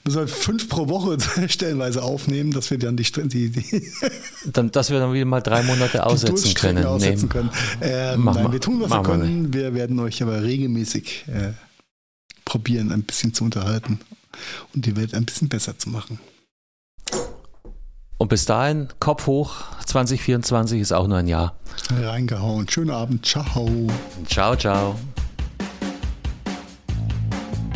müssen 0.03 0.19
wir 0.19 0.27
fünf 0.27 0.69
pro 0.69 0.87
Woche 0.89 1.17
stellenweise 1.49 2.01
aufnehmen, 2.03 2.51
dass 2.51 2.69
wir 2.71 2.77
dann 2.79 2.95
die, 2.97 3.03
die, 3.11 3.49
die 3.49 3.83
dann, 4.51 4.71
dass 4.71 4.89
wir 4.89 4.99
dann 4.99 5.13
wieder 5.13 5.25
mal 5.25 5.41
drei 5.41 5.63
Monate 5.63 6.05
aussetzen 6.05 6.53
können. 6.53 6.85
Aussetzen 6.85 7.29
können. 7.29 7.49
Äh, 7.81 8.17
nein, 8.17 8.51
wir 8.51 8.59
tun, 8.61 8.81
was 8.81 8.89
wir 8.91 9.03
können. 9.03 9.53
Wir 9.53 9.73
werden 9.73 9.99
euch 9.99 10.21
aber 10.23 10.43
regelmäßig 10.43 11.25
äh, 11.27 11.51
probieren, 12.45 12.91
ein 12.91 13.03
bisschen 13.03 13.33
zu 13.33 13.43
unterhalten 13.43 13.99
und 14.73 14.85
die 14.85 14.95
Welt 14.95 15.13
ein 15.13 15.25
bisschen 15.25 15.49
besser 15.49 15.77
zu 15.77 15.89
machen. 15.89 16.19
Und 18.17 18.29
bis 18.29 18.45
dahin, 18.45 18.87
Kopf 18.99 19.25
hoch, 19.27 19.55
2024 19.85 20.79
ist 20.79 20.93
auch 20.93 21.07
nur 21.07 21.17
ein 21.17 21.27
Jahr. 21.27 21.57
Reingehauen. 21.91 22.69
Schönen 22.69 22.91
Abend. 22.91 23.25
Ciao. 23.25 23.69
Ciao, 24.27 24.55
ciao. 24.55 24.95